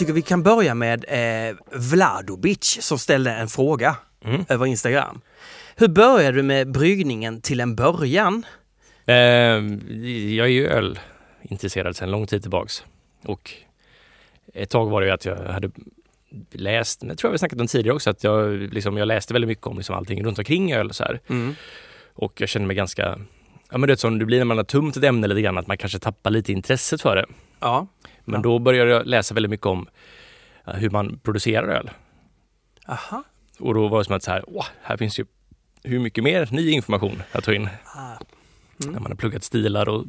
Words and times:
Tycker 0.00 0.12
vi 0.12 0.22
kan 0.22 0.42
böra 0.42 0.74
med 0.74 1.04
eh, 1.08 1.56
Vladobic 1.72 2.78
som 2.80 2.98
ställde 2.98 3.30
en 3.30 3.48
fråga 3.48 3.96
Mm. 4.24 4.44
över 4.48 4.66
Instagram. 4.66 5.20
Hur 5.76 5.88
började 5.88 6.36
du 6.36 6.42
med 6.42 6.70
bryggningen 6.72 7.40
till 7.40 7.60
en 7.60 7.76
början? 7.76 8.46
Eh, 9.06 9.14
jag 9.14 10.46
är 10.46 10.50
ju 10.50 10.68
ölintresserad 10.68 11.96
sedan 11.96 12.10
lång 12.10 12.26
tid 12.26 12.42
tillbaks. 12.42 12.84
Och 13.24 13.50
ett 14.54 14.70
tag 14.70 14.90
var 14.90 15.00
det 15.00 15.06
ju 15.06 15.12
att 15.12 15.24
jag 15.24 15.36
hade 15.36 15.70
läst, 16.52 17.00
det 17.00 17.16
tror 17.16 17.28
jag 17.28 17.32
vi 17.32 17.38
snackat 17.38 17.60
om 17.60 17.66
tidigare 17.66 17.94
också, 17.94 18.10
att 18.10 18.24
jag, 18.24 18.52
liksom, 18.74 18.96
jag 18.96 19.08
läste 19.08 19.32
väldigt 19.32 19.48
mycket 19.48 19.66
om 19.66 19.76
liksom 19.76 19.96
allting 19.96 20.24
runt 20.24 20.38
omkring 20.38 20.72
öl 20.72 20.92
så 20.92 21.04
här. 21.04 21.20
Mm. 21.28 21.54
Och 22.14 22.40
jag 22.40 22.48
kände 22.48 22.66
mig 22.66 22.76
ganska, 22.76 23.18
ja 23.70 23.78
men 23.78 23.86
det 23.86 23.92
är 23.92 23.96
som 23.96 24.18
det 24.18 24.24
blir 24.24 24.38
när 24.38 24.44
man 24.44 24.56
har 24.56 24.64
tömt 24.64 24.96
ett 24.96 25.04
ämne 25.04 25.26
lite 25.26 25.40
grann, 25.40 25.58
att 25.58 25.66
man 25.66 25.78
kanske 25.78 25.98
tappar 25.98 26.30
lite 26.30 26.52
intresset 26.52 27.02
för 27.02 27.16
det. 27.16 27.26
Ja. 27.60 27.86
Men 28.30 28.38
Ja. 28.38 28.42
då 28.42 28.58
började 28.58 28.90
jag 28.90 29.06
läsa 29.06 29.34
väldigt 29.34 29.50
mycket 29.50 29.66
om 29.66 29.86
hur 30.64 30.90
man 30.90 31.18
producerar 31.22 31.68
öl. 31.68 31.90
Aha. 32.86 33.22
Och 33.58 33.74
då 33.74 33.88
var 33.88 33.98
det 33.98 34.04
som 34.04 34.14
att 34.16 34.22
så 34.22 34.30
här, 34.30 34.44
åh, 34.46 34.66
här 34.82 34.96
finns 34.96 35.20
ju 35.20 35.24
hur 35.84 35.98
mycket 35.98 36.24
mer 36.24 36.48
ny 36.52 36.70
information 36.70 37.22
att 37.32 37.44
ta 37.44 37.54
in. 37.54 37.68
Ah. 37.84 38.16
När 38.76 39.00
man 39.00 39.12
har 39.12 39.16
pluggat 39.16 39.44
stilar 39.44 39.88
och 39.88 40.04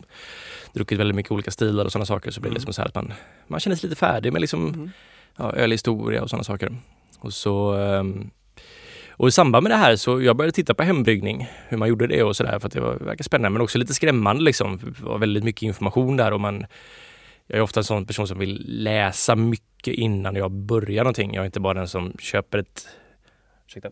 druckit 0.74 1.00
väldigt 1.00 1.16
mycket 1.16 1.32
olika 1.32 1.52
stilar 1.52 1.86
och 1.86 1.92
sådana 1.92 2.06
saker 2.06 2.32
så 2.32 2.42
blir 2.42 2.50
det 2.50 2.54
Mm. 2.54 2.56
liksom 2.56 2.74
så 2.74 2.82
här 2.82 2.88
att 2.88 2.96
man, 2.96 3.14
man 3.48 3.60
känner 3.60 3.76
sig 3.76 3.90
lite 3.90 4.00
färdig 4.00 4.34
med 4.34 4.42
liksom 4.42 4.68
Mm. 4.68 4.92
ja, 5.38 5.52
ölhistoria 5.54 6.22
och 6.24 6.30
sådana 6.30 6.44
saker. 6.44 6.76
Och 7.20 7.34
så 7.34 7.74
ehm, 7.74 8.30
och 9.12 9.28
i 9.28 9.32
samband 9.32 9.64
med 9.64 9.72
det 9.72 9.76
här 9.76 9.96
så 9.96 10.22
jag 10.22 10.36
började 10.36 10.52
titta 10.56 10.74
på 10.74 10.84
hembryggning, 10.84 11.48
hur 11.68 11.78
man 11.78 11.90
gjorde 11.90 12.08
det 12.08 12.24
och 12.24 12.36
sådär 12.36 12.60
för 12.60 12.68
att 12.68 12.74
det 12.74 12.82
var, 12.82 12.94
verkar 12.96 13.24
spännande 13.24 13.50
men 13.50 13.62
också 13.62 13.78
lite 13.78 13.94
skrämmande 13.94 14.44
liksom. 14.44 14.78
Det 14.78 15.02
var 15.04 15.18
väldigt 15.18 15.44
mycket 15.44 15.62
information 15.64 16.18
där 16.18 16.34
och 16.34 16.42
man 16.42 16.66
jag 17.48 17.58
är 17.58 17.62
ofta 17.62 17.80
en 17.80 17.84
sån 17.84 18.06
person 18.06 18.28
som 18.28 18.40
vill 18.40 18.66
läsa 18.68 19.36
mycket 19.36 19.94
innan 19.94 20.36
jag 20.36 20.52
börjar 20.52 21.04
någonting. 21.04 21.34
Jag 21.34 21.42
är 21.42 21.46
inte 21.46 21.60
bara 21.60 21.74
den 21.74 21.88
som 21.88 22.14
köper 22.20 22.58
ett 22.58 22.88
Ursäkta. 23.68 23.90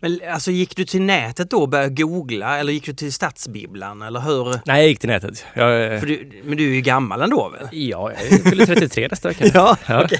Men 0.00 0.20
alltså 0.32 0.50
gick 0.50 0.76
du 0.76 0.84
till 0.84 1.02
nätet 1.02 1.50
då 1.50 1.58
och 1.62 1.68
började 1.68 1.94
googla 2.02 2.58
eller 2.58 2.72
gick 2.72 2.86
du 2.86 2.92
till 2.92 3.12
stadsbibblan 3.12 4.02
eller 4.02 4.20
hur? 4.20 4.44
Nej, 4.66 4.80
jag 4.80 4.88
gick 4.88 4.98
till 5.00 5.08
nätet. 5.08 5.44
Jag, 5.54 6.00
du, 6.02 6.30
men 6.44 6.56
du 6.56 6.70
är 6.70 6.74
ju 6.74 6.80
gammal 6.80 7.22
ändå 7.22 7.48
väl? 7.48 7.68
Ja, 7.72 8.12
jag 8.30 8.42
fyller 8.50 8.66
33 8.66 9.08
nästa 9.08 9.28
vecka. 9.28 9.44
Ja, 9.54 9.76
Ja. 9.88 10.04
okej. 10.04 10.18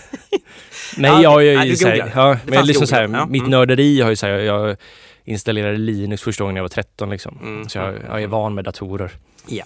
Nej, 0.96 1.10
Ja, 1.10 1.22
jag, 1.22 1.44
jag, 1.44 1.56
Nej, 1.58 1.68
du 1.70 1.76
så 1.76 1.88
här, 1.88 2.12
ja, 2.14 2.36
men 2.46 2.66
liksom 2.66 2.86
så 2.86 2.94
här. 2.94 3.02
Ja. 3.08 3.26
mitt 3.26 3.40
Mm. 3.40 3.50
nörderi 3.50 4.00
har 4.00 4.10
ju 4.10 4.16
så 4.16 4.26
här, 4.26 4.32
jag 4.32 4.76
installerade 5.24 5.76
Linux 5.78 6.22
första 6.22 6.44
gången 6.44 6.56
jag 6.56 6.64
var 6.64 6.68
13 6.68 7.10
liksom. 7.10 7.38
Mm. 7.42 7.68
Så 7.68 7.78
jag, 7.78 7.94
jag 8.08 8.22
är 8.22 8.26
van 8.26 8.54
med 8.54 8.64
datorer. 8.64 9.10
Ja. 9.48 9.64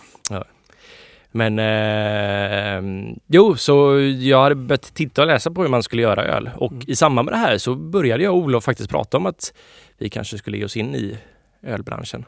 Men 1.33 1.59
eh, 1.59 3.15
jo, 3.27 3.57
så 3.57 4.01
jag 4.21 4.43
hade 4.43 4.55
börjat 4.55 4.95
titta 4.95 5.23
och 5.23 5.27
läsa 5.29 5.51
på 5.51 5.63
hur 5.63 5.69
man 5.69 5.83
skulle 5.83 6.03
göra 6.03 6.25
öl 6.25 6.51
och 6.57 6.73
Mm. 6.73 6.85
i 6.87 6.97
samband 6.97 7.27
med 7.27 7.35
det 7.35 7.39
här 7.39 7.59
så 7.59 7.75
började 7.75 8.25
jag 8.25 8.33
och 8.35 8.39
Olof 8.39 8.65
faktiskt 8.65 8.91
prata 8.91 9.17
om 9.17 9.27
att 9.27 9.53
vi 9.99 10.09
kanske 10.11 10.39
skulle 10.39 10.59
ge 10.59 10.65
oss 10.65 10.77
in 10.77 10.95
i 10.95 11.19
ölbranschen. 11.63 12.25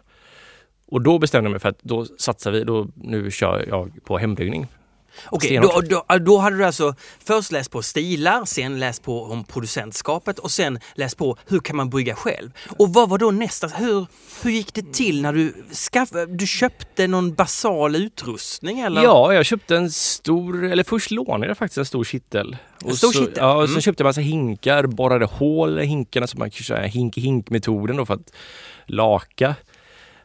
Och 0.86 1.02
då 1.02 1.18
bestämde 1.18 1.46
jag 1.46 1.50
mig 1.50 1.60
för 1.60 1.68
att 1.68 1.82
då 1.82 2.04
satsar 2.04 2.50
vi, 2.50 2.64
då 2.64 2.88
nu 2.94 3.30
kör 3.30 3.64
jag 3.68 3.90
på 4.04 4.18
hembryggning. 4.18 4.66
Okej, 5.26 5.58
då, 5.58 5.80
då, 5.80 6.18
då 6.18 6.38
hade 6.38 6.56
du 6.56 6.64
alltså 6.64 6.94
först 7.24 7.52
läst 7.52 7.70
på 7.70 7.82
stilar, 7.82 8.44
sen 8.44 8.78
läst 8.80 9.02
på 9.02 9.22
om 9.24 9.44
producentskapet 9.44 10.38
och 10.38 10.50
sen 10.50 10.78
läst 10.94 11.16
på 11.16 11.36
hur 11.46 11.60
kan 11.60 11.76
man 11.76 11.90
brygga 11.90 12.14
själv. 12.14 12.50
Och 12.78 12.92
vad 12.94 13.08
var 13.08 13.18
då 13.18 13.30
nästa? 13.30 13.66
Hur, 13.66 14.06
hur 14.42 14.50
gick 14.50 14.74
det 14.74 14.92
till 14.92 15.22
när 15.22 15.32
du 15.32 15.54
skaffade, 15.92 16.26
du 16.26 16.46
köpte 16.46 17.06
någon 17.06 17.34
basal 17.34 17.96
utrustning 17.96 18.80
eller? 18.80 19.02
Ja, 19.02 19.34
jag 19.34 19.46
köpte 19.46 19.76
en 19.76 19.90
stor, 19.90 20.64
eller 20.64 20.84
först 20.84 21.10
lånade 21.10 21.46
jag 21.46 21.58
faktiskt 21.58 21.78
en 21.78 21.84
stor 21.86 22.04
kittel. 22.04 22.56
En 22.84 22.96
stor 22.96 23.12
så, 23.12 23.18
kittel? 23.18 23.34
Ja, 23.36 23.54
och 23.56 23.68
Mm. 23.68 23.80
köpte 23.80 24.02
jag 24.02 24.08
massa 24.08 24.20
hinkar, 24.20 24.86
borrade 24.86 25.24
hål 25.26 25.78
i 25.78 25.86
hinkarna 25.86 26.26
så 26.26 26.38
man 26.38 26.50
kunde 26.50 26.64
köra 26.64 26.86
hink-hink-metoden 26.86 27.96
då 27.96 28.06
för 28.06 28.14
att 28.14 28.32
laka. 28.86 29.54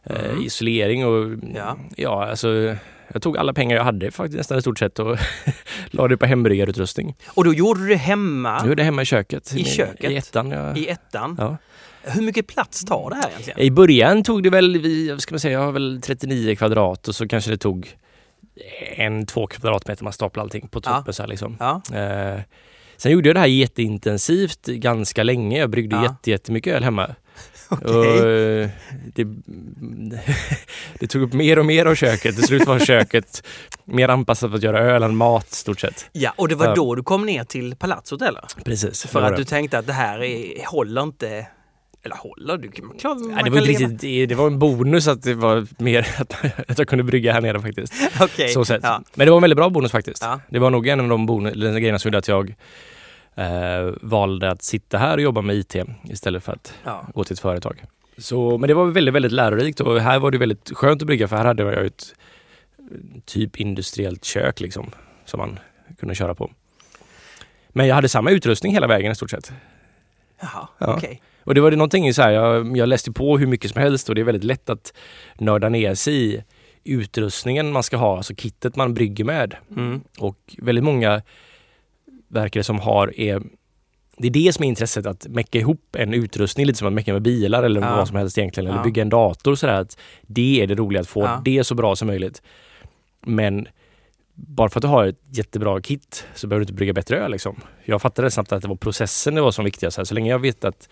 Eh, 0.04 0.26
Mm. 0.30 0.42
isolering 0.46 1.06
och 1.06 1.38
Ja. 1.56 1.78
ja, 1.98 2.26
alltså 2.30 2.76
jag 3.14 3.22
tog 3.22 3.38
alla 3.38 3.54
pengar 3.54 3.78
jag 3.78 3.84
hade 3.84 4.12
faktiskt 4.12 4.38
nästan 4.38 4.58
i 4.58 4.62
stort 4.62 4.80
sett 4.80 5.00
och 5.00 5.18
la 5.92 6.08
det 6.08 6.18
på 6.18 6.26
hembryggarutrustning. 6.26 7.16
Och 7.28 7.44
då 7.44 7.54
gjorde 7.54 7.80
du 7.82 7.88
det 7.88 7.96
hemma 7.96 8.58
Jag 8.60 8.64
gjorde 8.68 8.76
det 8.76 8.84
hemma 8.84 9.02
i 9.02 9.06
köket. 9.06 9.54
I 9.56 9.64
köket? 9.64 10.12
I 10.12 10.16
ettan. 10.16 10.52
Ja. 10.52 10.76
i 10.76 10.88
ettan. 10.90 11.36
Ja. 11.40 11.58
Hur 12.04 12.22
mycket 12.22 12.48
plats 12.48 12.86
tar 12.86 13.10
det 13.10 13.16
här 13.16 13.30
egentligen? 13.30 13.60
I 13.60 13.72
början 13.72 14.24
tog 14.24 14.44
det 14.44 14.50
väl, 14.50 14.82
vad 15.12 15.22
ska 15.22 15.34
man 15.34 15.40
säga, 15.40 15.54
jag 15.60 15.66
har 15.66 15.72
väl 15.72 16.02
39 16.04 16.56
kvadrat 16.56 17.08
och 17.08 17.16
så 17.16 17.28
kanske 17.28 17.52
det 17.52 17.58
tog 17.58 17.96
en, 18.96 19.26
två 19.26 19.48
kvadratmeter 19.48 20.04
man 20.04 20.14
staplade 20.14 20.44
allting 20.44 20.68
på 20.68 20.82
Ja. 20.86 20.98
toppen 20.98 21.14
så 21.14 21.24
här 21.24 21.28
liksom. 21.28 21.58
Ja. 21.60 21.82
Eh, 21.94 22.40
sen 22.98 23.12
gjorde 23.12 23.30
jag 23.30 23.36
det 23.36 23.40
här 23.40 23.48
jätteintensivt 23.48 24.66
ganska 24.66 25.24
länge. 25.24 25.60
Jag 25.60 25.70
bryggde 25.70 25.96
Ja. 25.96 26.04
jätte, 26.04 26.32
jättemycket 26.32 26.74
öl 26.74 26.84
hemma. 26.84 27.16
Okej. 27.82 27.90
Och, 27.90 28.06
eh, 28.06 28.70
det, 29.16 29.24
det 31.00 31.08
tog 31.08 31.22
upp 31.22 31.34
mer 31.34 31.60
och 31.60 31.66
mer 31.66 31.86
av 31.86 31.96
köket. 31.96 32.36
Till 32.36 32.44
slut 32.44 32.68
var 32.68 32.80
köket 32.80 33.44
mer 33.86 34.10
anpassat 34.10 34.50
för 34.50 34.58
att 34.58 34.64
göra 34.64 34.80
öl 34.80 35.04
än 35.04 35.16
mat 35.16 35.52
stort 35.52 35.80
sett. 35.80 36.06
Ja, 36.12 36.34
och 36.38 36.48
det 36.48 36.56
var 36.56 36.66
Ja. 36.66 36.76
då 36.76 36.96
du 36.96 37.04
kom 37.04 37.26
ner 37.26 37.44
till 37.44 37.76
palatsot 37.76 38.22
eller? 38.22 38.44
Precis. 38.66 39.06
För 39.06 39.22
att 39.22 39.32
det. 39.32 39.38
du 39.38 39.44
tänkte 39.46 39.78
att 39.78 39.88
det 39.88 39.94
här 39.94 40.24
är, 40.24 40.66
håller 40.68 41.04
inte... 41.04 41.48
Eller 42.04 42.16
håller? 42.16 42.58
Du 42.58 42.72
klar, 42.72 43.34
Nej, 43.34 43.44
det, 43.44 43.50
var 43.50 43.62
riktigt, 43.62 44.00
det, 44.00 44.26
det 44.26 44.36
var 44.36 44.48
en 44.48 44.60
bonus 44.60 45.08
att 45.08 45.24
det 45.24 45.34
var 45.34 45.68
mer 45.78 46.08
att, 46.18 46.46
att 46.70 46.78
jag 46.78 46.88
kunde 46.88 47.04
brygga 47.04 47.34
här 47.34 47.42
nere 47.42 47.62
faktiskt. 47.62 47.94
Okej. 48.20 48.50
Så 48.50 48.66
sett. 48.66 48.84
Ja. 48.84 49.02
Men 49.14 49.26
det 49.26 49.32
var 49.32 49.38
en 49.38 49.42
väldigt 49.42 49.58
bra 49.58 49.70
bonus 49.70 49.92
faktiskt. 49.92 50.22
Ja. 50.24 50.40
Det 50.50 50.60
var 50.60 50.70
nog 50.70 50.88
en 50.88 51.00
av 51.00 51.08
de 51.10 51.26
bonus, 51.26 51.54
eller 51.54 51.80
grejerna 51.80 52.00
som 52.00 52.10
gjorde 52.10 52.18
att 52.18 52.28
jag 52.28 52.56
eh, 53.40 53.94
valde 54.02 54.52
att 54.52 54.62
sitta 54.64 54.98
här 54.98 55.18
och 55.18 55.22
jobba 55.24 55.42
med 55.42 55.56
IT 55.56 55.76
istället 56.04 56.44
för 56.44 56.52
att 56.54 56.74
Ja. 56.84 57.08
gå 57.14 57.24
till 57.24 57.34
ett 57.34 57.40
företag. 57.40 57.84
Så, 58.18 58.58
men 58.58 58.68
det 58.68 58.74
var 58.74 58.86
väldigt, 58.86 59.14
väldigt 59.14 59.32
lärorikt 59.32 59.80
och 59.80 60.00
här 60.02 60.20
var 60.20 60.32
det 60.32 60.38
väldigt 60.38 60.72
skönt 60.74 61.02
att 61.02 61.06
brygga 61.08 61.28
för 61.28 61.36
här 61.38 61.46
hade 61.46 61.64
jag 61.64 61.86
ett 61.86 62.16
typ 63.26 63.58
industriellt 63.60 64.26
kök 64.26 64.60
liksom 64.60 64.92
som 65.26 65.38
man 65.38 65.60
kunde 66.00 66.16
köra 66.16 66.36
på. 66.36 66.52
Men 67.70 67.88
jag 67.88 67.96
hade 67.96 68.10
samma 68.10 68.32
utrustning 68.32 68.74
hela 68.74 68.88
vägen 68.88 69.12
i 69.12 69.16
stort 69.16 69.30
sett. 69.32 69.52
Jaha, 70.42 70.68
Ja. 70.78 70.94
okej. 70.98 71.22
Och 71.44 71.56
det 71.56 71.62
var 71.62 71.72
det 71.72 71.78
någonting 71.78 72.14
så 72.14 72.22
här, 72.22 72.32
jag, 72.32 72.78
jag 72.78 72.90
läste 72.90 73.12
på 73.12 73.38
hur 73.38 73.48
mycket 73.48 73.72
som 73.72 73.82
helst 73.82 74.10
och 74.10 74.16
det 74.16 74.22
är 74.22 74.26
väldigt 74.26 74.44
lätt 74.44 74.70
att 74.70 74.94
nörda 75.40 75.70
ner 75.70 75.96
sig 75.96 76.36
i 76.36 76.44
utrustningen 76.84 77.72
man 77.72 77.84
ska 77.84 77.98
ha, 77.98 78.18
alltså 78.18 78.36
kittet 78.36 78.76
man 78.76 78.94
brygger 78.94 79.24
med. 79.24 79.56
Mm. 79.72 80.02
Och 80.20 80.38
väldigt 80.58 80.84
många 80.84 81.22
verkar 82.30 82.60
det 82.60 82.64
som 82.64 82.80
har 82.80 83.20
är 83.20 83.42
det 84.22 84.28
är 84.28 84.32
det 84.32 84.54
som 84.54 84.64
är 84.64 84.68
intresset, 84.68 85.06
att 85.06 85.28
mecka 85.28 85.58
ihop 85.60 85.96
en 85.96 86.14
utrustning 86.14 86.66
lite 86.66 86.80
som 86.80 86.88
att 86.88 86.94
mecka 86.94 87.14
med 87.14 87.22
bilar 87.22 87.64
eller 87.64 87.82
Ja. 87.82 87.96
vad 87.96 88.08
som 88.08 88.18
helst 88.18 88.38
egentligen. 88.38 88.68
Eller 88.70 88.78
Ja. 88.80 88.84
bygga 88.84 89.02
en 89.02 89.10
dator 89.10 89.56
sådär. 89.56 89.74
Att 89.82 89.98
det 90.22 90.62
är 90.62 90.68
det 90.68 90.76
roliga, 90.76 91.02
att 91.02 91.08
få 91.08 91.22
Ja. 91.24 91.42
det 91.46 91.64
så 91.64 91.76
bra 91.76 91.96
som 91.96 92.08
möjligt. 92.08 92.42
Men 93.26 93.68
bara 94.34 94.70
för 94.70 94.80
att 94.80 94.82
du 94.82 94.88
har 94.88 95.06
ett 95.08 95.20
jättebra 95.32 95.82
kit 95.82 96.28
så 96.36 96.48
behöver 96.48 96.60
du 96.60 96.64
inte 96.64 96.74
brygga 96.74 96.94
bättre 96.94 97.18
öl. 97.18 97.32
Liksom. 97.32 97.56
Jag 97.86 98.02
fattade 98.02 98.32
snabbt 98.32 98.52
att 98.52 98.62
det 98.62 98.68
var 98.68 98.76
processen 98.76 99.36
det 99.36 99.42
var 99.42 99.52
som 99.52 99.66
viktigast. 99.66 99.98
här. 99.98 100.04
Så 100.04 100.14
länge 100.16 100.30
jag 100.30 100.40
vet 100.40 100.64
att 100.66 100.90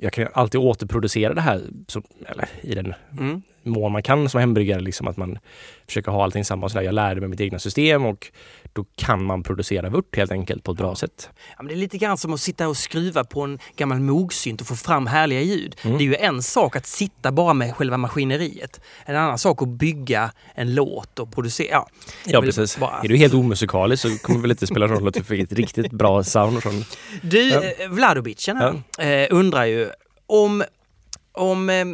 jag 0.00 0.12
kan 0.12 0.28
alltid 0.32 0.60
återproducera 0.60 1.34
det 1.34 1.40
här 1.40 1.62
så, 1.88 2.02
eller, 2.26 2.48
i 2.62 2.74
den 2.74 2.94
Mm. 3.18 3.42
Mån 3.64 3.92
man 3.92 4.02
kan 4.02 4.28
som 4.28 4.40
hembryggare. 4.40 4.80
Liksom, 4.80 5.08
att 5.08 5.16
man 5.16 5.38
försöker 5.86 6.12
ha 6.12 6.24
allting 6.24 6.44
samma. 6.44 6.64
Och 6.66 6.70
sådär. 6.72 6.84
Jag 6.84 6.94
lärde 6.94 7.20
mig 7.20 7.28
mitt 7.28 7.40
egna 7.40 7.58
system 7.58 8.04
och 8.06 8.30
då 8.72 8.84
kan 8.96 9.24
man 9.24 9.42
producera 9.42 9.90
vört 9.90 10.16
helt 10.16 10.32
enkelt 10.32 10.62
på 10.64 10.72
ett 10.72 10.78
bra 10.78 10.94
sätt. 10.94 11.30
Ja, 11.48 11.54
men 11.62 11.66
det 11.66 11.74
är 11.74 11.76
lite 11.76 11.98
grann 11.98 12.16
som 12.18 12.32
att 12.34 12.40
sitta 12.40 12.68
och 12.68 12.76
skruva 12.76 13.24
på 13.24 13.42
en 13.42 13.58
gammal 13.76 14.00
mogsynt 14.00 14.60
och 14.60 14.66
få 14.66 14.76
fram 14.76 15.06
härliga 15.06 15.40
ljud. 15.40 15.76
Mm. 15.82 15.98
Det 15.98 16.04
är 16.04 16.06
ju 16.06 16.14
en 16.16 16.42
sak 16.42 16.76
att 16.76 16.86
sitta 16.86 17.32
bara 17.32 17.54
med 17.54 17.74
själva 17.76 17.96
maskineriet. 17.96 18.80
En 19.04 19.16
annan 19.16 19.38
sak 19.38 19.62
att 19.62 19.68
bygga 19.68 20.32
en 20.54 20.74
låt 20.74 21.18
och 21.18 21.32
producera. 21.34 21.68
Ja, 21.70 21.88
Ja 22.26 22.40
precis. 22.40 22.78
bara- 22.78 23.00
Är 23.02 23.08
du 23.08 23.16
helt 23.16 23.34
omusikalisk 23.34 24.02
så 24.02 24.18
kommer 24.18 24.38
det 24.38 24.42
väl 24.42 24.50
inte 24.50 24.66
spela 24.66 24.86
roll 24.86 25.08
att 25.08 25.14
du 25.14 25.24
fick 25.24 25.40
ett 25.40 25.52
riktigt 25.52 25.92
bra 25.92 26.24
sound 26.24 26.62
från... 26.62 26.84
Du, 27.22 27.48
Ja. 27.48 27.62
ja. 27.78 27.88
Vladobicen 27.88 28.56
här, 28.56 28.82
eh, 29.22 29.28
undrar 29.30 29.64
ju 29.64 29.88
om, 30.26 30.64
om 31.32 31.70
eh, 31.70 31.84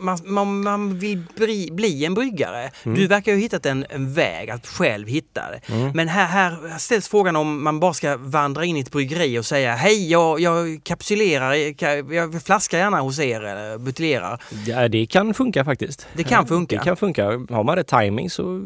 man, 0.00 0.18
man, 0.24 0.62
man 0.62 0.98
vill 0.98 1.22
bli, 1.36 1.68
bli 1.72 2.04
en 2.04 2.14
bryggare. 2.14 2.70
Du 2.84 3.06
verkar 3.06 3.32
ju 3.32 3.38
ha 3.38 3.42
hittat 3.42 3.66
en, 3.66 3.86
en 3.90 4.12
väg 4.14 4.50
att 4.50 4.66
själv 4.66 5.08
hitta 5.08 5.42
det. 5.50 5.74
Mm. 5.74 5.90
Men 5.94 6.08
här, 6.08 6.26
här 6.26 6.78
ställs 6.78 7.08
frågan 7.08 7.36
om 7.36 7.64
man 7.64 7.80
bara 7.80 7.94
ska 7.94 8.16
vandra 8.16 8.64
in 8.64 8.76
i 8.76 8.80
ett 8.80 8.90
bryggeri 8.92 9.38
och 9.38 9.46
säga 9.46 9.74
hej, 9.74 10.10
jag, 10.10 10.40
jag 10.40 10.80
kapsylerar, 10.84 11.52
ka- 11.54 12.14
jag 12.14 12.42
flaskar 12.42 12.78
gärna 12.78 13.00
hos 13.00 13.18
er 13.18 13.40
eller 13.40 13.78
buteljerar. 13.78 14.42
Ja, 14.66 14.88
det 14.88 15.06
kan 15.06 15.34
funka 15.34 15.64
faktiskt. 15.64 16.06
Det 16.14 16.24
kan 16.24 16.46
funka. 16.46 16.76
Det 16.78 16.84
kan 16.84 16.96
funka. 16.96 17.24
Har 17.50 17.64
man 17.64 17.76
rätt 17.76 17.86
timing 17.88 18.30
så, 18.30 18.62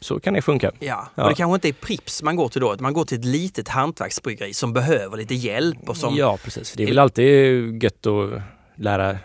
så 0.00 0.20
kan 0.20 0.34
det 0.34 0.42
funka. 0.42 0.70
Ja, 0.78 1.08
Ja. 1.14 1.22
och 1.22 1.28
det 1.28 1.34
kanske 1.34 1.54
inte 1.54 1.68
är 1.68 1.72
Prips 1.72 2.22
man 2.22 2.36
går 2.36 2.48
till 2.48 2.60
då, 2.60 2.72
utan 2.72 2.82
man 2.82 2.92
går 2.92 3.04
till 3.04 3.18
ett 3.18 3.24
litet 3.24 3.68
hantverksbryggeri 3.68 4.54
som 4.54 4.72
behöver 4.72 5.16
lite 5.16 5.34
hjälp 5.34 5.88
och 5.88 5.96
som... 5.96 6.16
Ja 6.16 6.38
precis. 6.44 6.72
Det 6.76 6.82
är 6.82 6.86
väl 6.86 6.98
alltid 6.98 7.82
gött 7.82 8.06
att 8.06 8.30
lära 8.76 9.16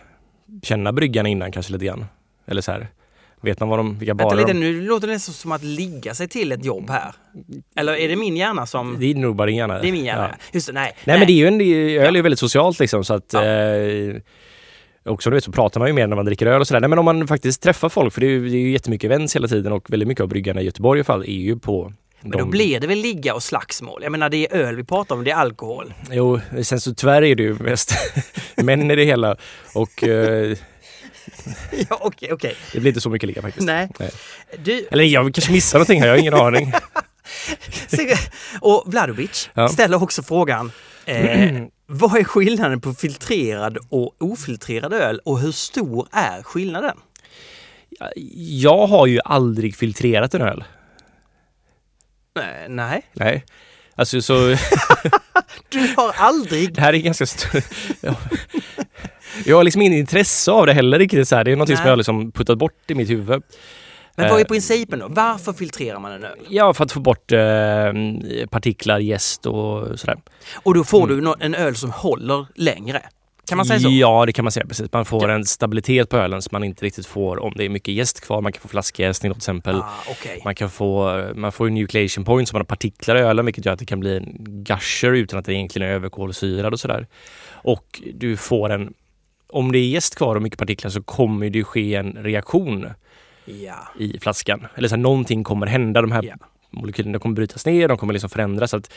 känna 0.62 0.92
bryggarna 0.92 1.28
innan 1.28 1.52
kanske 1.52 1.72
lite 1.72 1.84
grann. 1.84 2.04
Eller 2.46 2.60
så 2.60 2.72
här. 2.72 2.88
vet 3.40 3.60
man 3.60 3.68
vad 3.68 3.78
de, 3.78 3.98
vilka 3.98 4.14
barer 4.14 4.36
lite, 4.36 4.52
de... 4.52 4.58
nu 4.60 4.80
låter 4.82 5.08
det 5.08 5.18
som 5.18 5.52
att 5.52 5.62
ligga 5.62 6.14
sig 6.14 6.28
till 6.28 6.52
ett 6.52 6.64
jobb 6.64 6.90
här. 6.90 7.12
Eller 7.76 7.96
är 7.96 8.08
det 8.08 8.16
min 8.16 8.36
hjärna 8.36 8.66
som... 8.66 8.96
Det 9.00 9.10
är 9.10 9.14
nog 9.14 9.36
bara 9.36 9.46
din 9.46 9.56
hjärna. 9.56 9.78
Det 9.78 9.88
är 9.88 9.92
min 9.92 10.04
hjärna. 10.04 10.28
Ja. 10.32 10.44
Just 10.52 10.66
det, 10.66 10.72
nej. 10.72 10.92
Nej, 11.04 11.18
men 11.18 11.26
det 11.26 11.32
är 11.32 11.34
ju 11.34 11.46
en, 11.46 11.60
öl 12.06 12.14
är 12.14 12.18
ju 12.18 12.22
väldigt 12.22 12.38
socialt 12.38 12.80
liksom 12.80 13.04
så 13.04 13.14
att 13.14 13.32
Ja. 13.32 13.44
eh, 13.44 14.16
också 15.04 15.30
du 15.30 15.34
vet 15.34 15.44
så 15.44 15.52
pratar 15.52 15.80
man 15.80 15.88
ju 15.88 15.92
mer 15.92 16.06
när 16.06 16.16
man 16.16 16.24
dricker 16.24 16.46
öl 16.46 16.60
och 16.60 16.66
sådär. 16.66 16.80
Nej 16.80 16.90
men 16.90 16.98
om 16.98 17.04
man 17.04 17.28
faktiskt 17.28 17.62
träffar 17.62 17.88
folk 17.88 18.14
för 18.14 18.20
det 18.20 18.26
är 18.26 18.30
ju, 18.30 18.48
det 18.48 18.56
är 18.56 18.60
ju 18.60 18.70
jättemycket 18.70 19.04
events 19.10 19.36
hela 19.36 19.48
tiden 19.48 19.72
och 19.72 19.90
väldigt 19.90 20.08
mycket 20.08 20.22
av 20.22 20.28
bryggarna 20.28 20.60
i 20.60 20.64
Göteborg 20.64 21.00
i 21.00 21.04
fall 21.04 21.22
är 21.22 21.26
ju 21.26 21.58
på 21.58 21.92
Men 22.20 22.30
då 22.38 22.44
blir 22.46 22.80
det 22.80 22.86
väl 22.86 22.98
ligga 22.98 23.34
och 23.34 23.42
slagsmål? 23.42 24.02
Jag 24.02 24.12
menar 24.12 24.28
det 24.28 24.36
är 24.52 24.56
öl 24.56 24.76
vi 24.76 24.84
pratar 24.84 25.14
om, 25.14 25.24
det 25.24 25.30
är 25.30 25.34
alkohol. 25.36 25.94
Jo, 26.10 26.40
sen 26.62 26.80
så 26.80 26.94
tyvärr 26.94 27.22
är 27.22 27.34
det 27.34 27.42
ju 27.42 27.54
mest 27.54 27.94
män 28.56 28.90
i 28.90 28.96
det 28.96 29.04
hela 29.04 29.36
och 29.74 30.04
eh, 30.04 30.08
ja, 31.90 31.98
okej, 32.00 32.32
okej. 32.32 32.54
det 32.72 32.80
blir 32.80 32.90
inte 32.90 33.00
så 33.00 33.10
mycket 33.10 33.26
ligga 33.26 33.42
faktiskt. 33.42 33.66
Nej. 33.66 33.88
Nej. 33.98 34.10
Du, 34.64 34.88
Eller 34.90 35.04
jag 35.04 35.34
kanske 35.34 35.52
missar 35.52 35.78
någonting 35.78 36.00
här, 36.00 36.06
jag 36.08 36.14
har 36.14 36.20
ingen 36.20 36.34
aning. 36.34 36.72
och 38.60 38.82
Vladovic 38.86 39.50
Ja. 39.54 39.68
ställer 39.68 40.02
också 40.02 40.22
frågan 40.22 40.72
eh, 41.06 41.62
Vad 41.90 42.16
är 42.16 42.24
skillnaden 42.24 42.80
på 42.80 42.94
filtrerad 42.94 43.78
och 43.88 44.14
ofiltrerad 44.22 44.92
öl 44.92 45.20
och 45.24 45.40
hur 45.40 45.52
stor 45.52 46.08
är 46.12 46.42
skillnaden? 46.42 46.96
Jag 48.36 48.86
har 48.86 49.06
ju 49.06 49.20
aldrig 49.24 49.76
filtrerat 49.76 50.34
en 50.34 50.42
öl. 50.42 50.64
Eh, 52.38 52.68
nej, 52.68 53.02
Nej. 53.12 53.44
Alltså 53.94 54.22
så, 54.22 54.34
du 55.68 55.94
har 55.96 56.12
aldrig... 56.16 56.74
det 56.74 56.80
här 56.80 56.92
är 56.92 56.98
ganska 56.98 57.26
stort. 57.26 57.64
Ja. 58.00 58.14
Jag 59.46 59.56
har 59.56 59.64
liksom 59.64 59.82
inget 59.82 59.98
intresse 59.98 60.50
av 60.50 60.66
det 60.66 60.72
heller 60.72 60.98
riktigt 60.98 61.28
så 61.28 61.36
här. 61.36 61.44
Det 61.44 61.50
är 61.52 61.56
någonting 61.56 61.76
som 61.76 61.84
jag 61.84 61.92
har 61.92 61.96
liksom 61.96 62.32
puttat 62.32 62.58
bort 62.58 62.90
i 62.90 62.94
mitt 62.94 63.10
huvud. 63.10 63.42
Men 64.16 64.28
vad 64.28 64.36
är 64.40 64.44
Eh, 64.44 64.48
principen 64.48 64.98
då? 64.98 65.06
Varför 65.08 65.52
filtrerar 65.52 65.98
man 66.00 66.12
en 66.12 66.24
öl? 66.24 66.38
Ja, 66.48 66.74
för 66.74 66.84
att 66.84 66.92
få 66.92 67.00
bort 67.00 67.32
eh, 67.32 67.92
partiklar, 68.50 68.98
jäst 68.98 69.46
och 69.46 70.00
sådär. 70.00 70.18
Och 70.62 70.74
då 70.74 70.84
får 70.84 71.10
Mm. 71.10 71.24
du 71.24 71.34
en 71.40 71.54
öl 71.54 71.76
som 71.76 71.90
håller 71.90 72.46
längre. 72.54 73.02
Kan 73.48 73.56
man 73.56 73.66
säga 73.66 73.80
så? 73.80 73.88
Ja, 73.90 74.26
det 74.26 74.32
kan 74.32 74.44
man 74.44 74.52
säga 74.52 74.66
precis. 74.66 74.92
Man 74.92 75.04
får 75.04 75.28
Ja. 75.28 75.34
en 75.34 75.44
stabilitet 75.44 76.08
på 76.10 76.16
ölen 76.16 76.42
som 76.42 76.48
man 76.52 76.64
inte 76.64 76.84
riktigt 76.84 77.06
får 77.06 77.42
om 77.42 77.52
det 77.56 77.64
är 77.64 77.68
mycket 77.68 77.94
jäst 77.94 78.20
kvar. 78.20 78.40
Man 78.40 78.52
kan 78.52 78.60
få 78.62 78.68
flaskjäsning 78.68 79.32
till 79.32 79.36
exempel. 79.38 79.76
Ah, 79.76 79.90
okej. 80.10 80.40
Man 80.44 80.54
kan 80.54 80.70
få, 80.70 81.22
man 81.34 81.52
får 81.52 81.66
en 81.66 81.74
nucleation 81.74 82.24
point 82.24 82.48
som 82.48 82.56
man 82.56 82.60
har 82.60 82.64
partiklar 82.66 83.16
i 83.16 83.20
ölen 83.20 83.44
vilket 83.44 83.64
gör 83.66 83.72
att 83.72 83.78
det 83.78 83.86
kan 83.86 84.00
bli 84.00 84.16
en 84.16 84.36
gusher 84.64 85.12
utan 85.12 85.38
att 85.38 85.44
det 85.44 85.54
egentligen 85.54 85.88
är 85.88 85.92
överkolsyrad 85.92 86.72
och 86.72 86.80
sådär. 86.80 87.06
Och 87.50 88.02
du 88.14 88.36
får 88.36 88.70
en, 88.70 88.94
om 89.48 89.72
det 89.72 89.78
är 89.78 89.88
jäst 89.88 90.14
kvar 90.14 90.36
och 90.36 90.42
mycket 90.42 90.58
partiklar 90.58 90.90
så 90.90 91.02
kommer 91.02 91.50
det 91.50 91.58
ju 91.58 91.64
ske 91.64 91.94
en 91.94 92.12
reaktion 92.12 92.86
Ja. 93.44 93.88
i 93.98 94.18
flaskan. 94.20 94.66
Eller 94.74 94.88
så 94.88 94.94
här, 94.94 95.02
någonting 95.02 95.44
kommer 95.44 95.66
hända. 95.66 96.00
De 96.02 96.12
här 96.12 96.22
Ja. 96.22 96.34
molekylerna 96.70 97.18
kommer 97.18 97.34
brytas 97.34 97.66
ner, 97.66 97.88
de 97.88 97.98
kommer 97.98 98.12
liksom 98.12 98.30
förändras. 98.30 98.70
Så 98.70 98.76
att, 98.76 98.92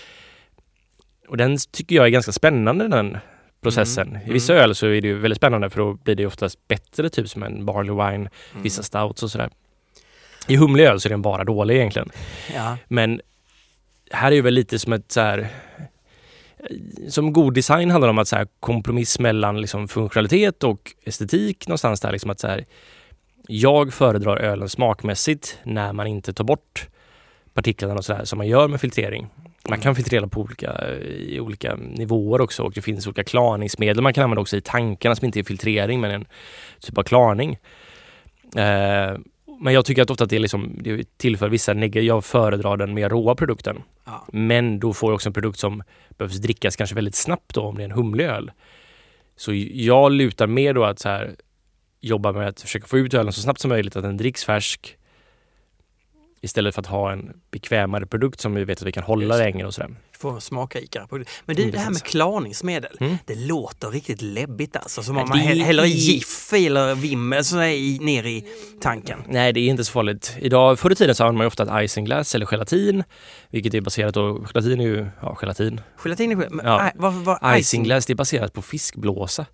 och 1.27 1.37
den 1.37 1.57
tycker 1.71 1.95
jag 1.95 2.05
är 2.05 2.09
ganska 2.09 2.31
spännande 2.31 2.87
den 2.87 3.17
processen. 3.61 4.07
Mm. 4.07 4.29
I 4.29 4.33
vissa 4.33 4.53
öl 4.53 4.75
så 4.75 4.85
är 4.87 5.01
det 5.01 5.07
ju 5.07 5.17
väldigt 5.17 5.37
spännande 5.37 5.69
för 5.69 5.77
då 5.79 5.93
blir 5.93 6.15
det 6.15 6.25
oftast 6.25 6.67
bättre, 6.67 7.09
typ 7.09 7.29
som 7.29 7.43
en 7.43 7.65
barley 7.65 7.91
wine, 7.91 8.29
Mm. 8.51 8.63
vissa 8.63 8.83
stouts 8.83 9.23
och 9.23 9.31
sådär. 9.31 9.49
I 10.47 10.55
humlig 10.55 10.83
öl 10.85 10.99
så 10.99 11.07
är 11.07 11.09
den 11.09 11.21
bara 11.21 11.43
dålig 11.43 11.75
egentligen. 11.75 12.09
Ja. 12.55 12.77
Men 12.87 13.21
här 14.11 14.31
är 14.31 14.35
ju 14.35 14.41
väl 14.41 14.53
lite 14.53 14.79
som 14.79 14.93
ett 14.93 15.11
så 15.11 15.21
här 15.21 15.47
som 17.09 17.33
god 17.33 17.53
design 17.53 17.91
handlar 17.91 18.09
om 18.09 18.17
att 18.17 18.27
så 18.27 18.35
här, 18.35 18.47
kompromiss 18.59 19.19
mellan 19.19 19.61
liksom 19.61 19.87
funktionalitet 19.87 20.63
och 20.63 20.91
estetik 21.03 21.67
någonstans 21.67 22.01
där. 22.01 22.11
Liksom 22.11 22.31
att 22.31 22.39
så 22.39 22.47
här, 22.47 22.65
jag 23.47 23.93
föredrar 23.93 24.37
ölen 24.37 24.69
smakmässigt 24.69 25.57
när 25.63 25.93
man 25.93 26.07
inte 26.07 26.33
tar 26.33 26.43
bort 26.43 26.87
partiklarna 27.53 27.95
och 27.95 28.05
sådär 28.05 28.25
som 28.25 28.37
man 28.37 28.47
gör 28.47 28.67
med 28.67 28.81
filtrering. 28.81 29.27
Man 29.69 29.79
kan 29.79 29.95
filtrera 29.95 30.27
på 30.27 30.41
olika, 30.41 30.95
i 30.99 31.39
olika 31.39 31.75
nivåer 31.75 32.41
också 32.41 32.63
och 32.63 32.71
det 32.71 32.81
finns 32.81 33.07
olika 33.07 33.23
klarningsmedel 33.23 34.03
man 34.03 34.13
kan 34.13 34.23
använda 34.23 34.41
också 34.41 34.57
i 34.57 34.61
tankarna 34.61 35.15
som 35.15 35.25
inte 35.25 35.39
är 35.39 35.43
filtrering 35.43 36.01
men 36.01 36.11
en 36.11 36.25
typ 36.79 36.97
av 36.97 37.03
klarning. 37.03 37.57
Eh, 38.55 39.17
men 39.61 39.73
jag 39.73 39.85
tycker 39.85 40.01
att 40.01 40.09
ofta 40.09 40.23
att 40.23 40.29
det, 40.29 40.35
är 40.35 40.39
liksom, 40.39 40.77
det 40.79 41.17
tillför 41.17 41.49
vissa 41.49 41.73
negativa, 41.73 42.05
jag 42.05 42.25
föredrar 42.25 42.77
den 42.77 42.93
mer 42.93 43.09
råa 43.09 43.35
produkten. 43.35 43.83
Ja. 44.05 44.25
Men 44.31 44.79
då 44.79 44.93
får 44.93 45.09
jag 45.09 45.15
också 45.15 45.29
en 45.29 45.33
produkt 45.33 45.59
som 45.59 45.83
behövs 46.09 46.37
drickas 46.37 46.75
kanske 46.75 46.95
väldigt 46.95 47.15
snabbt 47.15 47.55
då 47.55 47.61
om 47.61 47.75
det 47.75 47.81
är 47.81 47.85
en 47.85 47.91
humlig 47.91 48.25
öl. 48.25 48.51
Så 49.35 49.53
jag 49.73 50.11
lutar 50.11 50.47
mer 50.47 50.73
då 50.73 50.83
att 50.83 50.99
så 50.99 51.09
här, 51.09 51.35
jobba 51.99 52.31
med 52.31 52.47
att 52.47 52.61
försöka 52.61 52.87
få 52.87 52.97
ut 52.97 53.13
ölen 53.13 53.33
så 53.33 53.41
snabbt 53.41 53.59
som 53.59 53.69
möjligt, 53.69 53.95
att 53.95 54.03
den 54.03 54.17
dricks 54.17 54.45
färsk. 54.45 54.97
Istället 56.43 56.75
för 56.75 56.81
att 56.81 56.87
ha 56.87 57.11
en 57.11 57.33
bekvämare 57.51 58.05
produkt 58.05 58.39
som 58.41 58.53
vi 58.53 58.63
vet 58.63 58.77
att 58.81 58.87
vi 58.87 58.91
kan 58.91 59.03
hålla 59.03 59.37
längre 59.37 59.67
och 59.67 59.73
sådär. 59.73 59.95
Får 60.19 60.39
smaka 60.39 60.79
rikare. 60.79 61.07
på 61.07 61.17
det. 61.17 61.25
Men 61.45 61.55
du, 61.55 61.61
Mm, 61.61 61.71
det 61.71 61.79
här 61.79 61.91
med 61.91 62.03
klarningsmedel. 62.03 62.97
Mm. 62.99 63.17
Det 63.25 63.35
låter 63.35 63.87
riktigt 63.91 64.21
läbbigt 64.21 64.75
alltså. 64.75 65.03
Som 65.03 65.17
om 65.17 65.29
man 65.29 65.39
är- 65.39 65.43
hä- 65.55 65.63
häller 65.63 65.85
i 65.85 65.89
Jiff 65.89 66.53
eller 66.53 66.95
Vim 66.95 67.33
eller 67.33 67.43
sådär 67.43 67.63
i, 67.67 67.99
ner 68.01 68.25
i 68.25 68.45
tanken. 68.81 69.19
Nej, 69.27 69.53
det 69.53 69.59
är 69.59 69.67
inte 69.69 69.83
så 69.83 69.91
farligt. 69.91 70.35
Idag, 70.39 70.79
förr 70.79 70.91
i 70.91 70.95
tiden 70.95 71.15
så 71.15 71.23
använde 71.23 71.37
man 71.37 71.43
ju 71.43 71.47
ofta 71.47 71.83
isinglass 71.83 72.35
eller 72.35 72.45
gelatin, 72.45 73.03
vilket 73.49 73.73
är 73.73 73.81
baserat 73.81 74.13
på, 74.13 74.45
gelatin 74.53 74.79
är 74.79 74.85
ju, 74.85 75.07
ja, 75.21 75.37
gelatin. 75.41 75.81
Gelatin 76.03 76.31
är 76.31 76.35
men 76.35 76.65
Ja. 76.65 76.91
vad, 76.95 77.13
vad, 77.13 77.57
Isinglass, 77.59 78.05
det 78.05 78.13
är 78.13 78.15
baserat 78.15 78.53
på 78.53 78.61
fiskblåsa. 78.61 79.45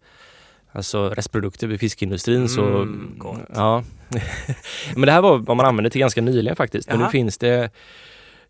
Alltså 0.72 1.10
restprodukter 1.10 1.72
i 1.72 1.78
fiskindustrin 1.78 2.50
så... 2.50 2.62
Mm, 2.66 3.16
gott. 3.18 3.40
Ja. 3.56 3.84
Men 4.96 5.02
det 5.02 5.12
här 5.12 5.22
var 5.22 5.38
vad 5.38 5.58
man 5.58 5.66
använde 5.66 5.90
till 5.90 6.02
ganska 6.02 6.22
nyligen 6.22 6.56
faktiskt. 6.56 6.90
Men 6.90 7.00
Jaha. 7.00 7.08
nu 7.08 7.12
finns 7.12 7.38
det 7.38 7.70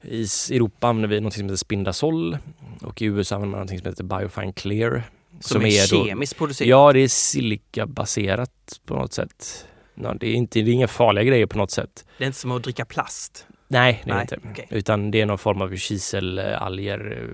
i 0.01 0.25
Europa 0.51 0.87
använder 0.87 1.09
vi 1.09 1.21
något 1.21 1.33
som 1.33 1.43
heter 1.43 1.55
Spindasol 1.55 2.37
och 2.81 3.01
i 3.01 3.05
USA 3.05 3.35
använder 3.35 3.57
man 3.57 3.67
något 3.67 3.79
som 3.79 3.89
heter 3.89 4.03
Biofine 4.03 4.53
Clear. 4.53 5.03
som, 5.39 5.65
är, 5.65 6.05
kemiskt 6.05 6.37
producerat. 6.37 6.69
Ja, 6.69 6.93
det 6.93 6.99
är 6.99 7.07
silikabaserat 7.07 8.51
på 8.85 8.95
något 8.95 9.13
sätt. 9.13 9.65
Ja, 9.95 10.13
det, 10.13 10.27
är 10.27 10.33
inte, 10.33 10.61
det 10.61 10.71
är 10.71 10.73
inga 10.73 10.87
farliga 10.87 11.23
grejer 11.23 11.45
på 11.45 11.57
något 11.57 11.71
sätt. 11.71 12.05
Det 12.17 12.23
är 12.23 12.25
inte 12.25 12.39
som 12.39 12.51
att 12.51 12.63
dricka 12.63 12.85
plast. 12.85 13.47
Nej, 13.67 14.01
det 14.05 14.11
är 14.11 14.15
Nej, 14.15 14.21
inte. 14.21 14.39
okej. 14.51 14.67
Utan 14.69 15.11
det 15.11 15.21
är 15.21 15.25
någon 15.25 15.37
form 15.37 15.61
av 15.61 15.75
kiselalger 15.75 17.27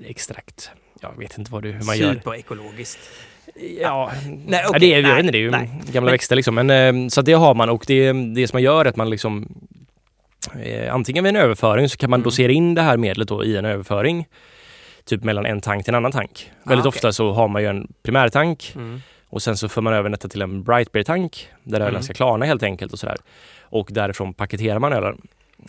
eh, 0.00 0.10
extrakt. 0.10 0.70
Jag 1.00 1.18
vet 1.18 1.38
inte 1.38 1.52
vad 1.52 1.62
det, 1.62 1.68
hur 1.68 1.84
man 1.84 1.98
gör. 1.98 2.14
Superekologiskt. 2.14 2.98
Ja, 3.80 4.10
Nej, 4.46 4.64
okej, 4.68 4.80
det 4.80 4.86
är, 4.94 4.96
jag 4.96 5.02
nej, 5.02 5.12
vet 5.14 5.20
inte, 5.20 5.32
det 5.32 5.38
är 5.38 5.42
ju 5.42 5.50
nej. 5.50 5.70
gamla 5.92 6.00
Men- 6.06 6.12
växter 6.12 6.36
liksom. 6.36 6.54
Men, 6.54 6.70
eh, 7.04 7.08
så 7.08 7.22
det 7.22 7.32
har 7.32 7.54
man 7.54 7.68
och 7.70 7.84
det, 7.86 8.12
det 8.12 8.48
som 8.48 8.56
man 8.56 8.62
gör 8.62 8.84
är 8.84 8.88
att 8.88 8.96
man 8.96 9.10
liksom 9.10 9.48
eh, 10.62 10.94
antingen 10.94 11.24
vid 11.24 11.36
en 11.36 11.42
överföring 11.42 11.88
så 11.88 11.96
kan 11.96 12.10
man 12.10 12.18
Mm. 12.20 12.24
dosera 12.24 12.52
in 12.52 12.74
det 12.74 12.82
här 12.82 12.96
medlet 12.96 13.28
då 13.28 13.44
i 13.44 13.56
en 13.56 13.64
överföring. 13.64 14.26
Typ 15.04 15.24
mellan 15.24 15.46
en 15.46 15.60
tank 15.60 15.84
till 15.84 15.94
en 15.94 15.96
annan 15.98 16.12
tank. 16.12 16.50
Ah, 16.64 16.68
Väldigt 16.68 16.86
okej. 16.86 16.98
ofta 16.98 17.12
så 17.12 17.32
har 17.32 17.48
man 17.48 17.62
ju 17.62 17.68
en 17.68 17.92
primärtank 18.02 18.72
Mm. 18.76 19.00
och 19.28 19.42
sen 19.42 19.56
så 19.56 19.68
för 19.68 19.80
man 19.82 19.92
över 19.94 20.10
detta 20.10 20.28
till 20.28 20.42
en 20.42 20.62
bright 20.62 20.92
beer 20.92 21.04
tank 21.04 21.48
där 21.64 21.80
ölen 21.80 21.88
Mm. 21.90 22.02
ska 22.02 22.14
klarna 22.14 22.44
helt 22.46 22.62
enkelt 22.62 22.92
och 22.92 22.98
sådär. 22.98 23.16
Och 23.62 23.88
därifrån 23.90 24.34
paketerar 24.34 24.78
man 24.78 24.92
ölen. 24.92 25.20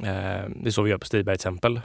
Eh, 0.04 0.06
det 0.56 0.66
är 0.66 0.72
så 0.72 0.82
vi 0.82 0.90
gör 0.90 0.98
på 0.98 1.06
Stiberg 1.06 1.36
till 1.38 1.48
exempel. 1.48 1.82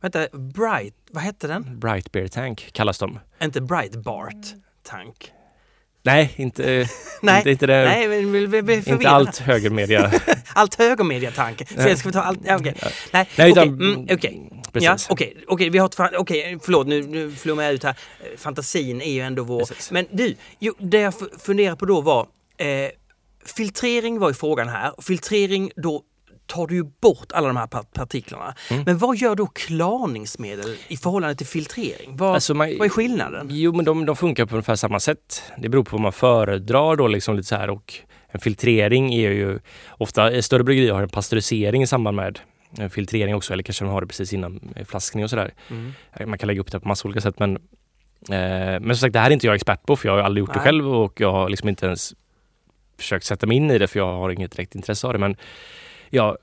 Vänta, 0.00 0.26
Bright, 0.32 0.94
vad 1.10 1.22
hette 1.22 1.46
den? 1.46 1.78
Bright 1.80 2.12
beer 2.12 2.28
tank 2.28 2.68
kallas 2.72 2.98
de. 2.98 3.18
Inte 3.42 3.60
Bright 3.60 3.96
Bart 3.96 4.34
tank. 4.86 5.32
Nej, 6.02 6.32
inte, 6.36 6.74
eh, 6.74 6.88
Nej, 7.22 7.38
inte, 7.38 7.50
inte, 7.50 7.66
det, 7.66 7.84
Nej, 7.84 8.08
men 8.08 8.32
vi, 8.32 8.46
vi, 8.46 8.60
vi 8.60 8.90
inte 8.90 9.08
allt 9.08 9.38
högermedia. 9.38 10.12
allt 10.54 10.74
högermediatanke. 10.74 11.66
Nej. 11.76 11.96
Ska 11.96 12.08
vi 12.08 12.12
ta 12.12 12.20
allt? 12.20 12.38
Ja, 12.44 12.56
okej. 12.56 12.74
Ja. 12.82 12.88
Nej, 13.12 13.28
Nej, 13.38 13.50
okej. 13.52 13.62
utan- 13.68 13.80
Mm. 13.80 14.06
Precis. 14.72 14.86
Ja, 14.86 14.96
okej, 15.08 15.36
okej, 15.46 15.70
vi 15.70 15.78
har 15.78 15.86
ett 15.86 16.14
okej, 16.18 16.58
förlåt 16.62 16.86
nu, 16.86 17.02
nu 17.02 17.30
flår 17.32 17.62
jag 17.62 17.72
ut 17.72 17.84
här. 17.84 17.90
Eh, 18.20 18.38
Fantasin 18.38 19.00
är 19.02 19.10
ju 19.10 19.20
ändå 19.20 19.42
vår. 19.42 19.58
Precis. 19.58 19.90
Men 19.90 20.06
du, 20.10 20.34
jo, 20.58 20.74
det 20.78 21.00
jag 21.00 21.14
funderar 21.40 21.76
på 21.76 21.86
då 21.86 22.00
var 22.00 22.26
eh, 22.58 22.90
filtrering 23.56 24.18
var 24.18 24.28
ju 24.28 24.34
frågan 24.34 24.68
här. 24.68 24.92
Filtrering 25.02 25.70
då 25.76 26.02
tar 26.46 26.66
du 26.66 26.74
ju 26.74 26.84
bort 27.00 27.32
alla 27.32 27.46
de 27.46 27.56
här 27.56 27.66
par- 27.66 27.82
partiklarna. 27.82 28.54
Mm. 28.70 28.82
Men 28.86 28.98
vad 28.98 29.16
gör 29.16 29.34
då 29.34 29.46
klarningsmedel 29.46 30.76
i 30.88 30.96
förhållande 30.96 31.34
till 31.36 31.46
filtrering? 31.46 32.16
Vad, 32.16 32.34
Alltså 32.34 32.54
man, 32.54 32.78
vad 32.78 32.86
är 32.86 32.88
skillnaden? 32.88 33.48
Jo, 33.50 33.72
men 33.72 33.84
de, 33.84 34.06
de 34.06 34.16
funkar 34.16 34.46
på 34.46 34.54
ungefär 34.54 34.76
samma 34.76 35.00
sätt. 35.00 35.42
Det 35.58 35.68
beror 35.68 35.84
på 35.84 35.96
vad 35.96 36.00
man 36.00 36.12
föredrar 36.12 36.96
då 36.96 37.08
liksom 37.08 37.36
lite 37.36 37.48
så 37.48 37.56
här 37.56 37.70
och 37.70 37.94
en 38.28 38.40
filtrering 38.40 39.14
är 39.14 39.30
ju 39.30 39.58
ofta, 39.90 40.42
större 40.42 40.64
bryggerier 40.64 40.92
har 40.92 41.02
en 41.02 41.08
pasteurisering 41.08 41.82
i 41.82 41.86
samband 41.86 42.16
med 42.16 42.38
en 42.78 42.90
filtrering 42.90 43.34
också 43.34 43.52
eller 43.52 43.62
kanske 43.62 43.84
de 43.84 43.90
har 43.90 44.00
det 44.00 44.06
precis 44.06 44.32
innan 44.32 44.60
eh, 44.76 44.84
flaskning 44.86 45.24
och 45.24 45.30
sådär. 45.30 45.54
Mm. 45.70 45.92
Man 46.30 46.38
kan 46.38 46.46
lägga 46.46 46.60
upp 46.60 46.72
det 46.72 46.80
på 46.80 46.88
massa 46.88 47.08
olika 47.08 47.20
sätt 47.20 47.38
men 47.38 47.56
eh, 48.30 48.80
men 48.80 48.88
som 48.88 48.96
sagt 48.96 49.12
det 49.12 49.18
här 49.18 49.26
är 49.26 49.32
inte 49.34 49.46
jag 49.46 49.54
expert 49.56 49.86
på 49.86 49.96
för 49.96 50.08
jag 50.08 50.16
har 50.16 50.22
aldrig 50.22 50.40
gjort 50.42 50.52
det 50.52 50.58
Nej. 50.58 50.64
själv 50.64 50.94
och 50.94 51.20
jag 51.20 51.32
har 51.32 51.48
liksom 51.48 51.68
inte 51.68 51.86
ens 51.86 52.14
försökt 52.98 53.24
sätta 53.24 53.46
mig 53.46 53.56
in 53.56 53.70
i 53.70 53.78
det 53.78 53.86
för 53.86 53.98
jag 53.98 54.12
har 54.12 54.30
inget 54.30 54.52
direkt 54.52 54.74
intresse 54.74 55.06
av 55.06 55.12
det 55.12 55.18
men 55.18 55.36
ja, 56.10 56.36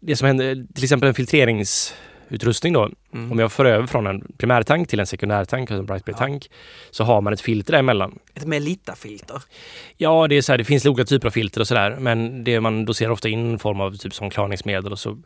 det 0.00 0.16
som 0.16 0.26
händer, 0.26 0.66
till 0.74 0.84
exempel 0.84 1.08
en 1.08 1.14
filtrerings 1.14 1.94
filterutrustning 2.34 2.72
då. 2.72 2.90
Mm. 3.14 3.32
Om 3.32 3.38
jag 3.38 3.52
för 3.52 3.64
över 3.64 3.86
från 3.86 4.06
en 4.06 4.32
primärtank 4.38 4.88
till 4.88 5.00
en 5.00 5.06
sekundärtank, 5.06 5.70
alltså 5.70 5.80
en 5.80 5.86
Brightbeer-tank, 5.86 6.50
så 6.90 7.04
har 7.04 7.20
man 7.20 7.32
ett 7.32 7.40
filter 7.40 7.72
däremellan. 7.72 8.18
Ett 8.34 8.44
Melita-filter. 8.46 9.42
Ja, 9.96 10.28
det 10.28 10.34
är 10.36 10.42
så 10.42 10.52
här, 10.52 10.58
det 10.58 10.64
finns 10.64 10.86
olika 10.86 11.04
typer 11.04 11.26
av 11.28 11.30
filter 11.32 11.60
och 11.60 11.68
sådär, 11.68 11.96
men 12.00 12.44
det 12.44 12.60
man 12.60 12.84
doserar 12.84 13.10
ofta 13.10 13.28
in 13.28 13.52
en 13.52 13.58
form 13.58 13.80
av 13.80 13.96
typ 13.96 14.14
som 14.14 14.30
klarningsmedel 14.30 14.92
och 14.92 14.98
så 14.98 15.18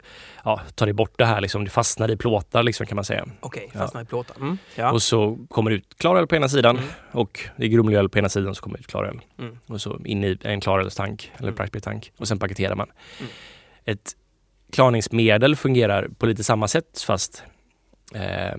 ja, 0.44 0.60
tar 0.74 0.86
det 0.86 0.92
bort 0.92 1.12
det 1.18 1.26
här 1.26 1.40
liksom. 1.40 1.64
Det 1.64 1.70
fastnar 1.70 2.10
i 2.10 2.16
plåtar 2.16 2.62
liksom 2.62 2.86
kan 2.86 2.96
man 2.96 3.04
säga. 3.04 3.26
Okej, 3.40 3.70
Ja. 3.72 3.78
fastnar 3.78 4.02
i 4.02 4.04
plåtar. 4.04 4.36
Mm. 4.40 4.58
Ja. 4.74 4.92
Och 4.92 5.02
så 5.02 5.38
kommer 5.50 5.70
det 5.70 5.76
ut 5.76 5.98
klaröl 5.98 6.26
på 6.26 6.36
ena 6.36 6.48
sidan 6.48 6.76
Mm. 6.76 6.88
och 7.12 7.40
det 7.56 7.64
är 7.64 7.68
grumlig 7.68 7.96
öl 7.96 8.08
på 8.08 8.18
ena 8.18 8.28
sidan 8.28 8.54
så 8.54 8.62
kommer 8.62 8.76
det 8.78 8.80
ut 8.80 8.86
klaröl. 8.86 9.20
Mm. 9.38 9.58
Och 9.66 9.80
så 9.80 10.00
in 10.04 10.24
i 10.24 10.38
en 10.42 10.60
klarölstank 10.60 11.30
eller 11.36 11.48
Mm. 11.48 11.54
Brightbeer-tank 11.54 12.12
och 12.18 12.28
sen 12.28 12.38
paketerar 12.38 12.74
man. 12.74 12.86
Mm. 13.20 13.30
Ett 13.84 14.12
klarningsmedel 14.72 15.56
fungerar 15.56 16.08
på 16.18 16.26
lite 16.26 16.44
samma 16.44 16.68
sätt 16.68 17.02
fast 17.06 17.42
eh, 18.14 18.58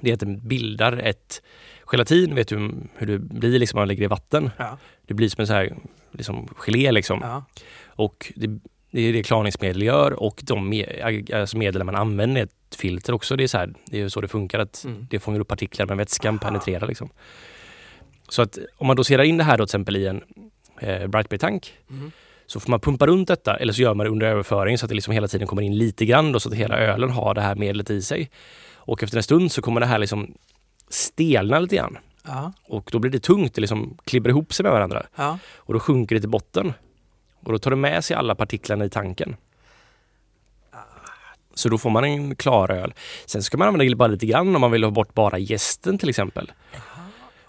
det 0.00 0.10
är 0.10 0.14
att 0.14 0.20
den 0.20 0.48
bildar 0.48 0.96
ett 0.96 1.42
gelatin, 1.86 2.34
vet 2.34 2.48
du 2.48 2.56
hur 2.96 3.06
det 3.06 3.18
blir 3.18 3.58
liksom 3.58 3.76
om 3.76 3.80
man 3.80 3.88
lägger 3.88 4.00
det 4.00 4.04
i 4.04 4.08
vatten? 4.08 4.50
Ja. 4.56 4.78
Det 5.06 5.14
blir 5.14 5.28
som 5.28 5.40
en 5.40 5.46
så 5.46 5.52
här 5.52 5.76
liksom 6.12 6.48
gelé 6.56 6.92
liksom. 6.92 7.18
Ja. 7.22 7.44
Och 7.86 8.32
det, 8.36 8.58
det 8.90 9.00
är 9.00 9.12
det 9.12 9.22
klarningsmedel 9.22 9.82
gör 9.82 10.12
och 10.12 10.40
de 10.44 10.72
me- 10.72 11.34
alltså 11.40 11.56
medel 11.58 11.84
man 11.84 11.94
använder 11.96 12.40
är 12.40 12.44
ett 12.44 12.76
filter 12.78 13.12
också. 13.12 13.36
Det 13.36 13.44
är, 13.44 13.48
så 13.48 13.58
här, 13.58 13.74
det 13.86 14.00
är 14.00 14.08
så 14.08 14.20
det 14.20 14.28
funkar 14.28 14.58
att 14.58 14.84
Mm. 14.84 15.06
det 15.10 15.18
fångar 15.20 15.40
upp 15.40 15.48
partiklar 15.48 15.86
men 15.86 15.98
vätskan 15.98 16.34
Aha. 16.34 16.50
penetrerar 16.50 16.86
liksom. 16.86 17.08
Så 18.28 18.42
att 18.42 18.58
om 18.76 18.86
man 18.86 18.96
doserar 18.96 19.22
in 19.22 19.36
det 19.36 19.44
här 19.44 19.58
då 19.58 19.66
till 19.66 19.68
exempel 19.70 19.96
i 19.96 20.06
en 20.06 20.22
eh, 20.80 21.06
Brightbeer-tank 21.06 21.72
Mm. 21.90 22.12
Så 22.46 22.60
får 22.60 22.70
man 22.70 22.80
pumpa 22.80 23.06
runt 23.06 23.28
detta 23.28 23.56
eller 23.56 23.72
så 23.72 23.82
gör 23.82 23.94
man 23.94 24.04
det 24.06 24.10
under 24.10 24.26
överföring 24.26 24.78
så 24.78 24.86
att 24.86 24.88
det 24.88 24.94
liksom 24.94 25.12
hela 25.12 25.28
tiden 25.28 25.46
kommer 25.46 25.62
in 25.62 25.78
lite 25.78 26.04
grann 26.06 26.32
då, 26.32 26.40
så 26.40 26.48
att 26.48 26.54
hela 26.54 26.78
ölen 26.78 27.10
har 27.10 27.34
det 27.34 27.40
här 27.40 27.54
medlet 27.54 27.90
i 27.90 28.02
sig. 28.02 28.30
Och 28.74 29.02
efter 29.02 29.16
en 29.16 29.22
stund 29.22 29.52
så 29.52 29.62
kommer 29.62 29.80
det 29.80 29.86
här 29.86 29.98
liksom 29.98 30.34
stelna 30.88 31.58
lite 31.58 31.76
grann 31.76 31.98
Ja. 32.24 32.52
och 32.64 32.88
då 32.92 32.98
blir 32.98 33.10
det 33.10 33.20
tungt, 33.20 33.54
det 33.54 33.60
liksom 33.60 33.98
klibbar 34.04 34.30
ihop 34.30 34.52
sig 34.54 34.62
med 34.64 34.72
varandra 34.72 35.06
Ja. 35.16 35.38
och 35.56 35.74
då 35.74 35.80
sjunker 35.80 36.14
det 36.14 36.20
till 36.20 36.30
botten. 36.30 36.72
Och 37.44 37.52
då 37.52 37.58
tar 37.58 37.70
det 37.70 37.76
med 37.76 38.04
sig 38.04 38.16
alla 38.16 38.34
partiklarna 38.34 38.84
i 38.84 38.90
tanken. 38.90 39.36
Så 41.54 41.68
då 41.68 41.78
får 41.78 41.90
man 41.90 42.04
en 42.04 42.36
klar 42.36 42.70
öl. 42.70 42.94
Sen 43.26 43.42
ska 43.42 43.56
man 43.58 43.68
använda 43.68 43.96
bara 43.96 44.08
lite 44.08 44.26
grann 44.26 44.54
om 44.54 44.60
man 44.60 44.70
vill 44.70 44.84
ha 44.84 44.90
bort 44.90 45.14
bara 45.14 45.38
gästen 45.38 45.98
till 45.98 46.08
exempel. 46.08 46.52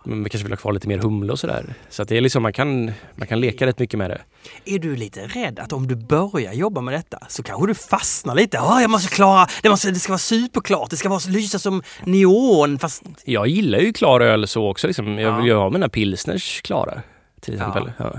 Men 0.10 0.22
man 0.22 0.30
kanske 0.30 0.44
vill 0.44 0.52
ha 0.52 0.58
kvar 0.58 0.74
lite 0.74 0.88
mer 0.88 0.98
humle 0.98 1.32
och 1.32 1.40
sådär. 1.40 1.74
Så 1.90 2.02
att 2.02 2.08
det 2.10 2.18
är 2.18 2.22
liksom, 2.22 2.44
man 2.44 2.54
kan, 2.54 2.92
man 3.16 3.28
kan 3.28 3.40
leka 3.40 3.66
rätt 3.66 3.80
mycket 3.80 3.98
med 3.98 4.10
det. 4.10 4.22
Är 4.66 4.80
du 4.80 4.96
lite 4.96 5.28
rädd 5.28 5.60
att 5.60 5.74
om 5.74 5.88
du 5.88 5.96
börjar 5.96 6.54
jobba 6.54 6.82
med 6.82 6.94
detta 6.94 7.20
så 7.30 7.44
kanske 7.44 7.68
du 7.68 7.74
fastnar 7.76 8.36
lite? 8.36 8.58
Ja, 8.58 8.82
jag 8.82 8.90
måste 8.90 9.16
klara, 9.16 9.48
det, 9.64 9.70
måste, 9.70 9.92
det 9.92 10.00
ska 10.00 10.12
vara 10.12 10.18
superklart, 10.20 10.90
det 10.90 10.98
ska 10.98 11.10
vara 11.10 11.20
lysa 11.30 11.60
som 11.60 11.82
neon. 12.04 12.80
Fast 12.80 13.04
Jag 13.26 13.48
gillar 13.48 13.80
ju 13.80 13.94
klar 13.94 14.20
öl 14.22 14.48
så 14.48 14.70
också. 14.70 14.88
Liksom. 14.88 15.08
Jag 15.20 15.34
Ja. 15.34 15.38
vill 15.38 15.46
ju 15.46 15.54
ha 15.54 15.70
mina 15.70 15.90
pilsners 15.90 16.62
klara. 16.62 17.02
Till 17.42 17.54
exempel. 17.54 17.92
Ja. 17.98 18.14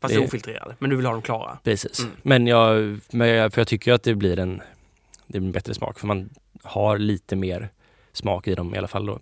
Fast 0.00 0.14
Det- 0.14 0.20
ofiltrerade. 0.20 0.76
Men 0.78 0.90
du 0.90 0.96
vill 0.96 1.06
ha 1.06 1.12
dem 1.12 1.22
klara. 1.22 1.58
Precis. 1.64 1.98
Mm. 2.00 2.12
Men, 2.22 2.46
jag, 2.46 2.98
men 3.10 3.28
jag, 3.28 3.52
för 3.52 3.60
jag 3.60 3.68
tycker 3.68 3.92
att 3.92 4.02
det 4.02 4.14
blir 4.14 4.38
en, 4.38 4.62
det 5.26 5.38
blir 5.40 5.46
en 5.48 5.52
bättre 5.52 5.74
smak. 5.74 5.98
För 5.98 6.06
man 6.06 6.30
har 6.62 6.98
lite 6.98 7.36
mer 7.36 7.68
smak 8.12 8.48
i 8.48 8.54
dem 8.54 8.74
i 8.74 8.78
alla 8.78 8.88
fall. 8.88 9.06
Då. 9.06 9.18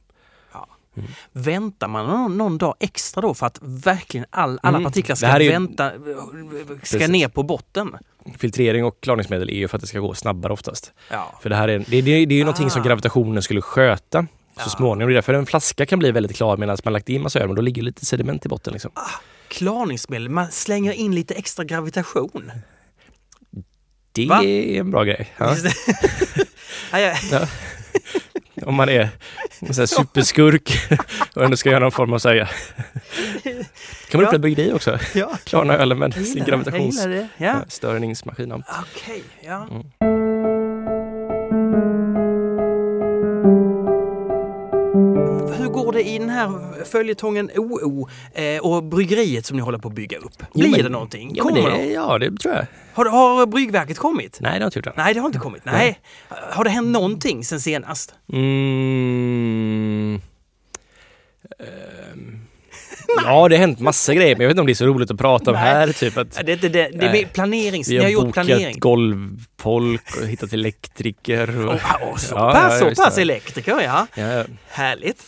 Väntar 1.33 1.89
man 1.89 2.07
någon, 2.07 2.39
någon 2.39 2.59
dag 2.59 2.75
extra 2.81 3.21
då 3.21 3.35
för 3.35 3.47
att 3.47 3.59
verkligen 3.63 4.27
all, 4.31 4.59
alla 4.63 4.79
Mm. 4.79 4.91
partiklar 4.91 5.17
ska 5.17 5.43
ju- 5.43 5.51
vänta, 5.51 5.91
ska 5.91 6.79
Precis. 6.81 7.09
ner 7.09 7.29
på 7.29 7.43
botten? 7.43 7.97
Filtrering 8.39 8.85
och 8.85 9.01
klarningsmedel 9.01 9.51
är 9.51 9.55
ju 9.55 9.69
för 9.69 9.77
att 9.77 9.81
det 9.81 9.87
ska 9.87 9.99
gå 10.01 10.15
snabbare 10.15 10.53
oftast. 10.53 10.93
Ja. 11.11 11.39
För 11.43 11.51
det 11.51 11.57
här 11.57 11.69
är, 11.69 11.79
det, 11.79 11.85
det, 12.01 12.27
det 12.27 12.35
är 12.35 12.39
ju 12.39 12.45
någonting 12.45 12.71
som 12.71 12.83
Ah. 12.83 12.85
gravitationen 12.85 13.43
skulle 13.43 13.61
sköta 13.63 14.27
Ja. 14.57 14.63
så 14.65 14.71
småningom. 14.71 15.09
Det 15.09 15.13
är 15.13 15.15
därför 15.15 15.35
en 15.35 15.47
flaska 15.47 15.87
kan 15.87 15.99
bli 15.99 16.11
väldigt 16.13 16.37
klar 16.37 16.57
medan 16.57 16.77
man 16.85 16.93
lagt 16.93 17.09
in 17.09 17.23
massa 17.23 17.39
öl, 17.41 17.47
men 17.47 17.57
då 17.57 17.63
ligger 17.63 17.83
lite 17.83 18.07
sediment 18.07 18.47
i 18.47 18.49
botten. 18.49 18.73
Liksom. 18.73 18.91
Klarningsmedel, 19.49 20.29
man 20.29 20.47
slänger 20.51 20.93
in 20.93 21.15
lite 21.15 21.35
extra 21.35 21.65
gravitation. 21.65 22.53
Det 24.13 24.27
Va? 24.27 24.43
är 24.45 24.81
en 24.81 24.91
bra 24.91 25.05
grej. 25.05 25.33
Ja. 25.39 25.57
Ja, 26.93 26.99
ja. 27.01 27.15
Ja. 27.33 27.41
Om 28.67 28.75
man 28.75 28.89
är 28.89 29.09
en 29.61 29.75
sån 29.75 29.83
här 29.83 29.87
superskurk 29.87 30.73
och 31.35 31.45
ändå 31.45 31.57
ska 31.57 31.71
göra 31.71 31.81
någon 31.81 31.93
form 31.93 32.13
av 32.13 32.19
säga. 32.19 32.49
Kan 33.45 33.53
man 34.13 34.21
Ja. 34.21 34.27
öppna 34.27 34.39
bryggeri 34.39 34.73
också? 34.73 34.99
ja. 35.15 35.31
Klarna 35.45 35.75
ölen 35.79 35.99
med 35.99 36.15
sin 36.15 36.25
gillar 36.25 36.35
det, 36.35 36.39
jag 36.41 36.49
gravitations... 36.49 36.97
gillar 36.97 37.09
det. 37.17 37.29
Ja. 37.37 37.47
Ja, 37.47 37.61
störningsmaskin. 37.69 38.49
ja. 38.51 38.63
Okej, 38.95 39.23
ja. 39.41 39.67
Mm. 39.71 40.60
Hur 45.61 45.69
går 45.69 45.93
det 45.93 46.09
i 46.09 46.19
den 46.19 46.29
här 46.31 46.75
följetongen 46.85 47.51
OO 47.57 48.09
eh, 48.35 48.59
och 48.61 48.85
bryggeriet 48.85 49.47
som 49.47 49.57
ni 49.57 49.63
håller 49.63 49.79
på 49.79 49.89
att 49.89 49.95
bygga 49.95 50.19
upp? 50.19 50.33
Jo, 50.41 50.47
Blir 50.61 50.71
men- 50.71 50.83
det 50.83 50.89
någonting? 50.89 51.31
Ja, 51.35 51.43
Kommer 51.45 51.71
det, 51.71 51.77
det? 51.77 51.85
ja, 51.93 52.19
det 52.19 52.37
tror 52.37 52.55
jag. 52.55 52.67
Har, 52.95 53.05
har 53.07 53.47
bryggverket 53.47 53.99
kommit? 53.99 54.39
Nej, 54.41 54.53
det 54.53 54.59
har 54.65 54.67
inte 54.67 54.79
gjort. 54.79 54.87
än. 54.87 54.93
Nej, 54.97 55.15
det 55.15 55.21
har 55.21 55.27
inte 55.27 55.39
kommit. 55.39 55.65
Nej. 55.65 55.99
Har 56.29 56.65
det 56.65 56.71
hänt 56.71 56.89
någonting 56.89 57.45
sen 57.45 57.61
senast? 57.61 58.15
Mm. 58.33 60.21
Ehm. 61.59 62.41
Ja, 63.25 63.49
det 63.49 63.57
har 63.57 63.61
hänt 63.61 63.81
massa 63.81 64.15
grejer, 64.15 64.37
men 64.37 64.41
jag 64.43 64.49
vet 64.49 64.53
inte 64.53 64.61
om 64.61 64.67
det 64.67 64.73
är 64.73 64.75
så 64.75 64.87
roligt 64.87 65.11
att 65.11 65.19
prata 65.19 65.51
om 65.51 65.55
Nej. 65.57 65.65
här. 65.65 65.93
Typ 65.93 66.17
att 66.17 66.31
Det, 66.47 66.57
det, 66.57 66.69
det, 66.69 66.89
det 66.89 67.07
är 67.23 67.27
planerings... 67.27 67.89
vi 67.89 67.97
har 67.97 68.05
har 68.05 68.11
gjort 68.11 68.33
planering. 68.35 68.79
golvfolk 68.79 70.17
och 70.21 70.27
hittat 70.27 70.53
elektriker. 70.53 71.67
Och, 71.69 71.75
Åh, 71.75 71.97
åh, 72.03 72.17
så 72.17 72.35
Ja, 72.35 72.53
pass, 72.53 72.81
ja, 72.83 72.95
så 72.95 73.03
pass 73.03 73.19
elektriker, 73.19 73.81
ja. 73.81 74.07
ja, 74.15 74.45
Härligt. 74.69 75.23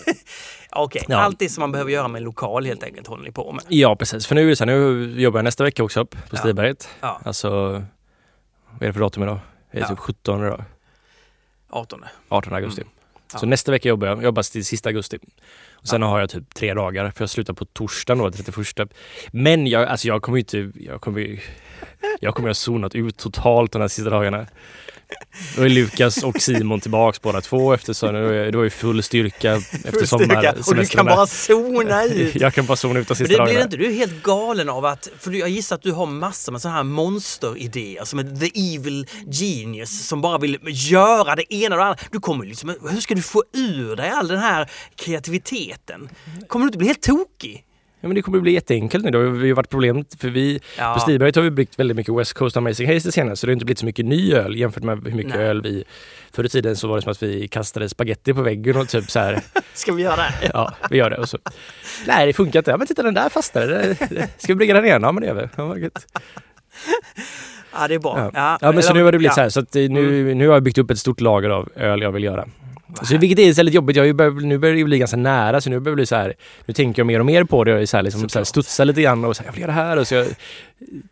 Okej, 0.70 1.02
Ja. 1.08 1.16
allt 1.16 1.38
det 1.38 1.48
som 1.48 1.60
man 1.60 1.72
behöver 1.72 1.90
göra 1.90 2.08
med 2.08 2.18
en 2.18 2.24
lokal 2.24 2.66
helt 2.66 2.82
enkelt 2.82 3.06
håller 3.06 3.24
ni 3.24 3.32
på 3.32 3.52
med. 3.52 3.64
ja, 3.68 3.96
precis. 3.96 4.26
För 4.26 4.34
nu 4.34 4.42
är 4.44 4.46
det 4.46 4.56
så 4.56 4.64
här, 4.64 4.72
nu 4.72 5.20
jobbar 5.20 5.38
jag 5.38 5.44
nästa 5.44 5.64
vecka 5.64 5.84
också 5.84 6.00
upp 6.00 6.10
på 6.10 6.18
Ja. 6.30 6.38
Stiberget. 6.38 6.88
Ja, 7.00 7.20
Alltså, 7.24 7.50
vad 8.70 8.82
är 8.82 8.86
det 8.86 8.92
för 8.92 9.00
datum 9.00 9.22
idag? 9.22 9.38
Det 9.72 9.78
är 9.78 9.82
Ja. 9.82 9.88
typ 9.88 9.98
17 9.98 10.46
idag. 10.46 10.64
18. 11.70 12.04
18 12.28 12.54
augusti. 12.54 12.80
Mm. 12.80 12.92
Ja. 13.32 13.38
Så 13.38 13.46
nästa 13.46 13.72
vecka 13.72 13.88
jobbar 13.88 14.06
jag, 14.08 14.16
jag 14.18 14.24
jobbar 14.24 14.42
till 14.42 14.64
sista 14.64 14.88
augusti. 14.88 15.18
Och 15.76 15.88
sen 15.88 16.02
har 16.02 16.20
jag 16.20 16.30
typ 16.30 16.54
tre 16.54 16.74
dagar, 16.74 17.10
för 17.10 17.22
jag 17.22 17.30
slutar 17.30 17.54
på 17.54 17.64
torsdagen 17.64 18.18
då, 18.18 18.30
31. 18.30 18.94
Men 19.32 19.66
jag, 19.66 19.88
alltså 19.88 20.08
jag 20.08 20.22
kommer 20.22 20.38
ju 20.38 20.40
inte, 20.40 20.80
jag 20.84 21.00
kommer 21.00 21.20
ju, 21.20 21.38
jag 22.20 22.34
kommer 22.34 22.48
ju 22.48 22.50
ha 22.50 22.54
zonat 22.54 22.94
ut 22.94 23.16
totalt 23.16 23.72
de 23.72 23.80
här 23.80 23.88
sista 23.88 24.10
dagarna. 24.10 24.46
Då 25.56 25.62
är 25.62 25.68
Lukas 25.68 26.22
och 26.22 26.40
Simon 26.40 26.80
tillbaks 26.80 27.22
båda 27.22 27.40
två 27.40 27.72
eftersom 27.72 28.16
är, 28.16 28.52
då 28.52 28.60
är 28.60 28.70
full 28.70 29.02
styrka 29.02 29.54
efter 29.54 29.90
Full 29.90 30.06
styrka. 30.06 30.54
Och 30.66 30.74
du 30.74 30.86
kan 30.86 31.06
bara 31.06 31.26
zona 31.26 32.04
ut. 32.14 32.34
Jag 32.34 32.54
kan 32.54 32.66
bara 32.66 32.76
zona 32.76 32.98
ut 33.00 33.08
de 33.08 33.12
Men 33.12 33.16
sista 33.16 33.22
det, 33.24 33.26
blir 33.26 33.36
dagarna. 33.54 33.64
inte 33.64 33.76
du 33.76 33.92
helt 33.92 34.22
galen 34.22 34.68
av 34.68 34.84
att, 34.84 35.08
för 35.18 35.32
jag 35.32 35.48
gissar 35.48 35.76
att 35.76 35.82
du 35.82 35.92
har 35.92 36.06
massor 36.06 36.52
med 36.52 36.60
sådana 36.62 36.76
här 36.76 36.84
monsteridéer 36.84 38.04
som 38.04 38.18
är 38.18 38.22
the 38.24 38.74
evil 38.76 39.06
genius 39.30 40.06
som 40.08 40.20
bara 40.20 40.38
vill 40.38 40.58
göra 40.64 41.34
det 41.36 41.54
ena 41.54 41.74
och 41.74 41.78
det 41.80 41.84
andra. 41.86 41.98
Du 42.10 42.20
kommer 42.20 42.44
liksom, 42.44 42.74
hur 42.90 43.00
ska 43.00 43.14
du 43.14 43.22
få 43.22 43.44
ur 43.52 43.96
dig 43.96 44.10
all 44.10 44.28
den 44.28 44.38
här 44.38 44.70
kreativiteten? 44.96 46.08
Kommer 46.48 46.64
du 46.64 46.68
inte 46.68 46.78
bli 46.78 46.86
helt 46.86 47.02
tokig? 47.02 47.62
Ja, 48.00 48.08
men 48.08 48.14
det 48.14 48.22
kommer 48.22 48.40
bli 48.40 48.52
jätteenkelt 48.52 49.04
nu. 49.04 49.10
Det 49.10 49.18
har 49.18 49.24
ju 49.24 49.52
varit 49.52 49.70
problem 49.70 50.04
för 50.18 50.28
vi 50.28 50.60
Ja. 50.78 50.94
På 50.94 51.00
Stiberget 51.00 51.36
har 51.36 51.42
vi 51.42 51.50
bryggt 51.50 51.78
väldigt 51.78 51.96
mycket 51.96 52.14
West 52.14 52.32
Coast 52.32 52.56
Amazing 52.56 52.88
Haze 52.88 53.08
det 53.08 53.12
senaste 53.12 53.36
så 53.36 53.46
det 53.46 53.50
har 53.50 53.52
inte 53.52 53.64
blivit 53.64 53.78
så 53.78 53.86
mycket 53.86 54.04
ny 54.04 54.34
öl 54.34 54.56
jämfört 54.56 54.82
med 54.82 55.04
hur 55.04 55.12
mycket 55.12 55.34
Nej. 55.34 55.44
öl 55.44 55.62
vi... 55.62 55.84
Förr 56.32 56.44
i 56.44 56.48
tiden 56.48 56.76
så 56.76 56.88
var 56.88 56.96
det 56.96 57.02
som 57.02 57.12
att 57.12 57.22
vi 57.22 57.48
kastade 57.48 57.88
spaghetti 57.88 58.34
på 58.34 58.42
väggen 58.42 58.76
och 58.76 58.88
typ 58.88 59.10
så 59.10 59.18
här, 59.18 59.40
Ska 59.74 59.92
vi 59.92 60.02
göra 60.02 60.16
det? 60.16 60.50
ja 60.52 60.72
vi 60.90 60.96
gör 60.96 61.10
det 61.10 61.16
och 61.16 61.28
så. 61.28 61.38
Nej 62.06 62.26
det 62.26 62.32
funkar 62.32 62.60
inte. 62.60 62.70
Ja 62.70 62.76
men 62.76 62.86
titta 62.86 63.02
den 63.02 63.14
där 63.14 63.28
fastnade. 63.28 63.96
Ska 64.38 64.52
vi 64.52 64.54
brygga 64.54 64.74
den 64.74 64.84
igen? 64.84 65.02
Ja 65.02 65.12
men 65.12 65.20
det 65.20 65.26
gör 65.26 65.34
vi. 65.34 65.48
Ja, 65.56 65.78
gött. 65.78 66.06
Ja, 67.78 67.88
det 67.88 67.94
är 67.94 67.98
bra. 67.98 68.30
ja. 68.34 68.58
ja 68.60 68.72
men 68.72 68.82
så 68.82 68.94
nu 68.94 69.02
har 69.02 69.12
det 69.12 69.18
blivit 69.18 69.34
så 69.34 69.40
här 69.40 69.48
så 69.48 69.60
att 69.60 69.74
nu, 69.74 70.34
nu 70.34 70.46
har 70.48 70.54
jag 70.54 70.62
byggt 70.62 70.78
upp 70.78 70.90
ett 70.90 70.98
stort 70.98 71.20
lager 71.20 71.50
av 71.50 71.68
öl 71.76 72.02
jag 72.02 72.12
vill 72.12 72.24
göra. 72.24 72.48
Så 73.02 73.18
vilket 73.18 73.38
är 73.38 73.52
väldigt 73.52 73.74
jobbigt. 73.74 73.96
Jag 73.96 74.16
börjat, 74.16 74.42
nu 74.42 74.58
börjar 74.58 74.76
det 74.76 74.84
bli 74.84 74.98
ganska 74.98 75.16
nära 75.16 75.60
så 75.60 75.70
nu 75.70 75.80
börjar 75.80 75.92
det 75.92 75.96
bli 75.96 76.06
så 76.06 76.16
här. 76.16 76.34
Nu 76.66 76.74
tänker 76.74 77.00
jag 77.00 77.06
mer 77.06 77.20
och 77.20 77.26
mer 77.26 77.44
på 77.44 77.64
det. 77.64 77.72
Är 77.72 77.86
så 77.86 77.96
här, 77.96 78.04
liksom, 78.04 78.28
så 78.28 78.38
här, 78.38 78.44
studsar 78.44 78.84
lite 78.84 79.02
grann 79.02 79.24
och 79.24 79.36
så 79.36 79.42
här, 79.42 79.48
jag 79.48 79.52
vill 79.52 79.60
göra 79.60 79.72
det 79.72 79.78
här. 79.78 79.96
Och 79.96 80.06
så 80.06 80.14
jag 80.14 80.26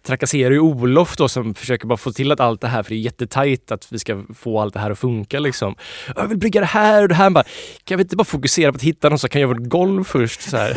trakasserar 0.06 0.50
ju 0.50 0.58
Olof 0.58 1.16
då 1.16 1.28
som 1.28 1.54
försöker 1.54 1.86
bara 1.86 1.96
få 1.96 2.12
till 2.12 2.32
att 2.32 2.40
allt 2.40 2.60
det 2.60 2.68
här, 2.68 2.82
för 2.82 2.90
det 2.90 2.96
är 2.96 3.00
jättetajt 3.00 3.70
att 3.72 3.92
vi 3.92 3.98
ska 3.98 4.22
få 4.34 4.60
allt 4.60 4.74
det 4.74 4.80
här 4.80 4.90
att 4.90 4.98
funka 4.98 5.38
liksom. 5.40 5.74
Jag 6.16 6.26
vill 6.28 6.38
brygga 6.38 6.60
det 6.60 6.66
här 6.66 7.02
och 7.02 7.08
det 7.08 7.14
här. 7.14 7.30
Bara, 7.30 7.44
kan 7.84 7.98
vi 7.98 8.02
inte 8.02 8.16
bara 8.16 8.24
fokusera 8.24 8.72
på 8.72 8.76
att 8.76 8.82
hitta 8.82 9.08
någon 9.08 9.18
som 9.18 9.30
kan 9.30 9.40
göra 9.40 9.52
vårt 9.54 9.68
golv 9.68 10.04
först? 10.04 10.42
Så, 10.42 10.56
här. 10.56 10.74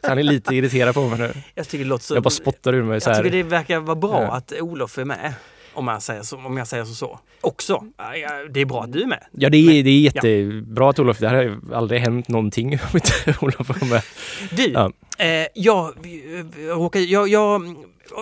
så 0.00 0.08
han 0.08 0.18
är 0.18 0.22
lite 0.22 0.54
irriterad 0.54 0.94
på 0.94 1.08
mig 1.08 1.18
nu. 1.18 1.32
Jag 1.54 1.68
tycker 1.68 1.84
det 1.84 1.88
låter 1.88 2.04
så... 2.04 2.14
Jag 2.14 2.22
bara 2.22 2.30
spottar 2.30 2.72
ur 2.72 2.82
mig 2.82 3.00
så 3.00 3.10
Jag 3.10 3.16
tycker 3.16 3.30
det 3.30 3.42
verkar 3.42 3.78
vara 3.80 3.96
bra 3.96 4.22
Ja. 4.22 4.32
att 4.32 4.52
Olof 4.60 4.98
är 4.98 5.04
med. 5.04 5.34
Om 5.74 5.88
jag 5.88 6.02
säger 6.02 6.22
så. 6.22 6.36
Om 6.36 6.56
jag 6.56 6.66
säger 6.66 6.84
så, 6.84 6.94
så. 6.94 7.18
Också. 7.40 7.84
Det 8.50 8.60
är 8.60 8.64
bra 8.64 8.82
att 8.82 8.92
du 8.92 9.02
är 9.02 9.06
med. 9.06 9.24
Ja 9.32 9.50
det 9.50 9.56
är, 9.56 9.82
det 9.82 9.90
är 9.90 10.00
jättebra 10.00 10.90
att 10.90 10.98
Olof, 10.98 11.18
det 11.18 11.28
här 11.28 11.34
har 11.70 11.76
aldrig 11.76 12.00
hänt 12.00 12.28
någonting 12.28 12.68
om 12.92 12.94
inte 12.94 13.34
Olof 13.40 13.68
var 13.68 13.88
med. 13.88 14.02
Du, 14.50 14.66
Ja. 14.72 14.92
eh, 15.18 15.46
jag, 15.54 15.88
eh, 15.88 16.66
råkar, 16.66 17.00
jag, 17.00 17.28
jag, 17.28 17.74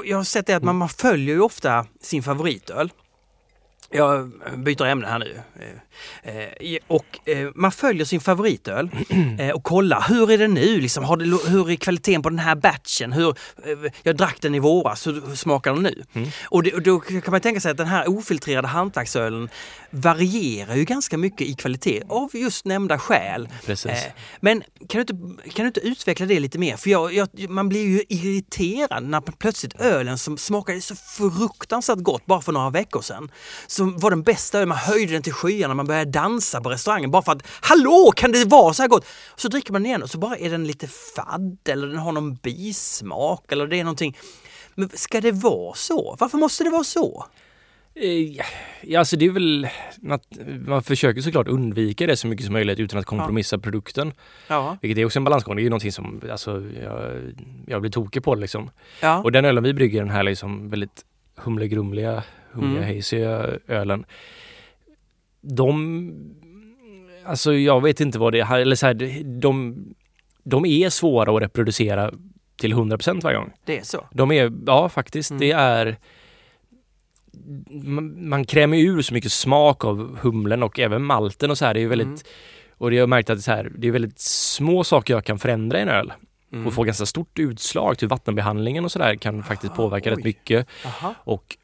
jag 0.05 0.17
har 0.17 0.25
sett 0.25 0.47
det 0.47 0.55
att 0.55 0.63
man, 0.63 0.77
man 0.77 0.89
följer 0.89 1.35
ju 1.35 1.41
ofta 1.41 1.87
sin 2.03 2.23
favoritöl. 2.23 2.91
Jag 3.93 4.33
byter 4.57 4.85
ämne 4.85 5.07
här 5.07 5.19
nu. 5.19 5.41
Eh, 6.23 6.35
eh, 6.35 6.79
och 6.87 7.29
eh, 7.29 7.49
man 7.55 7.73
följer 7.73 8.05
sin 8.05 8.21
favoritöl 8.21 8.91
och 9.55 9.65
kollar 9.65 10.05
hur 10.09 10.31
är 10.31 10.39
det 10.39 10.49
nu? 10.49 10.81
Liksom, 10.81 11.05
har 11.05 11.17
det, 11.17 11.51
hur 11.51 11.71
är 11.71 11.77
kvaliteten 11.77 12.23
på 12.23 12.29
den 12.29 12.39
här 12.39 12.55
batchen? 12.55 13.13
Hur, 13.13 13.35
jag 14.03 14.17
drack 14.17 14.37
den 14.41 14.55
i 14.55 14.59
våras, 14.59 15.07
hur 15.07 15.37
smakar 15.37 15.73
den 15.73 15.83
nu? 15.83 16.05
Mm. 16.13 16.29
Och, 16.45 16.63
det, 16.63 16.73
och, 16.73 16.83
då 16.83 17.01
kan 17.01 17.31
man 17.31 17.41
tänka 17.41 17.61
sig 17.61 17.71
att 17.71 17.77
den 17.77 17.87
här 17.87 18.09
ofiltrerade 18.09 18.69
hantverksölen 18.69 19.49
varierar 19.91 20.75
ju 20.75 20.85
ganska 20.85 21.19
mycket 21.19 21.47
i 21.47 21.55
kvalitet 21.55 22.03
av 22.09 22.31
just 22.33 22.65
nämnda 22.65 22.99
skäl. 22.99 23.49
Precis. 23.67 24.07
Men 24.41 24.63
kan 24.89 25.05
du, 25.05 25.15
inte, 25.15 25.43
kan 25.51 25.65
du 25.65 25.67
inte 25.67 25.81
utveckla 25.81 26.27
det 26.27 26.41
lite 26.41 26.59
mer? 26.59 26.77
För 26.77 26.91
jag, 26.91 27.13
jag, 27.13 27.29
man 27.49 27.69
blir 27.69 27.87
ju 27.87 28.03
irriterad 28.09 29.05
när 29.05 29.21
plötsligt 29.21 29.81
ölen 29.81 30.19
som 30.19 30.39
smakade 30.39 30.81
så 30.81 30.95
fruktansvärt 30.95 31.99
gott 31.99 32.27
bara 32.27 32.41
för 32.41 32.53
några 32.53 32.71
veckor 32.71 33.03
sedan 33.03 33.31
som 33.81 33.99
var 33.99 34.11
den 34.11 34.23
bästa 34.23 34.67
man 34.67 34.79
höjde 34.79 35.13
den 35.13 35.23
till 35.23 35.33
skyarna, 35.33 35.75
man 35.75 35.87
började 35.87 36.11
dansa 36.11 36.61
på 36.61 36.71
restaurangen 36.71 37.11
bara 37.11 37.23
för 37.23 37.33
att 37.33 37.47
Hallå, 37.61 38.13
kan 38.17 38.33
det 38.33 38.45
vara 38.45 38.73
så 38.73 38.83
här 38.83 38.89
gott? 38.89 39.07
Så 39.37 39.49
dricker 39.49 39.73
man 39.73 39.87
igen 39.87 40.03
och 40.03 40.11
så 40.11 40.19
bara 40.19 40.37
är 40.37 40.51
den 40.51 40.67
lite 40.67 40.87
fadd 40.87 41.59
eller 41.69 41.87
den 41.87 41.97
har 41.97 42.13
någon 42.13 42.35
bismak 42.35 43.53
eller 43.53 43.67
det 43.67 43.77
är 43.77 43.85
någonting. 43.85 44.17
Men 44.75 44.89
ska 44.95 45.21
det 45.21 45.33
vara 45.33 45.75
så? 45.75 46.17
Varför 46.21 46.39
måste 46.39 46.65
det 46.65 46.71
vara 46.71 46.85
så? 46.85 47.25
Eh, 47.95 48.45
ja, 48.83 48.99
alltså 48.99 49.17
det 49.17 49.27
är 49.27 49.31
väl 49.31 49.69
man 50.67 50.83
försöker 50.83 51.21
såklart 51.21 51.49
undvika 51.49 52.07
det 52.07 52.17
så 52.17 52.27
mycket 52.27 52.47
som 52.47 52.53
möjligt 52.53 52.79
utan 52.79 52.99
att 52.99 53.07
kompromissa 53.07 53.57
ja. 53.57 53.61
produkten. 53.61 54.13
Ja. 54.49 54.77
Vilket 54.83 54.99
är 54.99 55.05
också 55.05 55.19
en 55.19 55.25
balansgång. 55.25 55.57
Det 55.57 55.63
är 55.63 55.65
ju 55.65 55.71
någonting 55.71 55.93
som 55.93 56.21
alltså, 56.31 56.63
jag, 56.83 57.21
jag 57.67 57.81
blir 57.81 57.91
tokig 57.91 58.23
på 58.23 58.35
liksom. 58.35 58.71
Ja. 59.01 59.23
Och 59.23 59.33
den 59.33 59.45
ölen 59.45 59.65
vi 59.65 59.75
brygger, 59.75 60.01
den 60.01 60.11
här 60.11 60.23
liksom 60.23 60.69
väldigt 60.69 61.05
humlegrumliga 61.37 62.23
humliga 62.53 62.83
mm. 62.83 62.97
haziga 62.97 63.49
ölen. 63.67 64.05
De, 65.41 66.13
alltså 67.25 67.55
jag 67.55 67.83
vet 67.83 68.01
inte 68.01 68.19
vad 68.19 68.33
det 68.33 68.41
är, 68.41 68.59
eller 68.59 68.77
så 68.77 68.87
här, 68.87 69.25
de, 69.41 69.85
de 70.43 70.67
är 70.67 70.91
svåra 70.91 71.37
att 71.37 71.43
reproducera 71.43 72.13
till 72.57 72.75
100% 72.75 73.21
varje 73.23 73.37
gång. 73.37 73.53
Det 73.65 73.79
är 73.79 73.83
så? 73.83 74.07
De 74.13 74.33
är, 74.33 74.53
ja 74.67 74.89
faktiskt, 74.89 75.31
mm. 75.31 75.41
det 75.41 75.53
är 75.53 75.97
man, 77.71 78.29
man 78.29 78.45
krämer 78.45 78.79
ur 78.79 79.03
så 79.03 79.15
mycket 79.15 79.33
smak 79.33 79.85
av 79.85 80.19
humlen 80.21 80.63
och 80.63 80.79
även 80.79 81.05
malten 81.05 81.51
och 81.51 81.59
så 81.59 81.65
här. 81.65 81.75
Det 81.75 81.81
är 81.81 81.89
väldigt, 81.89 82.07
mm. 82.07 82.19
och 82.79 82.91
det 82.91 82.99
har 82.99 83.07
märkt 83.07 83.31
att 83.31 83.41
så 83.41 83.51
här, 83.51 83.73
det 83.79 83.89
är 83.89 83.93
väldigt 83.93 84.19
små 84.19 84.85
saker 84.85 85.15
jag 85.15 85.25
kan 85.25 85.39
förändra 85.39 85.79
i 85.79 85.83
en 85.83 85.89
öl. 85.89 86.13
Mm. 86.53 86.67
och 86.67 86.75
få 86.75 86.83
ganska 86.83 87.07
stort 87.07 87.39
utslag. 87.39 87.99
Till 87.99 88.09
vattenbehandlingen 88.09 88.85
och 88.85 88.93
sådär 88.93 89.15
kan 89.15 89.43
faktiskt 89.43 89.75
påverka 89.75 90.11
oj. 90.11 90.17
rätt 90.17 90.25
mycket. 90.25 90.67
Aha. 90.87 91.15
Och 91.19 91.57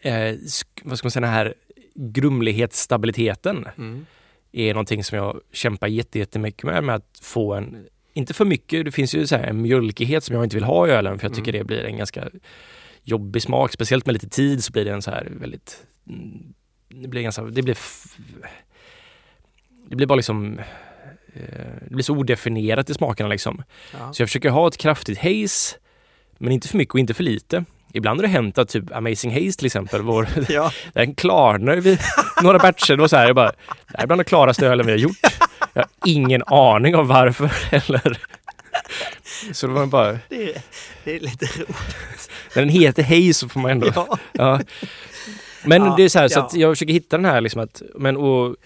eh, 0.00 0.36
vad 0.82 0.98
ska 0.98 1.06
man 1.06 1.10
säga, 1.10 1.20
den 1.20 1.30
här 1.30 1.54
grumlighetsstabiliteten 1.94 3.68
mm. 3.78 4.06
är 4.52 4.74
någonting 4.74 5.04
som 5.04 5.18
jag 5.18 5.40
kämpar 5.52 5.86
jättemycket 5.86 6.62
med, 6.62 6.84
med 6.84 6.94
att 6.94 7.18
få 7.22 7.54
en, 7.54 7.86
inte 8.12 8.34
för 8.34 8.44
mycket, 8.44 8.84
det 8.84 8.92
finns 8.92 9.14
ju 9.14 9.26
så 9.26 9.36
här 9.36 9.44
en 9.44 9.62
mjölkighet 9.62 10.24
som 10.24 10.34
jag 10.34 10.44
inte 10.44 10.56
vill 10.56 10.64
ha 10.64 10.88
i 10.88 10.90
ölen 10.90 11.18
för 11.18 11.26
jag 11.26 11.36
tycker 11.36 11.54
mm. 11.54 11.58
det 11.58 11.64
blir 11.64 11.84
en 11.84 11.96
ganska 11.96 12.28
jobbig 13.02 13.42
smak, 13.42 13.72
speciellt 13.72 14.06
med 14.06 14.12
lite 14.12 14.28
tid 14.28 14.64
så 14.64 14.72
blir 14.72 14.84
det 14.84 14.92
en 14.92 15.02
så 15.02 15.10
här 15.10 15.28
väldigt, 15.40 15.86
mm, 16.08 16.54
det 16.88 17.08
blir 17.08 17.22
ganska, 17.22 17.42
det 17.42 17.62
blir 17.62 17.78
det 19.88 19.96
blir 19.96 20.06
bara 20.06 20.16
liksom 20.16 20.58
eh, 21.32 21.72
det 21.82 21.94
blir 21.94 22.02
så 22.02 22.14
odefinierat 22.14 22.90
i 22.90 22.94
smakerna 22.94 23.28
liksom. 23.28 23.62
Ja. 23.92 24.12
Så 24.12 24.22
jag 24.22 24.28
försöker 24.28 24.50
ha 24.50 24.68
ett 24.68 24.76
kraftigt 24.76 25.18
haze 25.18 25.76
men 26.38 26.52
inte 26.52 26.68
för 26.68 26.76
mycket 26.76 26.94
och 26.94 27.00
inte 27.00 27.14
för 27.14 27.24
lite. 27.24 27.64
Ibland 27.92 28.20
har 28.20 28.22
det 28.22 28.28
hänt 28.28 28.58
att 28.58 28.68
typ 28.68 28.92
Amazing 28.96 29.32
Haze 29.32 29.58
till 29.58 29.66
exempel, 29.66 30.02
vår, 30.02 30.28
ja. 30.48 30.72
den 30.92 31.14
klarnar 31.14 31.76
vid 31.76 31.98
några 32.42 32.58
batcher. 32.58 32.96
Var 32.96 33.08
så 33.08 33.16
här, 33.16 33.26
jag 33.26 33.36
bara, 33.36 33.52
det 33.52 33.94
här 33.94 34.02
är 34.02 34.06
bland 34.06 34.20
de 34.20 34.24
klaraste 34.24 34.66
ölen 34.66 34.86
vi 34.86 34.92
har 34.92 34.98
gjort. 34.98 35.18
Jag 35.72 35.82
har 35.82 35.88
ingen 36.04 36.42
aning 36.46 36.96
om 36.96 37.08
varför 37.08 37.50
eller 37.70 38.18
så 39.52 39.66
det 39.66 39.72
var 39.72 39.86
bara... 39.86 40.18
Det 40.28 40.52
är, 40.52 40.62
det 41.04 41.16
är 41.16 41.20
lite 41.20 41.46
roligt. 41.46 42.30
När 42.54 42.62
den 42.62 42.68
heter 42.68 43.02
Haze 43.02 43.34
så 43.34 43.48
får 43.48 43.60
man 43.60 43.70
ändå... 43.70 43.92
Ja. 43.94 44.18
ja. 44.32 44.60
Men 45.64 45.84
ja, 45.84 45.94
det 45.96 46.02
är 46.02 46.08
så 46.08 46.18
här, 46.18 46.28
så 46.28 46.40
att 46.40 46.54
jag 46.54 46.72
försöker 46.72 46.92
hitta 46.92 47.16
den 47.16 47.24
här 47.24 47.40
liksom 47.40 47.62
att, 47.62 47.82
men 47.94 48.16
och 48.16 48.56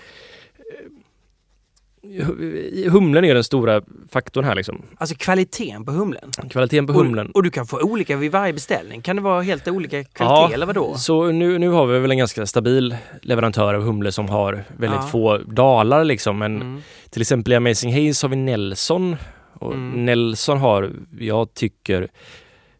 humlen 2.90 3.24
är 3.24 3.34
den 3.34 3.44
stora 3.44 3.82
faktorn 4.10 4.44
här 4.44 4.54
liksom. 4.54 4.82
Alltså 4.96 5.16
kvaliteten 5.18 5.84
på 5.84 5.92
humlen? 5.92 6.30
Kvaliteten 6.50 6.86
på 6.86 6.92
humlen. 6.92 7.26
Och, 7.26 7.36
och, 7.36 7.42
du 7.42 7.50
kan 7.50 7.66
få 7.66 7.80
olika 7.80 8.16
vid 8.16 8.32
varje 8.32 8.52
beställning? 8.52 9.02
Kan 9.02 9.16
det 9.16 9.22
vara 9.22 9.42
helt 9.42 9.68
olika 9.68 10.04
kvalitet 10.04 10.34
ja, 10.34 10.50
eller 10.54 10.66
vadå? 10.66 10.94
Så 10.94 11.32
nu, 11.32 11.58
nu 11.58 11.68
har 11.68 11.86
vi 11.86 11.98
väl 11.98 12.10
en 12.10 12.18
ganska 12.18 12.46
stabil 12.46 12.96
leverantör 13.22 13.74
av 13.74 13.82
humle 13.82 14.12
som 14.12 14.28
har 14.28 14.64
väldigt 14.76 15.00
ja. 15.00 15.06
få 15.06 15.38
dalar 15.38 16.04
liksom. 16.04 16.38
Men 16.38 16.62
mm. 16.62 16.82
till 17.10 17.22
exempel 17.22 17.52
i 17.52 17.56
Amazing 17.56 17.92
Haze 17.92 18.26
har 18.26 18.30
vi 18.30 18.36
Nelson. 18.36 19.16
Och 19.54 19.74
mm. 19.74 20.04
Nelson 20.04 20.58
har, 20.58 20.90
jag 21.18 21.54
tycker, 21.54 22.08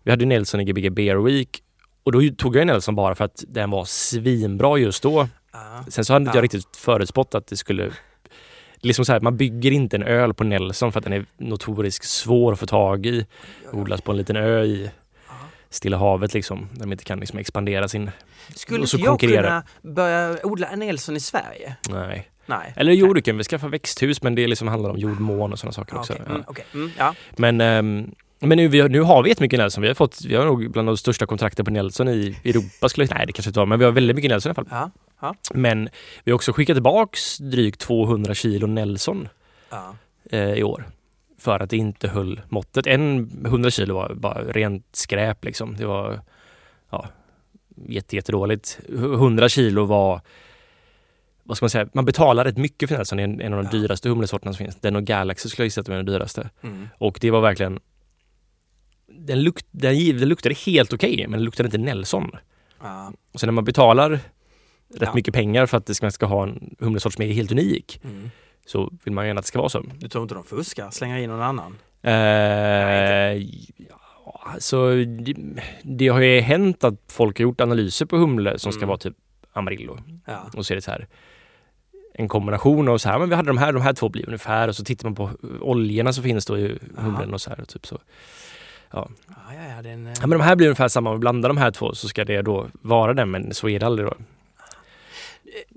vi 0.03 0.11
hade 0.11 0.25
Nelson 0.25 0.61
i 0.61 0.65
Gbg 0.65 0.93
Bear 0.93 1.17
Week 1.17 1.63
och 2.05 2.13
då 2.13 2.21
tog 2.39 2.57
jag 2.57 2.67
Nelson 2.67 2.95
bara 2.95 3.15
för 3.15 3.25
att 3.25 3.45
den 3.49 3.71
var 3.71 3.85
svinbra 3.85 4.79
just 4.79 5.03
då. 5.03 5.29
Ah. 5.51 5.83
Sen 5.89 6.05
så 6.05 6.13
hade 6.13 6.23
inte 6.23 6.39
jag 6.39 6.45
riktigt 6.45 6.77
förutspått 6.77 7.35
att 7.35 7.47
det 7.47 7.57
skulle 7.57 7.91
liksom 8.83 9.05
så 9.05 9.13
här, 9.13 9.21
man 9.21 9.37
bygger 9.37 9.71
inte 9.71 9.97
en 9.97 10.03
öl 10.03 10.35
på 10.35 10.45
Nelson 10.45 10.93
för 10.93 10.99
att 10.99 11.05
den 11.05 11.13
är 11.13 11.27
notoriskt 11.37 12.09
svår 12.09 12.53
att 12.53 12.59
få 12.59 12.67
tag 12.67 13.07
i. 13.07 13.27
Odlas 13.73 14.01
på 14.01 14.13
en 14.13 14.19
liten 14.19 14.37
ö 14.37 14.65
i 14.65 14.91
Stilla 15.71 15.97
havet 15.97 16.35
liksom, 16.35 16.69
där 16.73 16.87
man 16.87 16.93
inte 16.93 17.05
kan 17.05 17.21
liksom 17.21 17.39
expandera 17.39 17.89
sin... 17.89 18.11
Skulle 18.55 18.81
inte 18.81 18.97
jag 18.97 19.21
kunna 19.21 19.63
börja 19.83 20.37
odla 20.43 20.67
en 20.67 20.79
Nelson 20.79 21.17
i 21.17 21.21
Sverige? 21.21 21.77
Nej. 21.89 22.29
Nej. 22.47 22.73
Eller 22.77 22.93
jo, 22.93 23.15
du 23.15 23.23
kan 23.23 23.37
väl 23.37 23.45
skaffa 23.45 23.69
växthus 23.69 24.23
men 24.23 24.35
det 24.35 24.47
liksom 24.47 24.69
handlar 24.69 24.91
om 24.91 24.99
jordmån 24.99 25.53
och 25.53 25.59
sådana 25.59 25.73
saker 25.73 25.99
också. 25.99 26.13
Okay. 26.13 26.27
Mm, 26.27 26.45
okay. 26.47 26.65
Mm, 26.75 26.91
ja. 26.99 27.15
Men, 27.37 27.61
um, 27.61 28.15
men 28.39 28.57
nu, 28.57 28.69
vi, 28.69 28.89
nu 28.89 29.01
har 29.01 29.23
vi 29.23 29.29
jättemycket 29.29 29.59
Nelson. 29.59 29.83
Vi 29.83 29.89
har 29.89 29.95
fått, 29.95 30.25
vi 30.25 30.35
har 30.35 30.45
nog 30.45 30.71
bland 30.71 30.89
de 30.89 30.97
största 30.97 31.27
kontrakten 31.27 31.65
på 31.65 31.71
Nelson 31.71 32.09
i 32.09 32.37
Europa 32.45 32.89
skulle 32.89 33.07
Nej, 33.11 33.27
det 33.27 33.33
kanske 33.33 33.49
inte 33.49 33.59
var, 33.59 33.67
men 33.67 33.79
vi 33.79 33.85
har 33.85 33.93
väldigt 33.93 34.17
mycket 34.17 34.31
Nelson 34.31 34.51
i 34.51 34.55
alla 34.57 34.65
fall. 34.65 34.67
Ja. 34.71 34.91
Ja. 35.23 35.35
Men 35.55 35.89
vi 36.25 36.31
har 36.31 36.35
också 36.35 36.53
skickat 36.53 36.77
tillbaks 36.77 37.39
drygt 37.39 37.81
200 37.81 38.35
kilo 38.35 38.67
Nelson 38.67 39.29
ja. 39.71 39.97
eh, 40.31 40.53
i 40.53 40.63
år. 40.63 40.89
För 41.39 41.61
att 41.61 41.71
det 41.71 41.77
inte 41.77 42.09
höll 42.09 42.41
måttet. 42.49 42.87
En 42.87 43.31
100 43.47 43.71
kilo 43.71 43.95
var 43.95 44.15
bara 44.15 44.45
rent 44.45 44.87
skräp 44.93 45.45
liksom. 45.45 45.77
Det 45.77 45.87
var 45.87 46.21
ja, 46.91 47.07
jättedåligt. 47.89 48.79
100 48.89 49.49
kilo 49.49 49.85
var 49.85 50.21
vad 51.45 51.57
ska 51.57 51.65
man 51.65 51.71
säga, 51.71 51.89
man 51.93 52.05
betalar 52.05 52.45
rätt 52.45 52.57
mycket 52.57 52.89
för 52.89 52.97
Nelson. 52.97 53.17
Det 53.17 53.23
är 53.23 53.25
en, 53.25 53.41
en 53.41 53.53
av 53.53 53.65
de 53.65 53.69
ja. 53.73 53.83
dyraste 53.83 54.09
humlesorterna 54.09 54.53
som 54.53 54.65
finns. 54.65 54.77
Den 54.77 54.97
och 54.97 55.05
Galaxy 55.05 55.49
skulle 55.49 55.63
jag 55.63 55.67
gissa 55.67 55.81
att 55.81 55.89
är 55.89 55.93
den 55.93 56.07
dyraste. 56.07 56.51
Mm. 56.63 56.89
Och 56.99 57.19
det 57.21 57.31
var 57.31 57.41
verkligen 57.41 57.81
den, 59.07 59.43
lukt, 59.43 59.67
den, 59.71 60.19
den 60.19 60.29
luktade 60.29 60.55
helt 60.55 60.93
okej, 60.93 61.15
okay, 61.15 61.27
men 61.27 61.39
den 61.39 61.45
luktade 61.45 61.67
inte 61.67 61.79
Nelson. 61.79 62.31
Ja. 62.83 63.13
Och 63.33 63.41
sen 63.41 63.47
när 63.47 63.53
man 63.53 63.65
betalar 63.65 64.21
rätt 64.95 65.03
ja. 65.03 65.15
mycket 65.15 65.35
pengar 65.35 65.67
för 65.67 65.77
att 65.77 65.87
det 65.87 65.95
ska, 65.95 66.11
ska 66.11 66.27
ha 66.27 66.43
en 66.43 66.77
humlesort 66.79 67.13
som 67.13 67.25
är 67.25 67.33
helt 67.33 67.53
unik. 67.53 68.01
Mm. 68.05 68.31
Så 68.67 68.93
vill 69.05 69.15
man 69.15 69.27
gärna 69.27 69.39
att 69.39 69.45
det 69.45 69.49
ska 69.49 69.59
vara 69.59 69.69
så. 69.69 69.85
Du 69.99 70.09
tror 70.09 70.23
inte 70.23 70.35
de 70.35 70.45
fuskar? 70.45 70.91
Slänger 70.91 71.19
in 71.19 71.31
någon 71.31 71.43
annan? 71.43 71.77
Eh, 72.03 72.13
ja, 73.89 74.43
alltså, 74.45 74.95
det, 75.05 75.35
det, 75.83 76.09
har 76.09 76.21
ju 76.21 76.41
hänt 76.41 76.85
att 76.85 76.95
folk 77.09 77.39
har 77.39 77.43
gjort 77.43 77.61
analyser 77.61 78.07
på 78.07 78.17
humle 78.17 78.59
som 78.59 78.71
mm. 78.71 78.81
ska 78.81 78.87
vara 78.87 78.99
typ 78.99 79.17
Amarillo. 79.53 79.99
Ja. 80.27 80.51
Och 80.57 80.67
så 80.67 80.73
är 80.73 80.75
det 80.75 80.83
så 80.83 80.91
här 80.91 81.07
en 82.15 82.29
kombination 82.29 82.89
av 82.89 82.99
så 82.99 83.09
här, 83.09 83.19
men 83.19 83.29
vi 83.29 83.35
hade 83.35 83.49
de 83.49 83.59
här, 83.59 83.73
de 83.73 83.83
här 83.83 83.93
två 83.93 84.09
blir 84.09 84.27
ungefär 84.27 84.69
och 84.69 84.77
så 84.77 84.85
tittar 84.85 85.09
man 85.09 85.15
på 85.15 85.31
oljorna 85.61 86.13
som 86.13 86.25
finns 86.25 86.47
då 86.47 86.59
i 86.59 86.79
humlen 86.97 87.35
och 87.35 87.41
så 87.41 87.51
här. 87.51 87.65
Typ 87.65 87.87
så. 87.87 87.99
Ja. 88.91 89.09
Ja, 89.29 89.35
ja, 89.55 89.77
ja, 89.77 89.83
den, 89.83 90.07
ja, 90.21 90.27
men 90.27 90.39
de 90.39 90.41
här 90.41 90.57
blir 90.57 90.67
ungefär 90.67 90.89
samma, 90.89 91.11
om 91.11 91.17
vi 91.17 91.21
blandar 91.21 91.49
de 91.49 91.57
här 91.57 91.71
två 91.71 91.95
så 91.95 92.09
ska 92.09 92.25
det 92.25 92.43
då 92.43 92.67
vara 92.73 93.15
den 93.15 93.31
men 93.31 93.55
så 93.55 93.69
är 93.69 93.81
det 93.81 93.87
aldrig 93.87 94.09
då. 94.09 94.15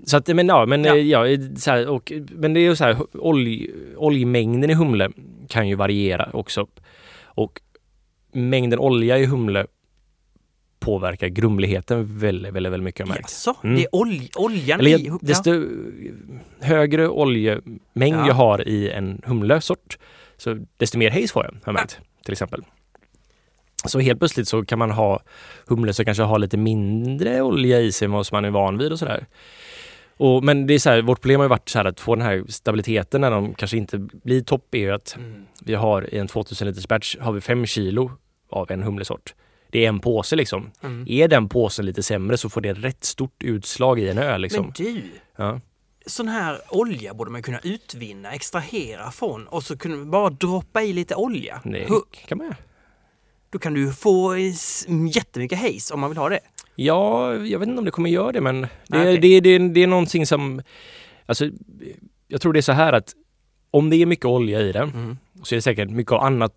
Så 0.04 0.16
att, 0.16 0.28
men 0.28 0.48
ja, 0.48 0.66
men, 0.66 0.84
ja. 0.84 0.96
ja 0.96 1.38
så 1.56 1.70
här, 1.70 1.88
och, 1.88 2.12
men 2.30 2.54
det 2.54 2.60
är 2.60 2.62
ju 2.62 2.76
så 2.76 2.84
här, 2.84 2.96
olj, 3.12 3.70
oljmängden 3.96 4.70
i 4.70 4.74
humle 4.74 5.10
kan 5.48 5.68
ju 5.68 5.74
variera 5.74 6.30
också. 6.32 6.66
Och 7.24 7.60
mängden 8.32 8.78
olja 8.78 9.18
i 9.18 9.26
humle 9.26 9.66
påverkar 10.80 11.28
grumligheten 11.28 12.18
väldigt, 12.18 12.52
väldigt, 12.52 12.72
väldigt 12.72 12.84
mycket. 12.84 13.08
Jaså, 13.08 13.56
mm. 13.64 13.76
det 13.76 13.82
är 13.82 13.94
olj, 13.94 14.30
oljan 14.36 14.80
Eller, 14.80 14.90
i 14.90 15.12
Desto 15.20 15.50
ja. 15.54 15.66
högre 16.60 17.08
oljemängd 17.08 18.20
ja. 18.20 18.26
jag 18.26 18.34
har 18.34 18.68
i 18.68 18.90
en 18.90 19.22
humlesort, 19.24 19.98
så 20.36 20.58
desto 20.76 20.98
mer 20.98 21.10
haze 21.10 21.32
får 21.32 21.44
jag, 21.44 21.52
har 21.52 21.60
jag 21.64 21.74
märkt, 21.74 22.00
till 22.24 22.32
exempel. 22.32 22.62
Så 23.84 23.98
helt 23.98 24.18
plötsligt 24.18 24.48
så 24.48 24.64
kan 24.64 24.78
man 24.78 24.90
ha 24.90 25.20
humle 25.66 25.92
som 25.92 26.04
kanske 26.04 26.22
har 26.22 26.38
lite 26.38 26.56
mindre 26.56 27.42
olja 27.42 27.80
i 27.80 27.92
sig 27.92 28.06
än 28.06 28.12
vad 28.12 28.26
man 28.32 28.44
är 28.44 28.50
van 28.50 28.78
vid 28.78 28.92
och 28.92 28.98
sådär. 28.98 29.26
Och, 30.18 30.44
men 30.44 30.66
det 30.66 30.74
är 30.74 30.78
så 30.78 30.90
här, 30.90 31.02
vårt 31.02 31.20
problem 31.20 31.40
har 31.40 31.48
varit 31.48 31.68
så 31.68 31.78
här 31.78 31.84
att 31.84 32.00
få 32.00 32.14
den 32.14 32.26
här 32.26 32.44
stabiliteten 32.48 33.20
när 33.20 33.30
de 33.30 33.54
kanske 33.54 33.76
inte 33.76 33.98
blir 33.98 34.40
topp 34.40 34.74
är 34.74 34.78
ju 34.78 34.90
att 34.90 35.16
mm. 35.16 35.46
vi 35.60 35.74
har 35.74 36.14
i 36.14 36.18
en 36.18 36.28
2000 36.28 36.68
liters 36.68 36.88
batch 36.88 37.16
har 37.20 37.32
vi 37.32 37.40
5 37.40 37.66
kilo 37.66 38.10
av 38.50 38.70
en 38.70 38.82
humlesort. 38.82 39.34
Det 39.70 39.84
är 39.84 39.88
en 39.88 40.00
påse 40.00 40.36
liksom. 40.36 40.70
Mm. 40.82 41.04
Är 41.08 41.28
den 41.28 41.48
påsen 41.48 41.86
lite 41.86 42.02
sämre 42.02 42.36
så 42.36 42.48
får 42.48 42.60
det 42.60 42.72
rätt 42.72 43.04
stort 43.04 43.42
utslag 43.42 44.00
i 44.00 44.08
en 44.08 44.18
öl 44.18 44.40
liksom. 44.40 44.64
Men 44.64 44.72
du, 44.76 45.02
Ja. 45.36 45.60
sån 46.06 46.28
här 46.28 46.60
olja 46.68 47.14
borde 47.14 47.30
man 47.30 47.42
kunna 47.42 47.60
utvinna, 47.62 48.32
extrahera 48.32 49.10
från 49.10 49.46
och 49.46 49.62
så 49.62 49.78
kunde 49.78 49.96
man 49.96 50.10
bara 50.10 50.30
droppa 50.30 50.82
i 50.82 50.92
lite 50.92 51.14
olja. 51.14 51.60
Det 51.64 51.86
kan 52.26 52.38
man 52.38 52.46
göra. 52.46 52.56
då 53.50 53.58
kan 53.58 53.74
du 53.74 53.92
få 53.92 54.36
jättemycket 55.14 55.58
haze 55.58 55.94
om 55.94 56.00
man 56.00 56.10
vill 56.10 56.18
ha 56.18 56.28
det. 56.28 56.40
Ja, 56.76 57.34
jag 57.34 57.58
vet 57.58 57.68
inte 57.68 57.78
om 57.78 57.84
det 57.84 57.90
kommer 57.90 58.10
göra 58.10 58.32
det 58.32 58.40
men 58.40 58.60
det, 58.60 58.68
Ah, 58.98 59.00
okej. 59.00 59.18
det, 59.18 59.40
det, 59.40 59.58
det 59.68 59.82
är 59.82 59.86
någonting 59.86 60.26
som... 60.26 60.62
Alltså, 61.26 61.48
jag 62.28 62.40
tror 62.40 62.52
det 62.52 62.60
är 62.60 62.62
så 62.62 62.72
här 62.72 62.92
att 62.92 63.12
om 63.70 63.90
det 63.90 63.96
är 63.96 64.06
mycket 64.06 64.24
olja 64.26 64.60
i 64.60 64.72
den 64.72 64.88
Mm. 64.90 65.16
så 65.42 65.54
är 65.54 65.56
det 65.56 65.62
säkert 65.62 65.90
mycket 65.90 66.12
annat 66.12 66.52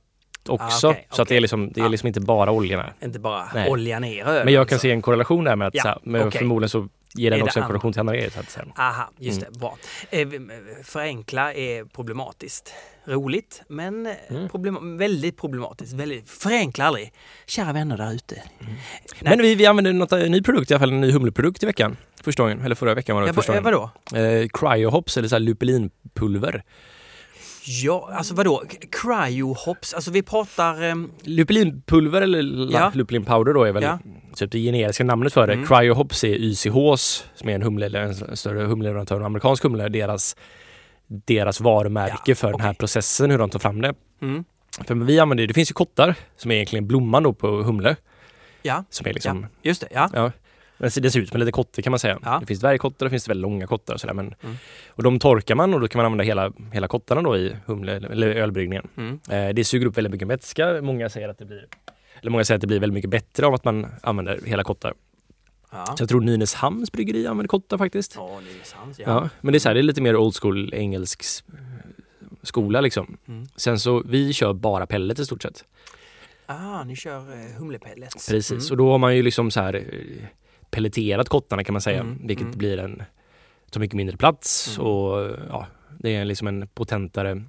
också. 0.50 0.88
Ah, 0.88 0.92
okej, 0.92 1.08
så 1.12 1.22
att 1.22 1.28
det 1.28 1.36
är 1.38 1.42
liksom, 1.42 1.72
det 1.72 1.80
är 1.80 1.84
Ja. 1.84 1.90
liksom 1.90 2.08
inte 2.08 2.22
bara 2.22 2.52
oljorna. 2.52 2.94
Inte 3.04 3.20
bara 3.20 3.44
Nej. 3.54 3.70
olja 3.70 4.00
ner 4.00 4.26
ölen. 4.26 4.46
Men 4.46 4.54
jag 4.54 4.68
kan 4.68 4.76
alltså. 4.76 4.82
se 4.88 4.92
en 4.92 5.02
korrelation 5.02 5.44
där 5.44 5.56
med 5.56 5.68
att 5.68 5.76
Ja, 5.76 5.82
så 5.82 5.88
här, 5.88 5.98
men 6.04 6.28
okej. 6.28 6.40
förmodligen 6.40 6.70
så 6.70 6.88
ger 7.16 7.32
den 7.32 7.42
också 7.42 7.60
en 7.60 7.64
andra? 7.64 7.68
korrelation 7.68 7.94
till 7.94 8.00
andra 8.00 8.14
grejer. 8.16 8.32
Aha, 8.78 9.10
just 9.18 9.42
Mm. 9.42 9.54
det. 9.54 9.60
Bra. 9.60 9.78
Eh, 10.10 10.28
Förenkla 10.84 11.54
är 11.54 11.86
problematiskt. 11.86 12.74
Roligt, 13.06 13.62
men 13.68 14.06
eh, 14.06 14.14
Mm. 14.30 14.50
problem, 14.50 14.98
väldigt 14.98 15.38
problematiskt. 15.38 15.94
Väldigt, 15.94 16.30
förenkla 16.30 16.86
aldrig. 16.86 17.14
Kära 17.46 17.74
vänner 17.74 17.98
där 17.98 18.14
ute. 18.14 18.44
Nej. 18.60 18.76
Men 19.22 19.42
vi, 19.42 19.56
vi 19.56 19.66
använde 19.66 19.94
något, 19.94 20.12
en 20.12 20.32
ny 20.32 20.42
produkt, 20.42 20.72
i 20.72 20.74
alla 20.74 20.80
fall 20.80 20.92
en 20.94 21.02
ny 21.02 21.12
humleprodukt 21.12 21.64
i 21.64 21.66
veckan. 21.66 21.98
Första 22.24 22.44
gången, 22.44 22.62
eller 22.62 22.76
förra 22.76 22.94
veckan 22.94 23.16
var 23.16 23.22
det 23.24 23.28
Ja, 23.30 23.34
första 23.34 23.52
gången. 23.52 23.64
vadå? 23.64 23.90
Eh, 24.20 24.48
cryohops 24.54 25.18
eller 25.18 25.28
så 25.28 25.36
här 25.36 25.40
lupulinpulver. 25.40 26.64
Ja, 27.72 28.10
alltså 28.14 28.34
vadå? 28.34 28.64
Cryohops? 28.92 29.94
Alltså 29.94 30.12
vi 30.12 30.22
pratar... 30.22 30.84
ehm, 30.84 31.12
Lupulinpulver 31.24 32.22
eller 32.22 32.72
Ja. 32.74 32.92
lupulin 32.96 33.26
powder 33.26 33.54
då 33.54 33.64
är 33.64 33.72
väl 33.72 33.84
Ja. 33.84 34.00
typ 34.36 34.52
det 34.52 34.60
generiska 34.60 35.04
namnet 35.04 35.34
för 35.34 35.48
det. 35.48 35.54
Mm. 35.54 35.66
Cryohops 35.68 36.24
är 36.24 36.28
YCHs 36.36 37.26
som 37.36 37.50
är 37.50 37.56
en 37.56 37.62
humle, 37.62 38.00
en 38.00 38.38
större 38.38 38.66
humleleverantör, 38.66 39.16
en 39.16 39.26
amerikansk 39.26 39.64
humle, 39.64 39.90
deras, 39.90 40.36
deras 41.08 41.62
varumärke 41.62 42.22
Ja, 42.26 42.36
för 42.36 42.52
den 42.52 42.62
här 42.62 42.74
processen, 42.74 43.32
hur 43.32 43.38
de 43.38 43.50
tar 43.50 43.60
fram 43.60 43.82
det. 43.82 43.94
Mm. 44.22 44.44
För 44.88 44.96
vi 44.96 45.20
använder, 45.20 45.48
det 45.48 45.54
finns 45.54 45.72
ju 45.72 45.74
kottar 45.74 46.16
som 46.38 46.52
är 46.52 46.56
egentligen 46.56 46.88
blomman 46.88 47.24
då 47.24 47.34
på 47.34 47.48
humle. 47.48 47.96
Ja, 48.62 48.84
Som 48.90 49.08
är 49.08 49.14
liksom, 49.14 49.42
ja, 49.42 49.48
just 49.62 49.82
det. 49.82 49.88
Ja. 49.92 50.10
ja. 50.14 50.32
Men 50.80 50.90
det 51.02 51.12
ser 51.12 51.20
ut 51.20 51.30
som 51.30 51.36
en 51.36 51.40
liten 51.40 51.52
kotte 51.52 51.82
kan 51.82 51.92
man 51.92 52.00
säga. 52.00 52.20
Ja. 52.24 52.38
Det 52.40 52.46
finns 52.46 52.60
dvärgkottar 52.60 53.06
och 53.06 53.10
det 53.10 53.14
finns 53.14 53.30
väldigt 53.30 53.42
långa 53.42 53.68
kottar 53.68 53.94
och 53.94 54.00
sådär. 54.02 54.14
Men, 54.14 54.36
Mm. 54.44 54.56
Och 54.88 55.04
de 55.04 55.20
torkar 55.20 55.56
man 55.56 55.74
och 55.74 55.80
då 55.82 55.88
kan 55.88 56.00
man 56.00 56.06
använda 56.06 56.24
hela, 56.24 56.54
hela 56.74 56.88
kottarna 56.88 57.22
då 57.22 57.38
i 57.38 57.56
humle, 57.66 57.92
eller 57.96 58.28
ölbryggningen. 58.28 58.88
Mm. 58.98 59.20
Eh, 59.30 59.54
det 59.56 59.64
suger 59.64 59.86
upp 59.88 59.98
väldigt 59.98 60.12
mycket 60.12 60.28
vätska. 60.28 60.82
Många 60.82 61.10
säger 61.10 61.30
att 61.30 61.38
det 61.38 61.46
blir 61.46 61.68
eller 62.22 62.32
många 62.32 62.44
säger 62.44 62.56
att 62.58 62.62
det 62.62 62.68
blir 62.68 62.80
väldigt 62.80 62.94
mycket 62.94 63.10
bättre 63.10 63.46
av 63.46 63.54
att 63.54 63.64
man 63.66 63.88
använder 64.04 64.40
hela 64.46 64.64
kottar. 64.64 64.94
Ja. 65.72 65.86
Så 65.86 66.02
jag 66.02 66.10
tror 66.10 66.22
Nynäshamns 66.22 66.92
bryggeri 66.92 67.28
använder 67.28 67.48
kottar 67.48 67.78
faktiskt. 67.78 68.14
Ja, 68.16 68.40
sant. 68.64 68.96
Ja. 69.00 69.04
Ja. 69.08 69.30
men 69.42 69.52
det 69.52 69.58
är 69.58 69.60
så 69.60 69.70
här, 69.70 69.74
det 69.74 69.82
är 69.82 69.84
lite 69.84 70.02
mer 70.02 70.16
old 70.16 70.36
school 70.36 70.74
engelsk 70.74 71.24
skola 72.44 72.82
liksom. 72.82 73.18
Mm. 73.28 73.48
Sen 73.56 73.80
så, 73.80 74.04
vi 74.06 74.34
kör 74.34 74.54
bara 74.54 74.86
pellet 74.88 75.20
i 75.20 75.26
stort 75.26 75.42
sett. 75.42 75.64
Ah, 76.46 76.84
ni 76.84 76.96
kör 76.96 77.18
eh, 77.18 77.58
humlepellets. 77.60 78.30
Precis, 78.30 78.52
Mm. 78.52 78.72
och 78.72 78.78
då 78.78 78.92
har 78.92 78.98
man 78.98 79.16
ju 79.16 79.24
liksom 79.24 79.52
så 79.52 79.60
här 79.62 79.76
eh, 79.76 79.82
pelleterat 80.72 81.30
kottarna 81.30 81.64
kan 81.64 81.74
man 81.74 81.82
säga. 81.82 82.00
Mm, 82.02 82.28
Vilket 82.28 82.46
mm. 82.46 82.58
blir 82.58 82.78
en, 82.78 83.04
tar 83.72 83.80
mycket 83.80 83.96
mindre 83.98 84.18
plats 84.18 84.78
Mm. 84.78 84.88
och 84.92 85.38
ja, 85.50 85.68
det 86.00 86.16
är 86.16 86.26
liksom 86.26 86.48
en 86.48 86.68
potentare 86.68 87.44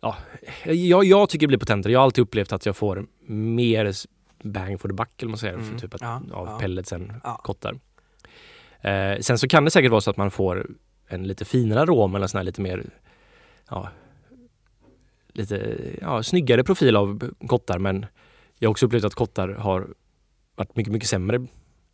Ja, 0.00 0.16
jag, 0.64 1.04
jag 1.04 1.28
tycker 1.28 1.46
det 1.46 1.48
blir 1.48 1.58
potentare. 1.58 1.92
Jag 1.92 2.00
har 2.00 2.04
alltid 2.04 2.22
upplevt 2.22 2.52
att 2.52 2.66
jag 2.66 2.76
får 2.76 3.06
mer 3.26 3.92
bang 4.42 4.80
for 4.80 4.88
the 4.88 4.94
buck 4.94 5.22
eller 5.22 5.28
man 5.30 5.38
säger, 5.38 5.54
Mm, 5.54 5.66
för 5.70 5.78
typ 5.78 5.94
att, 5.94 6.00
ja, 6.00 6.22
av 6.32 6.46
ja. 6.46 6.58
pellets 6.58 6.92
än 6.92 7.12
Ja. 7.24 7.40
kottar. 7.44 7.78
Eh, 8.80 9.18
sen 9.20 9.38
så 9.38 9.48
kan 9.48 9.64
det 9.64 9.70
säkert 9.70 9.90
vara 9.90 10.00
så 10.00 10.10
att 10.10 10.16
man 10.16 10.30
får 10.30 10.66
en 11.08 11.26
lite 11.26 11.44
finare 11.44 11.80
arom 11.80 12.14
eller 12.14 12.26
sån 12.26 12.38
här 12.38 12.44
lite 12.44 12.60
mer 12.60 12.84
ja, 13.70 13.88
lite 15.32 15.76
ja, 16.00 16.22
snyggare 16.22 16.64
profil 16.64 16.96
av 16.96 17.30
kottar 17.46 17.78
men 17.78 18.06
jag 18.58 18.68
har 18.68 18.70
också 18.70 18.86
upplevt 18.86 19.04
att 19.04 19.14
kottar 19.14 19.48
har 19.48 19.88
varit 20.56 20.76
mycket, 20.76 20.92
mycket 20.92 21.08
sämre 21.08 21.46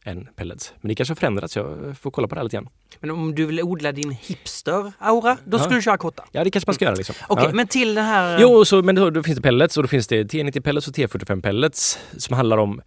än 0.05 0.29
pellets. 0.37 0.73
Men 0.81 0.89
det 0.89 0.95
kanske 0.95 1.11
har 1.11 1.17
förändrats, 1.17 1.57
jag 1.57 1.97
får 2.01 2.11
kolla 2.11 2.29
på 2.29 2.35
det 2.35 2.39
här 2.39 2.45
lite 2.45 2.57
grann. 2.57 2.69
Men 3.01 3.11
om 3.11 3.35
du 3.35 3.47
vill 3.47 3.63
odla 3.63 3.93
din 3.93 4.11
hipster-aura, 4.13 5.37
då 5.45 5.57
Ja. 5.59 5.63
skulle 5.63 5.79
du 5.79 5.83
köra 5.83 5.97
kotta. 5.97 6.25
Ja, 6.33 6.45
det 6.45 6.51
kanske 6.51 6.69
man 6.69 6.75
ska 6.75 6.85
göra 6.85 6.95
liksom. 6.95 7.15
Okej, 7.29 7.45
ja. 7.49 7.53
men 7.55 7.67
till 7.67 7.95
den 7.95 8.05
här... 8.05 8.39
Jo, 8.41 8.65
så, 8.65 8.83
men 8.83 8.95
då, 8.95 9.11
då 9.11 9.23
finns 9.23 9.37
det 9.37 9.43
pellets 9.43 9.77
och 9.77 9.83
då 9.83 9.89
finns 9.89 10.09
det 10.09 10.25
T90 10.33 10.61
pellets 10.61 10.89
och 10.89 10.95
T45 10.95 11.43
pellets 11.43 11.99
som 12.17 12.37
handlar 12.37 12.57
om 12.59 12.81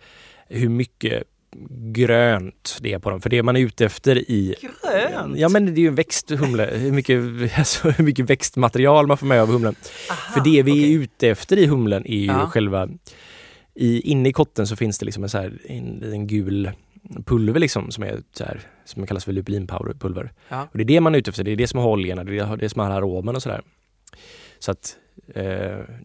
hur 0.49 0.69
mycket 0.69 1.23
grönt 1.93 2.77
det 2.81 2.93
är 2.93 2.99
på 2.99 3.09
dem. 3.09 3.21
För 3.21 3.29
det 3.29 3.43
man 3.43 3.55
är 3.55 3.59
ute 3.61 3.85
efter 3.85 4.17
i... 4.31 4.55
Grönt? 4.61 5.37
Ja 5.39 5.49
men 5.49 5.65
det 5.65 5.71
är 5.71 5.81
ju 5.81 5.87
en 5.87 5.95
växthumle. 5.95 6.69
Hur 6.73 6.91
mycket, 6.91 7.19
alltså, 7.57 7.89
hur 7.89 8.03
mycket 8.03 8.29
växtmaterial 8.29 9.07
man 9.07 9.17
får 9.17 9.27
med 9.27 9.41
av 9.41 9.47
humlen. 9.47 9.75
Aha, 10.11 10.33
För 10.33 10.41
det 10.41 10.63
vi 10.63 10.71
okej. 10.71 10.93
är 10.93 10.99
ute 10.99 11.29
efter 11.29 11.57
i 11.57 11.65
humlen 11.65 12.05
är 12.05 12.15
ju 12.17 12.25
Ja. 12.25 12.47
själva... 12.49 12.89
I, 13.77 14.01
inne 14.01 14.29
i 14.29 14.33
kotten 14.33 14.67
så 14.67 14.75
finns 14.75 14.99
det 14.99 15.05
liksom 15.05 15.23
en, 15.23 15.29
så 15.29 15.37
här, 15.37 15.53
en, 15.65 16.03
en 16.13 16.27
gul 16.27 16.71
pulver 17.25 17.59
liksom 17.59 17.91
som 17.91 18.03
är 18.03 18.21
så 18.33 18.43
här, 18.43 18.61
som 18.85 19.07
kallas 19.07 19.25
för 19.25 19.31
lupulinpulver. 19.31 20.31
Ja. 20.49 20.61
Och 20.71 20.77
det 20.77 20.83
är 20.83 20.85
det 20.85 20.99
man 21.01 21.15
är 21.15 21.19
ute 21.19 21.29
efter. 21.29 21.43
Det 21.43 21.51
är 21.51 21.55
det 21.55 21.67
som 21.67 21.79
har 21.79 21.89
oljorna, 21.89 22.23
det 22.23 22.37
är 22.39 22.57
det 22.57 22.69
som 22.69 22.81
har 22.81 22.89
aromen 22.91 23.35
och 23.35 23.41
sådär. 23.43 23.61
Så 24.59 24.71
att 24.71 24.97
eh, 25.33 25.45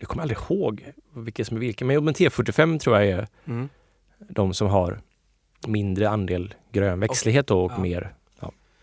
jag 0.01 0.03
kommer 0.03 0.23
aldrig 0.23 0.39
ihåg 0.39 0.85
vilka 1.15 1.45
som 1.45 1.57
är 1.57 1.61
vilka. 1.61 1.85
Men, 1.85 2.05
men 2.05 2.15
T45 2.15 2.79
tror 2.79 2.97
jag 2.97 3.07
är 3.09 3.27
Mm. 3.47 3.69
de 4.29 4.55
som 4.55 4.69
har 4.69 5.01
mindre 5.67 6.09
andel 6.09 6.55
grön 6.73 7.01
växtlighet 7.01 7.47
då 7.47 7.65
och 7.65 7.73
Ja. 7.73 7.79
mer. 7.83 8.15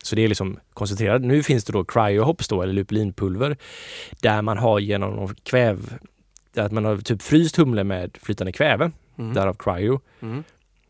Så 0.04 0.16
det 0.16 0.22
är 0.22 0.28
liksom 0.28 0.60
koncentrerat. 0.74 1.22
Nu 1.22 1.44
finns 1.44 1.64
det 1.66 1.74
då 1.74 1.84
cryohops 1.86 2.48
då, 2.48 2.62
eller 2.62 2.74
lupulinpulver, 2.74 3.58
där 4.22 4.42
man 4.42 4.58
har 4.58 4.80
genom 4.80 5.36
kväv, 5.44 5.94
att 6.56 6.72
man 6.72 6.86
har 6.86 6.98
typ 6.98 7.22
fryst 7.22 7.56
humle 7.56 7.84
med 7.84 8.18
flytande 8.22 8.52
kväve, 8.52 8.92
Mm. 9.18 9.34
därav 9.34 9.54
cryo, 9.54 10.00
Mm. 10.20 10.44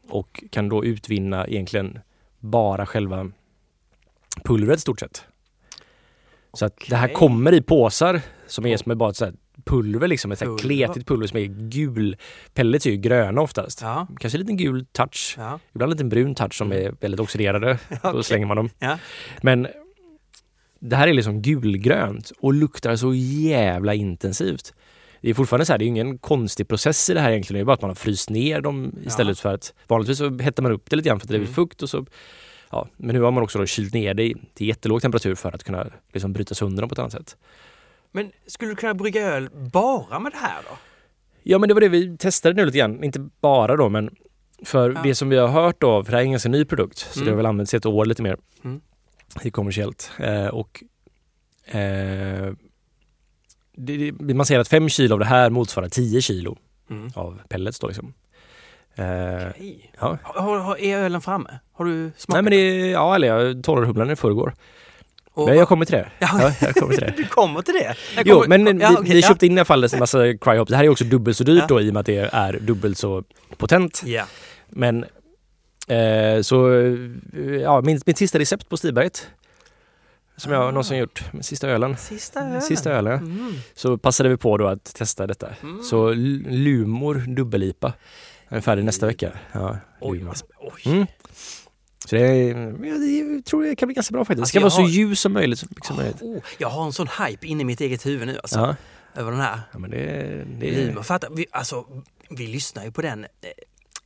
Och 0.09 0.43
kan 0.51 0.69
då 0.69 0.85
utvinna 0.85 1.47
egentligen 1.47 1.99
bara 2.39 2.85
själva 2.85 3.31
pulvret 4.43 4.79
stort 4.79 4.99
sett. 4.99 5.25
Så 6.53 6.65
att 6.65 6.77
det 6.89 6.95
här 6.95 7.13
kommer 7.13 7.53
i 7.53 7.61
påsar 7.61 8.21
som 8.47 8.65
är 8.65 8.77
som 8.77 8.91
är 8.91 8.95
bara 8.95 9.09
ett 9.09 9.15
så 9.15 9.25
här 9.25 9.33
pulver 9.65 10.07
liksom, 10.07 10.31
ett 10.31 10.39
Pulver. 10.39 10.57
kletigt 10.57 11.07
pulver 11.07 11.27
som 11.27 11.37
är 11.39 11.45
gul. 11.69 12.17
Pellets 12.53 12.85
är 12.85 12.89
ju 12.91 12.97
gröna 12.97 13.41
oftast. 13.41 13.81
Ja. 13.81 14.07
Kanske 14.19 14.37
en 14.37 14.39
liten 14.39 14.57
gul 14.57 14.85
touch. 14.85 15.35
Ja. 15.37 15.59
Ibland 15.73 15.91
en 15.91 15.95
liten 15.97 16.09
brun 16.09 16.35
touch 16.35 16.53
som 16.53 16.71
är 16.71 16.93
väldigt 17.01 17.19
oxiderade. 17.19 17.79
Då 18.03 18.09
Okej. 18.09 18.23
slänger 18.23 18.45
man 18.45 18.57
dem. 18.57 18.69
Ja. 18.79 18.97
Men 19.41 19.67
det 20.79 20.95
här 20.95 21.07
är 21.07 21.13
liksom 21.13 21.41
gulgrönt 21.41 22.31
och 22.39 22.53
luktar 22.53 22.95
så 22.95 23.13
jävla 23.13 23.93
intensivt. 23.93 24.73
Det 25.21 25.29
är 25.29 25.33
fortfarande 25.33 25.65
så 25.65 25.73
här, 25.73 25.77
det 25.77 25.85
är 25.85 25.87
ingen 25.87 26.17
konstig 26.17 26.67
process 26.67 27.09
i 27.09 27.13
det 27.13 27.19
här 27.19 27.31
egentligen. 27.31 27.57
Det 27.59 27.63
är 27.63 27.65
bara 27.65 27.73
att 27.73 27.81
man 27.81 27.89
har 27.89 27.95
fryst 27.95 28.29
ner 28.29 28.61
dem 28.61 28.95
istället 29.05 29.39
för 29.39 29.53
att 29.53 29.73
vanligtvis 29.87 30.17
så 30.17 30.37
hettar 30.37 30.63
man 30.63 30.71
upp 30.71 30.89
det 30.89 30.95
lite 30.95 31.09
grann 31.09 31.19
för 31.19 31.25
att 31.25 31.29
det 31.31 31.37
blir 31.37 31.47
Mm. 31.47 31.53
fukt 31.55 31.81
och 31.83 31.89
så 31.89 32.05
Ja, 32.71 32.87
men 32.97 33.15
nu 33.15 33.21
har 33.21 33.31
man 33.31 33.43
också 33.43 33.59
då 33.59 33.65
kylt 33.65 33.93
ner 33.93 34.13
det 34.13 34.33
till 34.53 34.67
jättelåg 34.67 35.01
temperatur 35.01 35.35
för 35.35 35.51
att 35.55 35.63
kunna 35.63 35.87
liksom 36.13 36.33
bryta 36.33 36.55
sönder 36.55 36.81
dem 36.81 36.89
på 36.89 36.93
ett 36.93 36.99
annat 36.99 37.11
sätt. 37.11 37.37
Men 38.11 38.31
skulle 38.47 38.71
du 38.71 38.75
kunna 38.75 38.93
brygga 38.93 39.21
öl 39.27 39.49
bara 39.53 40.19
med 40.19 40.31
det 40.31 40.37
här 40.37 40.61
då? 40.69 40.77
Ja 41.43 41.57
men 41.59 41.67
det 41.67 41.73
var 41.73 41.81
det 41.81 41.89
vi 41.89 42.17
testade 42.17 42.55
nu 42.55 42.65
lite 42.65 42.77
grann, 42.77 43.03
inte 43.03 43.29
bara 43.41 43.75
då 43.75 43.89
men 43.89 44.15
för 44.65 44.91
Ja. 44.91 45.01
det 45.03 45.15
som 45.15 45.29
vi 45.29 45.37
har 45.37 45.47
hört 45.47 45.81
då, 45.81 46.03
för 46.03 46.11
det 46.11 46.17
här 46.17 46.21
är 46.21 46.25
en 46.25 46.31
ganska 46.31 46.49
ny 46.49 46.65
produkt, 46.65 46.97
så 46.97 47.19
Mm. 47.19 47.25
det 47.25 47.31
har 47.31 47.37
väl 47.37 47.45
använts 47.45 47.73
i 47.73 47.77
ett 47.77 47.85
år 47.85 48.05
lite 48.05 48.23
mer 48.23 48.37
Mm. 48.63 48.81
kommersiellt. 49.51 50.11
Eh, 50.19 50.47
och 50.47 50.83
eh, 51.65 52.53
det, 53.77 54.11
man 54.33 54.45
säger 54.45 54.61
att 54.61 54.67
fem 54.67 54.89
kilo 54.89 55.13
av 55.15 55.19
det 55.19 55.25
här 55.25 55.49
motsvarar 55.49 55.89
10 55.89 56.21
kilo 56.21 56.57
Mm. 56.89 57.09
av 57.15 57.39
pellets 57.49 57.79
då 57.79 57.87
liksom. 57.87 58.13
Eh, 58.95 59.49
Okej. 59.49 59.91
ja. 59.99 60.17
Har, 60.23 60.57
har, 60.59 60.77
är 60.81 60.97
ölen 60.97 61.21
framme? 61.21 61.59
Har 61.73 61.85
du 61.85 62.11
smakat 62.17 62.43
Nej 62.43 62.43
men 62.43 62.51
det 62.81 62.87
ja 62.89 63.15
eller 63.15 63.27
jag 63.27 63.63
torrade 63.63 63.87
humlan 63.87 64.11
i 64.11 64.15
förrgår. 64.15 64.53
Och- 65.33 65.47
Men 65.47 65.57
jag 65.57 65.67
kommer 65.67 65.85
till 65.85 65.95
det. 65.95 66.09
Ja. 66.19 66.29
Ja, 66.41 66.51
jag 66.61 66.75
kommer 66.75 66.93
till 66.93 67.03
det. 67.03 67.13
Du 67.17 67.23
kommer 67.25 67.61
till 67.61 67.73
det? 67.73 67.95
Jag 68.15 68.27
Jo, 68.27 68.41
kommer- 68.41 68.57
men 68.57 68.79
Ja, 68.79 68.89
vi, 68.89 68.95
okej, 68.95 69.13
vi 69.13 69.19
ja. 69.21 69.27
köpte 69.27 69.45
in 69.45 69.51
i 69.51 69.55
alla 69.59 69.65
fall 69.65 69.83
en 69.83 69.99
massa 69.99 70.37
cryohops. 70.37 70.69
Det 70.69 70.75
här 70.77 70.83
är 70.83 70.89
också 70.89 71.03
dubbelt 71.05 71.37
så 71.37 71.43
dyrt 71.43 71.67
då 71.67 71.81
i 71.81 71.89
och 71.89 71.93
med 71.93 71.99
att 71.99 72.05
det 72.05 72.29
är 72.33 72.59
dubbelt 72.59 72.97
så 72.97 73.23
potent. 73.57 74.03
Men 74.69 75.05
eh, 75.87 76.41
så, 76.41 76.71
eh, 76.73 76.93
ja, 77.61 77.81
min, 77.81 78.01
mitt 78.05 78.17
sista 78.17 78.39
recept 78.39 78.69
på 78.69 78.77
Stiberget 78.77 79.27
som 80.37 80.51
jag 80.51 80.61
Ah. 80.63 80.71
någonsin 80.71 80.97
gjort, 80.97 81.23
sista 81.41 81.67
ölen. 81.69 81.97
Sista 81.97 82.39
ölen. 82.39 82.61
Sista 82.61 82.91
ölen. 82.91 83.11
ja. 83.13 83.17
Mm. 83.19 83.53
Så 83.75 83.97
passade 83.97 84.29
vi 84.29 84.37
på 84.37 84.57
då 84.57 84.67
att 84.67 84.83
testa 84.95 85.27
detta. 85.27 85.49
Mm. 85.63 85.83
Så 85.83 86.13
Lumor 86.13 87.15
dubbel-IPA. 87.27 87.93
Den 88.49 88.57
är 88.57 88.61
färdig 88.61 88.85
nästa 88.85 89.05
vecka. 89.05 89.31
Ja, 89.51 89.77
Oj, 90.01 90.17
Lumor. 90.19 90.35
oj. 90.59 90.81
Mm. 90.85 91.05
Så 92.05 92.15
det 92.15 92.43
jag, 92.47 93.45
tror 93.45 93.63
det 93.63 93.75
kan 93.75 93.87
bli 93.87 93.93
ganska 93.95 94.11
bra 94.11 94.25
faktiskt. 94.25 94.37
Det 94.37 94.41
Alltså, 94.41 94.49
ska 94.49 94.57
jag 94.57 94.61
vara 94.63 94.71
så 94.71 94.81
har- 94.81 94.89
ljus 95.09 95.19
som 95.21 95.33
möjligt. 95.33 95.59
Så 95.59 95.65
mycket 95.69 95.85
som 95.85 95.95
möjligt. 95.95 96.21
Oh, 96.21 96.37
jag 96.57 96.69
har 96.69 96.85
en 96.85 96.93
sån 96.93 97.07
hype 97.27 97.47
inne 97.47 97.61
i 97.61 97.65
mitt 97.65 97.81
eget 97.81 98.05
huvud 98.05 98.27
nu 98.27 98.37
alltså. 98.43 98.59
Ja. 98.59 98.75
över 99.21 99.31
den 99.31 99.39
här. 99.39 99.59
Ja, 99.73 99.79
men 99.79 99.91
det, 99.91 100.43
det 100.59 100.85
Humor. 100.85 101.03
Fattar, 101.03 101.29
vi, 101.35 101.45
alltså, 101.51 101.85
vi 102.29 102.47
lyssnar 102.47 102.85
ju 102.85 102.91
på 102.91 103.01
den 103.01 103.23
eh, 103.23 103.29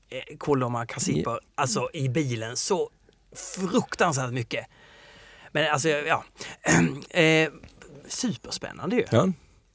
eh, 0.10 0.38
Koloma 0.38 0.86
Kassiper 0.86 1.39
alltså 1.56 1.89
i 1.94 2.10
bilen 2.10 2.58
så 2.58 2.89
fruktansvärt 3.56 4.32
mycket. 4.34 4.65
Men 5.52 5.72
alltså 5.72 5.90
ja, 5.90 6.24
eh, 7.10 7.50
superspännande 8.08 8.96
ju. 8.96 9.04
Ja. 9.12 9.28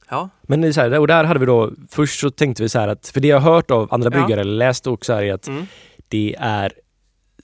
Ja. 0.09 0.29
Men 0.41 0.61
det 0.61 0.67
är 0.67 0.71
så 0.71 0.81
här, 0.81 0.99
och 0.99 1.07
där 1.07 1.23
hade 1.23 1.39
vi 1.39 1.45
då, 1.45 1.71
först 1.89 2.19
så 2.19 2.29
tänkte 2.29 2.63
vi 2.63 2.69
så 2.69 2.79
här 2.79 2.87
att, 2.87 3.07
för 3.07 3.19
det 3.19 3.27
jag 3.27 3.39
har 3.39 3.53
hört 3.53 3.71
av 3.71 3.93
andra 3.93 4.05
Ja. 4.13 4.19
bryggare, 4.19 4.41
eller 4.41 4.53
läst 4.57 4.87
också 4.87 5.13
är 5.13 5.33
att 5.33 5.47
Mm. 5.47 5.65
det 6.07 6.35
är 6.39 6.73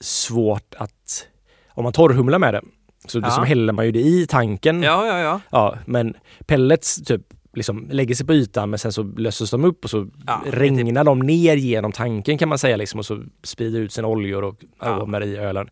svårt 0.00 0.74
att, 0.78 1.26
om 1.68 1.82
man 1.84 1.92
torrhumlar 1.92 2.38
med 2.38 2.54
det, 2.54 2.62
så 3.06 3.18
Ja. 3.18 3.24
liksom 3.26 3.44
häller 3.44 3.72
man 3.72 3.84
ju 3.86 3.92
det 3.92 4.00
i 4.00 4.26
tanken. 4.26 4.82
ja, 4.82 5.06
ja, 5.06 5.18
ja. 5.18 5.40
Ja, 5.50 5.78
men 5.86 6.14
pellets 6.46 7.02
typ 7.04 7.22
liksom 7.56 7.86
lägger 7.90 8.14
sig 8.14 8.26
på 8.26 8.32
ytan 8.34 8.70
men 8.70 8.78
sen 8.78 8.92
så 8.92 9.02
löses 9.02 9.50
de 9.50 9.64
upp 9.64 9.84
och 9.84 9.90
så 9.90 10.08
Ja, 10.26 10.42
är 10.46 10.50
regnar 10.52 11.04
de 11.04 11.18
ner 11.20 11.56
genom 11.56 11.92
tanken 11.92 12.38
kan 12.38 12.48
man 12.48 12.58
säga 12.58 12.76
liksom 12.76 12.98
och 13.00 13.06
så 13.06 13.22
sprider 13.42 13.80
ut 13.80 13.92
sina 13.92 14.08
oljor 14.08 14.44
och 14.44 14.56
Ja. 14.80 14.86
aromer 14.86 15.22
i 15.24 15.36
ölen. 15.36 15.68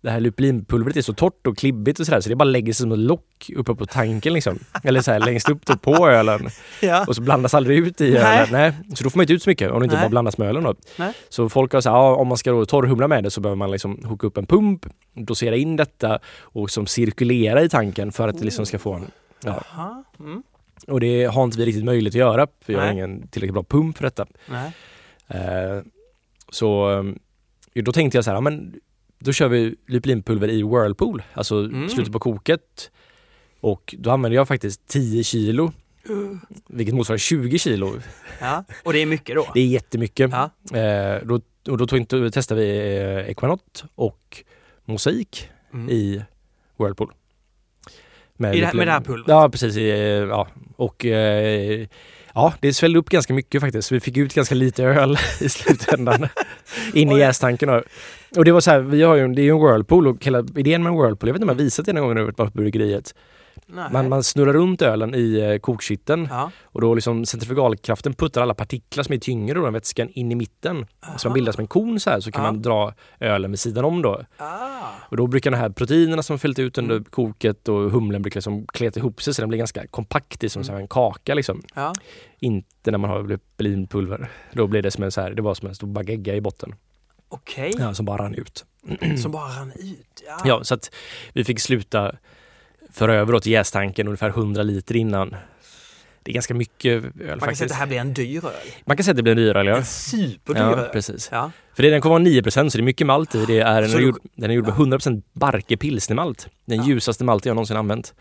Det 0.00 0.10
här 0.10 0.20
lupulinpulvret 0.20 0.96
är 0.96 1.02
så 1.02 1.12
torrt 1.14 1.46
och 1.46 1.58
klibbigt 1.58 2.00
och 2.00 2.06
sådär 2.06 2.20
så 2.20 2.28
det 2.28 2.36
bara 2.36 2.44
lägger 2.44 2.72
sig 2.72 2.82
som 2.82 2.92
ett 2.92 2.98
lock 2.98 3.50
uppe 3.56 3.74
på 3.74 3.86
tanken 3.86 4.32
liksom. 4.32 4.58
Eller 4.82 5.00
så 5.00 5.12
här 5.12 5.20
längst 5.20 5.50
upp 5.50 5.66
då 5.66 5.76
på 5.76 6.08
ölen 6.08 6.48
ja. 6.82 7.04
och 7.08 7.16
så 7.16 7.22
blandas 7.22 7.54
aldrig 7.54 7.78
ut 7.78 8.00
i 8.00 8.10
Nej. 8.10 8.22
ölen. 8.22 8.48
Nej. 8.52 8.72
Så 8.94 9.04
då 9.04 9.10
får 9.10 9.18
man 9.18 9.22
inte 9.22 9.32
ut 9.32 9.42
så 9.42 9.50
mycket 9.50 9.70
om 9.70 9.80
det 9.80 9.84
inte 9.84 9.96
Nej. 9.96 10.04
bara 10.04 10.10
blandas 10.10 10.38
med 10.38 10.48
ölen 10.48 10.62
då. 10.62 10.74
Nej. 10.98 11.12
Så 11.28 11.48
folk 11.48 11.72
har 11.72 11.80
sagt 11.80 11.92
ja, 11.92 12.14
om 12.16 12.28
man 12.28 12.36
ska 12.36 12.50
då 12.50 12.66
torrhumla 12.66 13.08
med 13.08 13.24
det 13.24 13.30
så 13.30 13.40
behöver 13.40 13.56
man 13.56 13.70
liksom 13.70 14.00
hooka 14.04 14.26
upp 14.26 14.36
en 14.36 14.46
pump, 14.46 14.86
dosera 15.14 15.56
in 15.56 15.76
detta 15.76 16.18
och 16.40 16.70
som 16.70 16.86
cirkulera 16.86 17.62
i 17.62 17.68
tanken 17.68 18.12
för 18.12 18.28
att 18.28 18.38
det 18.38 18.44
liksom 18.44 18.66
ska 18.66 18.78
få 18.78 18.92
en 18.92 19.10
Ja. 19.44 19.62
Jaha. 19.76 20.04
Mm. 20.20 20.42
Och 20.88 21.00
det 21.00 21.24
har 21.24 21.44
inte 21.44 21.58
vi 21.58 21.66
riktigt 21.66 21.84
möjlighet 21.84 22.12
att 22.14 22.18
göra 22.18 22.46
för 22.60 22.72
jag 22.72 22.80
har 22.80 22.92
ingen 22.92 23.28
tillräckligt 23.28 23.54
bra 23.54 23.62
pump 23.64 23.96
för 23.96 24.04
detta. 24.04 24.26
Eh, 25.28 25.82
så 26.48 26.90
eh, 27.74 27.82
då 27.82 27.92
tänkte 27.92 28.18
jag 28.18 28.24
så 28.24 28.30
här, 28.30 28.36
ja, 28.36 28.40
men 28.40 28.74
då 29.18 29.32
kör 29.32 29.48
vi 29.48 29.74
lupulinpulver 29.86 30.48
i 30.48 30.62
Whirlpool, 30.62 31.22
alltså 31.32 31.58
Mm. 31.58 31.88
slutet 31.88 32.12
på 32.12 32.18
koket. 32.18 32.90
Och 33.60 33.94
då 33.98 34.10
använder 34.10 34.36
jag 34.36 34.48
faktiskt 34.48 34.86
10 34.88 35.24
kilo, 35.24 35.72
vilket 36.68 36.94
motsvarar 36.94 37.18
20 37.18 37.58
kilo. 37.58 37.92
Ja. 38.40 38.64
Och 38.84 38.92
det 38.92 38.98
är 38.98 39.06
mycket 39.06 39.34
då? 39.36 39.46
Det 39.54 39.60
är 39.60 39.66
jättemycket. 39.66 40.30
Ja. 40.30 40.78
Eh, 40.78 41.22
då, 41.26 41.40
och 41.68 41.78
då 41.78 41.86
tog, 41.86 42.32
testade 42.32 42.60
vi 42.60 42.96
eh, 42.98 43.30
Equanot 43.30 43.84
och 43.94 44.42
Mosaik 44.84 45.48
Mm. 45.72 45.90
i 45.90 46.22
Whirlpool. 46.78 47.12
I 48.38 48.60
det 48.60 48.66
här- 48.66 48.74
med 48.74 48.86
det 48.86 48.92
här 48.92 49.00
pulvret? 49.00 49.28
Ja, 49.28 49.48
precis. 49.48 49.76
Ja. 50.28 50.48
Och 50.76 51.04
eh, 51.06 51.86
ja, 52.34 52.54
det 52.60 52.74
svällde 52.74 52.98
upp 52.98 53.08
ganska 53.10 53.34
mycket 53.34 53.60
faktiskt. 53.60 53.92
Vi 53.92 54.00
fick 54.00 54.16
ut 54.16 54.34
ganska 54.34 54.54
lite 54.54 54.84
öl 54.84 55.18
i 55.40 55.48
slutändan. 55.48 56.28
In 56.92 57.12
i 57.12 57.18
jästanken. 57.18 57.82
Och, 58.34 58.38
och 58.38 58.44
det 58.44 58.52
var 58.52 58.60
så 58.60 58.70
här, 58.70 58.80
vi 58.80 59.02
har 59.02 59.14
ju, 59.14 59.22
en- 59.24 59.34
det 59.34 59.42
är 59.42 59.44
ju 59.44 59.50
en 59.50 59.60
Whirlpool 59.60 60.06
och 60.08 60.24
hela 60.24 60.38
idén 60.56 60.82
med 60.82 60.90
en 60.92 60.98
Whirlpool, 60.98 61.28
jag 61.28 61.34
vet 61.34 61.42
inte 61.42 61.52
om 61.52 61.58
jag 61.58 61.64
visat 61.64 61.86
det 61.86 61.92
någon 61.92 62.02
gång 62.04 62.14
när 62.14 62.20
jag 62.20 62.26
varit 62.26 62.36
på 62.36 62.46
bryggeriet. 62.58 63.14
Nej. 63.66 63.84
Man, 63.92 64.08
man 64.08 64.22
snurrar 64.22 64.52
runt 64.52 64.82
ölen 64.82 65.14
i 65.14 65.38
eh, 65.40 65.58
kokkitteln 65.58 66.28
Ja. 66.30 66.50
och 66.64 66.80
då 66.80 66.94
liksom 66.94 67.24
centrifugalkraften 67.26 68.14
puttar 68.14 68.42
alla 68.42 68.54
partiklar 68.54 69.04
som 69.04 69.14
är 69.14 69.18
tyngre 69.18 69.54
då, 69.58 69.64
den 69.64 69.72
vätskan 69.72 70.08
in 70.08 70.32
i 70.32 70.34
mitten. 70.34 70.86
Så 71.16 71.28
man 71.28 71.34
bildar 71.34 71.52
som 71.52 71.60
en 71.60 71.66
kon 71.66 72.00
så 72.00 72.10
här 72.10 72.20
så 72.20 72.32
kan 72.32 72.44
Ja. 72.44 72.52
man 72.52 72.62
dra 72.62 72.94
ölen 73.20 73.50
vid 73.50 73.60
sidan 73.60 73.84
om 73.84 74.02
då. 74.02 74.20
Ah. 74.36 74.48
Och 75.08 75.16
då 75.16 75.26
brukar 75.26 75.50
de 75.50 75.56
här 75.56 75.70
proteinerna 75.70 76.22
som 76.22 76.38
fällt 76.38 76.58
ut 76.58 76.78
under 76.78 76.94
Mm. 76.96 77.04
koket 77.04 77.68
och 77.68 77.90
humlen 77.90 78.22
brukar 78.22 78.36
liksom 78.38 78.66
kleta 78.66 79.00
ihop 79.00 79.22
sig 79.22 79.34
så 79.34 79.42
den 79.42 79.48
blir 79.48 79.58
ganska 79.58 79.86
kompakt 79.86 80.44
i 80.44 80.48
som 80.48 80.62
Mm. 80.62 80.76
en 80.76 80.88
kaka 80.88 81.34
liksom. 81.34 81.62
Ja. 81.74 81.92
Inte 82.40 82.90
när 82.90 82.98
man 82.98 83.10
har 83.10 83.22
lupulinpulver. 83.22 84.30
Då 84.52 84.66
blir 84.66 84.82
det 84.82 84.90
som 84.90 85.04
en 85.04 85.10
så 85.12 85.20
här, 85.20 85.30
det 85.30 85.42
var 85.42 85.54
som 85.54 85.68
en 85.68 85.74
stor 85.74 85.86
bagegga 85.88 86.34
i 86.34 86.40
botten. 86.40 86.74
Okej. 87.34 87.74
Ja, 87.78 87.94
som 87.94 88.06
bara 88.06 88.22
rann 88.22 88.34
ut. 88.34 88.64
Som 89.22 89.32
bara 89.32 89.48
rann 89.60 89.72
ut. 89.76 90.22
Ja. 90.26 90.40
Ja, 90.44 90.64
så 90.64 90.74
att 90.74 90.90
vi 91.32 91.44
fick 91.44 91.60
sluta 91.60 92.12
föra 92.92 93.14
över 93.14 93.38
till 93.38 93.52
jästanken 93.52 94.06
ungefär 94.06 94.28
100 94.28 94.62
liter 94.62 94.96
innan. 94.96 95.36
Det 96.22 96.30
är 96.30 96.34
ganska 96.34 96.54
mycket 96.54 96.92
öl 96.92 97.02
Man 97.04 97.12
kan 97.12 97.26
säga 97.28 97.38
faktiskt. 97.40 97.62
att 97.62 97.68
det 97.68 97.74
här 97.74 97.86
blir 97.86 97.98
en 97.98 98.14
dyr 98.14 98.44
öl. 98.44 98.52
Man 98.86 98.96
kan 98.96 99.04
säga 99.04 99.12
att 99.12 99.16
det 99.16 99.22
blir 99.22 99.32
en 99.32 99.36
dyrare, 99.38 99.68
ja. 99.68 99.76
En 99.76 99.84
superdyr 99.84 100.60
Ja, 100.62 100.76
öl. 100.76 100.88
precis. 100.92 101.28
Ja. 101.32 101.50
För 101.74 101.82
det, 101.82 101.90
den 101.90 102.00
kommer 102.00 102.14
vara 102.14 102.22
9% 102.24 102.70
så 102.70 102.78
det 102.78 102.82
är 102.82 102.84
mycket 102.84 103.06
malt 103.06 103.34
i. 103.34 103.46
Det 103.46 103.58
är, 103.60 103.80
den, 103.82 103.90
Så 103.90 103.96
är 103.96 104.00
du- 104.00 104.06
gjord, 104.06 104.18
den 104.34 104.50
är 104.50 104.54
gjord 104.54 104.64
med 104.66 104.74
100 104.74 104.98
Barke 105.32 105.76
pilsnermalt. 105.76 106.48
Den 106.64 106.78
Ja. 106.78 106.84
ljusaste 106.86 107.24
malten 107.24 107.50
jag 107.50 107.54
någonsin 107.54 107.76
använt. 107.76 108.14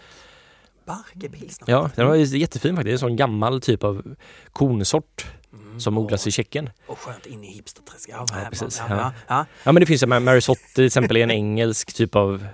Barke 0.85 1.29
pilsner. 1.29 1.71
Ja, 1.71 1.89
den 1.95 2.07
var 2.07 2.15
jättefin 2.15 2.75
faktiskt. 2.75 2.85
Det 2.85 2.89
är 2.91 2.93
en 2.93 2.99
sån 2.99 3.15
gammal 3.15 3.61
typ 3.61 3.83
av 3.83 4.15
kornsort 4.51 5.25
Mm. 5.53 5.79
som 5.79 5.97
odlas 5.97 6.27
i 6.27 6.31
Tjeckien. 6.31 6.69
Och 6.87 6.99
skönt 6.99 7.25
in 7.25 7.43
i 7.43 7.47
hipsterträsk. 7.47 8.09
Ja, 8.09 8.25
Ja, 8.29 8.49
precis. 8.49 8.81
Ja, 8.89 8.95
ja. 8.95 9.13
Ja. 9.27 9.45
Ja 9.63 9.71
men 9.71 9.79
det 9.79 9.85
finns 9.85 10.03
ju, 10.03 10.07
Marisotte 10.07 10.61
till 10.75 10.85
exempel 10.85 11.17
är 11.17 11.23
en 11.23 11.31
engelsk 11.31 11.93
typ 11.93 12.15
av 12.15 12.47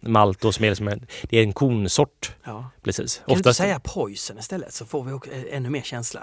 malt 0.00 0.40
då 0.40 0.52
som 0.52 0.64
är 0.64 0.74
som 0.74 0.88
en, 0.88 1.06
det 1.22 1.38
är 1.38 1.42
en 1.42 1.52
kornsort. 1.52 2.32
Ja. 2.44 2.70
Precis. 2.82 3.16
Kan 3.16 3.24
du 3.26 3.32
inte 3.32 3.40
Oftast, 3.40 3.58
säga 3.58 3.80
poison 3.80 4.38
istället 4.38 4.72
så 4.74 4.86
får 4.86 5.04
vi 5.04 5.12
också, 5.12 5.30
eh, 5.32 5.56
ännu 5.56 5.70
mer 5.70 5.82
känsla. 5.82 6.20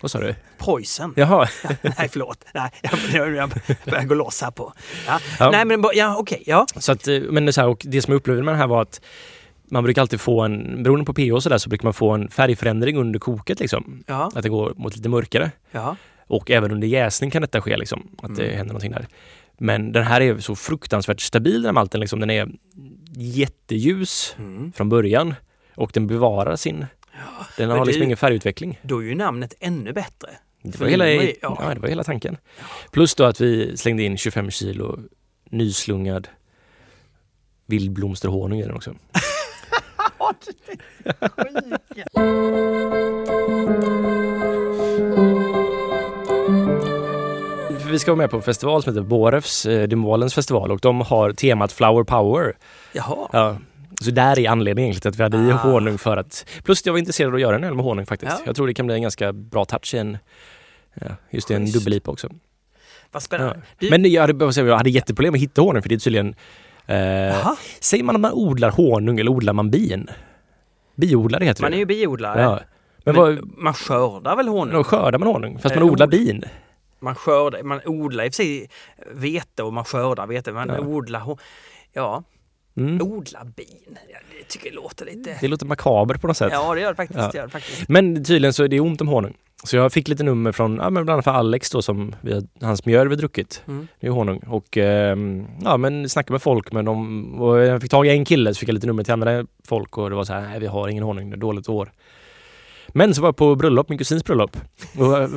vad 0.00 0.10
sa 0.10 0.20
du? 0.20 0.34
Poison. 0.58 1.14
Jaha, 1.16 1.48
Ja, 1.62 1.70
nej, 1.98 2.08
förlåt. 2.08 2.44
Nej, 2.54 2.70
jag, 3.12 3.34
jag, 3.34 3.50
börjar 3.84 4.04
gå 4.04 4.14
loss 4.14 4.42
här 4.42 4.50
på. 4.50 4.72
Ja. 5.06 5.20
Ja. 5.38 5.50
Nej, 5.50 5.64
men 5.64 5.84
ja, 5.94 6.16
okej. 6.16 6.42
Ja. 6.46 6.66
så 6.76 6.92
att, 6.92 7.08
eh, 7.08 7.20
men 7.20 7.52
så 7.52 7.60
här, 7.60 7.68
och 7.68 7.82
det 7.84 8.02
som 8.02 8.12
jag 8.12 8.18
upplevde 8.18 8.42
med 8.42 8.54
det 8.54 8.58
här 8.58 8.66
var 8.66 8.82
att 8.82 9.00
man 9.70 9.84
brukar 9.84 10.02
alltid 10.02 10.20
få 10.20 10.40
en, 10.42 10.82
beroende 10.82 11.04
på 11.04 11.14
pH 11.14 11.32
och 11.34 11.42
sådär, 11.42 11.58
så 11.58 11.68
brukar 11.68 11.84
man 11.86 11.94
få 11.94 12.10
en 12.10 12.28
färgförändring 12.28 12.96
under 12.96 13.18
koket 13.18 13.60
liksom. 13.60 14.04
Ja. 14.06 14.30
Att 14.34 14.42
det 14.42 14.48
går 14.48 14.72
mot 14.76 14.96
lite 14.96 15.08
mörkare. 15.08 15.50
Ja. 15.70 15.96
Och 16.26 16.50
även 16.50 16.70
under 16.72 16.88
jäsning 16.88 17.30
kan 17.30 17.42
detta 17.42 17.60
ske 17.60 17.76
liksom, 17.76 18.16
att 18.22 18.36
det 18.36 18.42
Mm. 18.44 18.56
händer 18.56 18.72
någonting 18.72 18.92
där. 18.92 19.06
Men 19.58 19.92
den 19.92 20.02
här 20.04 20.20
är 20.20 20.38
så 20.38 20.56
fruktansvärt 20.56 21.20
stabil 21.20 21.54
den 21.54 21.64
här 21.64 21.72
malten 21.72 22.00
liksom. 22.00 22.20
Den 22.20 22.30
är 22.30 22.48
jätteljus 23.16 24.34
Mm. 24.38 24.72
från 24.72 24.88
början 24.88 25.34
och 25.74 25.90
den 25.94 26.06
bevarar 26.06 26.56
sin... 26.56 26.86
Den 27.56 27.68
Men 27.68 27.78
har 27.78 27.86
liksom 27.86 28.00
det- 28.00 28.04
ingen 28.04 28.16
färgutveckling. 28.16 28.78
Då 28.82 28.98
är 28.98 29.02
ju 29.06 29.14
namnet 29.14 29.54
ännu 29.60 29.92
bättre. 29.92 30.28
Det 30.62 30.80
var, 30.80 30.86
hela, 30.86 31.04
det 31.04 31.34
ja. 31.42 31.58
ja. 31.68 31.74
det 31.74 31.80
var 31.80 31.88
hela 31.88 32.04
tanken. 32.04 32.36
Plus 32.90 33.14
då 33.14 33.24
att 33.24 33.40
vi 33.40 33.76
slängde 33.76 34.02
in 34.02 34.16
25 34.18 34.50
kilo 34.50 34.98
nyslungad 35.50 36.28
vildblomsterhonung 37.66 38.58
i 38.60 38.62
den 38.62 38.74
också. 38.74 38.94
För 47.80 47.90
Vi 47.90 47.98
ska 47.98 48.10
vara 48.10 48.16
med 48.16 48.30
på 48.30 48.36
en 48.36 48.42
festival 48.42 48.82
som 48.82 48.92
heter 48.92 49.02
Borefs, 49.08 49.66
eh, 49.66 49.88
Demålens 49.88 50.34
festival 50.34 50.72
och 50.72 50.78
de 50.82 51.00
har 51.00 51.32
temat 51.32 51.72
Flower 51.72 52.04
Power. 52.04 52.56
Jaha. 52.92 53.28
Ja. 53.32 53.58
Så 54.02 54.10
där 54.10 54.38
är 54.38 54.48
anledningen 54.50 54.90
egentligen 54.90 55.00
till 55.00 55.08
att 55.24 55.32
vi 55.32 55.36
hade 55.36 55.48
i 55.48 55.52
Ah. 55.52 55.56
honung 55.56 55.98
för 55.98 56.16
att... 56.16 56.46
Plus 56.64 56.86
jag 56.86 56.92
var 56.92 56.98
intresserad 56.98 57.28
av 57.28 57.34
att 57.34 57.40
göra 57.40 57.56
en 57.56 57.64
öl 57.64 57.74
med 57.74 57.84
honung 57.84 58.06
faktiskt. 58.06 58.32
Ja. 58.38 58.42
Jag 58.46 58.56
tror 58.56 58.66
det 58.66 58.74
kan 58.74 58.86
bli 58.86 58.94
en 58.94 59.02
ganska 59.02 59.32
bra 59.32 59.64
touch 59.64 59.94
i 59.94 59.98
en... 59.98 60.18
Ja, 60.94 61.06
just 61.30 61.50
i 61.50 61.54
en 61.54 61.62
Schysst. 61.66 61.74
dubbel-IPA 61.74 62.10
också. 62.10 62.26
Vad 62.28 62.36
Ja. 63.12 63.20
spännande. 63.20 63.62
Du, 63.78 63.90
Men 63.90 64.10
jag 64.10 64.22
hade, 64.22 64.60
jag 64.62 64.76
hade 64.76 64.90
jätteproblem 64.90 65.34
att 65.34 65.40
hitta 65.40 65.62
honung 65.62 65.82
för 65.82 65.88
det 65.88 65.94
är 65.94 65.98
tydligen... 65.98 66.34
Eh, 66.86 67.48
säger 67.80 68.04
man 68.04 68.14
att 68.14 68.20
man 68.20 68.32
odlar 68.32 68.70
honung 68.70 69.20
eller 69.20 69.30
odlar 69.30 69.52
man 69.52 69.70
bin? 69.70 70.08
Biodlare 70.94 71.44
heter 71.44 71.62
man 71.62 71.70
det. 71.70 71.76
är 71.76 71.78
ju 71.78 71.86
biodlare. 71.86 72.42
Ja. 72.42 72.60
Men, 73.04 73.14
Men 73.14 73.14
vad, 73.14 73.58
man 73.58 73.74
skördar 73.74 74.36
väl 74.36 74.48
honung? 74.48 74.74
då 74.74 74.84
skördar 74.84 75.18
man 75.18 75.28
honung? 75.28 75.58
Fast 75.58 75.74
Eh, 75.76 75.80
man 75.80 75.90
odlar 75.90 76.06
od- 76.06 76.10
bin? 76.10 76.44
Man 77.00 77.14
skördar, 77.14 77.62
man 77.62 77.80
odlar 77.84 78.24
i 78.24 78.28
och 78.28 78.32
för 78.34 78.42
sig 78.42 78.70
vete 79.14 79.62
och 79.62 79.72
man 79.72 79.84
skördar 79.84 80.26
vete. 80.26 80.52
Man 80.52 80.68
Ja. 80.68 80.80
odlar, 80.80 81.20
ho- 81.20 81.38
ja, 81.92 82.22
Mm. 82.76 83.02
odla 83.02 83.44
bin. 83.44 83.98
Det 84.38 84.48
tycker 84.48 84.66
jag 84.66 84.74
låter 84.74 85.04
lite... 85.06 85.36
Det 85.40 85.48
låter 85.48 85.66
makabert 85.66 86.20
på 86.20 86.26
något 86.26 86.36
sätt. 86.36 86.48
Ja, 86.52 86.74
det 86.74 86.80
gör 86.80 86.88
det 86.88 86.94
faktiskt. 86.96 87.20
Ja. 87.20 87.28
Det 87.32 87.38
gör 87.38 87.44
det 87.44 87.50
faktiskt. 87.52 87.88
Men 87.88 88.24
tydligen 88.24 88.52
så 88.52 88.64
är 88.64 88.68
det 88.68 88.80
ont 88.80 89.00
om 89.00 89.08
honung. 89.08 89.34
Så 89.64 89.76
jag 89.76 89.92
fick 89.92 90.08
lite 90.08 90.22
nummer 90.22 90.52
från, 90.52 90.76
ja 90.76 90.90
men 90.90 91.04
bland 91.04 91.10
annat 91.10 91.24
för 91.24 91.30
Alex 91.30 91.70
då 91.70 91.82
som 91.82 92.14
vi 92.20 92.46
hans 92.60 92.86
mjölk 92.86 93.12
vi 93.12 93.16
druckit. 93.16 93.62
Mm. 93.68 93.88
Det 94.00 94.06
är 94.06 94.10
honung. 94.10 94.38
Och 94.38 94.76
ehm, 94.76 95.46
ja 95.64 95.76
men 95.76 96.08
snacka 96.08 96.32
med 96.32 96.42
folk 96.42 96.72
men 96.72 96.84
de, 96.84 97.42
och 97.42 97.58
jag 97.58 97.82
fick 97.82 97.90
tag 97.90 98.06
i 98.06 98.10
en 98.10 98.24
kille 98.24 98.54
så 98.54 98.58
fick 98.58 98.68
jag 98.68 98.74
lite 98.74 98.86
nummer 98.86 99.04
till 99.04 99.12
andra 99.12 99.46
folk 99.68 99.98
och 99.98 100.10
det 100.10 100.16
var 100.16 100.24
så 100.24 100.32
här, 100.32 100.40
nej 100.40 100.60
vi 100.60 100.66
har 100.66 100.88
ingen 100.88 101.04
honung, 101.04 101.30
det 101.30 101.36
är 101.36 101.38
dåligt 101.38 101.68
år. 101.68 101.92
Men 102.88 103.14
så 103.14 103.20
var 103.22 103.28
jag 103.28 103.36
på 103.36 103.54
bröllop, 103.54 103.88
min 103.88 103.98
kusins 103.98 104.24
bröllop. 104.24 104.56
Och, 104.98 105.28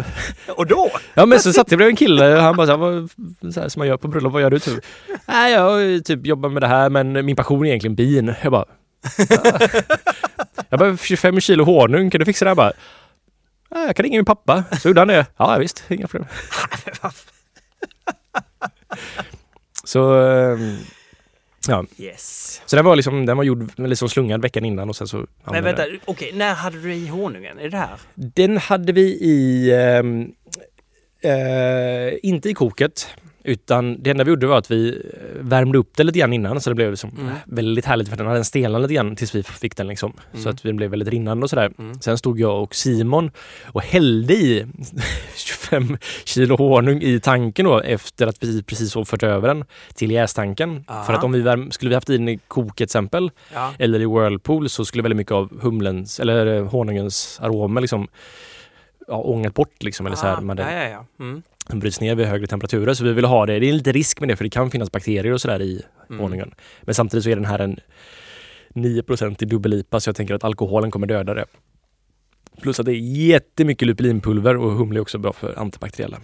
Och 0.58 0.66
då? 0.68 0.90
ja 1.14 1.26
men 1.26 1.40
så 1.40 1.54
satt 1.54 1.72
jag 1.72 1.78
bredvid 1.78 1.94
en 1.94 1.98
kille 1.98 2.36
och 2.36 2.44
han 2.44 2.56
bara 2.56 2.68
så 2.68 2.72
här, 2.72 2.78
vad, 2.78 3.10
så 3.54 3.62
här 3.62 3.70
som 3.70 3.80
man 3.80 3.88
gör 3.88 3.98
på 3.98 4.08
bröllop, 4.08 4.34
vad 4.34 4.42
gör 4.42 4.50
du 4.50 4.60
typ? 4.60 4.86
Nej 5.28 5.54
jag 5.54 6.06
typ 6.06 6.26
jobbar 6.26 6.50
med 6.50 6.64
det 6.64 6.68
här 6.68 6.90
men 6.90 7.26
min 7.26 7.36
passion 7.36 7.66
är 7.66 7.70
egentligen 7.70 7.96
bin. 7.96 8.34
Jag 8.44 8.52
bara 8.52 8.66
Jag 10.70 10.80
behöver 10.80 10.98
25 10.98 11.40
kilo 11.40 11.64
honung, 11.64 12.10
kan 12.10 12.20
du 12.20 12.26
fixa 12.26 12.46
det 12.46 12.50
här? 12.50 12.56
Bara 12.56 12.72
"Ja, 13.70 13.86
jag 13.86 13.96
kan 13.96 14.04
ringa 14.04 14.18
min 14.18 14.26
pappa. 14.26 14.64
Så 14.82 14.90
gjorde 14.90 15.02
han 15.02 15.08
det. 15.08 15.26
Ja 15.38 15.58
visst, 15.58 15.84
inga 15.90 16.08
problem. 16.08 16.30
Så 19.84 20.14
ehm, 20.14 20.78
Ja. 21.68 21.86
Yes. 21.98 22.62
Så 22.66 22.76
den 22.76 22.86
var 22.86 22.96
liksom, 22.96 23.26
den 23.26 23.38
var 23.38 23.44
gjord 23.44 23.72
liksom 23.78 24.10
slungad 24.10 24.42
veckan 24.42 24.66
innan 24.66 24.90
och 24.90 24.96
sen 24.96 25.08
så 25.08 25.26
Men 25.52 25.64
vänta, 25.64 25.86
okej, 26.06 26.32
när 26.34 26.54
hade 26.54 26.82
du 26.82 26.94
i 26.94 27.08
honungen? 27.08 27.60
Är 27.60 27.70
det 27.70 27.78
här? 27.78 28.00
Den 28.16 28.58
hade 28.58 28.92
vi 28.92 29.02
i, 29.02 29.72
ehm, 29.74 30.32
eh, 31.22 32.14
inte 32.24 32.50
i 32.50 32.54
koket, 32.54 33.08
utan 33.52 34.04
det 34.04 34.10
enda 34.10 34.24
vi 34.24 34.30
gjorde 34.30 34.48
var 34.48 34.58
att 34.58 34.72
vi 34.72 34.90
eh, 34.90 35.42
värmde 35.42 35.78
upp 35.78 35.98
det 35.98 36.04
lite 36.04 36.20
grann 36.20 36.34
innan 36.34 36.62
så 36.62 36.70
det 36.70 36.76
blev 36.76 36.90
liksom 36.92 37.10
Mm. 37.20 37.34
väldigt 37.46 37.86
härligt 37.86 38.10
för 38.10 38.18
den 38.18 38.28
hade 38.28 38.44
stelnat 38.44 38.82
lite 38.82 38.94
grann 38.94 39.16
tills 39.16 39.36
vi 39.36 39.44
fick 39.44 39.76
den 39.78 39.88
liksom. 39.88 40.14
Så 40.34 40.40
Mm. 40.40 40.50
att 40.50 40.64
den 40.64 40.76
blev 40.76 40.90
väldigt 40.90 41.10
rinnande 41.10 41.44
och 41.44 41.50
sådär. 41.50 41.72
Mm. 41.80 42.00
Sen 42.02 42.18
stod 42.18 42.40
jag 42.40 42.64
och 42.64 42.76
Simon 42.76 43.32
och 43.66 43.82
hällde 43.82 44.34
i 44.34 44.66
25 45.36 45.98
kilo 46.26 46.56
honung 46.58 47.02
i 47.02 47.20
tanken 47.20 47.66
då 47.66 47.80
efter 47.80 48.28
att 48.28 48.44
vi 48.44 48.64
precis 48.64 48.96
har 48.96 49.06
fört 49.06 49.24
över 49.24 49.48
den 49.48 49.66
till 49.96 50.12
jästanken. 50.12 50.86
Aha. 50.88 51.04
För 51.04 51.14
att 51.14 51.24
om 51.24 51.32
vi 51.32 51.42
värm, 51.42 51.72
skulle 51.72 51.90
vi 51.90 51.96
haft 51.96 52.10
i 52.10 52.18
den 52.18 52.30
i 52.30 52.40
koket 52.48 52.76
till 52.78 52.84
exempel 52.84 53.32
Ja. 53.54 53.74
eller 53.80 54.00
i 54.00 54.06
Whirlpool 54.06 54.70
så 54.70 54.86
skulle 54.86 55.04
väldigt 55.04 55.18
mycket 55.18 55.32
av 55.34 55.62
humlens 55.62 56.20
eller 56.20 56.46
eh, 56.58 56.66
honungens 56.68 57.40
aromer 57.44 57.82
liksom 57.82 58.08
ja, 59.08 59.16
ångat 59.16 59.54
bort 59.54 59.84
liksom. 59.84 60.06
Eller 60.06 60.16
så 60.16 60.28
här, 60.28 60.42
man, 60.42 60.58
ja, 60.58 60.72
ja, 60.72 60.90
ja. 60.90 61.06
Mm. 61.20 61.42
Den 61.70 61.80
bryts 61.80 62.02
ner 62.02 62.16
vid 62.16 62.26
högre 62.28 62.48
temperaturer. 62.48 62.94
Så 62.94 63.04
vi 63.04 63.14
vill 63.14 63.26
ha 63.26 63.46
det. 63.46 63.60
Det 63.60 63.70
är 63.70 63.74
lite 63.74 63.92
risk 63.92 64.20
med 64.20 64.30
det 64.30 64.36
för 64.36 64.44
det 64.44 64.50
kan 64.50 64.72
finnas 64.72 64.92
bakterier 64.92 65.34
och 65.34 65.42
sådär 65.42 65.62
i 65.62 65.82
Mm. 66.10 66.22
honungen. 66.22 66.52
Men 66.82 66.96
samtidigt 66.96 67.24
så 67.24 67.30
är 67.30 67.36
den 67.36 67.46
här 67.46 67.60
en 67.60 67.80
9 68.74 69.04
i 69.40 69.46
dubbel-IPA 69.46 70.00
så 70.00 70.10
jag 70.10 70.16
tänker 70.16 70.34
att 70.34 70.44
alkoholen 70.44 70.92
kommer 70.92 71.08
döda 71.08 71.34
det. 71.34 71.46
Plus 72.62 72.80
att 72.80 72.86
det 72.86 72.92
är 72.92 73.28
jättemycket 73.28 73.88
lupulinpulver 73.88 74.58
och 74.58 74.72
humle 74.72 75.00
är 75.00 75.02
också 75.02 75.18
bra 75.18 75.34
för 75.34 75.60
antibakteriella. 75.60 76.18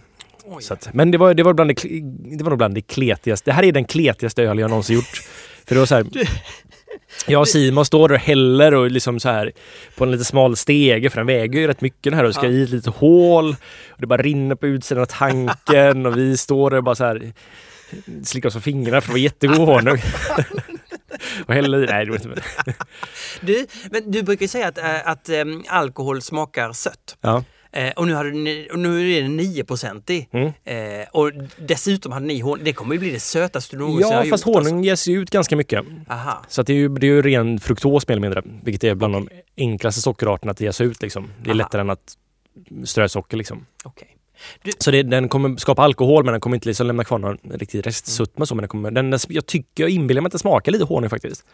Att, 0.69 0.93
men 0.93 1.11
det 1.11 1.17
var, 1.17 1.33
det, 1.33 1.43
var 1.43 1.53
bland 1.53 1.69
det, 1.69 1.87
det 2.37 2.43
var 2.43 2.49
nog 2.49 2.57
bland 2.57 2.75
det 2.75 2.81
kletigaste. 2.81 3.49
Det 3.51 3.53
här 3.53 3.63
är 3.63 3.71
den 3.71 3.85
kletigaste 3.85 4.43
öl 4.43 4.59
jag 4.59 4.69
någonsin 4.69 4.95
gjort. 4.95 5.21
För 5.65 5.75
det 5.75 5.79
var 5.79 5.85
så 5.85 5.95
här, 5.95 6.05
jag 7.27 7.41
och 7.41 7.47
Simon 7.47 7.85
står 7.85 8.07
där 8.09 8.15
och 8.15 8.21
häller 8.21 8.73
och 8.73 8.91
liksom 8.91 9.19
så 9.19 9.29
här 9.29 9.51
på 9.95 10.03
en 10.03 10.11
lite 10.11 10.23
smal 10.25 10.55
stege 10.55 11.09
för 11.09 11.17
den 11.17 11.27
väger 11.27 11.59
ju 11.59 11.67
rätt 11.67 11.81
mycket 11.81 12.03
den 12.03 12.13
här 12.13 12.23
och 12.23 12.33
ska 12.33 12.45
Ja. 12.45 12.51
i 12.51 12.63
ett 12.63 12.69
litet 12.69 12.95
hål. 12.95 13.55
Och 13.89 14.01
det 14.01 14.07
bara 14.07 14.21
rinner 14.21 14.55
på 14.55 14.67
utsidan 14.67 15.01
av 15.01 15.05
tanken 15.05 16.05
och 16.05 16.17
vi 16.17 16.37
står 16.37 16.69
där 16.69 16.77
och 16.77 16.83
bara 16.83 16.95
så 16.95 17.03
här 17.03 17.33
slickar 18.23 18.49
oss 18.49 18.55
på 18.55 18.61
fingrarna 18.61 19.01
för 19.01 19.07
det 19.07 19.13
var 19.13 19.19
jättegod 19.19 19.57
honung. 19.57 20.01
och 21.45 21.53
häller 21.53 21.83
i, 21.83 21.85
nej 21.85 22.05
det 22.05 22.11
var 22.11 22.17
inte 22.17 22.43
Du, 23.41 23.67
men 23.91 24.11
du 24.11 24.23
brukar 24.23 24.47
säga 24.47 24.67
att, 24.67 24.77
äh, 24.77 25.07
att 25.07 25.29
ähm, 25.29 25.63
alkohol 25.67 26.21
smakar 26.21 26.73
sött. 26.73 27.17
Ja. 27.21 27.43
Eh, 27.75 27.91
och, 27.95 28.07
nu 28.07 28.13
hade 28.13 28.29
och 28.71 28.79
nu 28.79 29.11
är 29.11 29.21
det 29.21 29.27
9 29.27 29.63
i. 30.07 30.27
Mm. 30.31 30.53
Eh, 30.63 31.07
och 31.11 31.31
dessutom 31.57 32.11
hade 32.11 32.25
ni 32.25 32.39
honung. 32.39 32.63
Det 32.63 32.73
kommer 32.73 32.93
ju 32.95 32.99
bli 32.99 33.11
det 33.11 33.19
sötaste 33.19 33.75
du 33.75 33.79
någonsin 33.79 34.11
Ja 34.11 34.17
har 34.17 34.25
fast 34.25 34.47
gjort. 34.47 34.55
honung 34.55 34.83
ges 34.83 35.07
ju 35.07 35.21
ut 35.21 35.29
ganska 35.29 35.55
mycket. 35.55 35.79
Alltså. 35.79 36.13
Aha. 36.13 36.41
Så 36.47 36.63
det, 36.63 36.73
är 36.73 36.77
ju, 36.77 36.89
det 36.89 37.07
är 37.07 37.11
ju 37.11 37.21
ren 37.21 37.59
fruktos 37.59 38.07
mer 38.07 38.13
eller 38.13 38.21
mindre. 38.21 38.41
Vilket 38.63 38.83
är 38.83 38.95
bland 38.95 39.13
de 39.13 39.29
enklaste 39.57 40.01
sockerarterna 40.01 40.51
att 40.51 40.61
ges 40.61 40.81
ut. 40.81 41.01
Liksom. 41.01 41.27
Det 41.43 41.49
är 41.49 41.53
Aha. 41.53 41.57
lättare 41.57 41.81
än 41.81 41.89
att 41.89 42.17
strö 42.83 43.09
socker. 43.09 43.37
Liksom. 43.37 43.65
Okej. 43.83 44.17
Så 44.79 44.91
det, 44.91 45.03
den 45.03 45.29
kommer 45.29 45.57
skapa 45.57 45.81
alkohol 45.81 46.23
men 46.23 46.31
den 46.31 46.41
kommer 46.41 46.55
inte 46.55 46.67
liksom 46.67 46.87
lämna 46.87 47.03
kvar 47.03 47.17
någon 47.17 47.37
riktig 47.53 47.87
restsötma. 47.87 48.45
Så, 48.45 48.55
men 48.55 48.61
den 48.61 48.69
kommer, 48.69 48.91
den, 48.91 49.19
jag 49.29 49.45
tycker, 49.45 49.83
jag 49.83 49.89
inbillar 49.89 50.21
mig 50.21 50.27
att 50.27 50.31
det 50.33 50.39
smakar 50.39 50.71
lite 50.71 50.85
honung 50.85 51.09
faktiskt. 51.09 51.45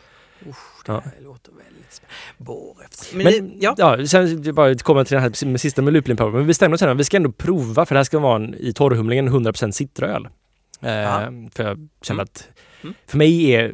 Usch, 0.49 0.85
det 0.85 0.91
Ja. 0.91 1.01
här 1.05 1.11
låter 1.23 1.51
väldigt 1.51 1.93
spännande. 1.93 2.85
Men, 3.13 3.45
Men 3.47 3.57
ja. 3.61 3.75
ja, 3.77 4.05
sen 4.07 4.55
bara 4.55 4.75
komma 4.75 5.05
till 5.05 5.15
det 5.15 5.21
här 5.21 5.45
med 5.45 5.61
sista 5.61 5.81
med 5.81 5.93
luplinpulver. 5.93 6.31
Men 6.31 6.41
vi 6.41 6.47
bestämde 6.47 6.75
oss 6.75 6.81
att 6.81 6.97
vi 6.97 7.03
ska 7.03 7.17
ändå 7.17 7.31
prova 7.31 7.85
för 7.85 7.95
det 7.95 7.99
här 7.99 8.03
ska 8.03 8.19
vara 8.19 8.35
en, 8.35 8.55
i 8.55 8.73
torrhumlingen 8.73 9.29
100% 9.29 9.71
citraöl. 9.71 10.27
Eh, 10.81 10.91
Ja. 10.91 11.31
För 11.55 11.63
jag 11.63 11.87
känner 12.01 12.19
Mm. 12.21 12.23
att 12.23 12.47
Mm. 12.83 12.93
för 13.07 13.17
mig 13.17 13.51
är 13.51 13.73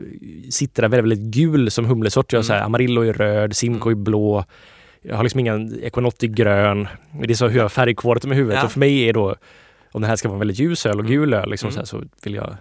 citra 0.51 0.87
väldigt, 0.87 1.03
väldigt 1.11 1.33
gul 1.35 1.71
som 1.71 1.85
humlesort. 1.85 2.33
Jag 2.33 2.39
har 2.39 2.43
så 2.43 2.53
här, 2.53 2.59
Mm. 2.59 2.65
Amarillo 2.65 3.01
är 3.01 3.13
röd, 3.13 3.55
Simcoe 3.55 3.91
är 3.91 3.95
blå. 3.95 4.45
Jag 5.01 5.15
har 5.15 5.23
liksom 5.23 5.39
ingen 5.39 5.79
Equinotti 5.83 6.27
grön. 6.27 6.87
Det 7.23 7.33
är 7.33 7.35
så 7.35 7.47
hur 7.47 7.55
jag 7.57 7.63
har 7.63 7.69
i 8.31 8.35
huvudet. 8.35 8.57
Ja. 8.59 8.65
Och 8.65 8.71
för 8.71 8.79
mig 8.79 9.09
är 9.09 9.13
då, 9.13 9.35
om 9.91 10.01
det 10.01 10.07
här 10.07 10.15
ska 10.15 10.29
vara 10.29 10.39
väldigt 10.39 10.59
ljus 10.59 10.85
öl 10.85 10.93
och 10.93 10.99
Mm. 10.99 11.11
gul 11.11 11.33
öl 11.33 11.49
liksom 11.49 11.67
Mm. 11.69 11.85
så, 11.85 11.97
här, 11.97 12.03
så 12.03 12.09
vill 12.23 12.33
jag 12.33 12.57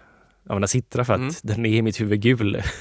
använda 0.49 0.69
citra 0.69 1.05
för 1.05 1.13
att 1.15 1.21
Mm. 1.21 1.33
den 1.43 1.67
är 1.67 1.71
i 1.77 1.83
mitt 1.83 2.01
huvud 2.01 2.21
gul. 2.21 2.63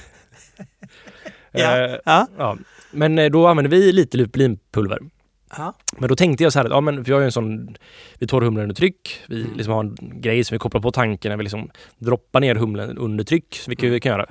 Ja. 1.57 1.85
Eh, 1.85 1.97
Ja. 2.05 2.27
ja. 2.37 2.57
Men 2.91 3.19
eh, 3.19 3.29
då 3.31 3.47
använder 3.47 3.69
vi 3.71 3.91
lite 3.91 4.17
lupinpulver. 4.17 4.99
Ja. 5.57 5.73
Men 5.97 6.09
då 6.09 6.15
tänkte 6.15 6.43
jag 6.43 6.53
så 6.53 6.59
här 6.59 6.65
att 6.65 6.71
ja, 6.71 6.81
men, 6.81 7.03
jag 7.07 7.15
har 7.15 7.19
ju 7.19 7.25
en 7.25 7.31
sån, 7.31 7.77
vi 8.19 8.27
tar 8.27 8.41
humlen 8.41 8.63
under 8.63 8.75
tryck. 8.75 9.19
Vi 9.27 9.41
Mm. 9.41 9.55
liksom 9.57 9.73
har 9.73 9.79
en 9.83 9.95
grej 10.21 10.43
som 10.43 10.55
vi 10.55 10.59
kopplar 10.59 10.81
på 10.81 10.91
tanken 10.91 11.29
när 11.29 11.37
vi 11.37 11.43
liksom 11.43 11.69
droppar 11.97 12.39
ner 12.39 12.55
humlen 12.55 12.97
under 12.97 13.23
tryck, 13.23 13.59
vilket 13.67 13.83
Mm. 13.83 13.93
vi 13.93 13.99
kan 13.99 14.11
göra. 14.11 14.25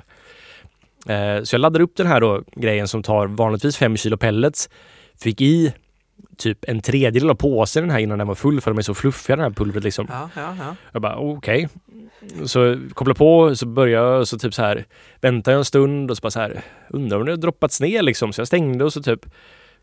Eh, 1.07 1.43
så 1.43 1.53
jag 1.55 1.59
laddar 1.61 1.79
upp 1.79 1.95
den 1.97 2.07
här 2.07 2.21
då, 2.21 2.43
grejen 2.55 2.87
som 2.87 3.03
tar 3.03 3.27
vanligtvis 3.27 3.77
5 3.77 3.97
kilo 3.97 4.17
pellets. 4.17 4.69
Fick 5.21 5.41
i 5.41 5.73
typ 6.37 6.65
en 6.67 6.81
tredjedel 6.81 7.29
av 7.29 7.35
påsen 7.35 7.83
den 7.83 7.91
här 7.91 7.99
innan 7.99 8.17
den 8.17 8.27
var 8.27 8.35
full 8.35 8.61
för 8.61 8.71
de 8.71 8.77
är 8.77 8.81
så 8.81 8.93
fluffiga 8.93 9.35
den 9.35 9.43
här 9.43 9.51
pulvret 9.51 9.83
liksom. 9.83 10.07
Ja, 10.09 10.29
ja, 10.35 10.55
ja. 10.59 10.75
Jag 10.91 11.01
bara 11.01 11.15
okej. 11.17 11.69
Så 12.45 12.79
kopplar 12.93 13.13
på 13.15 13.55
så 13.55 13.65
börjar 13.65 14.03
jag 14.03 14.27
så 14.27 14.37
typ 14.39 14.53
så 14.53 14.61
här 14.61 14.85
väntar 15.21 15.51
jag 15.51 15.59
en 15.59 15.65
stund 15.65 16.11
och 16.11 16.17
så 16.17 16.21
bara 16.21 16.31
så 16.31 16.39
här 16.39 16.61
undrar 16.89 17.17
om 17.19 17.25
det 17.25 17.31
har 17.31 17.37
droppats 17.37 17.81
ner 17.81 18.01
liksom. 18.01 18.33
Så 18.33 18.41
jag 18.41 18.47
stängde 18.47 18.83
och 18.85 18.93
så 18.93 19.03
typ 19.03 19.25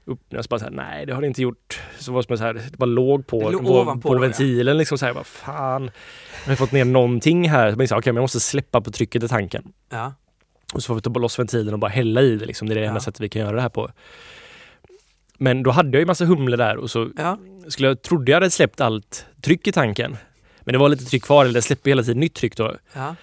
öppnade 0.07 0.38
och 0.38 0.45
så 0.45 0.49
bara 0.49 0.59
så 0.59 0.65
här, 0.65 0.73
nej 0.73 1.07
det 1.07 1.15
har 1.15 1.21
det 1.21 1.27
inte 1.27 1.43
gjort. 1.43 1.81
Så 1.99 2.12
var 2.12 2.23
det 2.23 2.27
som 2.27 2.37
så 2.38 2.45
här, 2.45 2.55
det 2.55 2.77
bara 2.79 2.87
låg 2.87 3.27
på, 3.27 3.41
Det 3.41 3.51
låg 3.51 3.65
på, 3.67 4.01
på 4.01 4.15
då, 4.15 4.21
ventilen 4.21 4.79
liksom 4.79 4.99
så 4.99 5.07
här, 5.07 5.12
vad 5.12 5.27
fan. 5.27 5.91
Jag 6.45 6.51
har 6.51 6.57
fått 6.57 6.73
ner 6.73 6.85
någonting 6.85 7.49
här. 7.49 7.73
Så 7.87 7.93
jag 7.95 7.99
okej 7.99 8.12
men 8.12 8.17
jag 8.17 8.23
måste 8.23 8.41
släppa 8.41 8.81
på 8.81 8.91
trycket 8.91 9.23
i 9.23 9.29
tanken. 9.29 9.73
ja. 9.91 10.12
Och 10.75 10.83
så 10.83 10.87
får 10.87 10.95
vi 10.95 11.01
ta 11.01 11.11
loss 11.11 11.38
ventilen 11.38 11.73
och 11.75 11.81
bara 11.81 11.91
hälla 11.91 12.21
i 12.23 12.37
det 12.37 12.45
liksom. 12.47 12.69
Det 12.69 12.75
är 12.75 12.81
det 12.81 12.87
enda 12.87 12.97
Ja. 12.97 13.01
sättet 13.01 13.21
vi 13.21 13.29
kan 13.29 13.43
göra 13.43 13.57
det 13.57 13.62
här 13.62 13.69
på. 13.69 13.91
Men 15.42 15.62
då 15.62 15.70
hade 15.70 15.90
jag 15.90 16.00
ju 16.00 16.07
massa 16.07 16.24
humle 16.24 16.57
där 16.57 16.76
och 16.76 16.90
så 16.90 17.11
ja. 17.16 17.38
skulle 17.68 17.88
jag, 17.88 18.02
trodde 18.02 18.31
jag 18.31 18.37
hade 18.37 18.50
släppt 18.50 18.81
allt 18.81 19.26
tryck 19.40 19.66
i 19.66 19.72
tanken. 19.72 20.16
Men 20.61 20.72
det 20.72 20.78
var 20.78 20.88
lite 20.88 21.05
tryck 21.05 21.22
kvar, 21.22 21.44
eller 21.44 21.55
det 21.55 21.62
släpper 21.62 21.90
hela 21.90 22.02
tiden 22.02 22.20
nytt 22.20 22.35
tryck 22.35 22.57
då. 22.57 22.76
ja. 22.92 23.16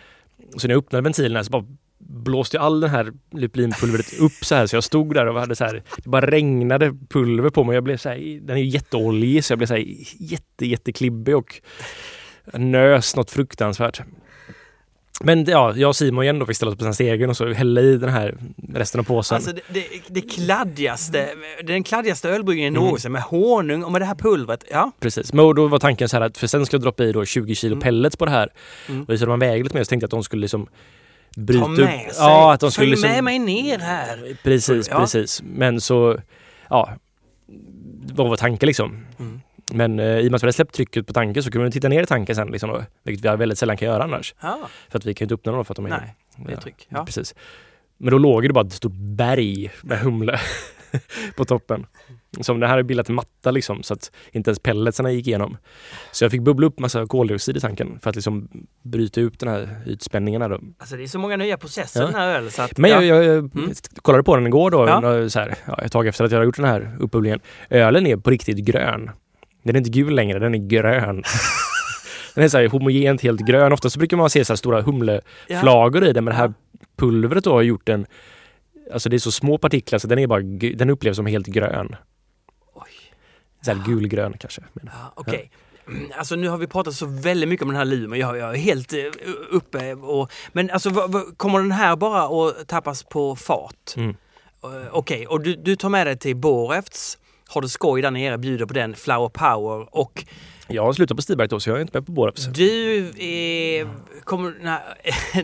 Så 0.58 0.68
när 0.68 0.76
jag 0.76 0.80
öppnade 0.80 1.04
ventilen 1.04 1.46
så 1.46 1.52
bara 1.52 1.66
blåste 2.00 2.60
all 2.60 2.80
den 2.80 2.90
här 2.90 3.14
lupinpulvret 3.32 4.20
upp 4.20 4.46
så 4.46 4.56
här 4.56 4.68
så 4.68 4.76
jag 4.76 4.84
stod 4.84 5.14
där 5.14 5.26
och 5.26 5.40
hade 5.40 5.56
så 5.56 5.66
här, 5.66 5.84
det 6.04 6.10
bara 6.10 6.26
regnade 6.26 6.96
pulver 7.10 7.50
på 7.50 7.64
mig. 7.64 7.76
Jag 7.76 7.84
blev 7.84 7.98
så 7.98 8.10
här, 8.10 8.40
den 8.42 8.58
är 8.58 8.62
ju 8.62 8.68
jätteoljig 8.68 9.44
så 9.44 9.52
jag 9.52 9.58
blev 9.58 9.68
så 9.68 9.74
här 9.74 9.86
jätte, 10.20 10.66
jätteklibbig 10.66 11.38
och 11.38 11.62
nös 12.54 13.16
något 13.16 13.32
fruktansvärt. 13.32 14.02
Men 15.24 15.46
ja, 15.46 15.74
jag 15.76 15.88
och 15.90 15.96
Simon 15.96 16.24
igen 16.24 16.40
då 16.40 16.46
fick 16.46 16.56
ställa 16.56 16.72
oss 16.72 16.78
på 16.78 16.84
den 16.84 16.94
stegen 16.94 17.30
och 17.30 17.38
så 17.38 17.54
hälla 17.54 17.82
i 17.82 17.98
den 17.98 18.10
här 18.10 18.36
resten 18.74 19.00
av 19.00 19.04
påsen. 19.04 19.36
Alltså 19.36 19.52
det, 19.54 19.62
det, 19.70 19.86
det 20.08 20.22
kladdigaste, 20.22 21.30
den 21.64 21.84
kladdigaste 21.84 22.30
ölbryggningen 22.30 22.74
Mm. 22.74 22.84
någonsin 22.86 23.12
med 23.12 23.22
honung 23.22 23.84
och 23.84 23.92
med 23.92 24.02
det 24.02 24.06
här 24.06 24.16
pulvret. 24.16 24.64
Ja. 24.72 24.92
Precis, 25.00 25.34
men 25.34 25.56
då 25.56 25.68
var 25.68 25.80
tanken 25.80 26.10
så 26.10 26.18
här 26.18 26.22
att 26.26 26.38
för 26.38 26.48
sen 26.48 26.66
skulle 26.66 26.78
jag 26.78 26.84
droppa 26.84 27.04
i 27.04 27.12
då 27.12 27.26
20 27.26 27.56
kilo 27.56 27.74
Mm. 27.74 27.82
pellets 27.82 28.16
på 28.18 28.26
det 28.26 28.32
här. 28.32 28.50
Mm. 28.90 29.04
Och 29.06 29.20
så 29.20 29.26
de 29.26 29.40
vägde 29.40 29.64
lite 29.64 29.76
mer 29.76 29.84
så 29.84 29.90
tänkte 29.90 30.04
jag 30.04 30.08
att 30.08 30.12
de 30.12 30.24
skulle 30.24 30.42
liksom 30.42 30.68
bryta 31.36 31.66
Ta 31.66 31.72
upp. 31.72 31.78
med 31.78 32.00
sig. 32.00 32.14
Ja, 32.26 32.54
att 32.54 32.60
de 32.60 32.72
skulle 32.72 32.86
Följ 32.86 32.90
liksom, 32.92 33.10
med 33.12 33.24
mig 33.24 33.40
ner 33.40 33.80
här. 33.80 34.38
Precis, 34.44 34.88
Ja. 34.90 35.00
precis. 35.00 35.42
Men 35.46 35.82
så, 35.82 36.18
ja, 36.70 36.90
vad 38.14 38.30
var 38.30 38.38
tanken 38.38 38.68
liksom? 38.68 39.06
Mm. 39.20 39.42
Men 39.74 40.00
eh, 40.00 40.06
i 40.20 40.28
och 40.28 40.32
med 40.32 40.36
att 40.36 40.44
vi 40.44 40.46
hade 40.46 40.54
släppt 40.54 40.76
trycket 40.76 41.08
på 41.08 41.14
tanken 41.14 41.44
så 41.44 41.52
kunde 41.52 41.66
vi 41.66 41.72
titta 41.72 41.88
ner 41.88 42.04
i 42.04 42.06
tanken 42.06 42.36
sen, 42.36 42.48
liksom, 42.48 42.70
då, 42.70 42.84
vilket 43.04 43.34
vi 43.34 43.36
väldigt 43.38 43.58
sällan 43.58 43.78
kan 43.78 43.88
göra 43.88 44.04
annars. 44.04 44.36
Ja, 44.42 44.60
För 44.90 44.98
att 44.98 45.06
vi 45.06 45.14
kan 45.14 45.26
inte 45.26 45.36
öppna 45.36 45.52
dem 45.52 45.66
för 45.66 45.74
att 45.74 45.76
de 45.76 45.86
är... 45.86 45.90
nej, 45.90 46.16
det 46.48 46.54
är 46.54 46.58
tryck. 46.58 46.88
Ja. 46.90 47.06
Precis. 47.06 47.36
Men 47.98 48.12
då 48.12 48.18
låg 48.18 48.44
det 48.44 48.54
bara 48.54 48.66
ett 48.66 48.74
stort 48.74 48.92
berg 48.96 49.72
med 49.84 50.00
humle 50.00 50.40
på 51.38 51.46
toppen. 51.46 51.86
Som 52.42 52.60
det 52.60 52.68
här 52.68 52.76
har 52.76 52.84
bildat 52.84 53.10
en 53.10 53.16
matta 53.16 53.52
liksom 53.52 53.84
så 53.84 53.94
att 53.94 54.12
inte 54.32 54.50
ens 54.50 54.60
pelletsarna 54.60 55.12
gick 55.12 55.28
igenom. 55.28 55.58
Så 56.12 56.24
jag 56.24 56.32
fick 56.32 56.42
bubbla 56.42 56.68
upp 56.68 56.80
massa 56.80 57.06
koldioxid 57.08 57.58
i 57.58 57.60
tanken 57.60 58.00
för 58.00 58.10
att 58.10 58.16
liksom 58.16 58.50
bryta 58.84 59.22
upp 59.22 59.40
den 59.40 59.50
här 59.50 59.82
ytspänningen. 59.88 60.42
Här 60.42 60.50
då. 60.50 60.60
Alltså 60.78 60.96
det 60.96 61.04
är 61.04 61.08
så 61.08 61.20
många 61.20 61.38
nya 61.38 61.58
processer 61.58 62.00
Ja. 62.02 62.06
den 62.06 62.16
här 62.16 62.28
ölen 62.38 62.52
så 62.52 62.62
att... 62.62 62.78
Men 62.78 62.90
ja. 62.92 63.04
jag, 63.04 63.24
jag, 63.24 63.38
Mm. 63.38 63.72
kollade 64.02 64.24
på 64.24 64.36
den 64.36 64.48
igår 64.48 64.72
då, 64.72 64.88
Ja. 64.88 65.30
så 65.30 65.40
här, 65.40 65.56
ja, 65.66 65.82
ett 65.82 65.92
tag 65.92 66.08
efter 66.08 66.24
att 66.26 66.32
jag 66.32 66.38
hade 66.38 66.46
gjort 66.46 66.56
den 66.56 66.66
här 66.66 66.96
uppbubblingen. 67.00 67.40
Ölen 67.70 68.08
är 68.08 68.18
på 68.18 68.30
riktigt 68.30 68.58
grön. 68.58 69.10
Den 69.70 69.76
är 69.76 69.80
inte 69.80 69.90
gul 69.90 70.16
längre, 70.16 70.40
den 70.40 70.56
är 70.56 70.68
grön. 70.68 71.24
den 72.36 72.44
är 72.44 72.48
så 72.48 72.58
här 72.58 72.68
homogent 72.68 73.22
helt 73.22 73.42
grön. 73.42 73.74
Ofta 73.74 73.90
så 73.90 74.00
brukar 74.00 74.18
man 74.18 74.30
se 74.30 74.46
så 74.46 74.58
stora 74.58 74.82
humleflagor 74.82 76.06
i 76.06 76.14
den, 76.14 76.24
men 76.24 76.32
det 76.32 76.38
här 76.38 76.54
pulvret 76.98 77.44
då 77.44 77.54
har 77.54 77.62
gjort 77.62 77.86
den 77.86 78.06
Alltså 78.94 79.10
det 79.10 79.16
är 79.16 79.20
så 79.20 79.32
små 79.32 79.58
partiklar 79.58 80.00
så 80.00 80.08
den 80.08 80.20
är 80.20 80.28
bara, 80.28 80.42
den 80.76 80.90
upplevs 80.90 81.16
som 81.16 81.26
helt 81.26 81.48
grön. 81.48 81.96
Oj. 82.74 82.92
Så 83.66 83.72
här 83.72 83.84
gulgrön 83.86 84.34
kanske. 84.40 84.62
Men, 84.74 84.90
Ja, 84.94 85.14
Okej. 85.16 85.52
Mm, 85.88 86.12
Alltså 86.18 86.36
nu 86.36 86.48
har 86.48 86.58
vi 86.58 86.68
pratat 86.68 86.94
så 86.94 87.06
väldigt 87.06 87.50
mycket 87.50 87.64
om 87.64 87.70
den 87.70 87.78
här 87.78 87.86
lumen. 87.86 88.20
Jag, 88.20 88.38
jag 88.38 88.54
är 88.54 88.58
helt 88.58 88.94
eh, 88.94 89.00
uppe 89.52 89.94
och... 89.94 90.32
Men 90.52 90.70
alltså 90.70 90.90
kommer 91.38 91.60
den 91.60 91.72
här 91.72 91.96
bara 91.96 92.48
att 92.50 92.68
tappas 92.68 93.04
på 93.04 93.36
fat? 93.36 93.94
Mm. 93.98 94.16
Eh, 94.64 94.70
Okej, 94.92 95.28
och 95.28 95.42
du, 95.42 95.56
du 95.56 95.76
tar 95.76 95.90
med 95.90 96.08
dig 96.08 96.18
till 96.18 96.36
Borefts 96.36 97.18
har 97.50 97.62
det 97.62 97.70
skoj 97.70 98.02
där 98.02 98.12
nere, 98.12 98.38
bjuder 98.38 98.66
på 98.66 98.74
den, 98.74 98.96
Flower 98.96 99.30
Power 99.30 99.96
och 99.98 100.26
Jag 100.68 100.84
har 100.84 100.94
slutat 100.94 101.18
på 101.18 101.22
Stiberget 101.22 101.50
då 101.52 101.60
så 101.60 101.70
jag 101.70 101.78
är 101.78 101.82
inte 101.82 101.98
med 101.98 102.06
på 102.06 102.12
Boraps. 102.12 102.46
du 102.46 102.98
eh, 103.10 103.88
kommer... 104.24 104.54
Nej, 104.62 104.80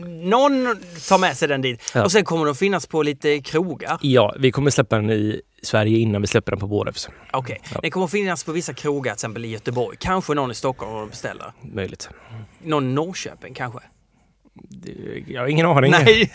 någon 0.10 0.76
tar 1.08 1.18
med 1.18 1.36
sig 1.36 1.48
den 1.48 1.62
dit. 1.62 1.90
Ja. 1.94 2.04
Och 2.04 2.12
sen 2.12 2.24
kommer 2.24 2.44
den 2.46 2.54
finnas 2.54 2.86
på 2.86 3.02
lite 3.02 3.40
krogar. 3.40 3.98
Ja, 4.00 4.34
vi 4.38 4.52
kommer 4.52 4.70
släppa 4.70 4.96
den 4.96 5.10
i 5.10 5.40
Sverige 5.62 5.98
innan 5.98 6.20
vi 6.20 6.26
släpper 6.26 6.52
den 6.52 6.60
på 6.60 6.66
Boraps. 6.66 7.08
Okej, 7.32 7.60
Ja. 7.74 7.80
den 7.82 7.90
kommer 7.90 8.06
finnas 8.06 8.44
på 8.44 8.52
vissa 8.52 8.74
krogar, 8.74 9.12
till 9.12 9.16
exempel 9.16 9.44
i 9.44 9.48
Göteborg. 9.48 9.96
Kanske 10.00 10.34
någon 10.34 10.50
i 10.50 10.54
Stockholm 10.54 10.92
och 10.94 11.08
beställer. 11.08 11.52
Möjligt. 11.62 12.08
Någon 12.62 12.90
i 12.90 12.94
Norrköping 12.94 13.54
kanske? 13.54 13.78
Jag 15.26 15.40
har 15.40 15.48
ingen 15.48 15.66
aning. 15.66 15.90
Nej, 15.90 16.30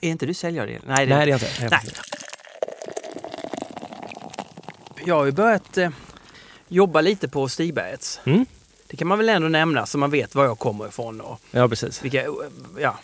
är 0.00 0.08
inte 0.08 0.26
du 0.26 0.34
säljare? 0.34 0.78
Nej, 0.86 1.06
det 1.06 1.16
Nej, 1.16 1.26
det 1.26 1.32
är 1.32 1.34
inte. 1.34 1.64
Är 1.64 1.70
Nej. 1.70 1.80
Jag 5.08 5.14
har 5.14 5.24
ju 5.24 5.32
börjat 5.32 5.78
eh, 5.78 5.90
jobba 6.68 7.00
lite 7.00 7.28
på 7.28 7.48
Stigbergets. 7.48 8.20
Mm. 8.24 8.46
Det 8.86 8.96
kan 8.96 9.08
man 9.08 9.18
väl 9.18 9.28
ändå 9.28 9.48
nämna 9.48 9.86
så 9.86 9.98
man 9.98 10.10
vet 10.10 10.34
var 10.34 10.44
jag 10.44 10.58
kommer 10.58 10.88
ifrån 10.88 11.20
och 11.20 11.40
Ja, 11.50 11.68
precis. 11.68 12.04
vilka, 12.04 12.22
eh, 12.24 12.30
ja, 12.78 12.98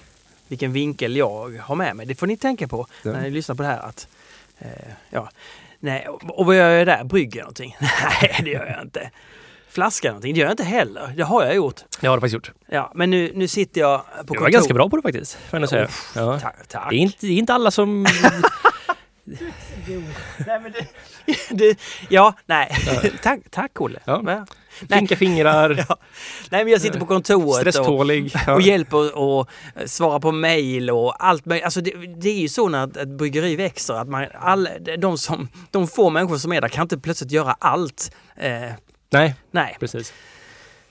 vilken 0.48 0.72
vinkel 0.72 1.16
jag 1.16 1.58
har 1.62 1.74
med 1.74 1.96
mig. 1.96 2.06
Det 2.06 2.14
får 2.14 2.26
ni 2.26 2.36
tänka 2.36 2.68
på 2.68 2.86
Ja. 3.02 3.12
när 3.12 3.20
ni 3.22 3.30
lyssnar 3.30 3.54
på 3.54 3.62
det 3.62 3.68
här. 3.68 3.78
Att, 3.78 4.08
eh, 4.58 4.68
ja. 5.10 5.30
Nej, 5.80 6.08
och, 6.08 6.46
vad 6.46 6.56
gör 6.56 6.70
jag 6.70 6.86
där? 6.86 7.04
Brygger 7.04 7.38
jag 7.40 7.44
någonting? 7.44 7.76
Nej, 7.80 8.40
det 8.44 8.50
gör 8.50 8.66
jag 8.66 8.82
inte. 8.82 9.10
Flaskar 9.68 10.08
någonting? 10.08 10.34
Det 10.34 10.40
gör 10.40 10.46
jag 10.46 10.52
inte 10.52 10.64
heller. 10.64 11.12
Det 11.16 11.22
har 11.22 11.44
jag 11.44 11.54
gjort. 11.54 11.80
Det 12.00 12.06
har 12.06 12.16
du 12.16 12.20
faktiskt 12.20 12.34
gjort. 12.34 12.50
Ja, 12.66 12.92
men 12.94 13.10
nu, 13.10 13.32
nu 13.34 13.48
sitter 13.48 13.80
jag 13.80 13.98
på 13.98 14.12
Du 14.22 14.26
kontor. 14.26 14.42
var 14.42 14.50
ganska 14.50 14.74
bra 14.74 14.88
på 14.88 14.96
det 14.96 15.02
faktiskt, 15.02 15.38
får 15.50 15.60
jag 15.60 15.68
säga. 15.68 15.84
Uff, 15.84 16.12
Ja. 16.16 16.40
Tack, 16.40 16.66
tack. 16.68 16.90
Det 16.90 16.96
är, 16.96 16.98
inte, 16.98 17.16
det 17.26 17.32
är 17.32 17.36
inte 17.38 17.54
alla 17.54 17.70
som... 17.70 18.06
Nej, 20.46 20.60
men 20.60 20.72
det, 20.72 20.86
det, 21.50 21.78
ja, 22.08 22.34
nej. 22.46 22.76
tack, 23.22 23.40
tack 23.50 23.80
Olle. 23.80 24.00
Ja. 24.04 24.20
Nej. 24.22 24.40
Finka 24.98 25.16
fingrar, 25.16 25.84
Ja. 25.88 25.96
Nej, 26.50 26.64
men 26.64 26.72
jag 26.72 26.80
sitter 26.80 27.00
på 27.00 27.06
kontoret 27.06 27.48
och, 27.48 27.54
stresstålig. 27.54 28.32
Ja. 28.46 28.54
och 28.54 28.60
hjälper 28.62 29.18
och 29.18 29.48
svara 29.86 30.20
på 30.20 30.32
mejl 30.32 30.90
och 30.90 31.24
allt 31.24 31.44
möjligt. 31.46 31.64
Alltså 31.64 31.80
det, 31.80 31.92
det 32.20 32.28
är 32.28 32.40
ju 32.40 32.48
så 32.48 32.68
när 32.68 32.84
ett, 32.86 32.96
ett 32.96 33.08
bryggeri 33.08 33.56
växer 33.56 33.94
att 33.94 34.08
man, 34.08 34.26
all, 34.34 34.68
de, 34.98 35.18
som, 35.18 35.48
de 35.70 35.88
få 35.88 36.10
människor 36.10 36.36
som 36.38 36.52
är 36.52 36.60
där 36.60 36.68
kan 36.68 36.82
inte 36.82 36.98
plötsligt 36.98 37.30
göra 37.30 37.56
allt. 37.58 38.10
Eh, 38.36 38.70
Nej, 39.10 39.34
nej, 39.50 39.76
precis. 39.80 40.12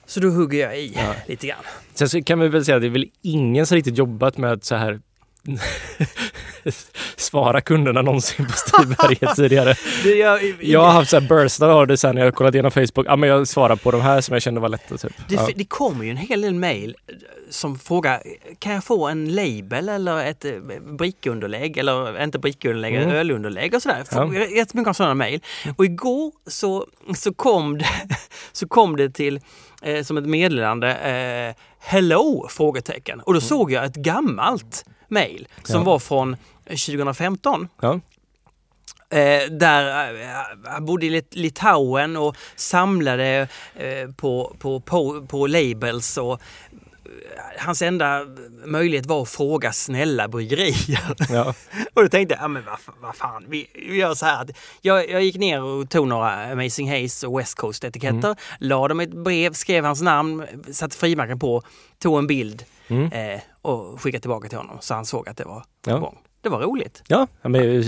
så 0.06 0.20
då 0.20 0.28
hugger 0.28 0.58
jag 0.58 0.78
i 0.78 0.92
Ja. 0.96 1.14
lite 1.28 1.46
grann. 1.46 1.62
Sen 1.94 2.08
så 2.08 2.22
kan 2.22 2.40
vi 2.40 2.48
väl 2.48 2.64
säga 2.64 2.76
att 2.76 2.82
det 2.82 2.88
är 2.88 2.90
väl 2.90 3.10
ingen 3.22 3.66
som 3.66 3.74
riktigt 3.74 3.98
jobbat 3.98 4.38
med 4.38 4.52
att 4.52 4.64
så 4.64 4.74
här 4.74 5.00
svara 7.16 7.60
kunderna 7.60 8.02
någonsin 8.02 8.46
på 8.46 8.52
Stiberget 8.52 9.36
tidigare. 9.36 9.74
Jag, 10.18 10.40
Jag 10.60 10.80
har 10.80 10.90
haft 10.92 11.10
så 11.10 11.20
här 11.20 11.28
burstar 11.28 11.68
av 11.68 11.86
det 11.86 11.96
sen 11.96 12.14
när 12.14 12.24
jag 12.24 12.34
kollat 12.34 12.54
igenom 12.54 12.70
Facebook. 12.70 13.06
Ja, 13.06 13.16
men 13.16 13.28
jag 13.28 13.48
svarar 13.48 13.76
på 13.76 13.90
de 13.90 14.00
här 14.00 14.20
som 14.20 14.32
jag 14.32 14.42
kände 14.42 14.60
var 14.60 14.68
lätta. 14.68 14.96
Typ. 14.98 15.12
Det, 15.28 15.34
Ja. 15.34 15.48
det 15.56 15.64
kommer 15.64 16.04
ju 16.04 16.10
en 16.10 16.16
hel 16.16 16.40
del 16.40 16.54
mejl 16.54 16.96
som 17.50 17.78
frågar 17.78 18.22
kan 18.58 18.72
jag 18.72 18.84
få 18.84 19.08
en 19.08 19.34
label 19.34 19.88
eller 19.88 20.24
ett 20.24 20.44
eh, 20.44 20.52
brickunderlägg 20.98 21.76
eller 21.78 22.22
inte 22.22 22.38
brickunderlägg, 22.38 22.94
Mm. 22.94 23.10
ölunderlägg 23.10 23.74
och 23.74 23.82
sådär. 23.82 24.04
Ja. 24.10 24.34
Jättemycket 24.34 24.96
sådana 24.96 25.14
mejl. 25.14 25.40
Och 25.76 25.84
igår 25.84 26.32
så, 26.46 26.86
så, 27.16 27.34
kom 27.34 27.78
det, 27.78 27.86
så 28.52 28.68
kom 28.68 28.96
det 28.96 29.10
till 29.10 29.40
eh, 29.82 30.02
som 30.02 30.16
ett 30.16 30.26
meddelande 30.26 30.94
eh, 30.94 31.62
Hello? 31.78 32.46
frågetecken. 32.50 33.20
Och 33.20 33.34
då 33.34 33.40
såg 33.40 33.72
jag 33.72 33.84
ett 33.84 33.94
gammalt 33.96 34.84
mejl 35.14 35.48
som. 35.62 35.74
Ja. 35.80 35.84
var 35.84 35.98
från 35.98 36.36
2015. 36.64 37.68
Ja. 37.80 38.00
Eh, 39.10 39.50
där 39.50 40.14
eh, 40.22 40.28
han 40.64 40.84
bodde 40.86 41.06
i 41.06 41.10
Lit- 41.10 41.34
Litauen 41.36 42.16
och 42.16 42.36
samlade 42.56 43.48
eh, 43.76 44.10
på, 44.16 44.56
på, 44.58 44.80
på, 44.80 45.26
på 45.26 45.46
labels 45.46 46.16
och 46.18 46.32
eh, 46.32 46.38
hans 47.58 47.82
enda 47.82 48.20
möjlighet 48.64 49.06
var 49.06 49.22
att 49.22 49.28
fråga 49.28 49.72
snälla 49.72 50.28
bryggerier. 50.28 51.14
Ja. 51.30 51.54
och 51.94 52.02
då 52.02 52.08
tänkte 52.08 52.34
jag, 52.34 52.42
ja 52.44 52.48
men 52.48 52.64
vad, 52.64 52.78
vad 53.00 53.16
fan, 53.16 53.44
vi, 53.48 53.66
vi 53.74 53.96
gör 53.96 54.14
så 54.14 54.26
här. 54.26 54.42
att 54.42 54.50
Jag, 54.80 55.10
jag 55.10 55.22
gick 55.22 55.36
ner 55.36 55.62
och 55.62 55.90
tog 55.90 56.08
några 56.08 56.52
Amazing 56.52 56.90
Haze 57.02 57.26
och 57.26 57.38
West 57.38 57.54
Coast 57.54 57.84
etiketter, 57.84 58.28
Mm. 58.28 58.36
la 58.58 58.88
dem 58.88 59.00
i 59.00 59.04
ett 59.04 59.14
brev, 59.24 59.52
skrev 59.52 59.84
hans 59.84 60.02
namn, 60.02 60.46
satte 60.72 60.96
frimärken 60.96 61.38
på, 61.38 61.62
tog 61.98 62.18
en 62.18 62.26
bild 62.26 62.64
Mm. 62.88 63.12
eh, 63.12 63.40
och 63.64 64.00
skickade 64.00 64.20
tillbaka 64.20 64.48
till 64.48 64.58
honom 64.58 64.76
så 64.80 64.94
han 64.94 65.04
såg 65.04 65.28
att 65.28 65.36
det 65.36 65.44
var 65.44 65.60
på 65.60 65.90
Ja. 65.90 65.98
gång. 65.98 66.18
Det 66.40 66.48
var 66.48 66.60
roligt. 66.60 67.02
Ja, 67.08 67.26
men 67.42 67.82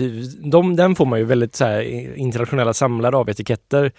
de, 0.50 0.76
den 0.76 0.94
får 0.94 1.06
man 1.06 1.18
ju 1.18 1.24
väldigt 1.24 1.54
så 1.54 1.64
här, 1.64 1.82
internationella 2.16 2.74
samlare 2.74 3.16
av 3.16 3.30
etiketter. 3.30 3.92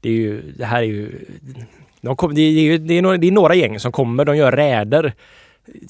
Det, 0.00 0.08
är 0.08 0.12
ju, 0.12 0.52
det 0.58 0.64
här 0.64 0.78
är 0.78 0.86
ju... 0.86 1.26
De 2.00 2.16
kom, 2.16 2.34
det, 2.34 2.40
är, 2.42 2.50
ju- 2.50 2.78
det, 2.78 2.94
är 2.94 3.02
några, 3.02 3.16
det 3.16 3.26
är 3.26 3.32
några 3.32 3.54
gäng 3.54 3.80
som 3.80 3.92
kommer, 3.92 4.24
de 4.24 4.36
gör 4.36 4.52
räder. 4.52 5.12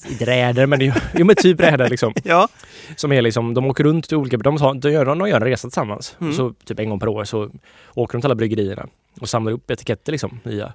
Inte 0.09 0.25
räder, 0.25 0.65
men 0.65 0.81
jo, 1.15 1.25
men 1.25 1.35
typ 1.35 1.59
räder 1.59 1.89
liksom. 1.89 2.13
Ja. 2.23 2.47
Som 2.95 3.11
är 3.11 3.21
liksom, 3.21 3.53
de 3.53 3.65
åker 3.65 3.83
runt 3.83 4.07
till 4.07 4.17
olika, 4.17 4.37
de, 4.37 4.57
har, 4.61 4.73
de, 4.73 4.91
gör, 4.91 5.05
de 5.05 5.29
gör 5.29 5.35
en 5.41 5.43
resa 5.47 5.67
tillsammans. 5.67 6.15
Mm. 6.21 6.33
Så 6.33 6.53
typ 6.65 6.79
en 6.79 6.89
gång 6.89 6.99
per 6.99 7.07
år 7.07 7.23
så 7.23 7.49
åker 7.93 8.13
de 8.17 8.21
till 8.21 8.27
alla 8.27 8.35
bryggerierna 8.35 8.87
och 9.21 9.29
samlar 9.29 9.51
upp 9.51 9.71
etiketter 9.71 10.11
liksom. 10.11 10.39
Nya. 10.43 10.73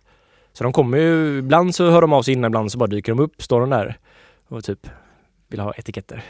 Så 0.53 0.65
de 0.65 0.73
kommer 0.73 0.99
ju, 0.99 1.39
ibland 1.39 1.75
så 1.75 1.91
hör 1.91 2.01
de 2.01 2.13
av 2.13 2.23
sig 2.23 2.35
innan, 2.35 2.49
ibland 2.51 2.73
så 2.73 2.79
bara 2.79 2.87
dyker 2.87 3.13
de 3.13 3.21
upp, 3.21 3.43
står 3.43 3.61
de 3.61 3.71
där 3.71 3.99
och 4.49 4.65
typ 4.65 4.87
vill 5.49 5.61
ha 5.61 5.73
etiketter. 5.77 6.23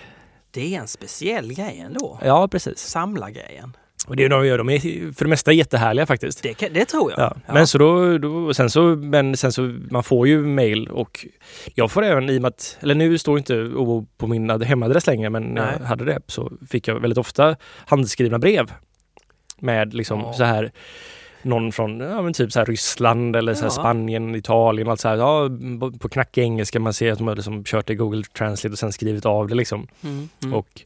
Det 0.51 0.75
är 0.75 0.81
en 0.81 0.89
speciell 0.89 1.55
grej 1.55 1.79
ändå. 1.81 2.19
Ja, 2.25 2.49
precis. 2.49 2.79
Samlargrejen. 2.79 3.77
Och 4.07 4.17
det 4.17 4.25
är 4.25 4.29
de 4.29 4.47
gör, 4.47 4.59
de 4.59 4.69
är 4.71 4.79
för 5.13 5.25
det 5.25 5.29
mesta 5.29 5.53
jättehärliga 5.53 6.07
faktiskt. 6.07 6.43
Det, 6.43 6.55
kan- 6.55 6.73
det 6.73 6.85
tror 6.85 7.11
jag. 7.11 7.21
Ja. 7.21 7.53
Men 7.55 7.67
så 7.67 7.79
då, 7.79 8.19
då 8.19 8.55
sen 8.55 8.71
så, 8.71 8.83
men 8.83 9.37
sen 9.37 9.53
så, 9.53 9.63
man 9.91 10.03
får 10.03 10.29
ju 10.29 10.39
mail 10.47 10.89
och 10.89 11.27
jag 11.75 11.91
får 11.91 12.03
även 12.05 12.31
i 12.31 12.39
och 12.39 12.43
med 12.43 12.49
att, 12.49 12.79
eller 12.81 12.95
nu 12.95 13.19
står 13.19 13.39
inte 13.39 13.55
OO 13.57 14.07
på 14.17 14.27
min 14.27 14.51
ad- 14.51 14.65
hemadress 14.65 15.07
längre, 15.07 15.31
men 15.31 15.43
när 15.43 15.73
jag 15.81 15.87
hade 15.87 16.05
det 16.05 16.21
så 16.27 16.53
fick 16.71 16.89
jag 16.89 17.01
väldigt 17.01 17.19
ofta 17.19 17.57
handskrivna 17.87 18.39
brev. 18.39 18.73
Med 19.61 19.95
liksom 19.95 20.21
Ja. 20.21 20.33
så 20.33 20.45
här 20.45 20.73
någon 21.49 21.73
från 21.73 22.01
ja, 22.01 22.23
men 22.23 22.33
typ 22.33 22.53
så 22.53 22.59
här 22.59 22.67
Ryssland 22.67 23.37
eller 23.37 23.55
så 23.55 23.61
här 23.61 23.67
Ja. 23.67 23.71
Spanien, 23.71 24.35
Italien, 24.35 24.89
allt 24.89 25.01
så 25.01 25.09
här. 25.09 25.17
Ja, 25.17 25.51
på 25.99 26.09
knackig 26.09 26.43
engelska 26.43 26.81
man 26.81 26.95
ser 26.95 27.13
att 27.13 27.19
de 27.19 27.29
har 27.29 27.37
liksom 27.37 27.65
kört 27.65 27.91
i 27.91 27.95
Google 27.95 28.23
Translate 28.23 28.73
och 28.73 28.79
sen 28.79 28.93
skrivit 28.93 29.27
av 29.27 29.49
det 29.49 29.55
liksom. 29.55 29.89
Mm, 30.03 30.29
mm. 30.43 30.55
Och 30.55 30.83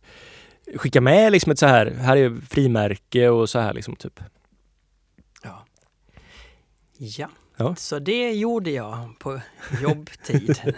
skicka 0.76 1.00
med 1.00 1.32
liksom 1.32 1.52
ett 1.52 1.58
så 1.58 1.66
här, 1.66 1.86
här 1.86 2.16
är 2.16 2.36
frimärke 2.50 3.28
och 3.28 3.50
så 3.50 3.58
här 3.58 3.72
liksom 3.74 3.96
typ. 3.96 4.20
ja. 5.42 5.64
ja. 6.98 7.28
Ja. 7.56 7.74
Så 7.74 7.98
det 7.98 8.32
gjorde 8.32 8.70
jag 8.70 9.18
på 9.18 9.40
jobbtid. 9.82 10.60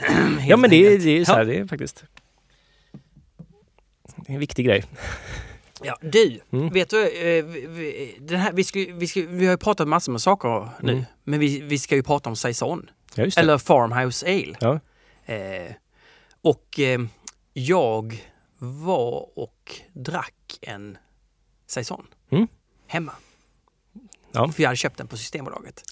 Ja 0.47 0.57
men 0.57 0.71
det, 0.71 0.99
det 0.99 1.19
är 1.21 1.25
så 1.25 1.33
här, 1.33 1.45
det 1.45 1.59
är 1.59 1.67
faktiskt 1.67 2.05
det 4.17 4.33
är 4.33 4.35
en 4.35 4.41
viktig 4.41 4.67
grej. 4.67 4.85
Ja, 5.87 5.99
du, 6.01 6.41
Mm. 6.53 6.69
vet 6.73 6.91
du, 6.91 7.09
eh, 7.09 7.45
den 8.21 8.41
här, 8.41 8.53
vi, 8.53 8.65
ska, 8.65 8.87
vi, 8.95 9.07
ska, 9.07 9.21
vi 9.29 9.45
har 9.47 9.53
ju 9.53 9.59
pratat 9.59 9.89
massor 9.89 10.13
med 10.13 10.21
saker 10.23 10.69
nu, 10.81 10.93
Mm. 10.93 11.05
men 11.25 11.41
vi, 11.41 11.61
vi 11.61 11.79
ska 11.79 11.95
ju 11.97 12.03
prata 12.03 12.29
om 12.31 12.37
Saison, 12.37 12.91
Ja, 13.15 13.27
eller 13.37 13.59
Farmhouse 13.59 14.27
Ale. 14.27 14.55
Ja. 14.61 14.81
Eh, 15.35 15.73
och 16.43 16.81
eh, 16.81 17.01
jag 17.53 18.23
var 18.59 19.39
och 19.39 19.81
drack 19.93 20.59
en 20.63 20.99
Saison 21.67 22.07
Mm. 22.31 22.49
hemma. 22.87 23.13
Ja. 24.33 24.49
För 24.53 24.63
jag 24.63 24.69
hade 24.69 24.77
köpt 24.77 24.99
den 24.99 25.07
på 25.07 25.17
Systembolaget. 25.17 25.83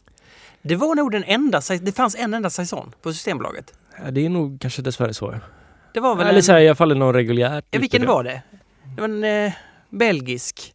Det 0.63 0.77
var 0.77 0.95
nog 0.95 1.13
den 1.13 1.25
enda, 1.25 1.61
det 1.81 1.93
fanns 1.93 2.15
en 2.15 2.35
enda 2.35 2.51
Saison 2.51 2.95
på 3.03 3.13
Systembolaget. 3.13 3.75
Ja, 4.05 4.11
det 4.11 4.25
är 4.27 4.29
nog 4.29 4.61
kanske 4.61 4.83
dessvärre 4.83 5.15
så. 5.15 5.35
Det 5.95 6.01
var 6.01 6.17
väl 6.17 6.27
Eller 6.27 6.37
en, 6.37 6.43
så 6.43 6.53
här, 6.53 6.61
i 6.61 6.69
alla 6.69 6.75
fall 6.77 6.97
någon 6.97 7.15
reguljärt. 7.15 7.65
ja, 7.71 7.79
vilken 7.79 8.07
var 8.07 8.25
det? 8.25 8.43
Det 8.97 9.01
var 9.01 9.09
en 9.09 9.25
eh, 9.25 9.53
belgisk. 9.93 10.75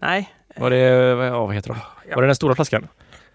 Nej, 0.00 0.34
Var 0.56 0.70
det, 0.70 1.14
vad- 1.14 1.26
ja, 1.26 1.46
vad 1.46 1.54
heter 1.54 1.68
de? 1.68 1.78
Ja. 2.08 2.14
Var 2.14 2.22
det 2.22 2.28
den 2.28 2.36
stora 2.36 2.54
flaskan? 2.54 2.88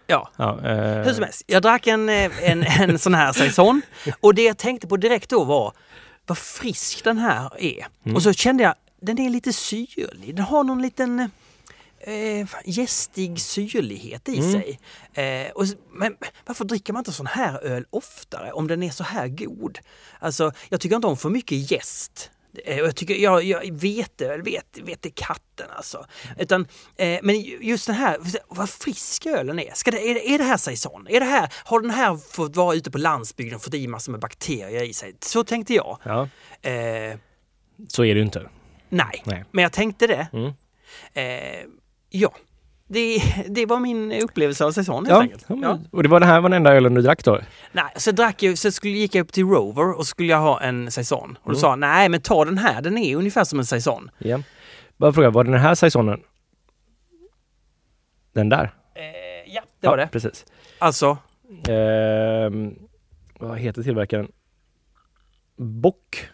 ja. 0.07 0.29
Ja, 0.37 0.59
eh, 0.65 1.03
Hur 1.03 1.13
som 1.13 1.23
helst, 1.23 1.43
jag 1.47 1.61
drack 1.61 1.87
en, 1.87 2.09
eh, 2.09 2.49
en, 2.49 2.63
en 2.63 2.99
sån 3.05 3.13
här 3.13 3.33
saison 3.33 3.81
och 4.19 4.35
det 4.35 4.43
jag 4.43 4.57
tänkte 4.57 4.87
på 4.87 4.97
direkt 4.97 5.29
då 5.29 5.43
var 5.43 5.73
vad 6.25 6.37
frisk 6.37 7.03
den 7.03 7.17
här 7.17 7.49
är. 7.63 7.85
Mm. 8.03 8.15
Och 8.15 8.23
så 8.23 8.33
kände 8.33 8.63
jag, 8.63 8.73
den 9.01 9.19
är 9.19 9.29
lite 9.29 9.53
syrlig. 9.53 10.35
Den 10.35 10.45
har 10.45 10.63
någon 10.63 10.81
liten 10.81 11.19
eh, 11.99 12.47
gästig 12.65 13.39
syrlighet 13.41 14.29
i 14.29 14.37
Mm. 14.39 14.51
sig. 14.51 14.79
Eh, 15.13 15.51
och, 15.51 15.65
men 15.93 16.15
varför 16.45 16.65
dricker 16.65 16.93
man 16.93 16.99
inte 16.99 17.11
sån 17.11 17.25
här 17.27 17.63
öl 17.63 17.85
oftare 17.89 18.51
om 18.51 18.67
den 18.67 18.83
är 18.83 18.89
så 18.91 19.03
här 19.03 19.27
god? 19.27 19.79
Alltså, 20.19 20.51
jag 20.69 20.81
tycker 20.81 20.95
inte 20.95 21.07
om 21.07 21.17
för 21.17 21.29
mycket 21.29 21.71
gäst. 21.71 22.31
Eh, 22.65 22.77
Jag 22.77 22.95
tycker, 22.95 23.15
jag, 23.15 23.43
jag 23.43 23.73
vet 23.73 24.17
det, 24.17 24.37
vet, 24.37 24.77
vet 24.83 25.01
det 25.01 25.09
katten 25.09 25.67
alltså. 25.75 26.05
Utan, 26.39 26.67
eh, 26.95 27.19
men 27.23 27.41
just 27.41 27.87
den 27.87 27.95
här, 27.95 28.17
vad 28.47 28.69
frisk 28.69 29.25
ölen 29.25 29.59
är. 29.59 29.73
Ska 29.73 29.91
det, 29.91 29.99
är, 30.11 30.33
är 30.33 30.37
det 30.37 30.43
här 30.43 30.57
saison? 30.57 31.07
Är 31.09 31.19
det 31.19 31.25
här, 31.25 31.53
har 31.65 31.79
den 31.81 31.91
här 31.91 32.17
fått 32.17 32.55
vara 32.55 32.75
ute 32.75 32.91
på 32.91 32.97
landsbygden 32.97 33.55
och 33.55 33.63
fått 33.63 33.73
i 33.73 33.87
massor 33.87 34.11
med 34.11 34.21
bakterier 34.21 34.83
i 34.83 34.93
sig? 34.93 35.15
Så 35.19 35.43
tänkte 35.43 35.73
jag. 35.73 35.97
ja, 36.03 36.29
Eh, 36.61 37.17
så 37.87 38.03
är 38.05 38.13
det 38.13 38.19
ju 38.19 38.25
inte. 38.25 38.49
nej. 38.89 39.21
Nej. 39.25 39.43
men 39.51 39.63
jag 39.63 39.71
tänkte 39.71 40.07
det. 40.07 40.27
Mm. 40.33 40.51
Eh, 41.13 41.65
ja, 42.09 42.33
det, 42.87 43.17
det 43.49 43.65
var 43.65 43.79
min 43.79 44.11
upplevelse 44.11 44.65
av 44.65 44.71
säsongen 44.71 45.05
helt 45.05 45.15
Ja, 45.17 45.21
enkelt. 45.21 45.45
ja, 45.63 45.79
och 45.91 46.03
det 46.03 46.09
var 46.09 46.19
den 46.19 46.29
här 46.29 46.41
var 46.41 46.49
den 46.49 46.57
enda 46.57 46.73
ölen 46.75 46.93
du 46.93 47.01
drack 47.01 47.23
då? 47.23 47.39
Nej, 47.71 47.83
så 47.95 48.11
drack 48.11 48.43
jag, 48.43 48.57
så 48.57 48.71
skulle, 48.71 48.93
gick 48.93 49.15
jag 49.15 49.23
upp 49.23 49.31
till 49.31 49.45
Rover 49.45 49.97
och 49.97 50.07
skulle 50.07 50.29
jag 50.31 50.39
ha 50.39 50.61
en 50.61 50.91
saison. 50.91 51.29
Och 51.41 51.51
då 51.51 51.57
Mm. 51.57 51.61
sa 51.61 51.75
nej 51.75 52.09
men 52.09 52.21
ta 52.21 52.45
den 52.45 52.57
här, 52.57 52.81
den 52.81 52.97
är 52.97 53.15
ungefär 53.15 53.43
som 53.43 53.59
en 53.59 53.65
saison. 53.65 54.11
Ja. 54.17 54.39
Bara 54.97 55.13
fråga, 55.13 55.29
var 55.29 55.43
det 55.43 55.51
den 55.51 55.59
här 55.59 55.75
saisonen? 55.75 56.19
Den 58.33 58.49
där? 58.49 58.73
Eh, 58.95 59.53
ja, 59.53 59.61
det 59.79 59.87
var 59.87 59.97
det. 59.97 60.07
Precis. 60.11 60.45
Alltså, 60.79 61.17
Ehm, 61.67 62.75
vad 63.39 63.57
heter 63.59 63.83
tillverkaren? 63.83 64.27
Bock. 65.57 66.29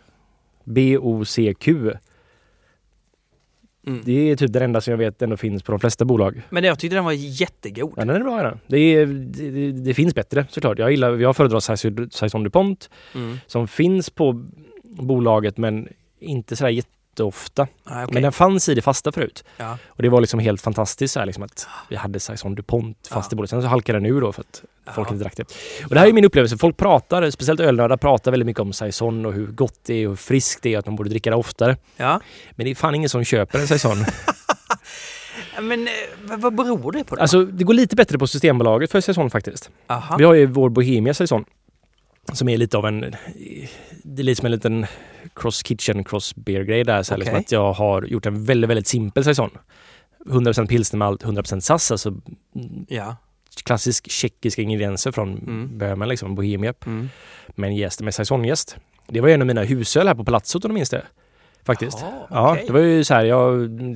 B-O-C-Q. 0.64 1.94
Mm. 3.88 4.02
Det 4.06 4.32
är 4.32 4.36
typ 4.36 4.54
den 4.54 4.64
enda 4.64 4.82
som 4.82 4.92
jag 4.92 4.98
vet 4.98 5.22
ändå 5.22 5.38
finns 5.38 5.64
på 5.64 5.72
de 5.72 5.80
flesta 5.80 6.06
bolag. 6.06 6.42
men 6.50 6.64
jag 6.64 6.80
tyckte 6.80 6.96
den 6.96 7.06
var 7.06 7.12
jättegod. 7.12 7.94
Ja, 7.98 8.06
den 8.06 8.16
är 8.16 8.20
bra 8.20 8.44
den. 8.44 8.60
Det, 8.68 8.78
är, 8.78 9.06
det, 9.06 9.72
det, 9.72 9.94
finns 9.94 10.16
bättre 10.16 10.46
såklart. 10.50 10.80
Jag 10.80 10.92
gillar, 10.92 11.18
jag 11.18 11.36
föredrar 11.36 11.60
Saison 12.10 12.44
DuPont 12.44 12.90
Mm. 13.16 13.38
som 13.48 13.68
finns 13.68 14.10
på 14.10 14.46
bolaget 14.84 15.58
men 15.58 15.88
inte 16.20 16.56
sådär 16.56 16.72
jätteofta. 17.12 17.68
Ah, 17.84 18.04
okej. 18.04 18.14
Men 18.14 18.24
den 18.24 18.32
fanns 18.32 18.70
i 18.70 18.74
det 18.76 18.82
fasta 18.82 19.12
förut. 19.12 19.44
ja. 19.58 19.78
Och 19.88 20.02
det 20.04 20.10
var 20.10 20.22
liksom 20.22 20.40
helt 20.40 20.62
fantastiskt 20.62 21.14
så 21.14 21.20
här, 21.20 21.26
liksom 21.26 21.44
att 21.44 21.68
vi 21.90 21.96
hade 21.96 22.20
Saison 22.20 22.56
DuPont 22.56 23.08
fast 23.12 23.32
Ja. 23.32 23.34
i 23.34 23.36
bolaget. 23.36 23.50
Sen 23.50 23.62
så 23.62 23.68
halkade 23.68 24.00
den 24.00 24.06
ur 24.06 24.22
då 24.22 24.32
för 24.32 24.42
att 24.42 24.64
folk 24.96 25.12
inte 25.12 25.24
drack 25.24 25.38
det. 25.38 25.44
Och 25.84 25.90
det 25.90 26.00
här 26.00 26.08
är 26.08 26.14
min 26.14 26.26
upplevelse. 26.26 26.58
Folk 26.58 26.78
pratar, 26.78 27.30
speciellt 27.32 27.60
ölnördar, 27.60 27.98
pratar 27.98 28.32
väldigt 28.32 28.46
mycket 28.46 28.62
om 28.62 28.74
Saison 28.74 29.26
och 29.26 29.34
hur 29.34 29.48
gott 29.48 29.80
det 29.86 29.94
är 29.94 30.08
och 30.08 30.12
hur 30.12 30.16
friskt 30.16 30.64
det 30.64 30.74
är 30.74 30.80
att 30.80 30.86
man 30.86 30.96
borde 30.96 31.10
dricka 31.10 31.30
det 31.30 31.36
oftare. 31.36 31.78
ja. 31.98 32.20
Men 32.52 32.64
det 32.66 32.72
är 32.72 32.76
fan 32.76 32.96
ingen 32.96 33.10
som 33.10 33.24
köper 33.24 33.60
en 33.60 33.68
Saison. 33.68 33.98
Men 35.62 35.88
eh, 35.88 35.94
vad, 36.24 36.42
vad 36.42 36.56
beror 36.56 36.92
det 36.92 37.04
på 37.04 37.16
då? 37.16 37.22
alltså 37.22 37.46
det 37.46 37.64
går 37.64 37.74
lite 37.74 37.96
bättre 37.96 38.18
på 38.18 38.28
Systembolaget 38.28 38.92
för 38.92 39.02
Saison 39.02 39.30
faktiskt. 39.30 39.70
Aha. 39.88 40.18
Vi 40.18 40.24
har 40.24 40.34
ju 40.34 40.46
vår 40.46 40.70
Bohemia 40.70 41.14
Saison. 41.14 41.46
Som 42.34 42.50
är 42.50 42.58
lite 42.58 42.78
av 42.78 42.86
en... 42.86 43.00
Det 44.04 44.22
är 44.22 44.24
lite 44.24 44.40
som 44.40 44.46
en 44.46 44.52
liten 44.52 44.86
cross 45.36 45.64
kitchen, 45.64 46.04
cross 46.04 46.36
beer 46.36 46.62
grej 46.62 46.84
där. 46.84 47.04
Så 47.04 47.14
här, 47.14 47.20
liksom 47.20 47.38
att 47.38 47.52
jag 47.52 47.74
har 47.74 48.02
gjort 48.04 48.26
en 48.26 48.46
väldigt, 48.46 48.70
väldigt 48.70 48.88
simpel 48.88 49.24
Saison. 49.24 49.50
100% 50.26 50.68
pilsnermalt, 50.68 51.24
100% 51.24 51.60
sass, 51.60 51.92
alltså 51.92 52.10
mm, 52.10 52.86
Ja. 52.90 53.16
klassisk 53.64 54.12
tjeckiska 54.12 54.62
ingredienser 54.62 55.12
från 55.12 55.38
Mm. 55.38 55.78
Böhmen, 55.78 56.10
liksom, 56.10 56.36
Bohemia. 56.36 56.74
Mm. 56.86 57.10
Men 57.50 57.76
jäst 57.76 58.02
med 58.02 58.14
saisonjäst. 58.14 58.78
Det 59.08 59.22
var 59.22 59.30
en 59.30 59.42
av 59.42 59.48
mina 59.48 59.64
husöl 59.64 60.08
här 60.08 60.16
på 60.16 60.24
Palazzot 60.24 60.66
om 60.66 60.70
du 60.70 60.76
minns 60.76 60.90
det. 60.90 61.06
Faktiskt. 61.66 61.98
Jaha, 62.02 62.12
Ja, 62.30 62.52
okej. 62.52 62.64
det 62.68 62.74
var 62.74 62.80
ju 62.80 63.04
så 63.04 63.14
här, 63.14 63.24
jag, 63.24 63.52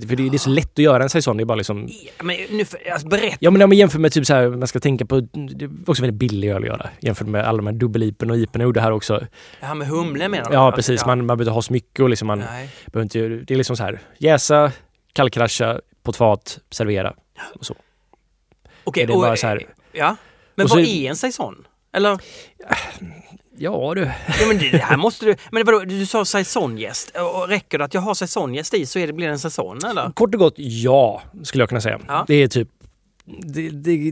för 0.08 0.16
det, 0.16 0.30
det 0.30 0.36
är 0.36 0.38
så 0.38 0.50
lätt 0.50 0.72
att 0.72 0.80
göra 0.80 1.04
en 1.04 1.10
saison. 1.10 1.38
Det 1.38 1.44
är 1.44 1.46
bara 1.46 1.56
liksom... 1.56 1.88
Ja, 2.18 2.24
Men 2.24 2.38
nu, 2.52 2.66
för- 2.66 2.92
alltså, 2.92 3.08
berätta. 3.08 3.38
Ja 3.40 3.52
men 3.52 3.62
om 3.62 3.70
man 3.70 3.78
jämför 3.78 4.00
med 4.00 4.12
typ 4.12 4.26
så 4.26 4.34
här, 4.34 4.50
man 4.50 4.68
ska 4.68 4.80
tänka 4.80 5.06
på, 5.06 5.20
det 5.20 5.66
är 5.66 5.70
också 5.90 6.02
väldigt 6.04 6.20
billig 6.20 6.50
öl 6.50 6.62
att 6.64 6.68
göra. 6.68 6.90
Jämfört 7.00 7.28
med 7.28 7.46
alla 7.46 7.58
de 7.58 7.68
här 7.68 7.74
dubbel-ipen 7.74 8.32
och 8.32 8.38
ipen 8.38 8.62
jag 8.62 8.68
gjorde 8.68 8.82
här 8.82 8.92
också. 8.92 9.28
Det 9.60 9.66
här 9.66 9.76
med 9.76 9.88
humle 9.88 10.30
menar 10.30 10.50
du? 10.50 10.54
Ja 10.56 10.72
precis, 10.72 11.02
ja. 11.02 11.08
man, 11.08 11.18
man 11.18 11.28
behöver 11.28 11.44
inte 11.44 11.52
ha 11.52 11.62
så 11.62 11.74
mycket 11.74 12.00
och 12.00 12.10
liksom 12.10 12.28
man 12.28 12.40
Nej. 12.40 12.70
behöver 12.86 13.04
inte, 13.04 13.44
det 13.46 13.54
är 13.54 13.58
liksom 13.58 13.78
så 13.78 13.84
här, 13.84 14.00
jäsa, 14.18 14.72
kallkrascha, 15.14 15.80
på 16.04 16.12
ett 16.12 16.18
fat, 16.18 16.60
servera. 16.72 17.14
Och 17.60 17.66
så. 17.66 17.76
Okej, 18.84 19.06
det 19.06 19.14
och, 19.14 19.22
bara 19.22 19.36
så 19.36 19.48
här- 19.48 19.64
Ja. 19.92 20.16
Men 20.56 20.68
så- 20.70 20.76
vad 20.76 20.84
är 20.84 21.10
en 21.10 21.16
saison? 21.16 21.68
Eller? 21.94 22.18
Ja 23.58 23.94
du. 23.96 24.02
Ja, 24.40 24.48
men 24.48 24.58
det, 24.58 24.70
det 24.70 24.78
här 24.78 24.98
måste 24.98 25.26
du... 25.26 25.36
Men 25.52 25.66
vadå, 25.66 25.80
du 25.80 26.06
sa. 26.06 26.20
Och 26.20 27.48
räcker 27.48 27.78
det 27.78 27.86
att 27.86 27.94
jag 27.94 28.02
har 28.02 28.14
saisonjäst 28.14 28.74
i 28.74 28.86
så 28.86 29.00
är 29.00 29.08
det, 29.08 29.14
blir 29.14 29.28
det 29.28 29.34
en 29.34 29.40
säsong 29.40 29.80
eller? 29.90 30.12
Kort 30.12 30.34
och 30.34 30.40
gott 30.40 30.54
ja, 30.58 31.22
skulle 31.44 31.62
jag 31.62 31.70
kunna 31.70 31.82
säga. 31.82 32.00
Ja. 32.08 32.26
Det 32.28 32.36
är 32.36 32.48
typ 32.48 32.70
det, 33.26 33.70
det, 33.70 34.12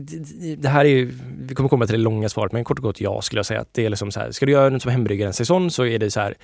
det, 0.56 0.68
här 0.68 0.84
är 0.84 0.88
ju, 0.88 1.14
vi 1.38 1.54
kommer 1.54 1.68
komma 1.68 1.86
till 1.86 1.94
det 1.94 2.02
långa 2.02 2.28
svaret, 2.28 2.52
men 2.52 2.64
kort 2.64 2.78
och 2.78 2.82
gott 2.82 3.00
ja 3.00 3.22
skulle 3.22 3.38
jag 3.38 3.46
säga. 3.46 3.60
Att 3.60 3.74
det 3.74 3.86
är 3.86 3.90
liksom 3.90 4.10
så 4.10 4.20
här, 4.20 4.30
ska 4.30 4.46
du 4.46 4.52
göra 4.52 4.68
något 4.68 4.82
som 4.82 4.90
hembryggare 4.90 5.28
en 5.28 5.34
säsong 5.34 5.70
så 5.70 5.86
är 5.86 5.98
det 5.98 6.10
så 6.10 6.20
här, 6.20 6.34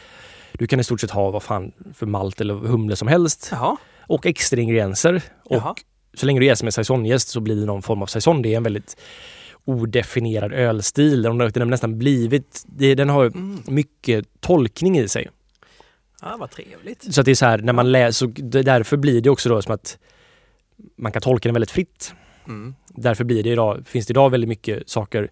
du 0.53 0.67
kan 0.67 0.81
i 0.81 0.85
stort 0.85 1.01
sett 1.01 1.11
ha 1.11 1.31
vad 1.31 1.43
fan 1.43 1.73
för 1.95 2.07
malt 2.07 2.41
eller 2.41 2.55
humle 2.55 2.97
som 2.97 3.09
helst 3.09 3.49
Jaha. 3.53 3.77
och 4.07 4.27
extra 4.27 4.61
ingredienser. 4.61 5.23
Jaha. 5.49 5.71
Och 5.71 5.79
så 6.15 6.27
länge 6.27 6.41
du 6.41 6.47
jäser 6.47 6.65
med 6.65 6.75
säsongjäst 6.75 7.29
så 7.29 7.41
blir 7.41 7.57
det 7.57 7.67
någon 7.67 7.83
form 7.83 8.03
av 8.03 8.07
säsong. 8.07 8.43
Det 8.43 8.53
är 8.53 8.57
en 8.57 8.63
väldigt 8.63 8.97
odefinierad 9.65 10.53
ölstil. 10.53 11.23
Den 11.23 11.41
har 11.41 11.65
nästan 11.65 11.99
blivit, 11.99 12.65
den 12.67 13.09
har 13.09 13.33
mycket 13.71 14.27
tolkning 14.41 14.99
i 14.99 15.09
sig. 15.09 15.29
Ja, 16.23 16.37
vad 16.41 16.51
trevligt. 16.51 17.15
Så 17.15 17.23
det 17.23 17.31
är 17.31 17.35
så 17.35 17.47
här, 17.47 17.59
när 17.59 17.73
man 17.73 17.93
läser, 17.93 18.27
därför 18.63 18.97
blir 18.97 19.21
det 19.21 19.31
också 19.31 19.49
då 19.49 19.63
som 19.63 19.75
att 19.75 19.99
man 20.97 21.13
kan 21.13 21.23
tolka 21.23 21.49
den 21.49 21.55
väldigt 21.55 21.71
fritt. 21.71 22.15
Mm. 22.47 22.75
Därför 22.89 23.25
blir 23.25 23.43
det 23.43 23.51
idag, 23.51 23.87
finns 23.87 24.07
det 24.07 24.13
idag 24.13 24.31
väldigt 24.31 24.49
mycket 24.49 24.89
saker 24.89 25.31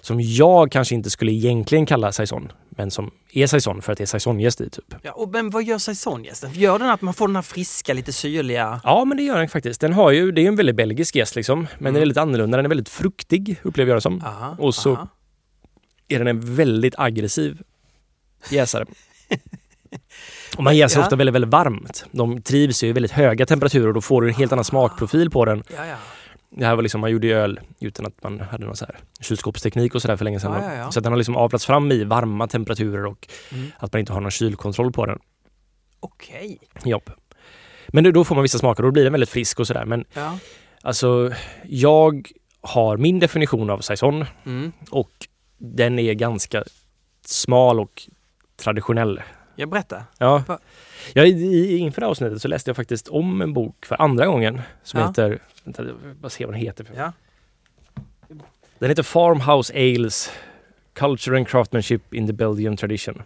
som 0.00 0.20
jag 0.20 0.72
kanske 0.72 0.94
inte 0.94 1.10
skulle 1.10 1.32
egentligen 1.32 1.86
kalla 1.86 2.12
saison, 2.12 2.52
men 2.76 2.90
som 2.90 3.10
är 3.32 3.46
saison 3.46 3.82
för 3.82 3.92
att 3.92 3.98
det 3.98 4.04
är 4.04 4.06
saisonjäst 4.06 4.60
i 4.60 4.70
typ. 4.70 4.94
Ja, 5.02 5.12
och, 5.12 5.28
men 5.28 5.50
vad 5.50 5.64
gör 5.64 5.78
saisonjästen? 5.78 6.50
Gör 6.54 6.78
den 6.78 6.90
att 6.90 7.02
man 7.02 7.14
får 7.14 7.28
den 7.28 7.36
här 7.36 7.42
friska, 7.42 7.94
lite 7.94 8.12
syrliga... 8.12 8.80
Ja, 8.84 9.04
men 9.04 9.16
det 9.16 9.22
gör 9.22 9.38
den 9.38 9.48
faktiskt. 9.48 9.80
Den 9.80 9.92
har 9.92 10.10
ju, 10.10 10.32
det 10.32 10.40
är 10.40 10.42
ju 10.42 10.48
en 10.48 10.56
väldigt 10.56 10.76
belgisk 10.76 11.16
jäst 11.16 11.36
liksom, 11.36 11.58
men 11.58 11.78
Mm. 11.80 11.94
den 11.94 12.02
är 12.02 12.06
lite 12.06 12.20
annorlunda. 12.22 12.56
Den 12.56 12.64
är 12.64 12.68
väldigt 12.68 12.88
fruktig, 12.88 13.60
upplever 13.62 13.90
jag 13.90 13.96
det 13.96 14.00
som. 14.00 14.22
Aha, 14.24 14.56
Och 14.58 14.74
så- 14.74 14.92
aha. 14.94 15.08
Är 16.08 16.18
den 16.18 16.26
en 16.28 16.54
väldigt 16.54 16.94
aggressiv 16.98 17.62
jäsare. 18.50 18.84
Och 20.56 20.62
man 20.64 20.76
jäser 20.76 20.98
Ja. 21.00 21.04
ofta 21.04 21.16
väldigt, 21.16 21.34
väldigt 21.34 21.50
varmt. 21.50 22.04
De 22.12 22.42
trivs 22.42 22.82
ju 22.84 22.88
i 22.88 22.92
väldigt 22.92 23.12
höga 23.12 23.46
temperaturer 23.46 23.88
och 23.88 23.94
då 23.94 24.00
får 24.00 24.22
du 24.22 24.28
en 24.28 24.34
helt 24.34 24.52
annan 24.52 24.64
smakprofil 24.64 25.30
på 25.30 25.44
den. 25.44 25.62
Ja, 25.76 25.86
ja. 25.86 25.96
Det 26.56 26.64
här 26.66 26.74
var 26.76 26.82
liksom, 26.82 27.00
man 27.00 27.10
gjorde 27.10 27.26
ju 27.26 27.32
öl 27.32 27.60
utan 27.80 28.06
att 28.06 28.22
man 28.22 28.40
hade 28.40 28.66
någon 28.66 28.76
så 28.76 28.84
här 28.84 28.96
kylskåpsteknik 29.20 29.94
och 29.94 30.02
sådär 30.02 30.16
för 30.16 30.24
länge 30.24 30.40
sedan. 30.40 30.52
Ja, 30.62 30.72
ja, 30.72 30.74
ja. 30.74 30.90
Så 30.92 31.00
den 31.00 31.12
har 31.12 31.16
liksom 31.16 31.36
avlats 31.36 31.66
fram 31.66 31.92
i 31.92 32.04
varma 32.04 32.46
temperaturer 32.48 33.06
och 33.06 33.28
Mm. 33.52 33.70
att 33.78 33.92
man 33.92 34.00
inte 34.00 34.12
har 34.12 34.20
någon 34.20 34.30
kylkontroll 34.30 34.92
på 34.92 35.06
den. 35.06 35.18
Okej. 36.00 36.58
Jobb. 36.84 37.10
Men 37.88 38.04
då- 38.04 38.10
då 38.10 38.24
får 38.24 38.34
man 38.34 38.42
vissa 38.42 38.58
smaker 38.58 38.82
och 38.82 38.88
då 38.88 38.92
blir 38.92 39.04
den 39.04 39.12
väldigt 39.12 39.30
frisk 39.30 39.60
och 39.60 39.66
sådär. 39.66 39.84
Men 39.84 40.04
Ja. 40.14 40.38
alltså, 40.82 41.32
jag 41.64 42.28
har 42.60 42.96
min 42.96 43.18
definition 43.18 43.70
av 43.70 43.78
saison 43.78 44.24
Mm. 44.46 44.72
och 44.90 45.10
den 45.58 45.98
är 45.98 46.12
ganska 46.14 46.64
smal 47.26 47.80
och 47.80 48.02
traditionell. 48.56 49.22
Jag 49.56 49.68
berättar. 49.68 50.04
Ja. 50.18 50.42
Jag, 51.12 51.28
i, 51.28 51.76
inför 51.76 52.00
det 52.00 52.06
här 52.06 52.10
avsnittet 52.10 52.42
så 52.42 52.48
läste 52.48 52.68
jag 52.70 52.76
faktiskt 52.76 53.08
om 53.08 53.40
en 53.42 53.52
bok 53.52 53.86
för 53.86 54.02
andra 54.02 54.26
gången 54.26 54.60
som 54.82 55.00
Ja. 55.00 55.06
heter, 55.06 55.38
vänta, 55.64 55.82
jag 55.84 56.16
bara 56.16 56.30
se 56.30 56.44
vad 56.46 56.54
den 56.54 56.60
heter. 56.60 56.86
Ja. 56.96 57.12
Den 58.78 58.88
heter 58.88 59.02
Farmhouse 59.02 59.72
Ales 59.74 60.30
Culture 60.92 61.36
and 61.36 61.48
Craftsmanship 61.48 62.14
in 62.14 62.26
the 62.26 62.32
Belgian 62.32 62.76
Tradition. 62.76 63.22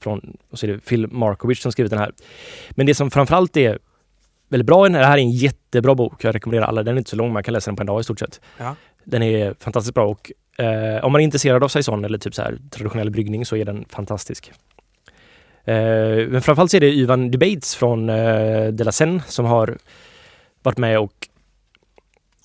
Från, 0.00 0.36
och 0.50 0.58
så 0.58 0.66
är 0.66 0.70
det 0.72 0.78
Phil 0.78 1.06
Markovich 1.06 1.60
som 1.62 1.72
skrivit 1.72 1.90
den 1.90 1.98
här. 1.98 2.12
Men 2.70 2.86
det 2.86 2.94
som 2.94 3.10
framförallt 3.10 3.56
är 3.56 3.78
väldigt 4.48 4.66
bra 4.66 4.86
i 4.86 4.88
den 4.88 4.94
här, 4.94 5.02
det 5.02 5.06
här 5.08 5.18
är 5.18 5.22
en 5.22 5.30
jättebra 5.30 5.94
bok. 5.94 6.24
Jag 6.24 6.34
rekommenderar 6.34 6.66
alla. 6.66 6.82
Den 6.82 6.94
är 6.94 6.98
inte 6.98 7.10
så 7.10 7.16
lång, 7.16 7.32
man 7.32 7.42
kan 7.42 7.54
läsa 7.54 7.70
den 7.70 7.76
på 7.76 7.82
en 7.82 7.86
dag 7.86 8.00
i 8.00 8.04
stort 8.04 8.18
sett. 8.18 8.40
Ja. 8.58 8.76
Den 9.04 9.22
är 9.22 9.54
fantastiskt 9.60 9.94
bra 9.94 10.06
och 10.06 10.32
eh, 10.64 11.04
om 11.04 11.12
man 11.12 11.20
är 11.20 11.24
intresserad 11.24 11.64
av 11.64 11.68
saison 11.68 12.04
eller 12.04 12.18
typ 12.18 12.34
så 12.34 12.42
här 12.42 12.58
traditionell 12.70 13.10
bryggning 13.10 13.46
så 13.46 13.56
är 13.56 13.64
den 13.64 13.84
fantastisk. 13.88 14.52
Eh, 15.68 16.28
men 16.28 16.42
framförallt 16.42 16.70
så 16.70 16.76
är 16.76 16.80
det 16.80 16.92
Yvan 16.92 17.30
Debates 17.30 17.74
från 17.76 18.10
eh, 18.10 18.68
De 18.68 18.84
La 18.84 18.92
Seine 18.92 19.22
som 19.26 19.44
har 19.44 19.78
varit 20.62 20.78
med 20.78 20.98
och 20.98 21.28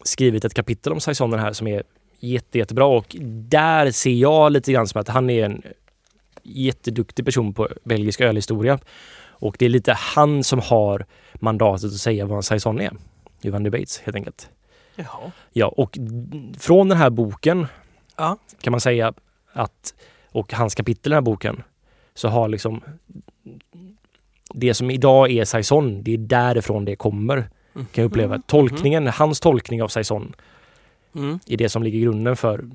skrivit 0.03 0.45
ett 0.45 0.53
kapitel 0.53 0.93
om 0.93 0.99
saisonen 0.99 1.39
här 1.39 1.53
som 1.53 1.67
är 1.67 1.84
jätte, 2.19 2.57
jättebra 2.57 2.86
och 2.86 3.15
där 3.49 3.91
ser 3.91 4.11
jag 4.13 4.51
lite 4.51 4.71
grann 4.71 4.88
som 4.88 5.01
att 5.01 5.07
han 5.07 5.30
är 5.30 5.45
en 5.45 5.61
jätteduktig 6.43 7.26
person 7.26 7.53
på 7.53 7.69
belgisk 7.84 8.21
ölhistoria. 8.21 8.80
Och 9.26 9.55
det 9.59 9.65
är 9.65 9.69
lite 9.69 9.93
han 9.93 10.43
som 10.43 10.59
har 10.59 11.05
mandatet 11.34 11.86
att 11.86 11.97
säga 11.97 12.26
vad 12.26 12.38
en 12.38 12.43
saison 12.43 12.82
är. 12.82 12.91
Yvan 13.43 13.63
Debates 13.63 13.99
helt 13.99 14.15
enkelt. 14.15 14.49
Jaha. 14.95 15.32
Ja, 15.51 15.67
och 15.67 15.97
från 16.59 16.89
den 16.89 16.97
här 16.97 17.09
boken 17.09 17.67
Ja. 18.17 18.38
kan 18.61 18.71
man 18.71 18.82
säga 18.82 19.13
att, 19.53 19.93
och 20.32 20.53
hans 20.53 20.76
kapitel 20.76 21.11
i 21.11 21.13
den 21.13 21.15
här 21.15 21.21
boken, 21.21 21.63
så 22.14 22.28
har 22.28 22.47
liksom 22.47 22.82
det 24.53 24.74
som 24.74 24.91
idag 24.91 25.32
är 25.32 25.45
saison, 25.45 26.03
det 26.03 26.14
är 26.14 26.18
därifrån 26.18 26.86
det 26.86 26.95
kommer, 26.95 27.49
kan 27.74 27.88
jag 27.93 28.05
uppleva. 28.05 28.36
Mhm. 28.36 28.41
Tolkningen, 28.47 29.07
hans 29.07 29.39
tolkning 29.39 29.84
av 29.84 29.88
saison 29.88 30.36
Mm. 31.16 31.39
är 31.47 31.57
det 31.57 31.70
som 31.70 31.84
ligger 31.84 31.99
i 31.99 32.01
grunden 32.01 32.36
för 32.36 32.66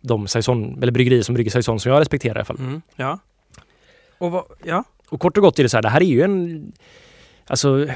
de 0.00 0.28
saison, 0.28 0.78
eller 0.82 0.92
bryggerier 0.92 1.22
som 1.22 1.34
brygger 1.34 1.50
saison 1.50 1.80
som 1.80 1.92
jag 1.92 2.00
respekterar 2.00 2.34
i 2.34 2.38
alla 2.38 2.44
fall. 2.44 2.58
Mm. 2.58 2.82
Ja. 2.96 3.18
Och 4.18 4.30
vad... 4.30 4.44
Ja. 4.64 4.84
Och 5.08 5.20
kort 5.20 5.36
och 5.36 5.42
gott 5.42 5.58
är 5.58 5.62
det 5.62 5.68
så 5.68 5.76
här, 5.76 5.82
det 5.82 5.88
här 5.88 6.00
är 6.00 6.04
ju 6.04 6.22
en... 6.22 6.72
Alltså, 7.46 7.86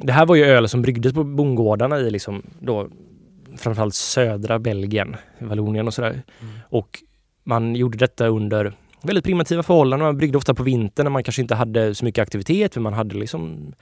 det 0.00 0.12
här 0.12 0.26
var 0.26 0.36
ju 0.36 0.44
öl 0.44 0.68
som 0.68 0.82
bryggdes 0.82 1.12
på 1.12 1.24
bondgårdarna 1.24 1.98
i 1.98 2.10
liksom 2.10 2.42
då 2.60 2.88
framförallt 3.56 3.94
södra 3.94 4.58
Belgien, 4.58 5.16
Vallonien 5.38 5.86
och 5.86 5.94
sådär. 5.94 6.22
Mm. 6.40 6.54
Och 6.68 7.02
man 7.44 7.76
gjorde 7.76 7.98
detta 7.98 8.26
under 8.26 8.72
väldigt 9.06 9.24
primitiva 9.24 9.62
förhållanden. 9.62 10.06
Man 10.06 10.18
bryggde 10.18 10.38
ofta 10.38 10.54
på 10.54 10.62
vintern 10.62 11.04
när 11.04 11.10
man 11.10 11.24
kanske 11.24 11.42
inte 11.42 11.54
hade 11.54 11.94
så 11.94 12.04
mycket 12.04 12.22
aktivitet 12.22 12.74
men 12.76 12.82
man 12.82 12.92
hade 12.92 13.14
liksom 13.14 13.72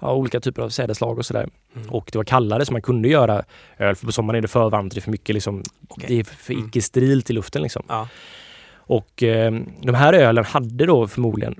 ja, 0.00 0.14
olika 0.14 0.40
typer 0.40 0.62
av 0.62 0.68
sädeslag 0.68 1.18
och 1.18 1.26
sådär. 1.26 1.48
Mm. 1.76 1.90
Och 1.90 2.08
det 2.12 2.18
var 2.18 2.24
kallare 2.24 2.64
så 2.66 2.72
man 2.72 2.82
kunde 2.82 3.08
göra 3.08 3.42
öl 3.78 3.94
för 3.94 4.06
på 4.06 4.12
sommaren 4.12 4.38
är 4.38 4.42
det 4.42 4.48
för 4.48 4.70
varmt, 4.70 4.94
det 4.94 4.98
är 4.98 5.02
för 5.02 5.10
mycket 5.10 5.34
liksom, 5.34 5.62
Okej. 5.88 6.06
det 6.08 6.20
är 6.20 6.24
för 6.24 6.52
Mm. 6.54 6.66
icke 6.66 6.82
sterilt 6.82 7.30
i 7.30 7.32
luften 7.32 7.62
liksom. 7.62 7.82
Ja. 7.88 8.08
Och 8.74 9.22
eh, 9.22 9.52
de 9.82 9.94
här 9.94 10.12
ölen 10.12 10.44
hade 10.44 10.86
då 10.86 11.08
förmodligen, 11.08 11.54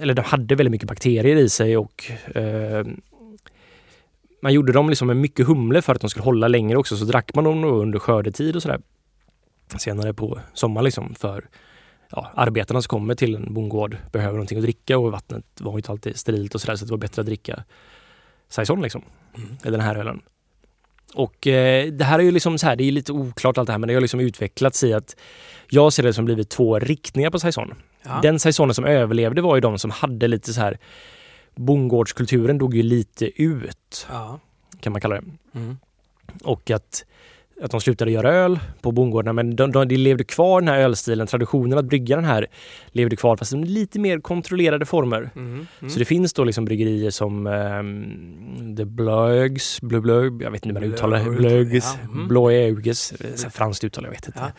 eller 0.00 0.14
de 0.14 0.22
hade 0.22 0.54
väldigt 0.54 0.70
mycket 0.70 0.88
bakterier 0.88 1.36
i 1.36 1.48
sig 1.48 1.76
och 1.76 2.10
eh, 2.34 2.86
man 4.42 4.52
gjorde 4.52 4.72
dem 4.72 4.88
liksom 4.88 5.06
med 5.06 5.16
mycket 5.16 5.46
humle 5.46 5.82
för 5.82 5.94
att 5.94 6.00
de 6.00 6.10
skulle 6.10 6.24
hålla 6.24 6.48
längre 6.48 6.78
också. 6.78 6.96
Så 6.96 7.04
drack 7.04 7.34
man 7.34 7.44
dem 7.44 7.64
under 7.64 7.98
skördetid 7.98 8.56
och 8.56 8.62
sådär. 8.62 8.80
Senare 9.78 10.14
på 10.14 10.38
sommaren 10.54 10.84
liksom 10.84 11.14
för 11.14 11.44
ja, 12.10 12.30
arbetarna 12.34 12.82
som 12.82 12.88
kommer 12.88 13.14
till 13.14 13.34
en 13.34 13.54
bondgård 13.54 13.96
behöver 14.12 14.32
någonting 14.32 14.58
att 14.58 14.64
dricka 14.64 14.98
och 14.98 15.12
vattnet 15.12 15.44
var 15.60 15.72
ju 15.72 15.76
inte 15.76 15.92
alltid 15.92 16.16
sterilt 16.16 16.54
och 16.54 16.60
sådär 16.60 16.76
så 16.76 16.84
det 16.84 16.90
var 16.90 16.98
bättre 16.98 17.20
att 17.20 17.26
dricka 17.26 17.64
saison 18.48 18.82
liksom. 18.82 19.02
Mm. 19.36 19.56
Eller 19.62 19.78
den 19.78 19.86
här 19.86 19.96
ölen. 19.96 20.20
Och 21.14 21.46
eh, 21.46 21.86
det 21.92 22.04
här 22.04 22.18
är 22.18 22.22
ju 22.22 22.30
liksom 22.30 22.58
så 22.58 22.66
här, 22.66 22.76
det 22.76 22.84
är 22.84 22.92
lite 22.92 23.12
oklart 23.12 23.58
allt 23.58 23.66
det 23.66 23.72
här 23.72 23.78
men 23.78 23.88
det 23.88 23.94
har 23.94 24.00
liksom 24.00 24.20
utvecklats 24.20 24.84
i 24.84 24.92
att 24.92 25.16
jag 25.68 25.92
ser 25.92 26.02
det 26.02 26.12
som 26.12 26.24
blivit 26.24 26.50
två 26.50 26.78
riktningar 26.78 27.30
på 27.30 27.38
saison. 27.38 27.74
Ja. 28.02 28.18
Den 28.22 28.38
saisonen 28.38 28.74
som 28.74 28.84
överlevde 28.84 29.42
var 29.42 29.54
ju 29.54 29.60
de 29.60 29.78
som 29.78 29.90
hade 29.90 30.28
lite 30.28 30.52
så 30.52 30.60
här 30.60 30.78
bondgårdskulturen 31.54 32.58
dog 32.58 32.74
ju 32.74 32.82
lite 32.82 33.42
ut 33.42 34.06
Ja. 34.10 34.40
kan 34.80 34.92
man 34.92 35.00
kalla 35.00 35.14
det. 35.14 35.24
Mm. 35.54 35.78
Och 36.44 36.70
att, 36.70 37.04
att 37.62 37.70
de 37.70 37.80
slutade 37.80 38.10
göra 38.10 38.32
öl 38.32 38.58
på 38.80 38.92
bondgårdarna 38.92 39.32
men 39.32 39.56
de, 39.56 39.72
de, 39.72 39.88
de 39.88 39.96
levde 39.96 40.24
kvar 40.24 40.60
den 40.60 40.68
här 40.68 40.78
ölstilen, 40.78 41.26
traditionen 41.26 41.78
att 41.78 41.84
brygga 41.84 42.16
den 42.16 42.24
här 42.24 42.46
levde 42.86 43.16
kvar 43.16 43.36
fast 43.36 43.52
i 43.52 43.56
lite 43.56 43.98
mer 43.98 44.20
kontrollerade 44.20 44.86
former. 44.86 45.30
Mm. 45.36 45.66
Mm. 45.80 45.90
Så 45.90 45.98
det 45.98 46.04
finns 46.04 46.32
då 46.32 46.44
liksom 46.44 46.64
bryggerier 46.64 47.10
som 47.10 47.46
um, 47.46 48.76
The 48.76 48.84
Blögs, 48.84 49.80
Blö, 49.80 50.00
Blö, 50.00 50.22
jag 50.24 50.50
vet 50.50 50.66
inte 50.66 50.68
hur 50.68 50.72
man 50.72 50.84
uttalar 50.84 51.18
det, 51.18 51.24
Blög, 51.24 51.36
Blöges, 51.36 51.96
ja, 52.02 52.10
mm. 52.12 52.28
Blåeuges, 52.28 53.14
här 53.20 53.50
franskt 53.50 53.84
uttal, 53.84 54.04
jag 54.04 54.10
vet 54.10 54.26
inte. 54.26 54.40
Ja. 54.40 54.52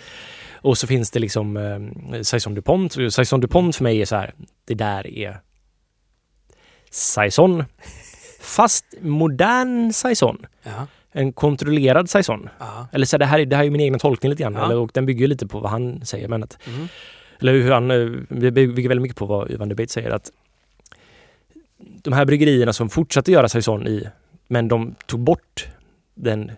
Och 0.61 0.77
så 0.77 0.87
finns 0.87 1.11
det 1.11 1.19
liksom 1.19 1.57
um, 1.57 2.23
Saison 2.23 2.53
DuPont. 2.55 2.93
Saison 3.09 3.39
DuPont 3.39 3.75
för 3.75 3.83
mig 3.83 4.01
är 4.01 4.05
så 4.05 4.15
här, 4.15 4.33
det 4.65 4.73
där 4.73 5.07
är 5.07 5.39
Saison. 6.91 7.63
Fast 8.39 8.85
modern 9.01 9.93
Saison. 9.93 10.45
Ja. 10.63 10.87
En 11.17 11.33
kontrollerad 11.33 12.09
Saison. 12.09 12.49
Ja. 12.59 12.87
Eller 12.91 13.05
så 13.05 13.13
här, 13.15 13.19
det 13.19 13.25
här, 13.25 13.39
är- 13.39 13.45
det 13.45 13.55
här 13.55 13.63
är 13.65 13.69
min 13.69 13.81
egen 13.81 13.99
tolkning 13.99 14.29
lite 14.29 14.43
grann. 14.43 14.53
Ja. 14.53 14.65
Eller, 14.65 14.75
och 14.77 14.91
den 14.93 15.05
bygger 15.05 15.27
lite 15.27 15.47
på 15.47 15.59
vad 15.59 15.71
han 15.71 16.05
säger. 16.05 16.27
Men 16.27 16.43
att, 16.43 16.57
Mm. 16.67 16.87
eller 17.41 17.53
hur 17.53 17.71
han, 17.71 17.91
eh, 17.91 18.07
det 18.29 18.51
bygger 18.51 18.89
väldigt 18.89 19.01
mycket 19.01 19.17
på 19.17 19.25
vad 19.25 19.51
Ivan 19.51 19.69
Debate 19.69 19.91
säger. 19.91 20.11
Att 20.11 20.31
de 22.03 22.13
här 22.13 22.25
bryggerierna 22.25 22.73
som 22.73 22.89
fortsatte 22.89 23.31
göra 23.31 23.49
Saison 23.49 23.87
i, 23.87 24.07
men 24.47 24.67
de 24.67 24.95
tog 25.05 25.19
bort 25.19 25.67
den 26.15 26.51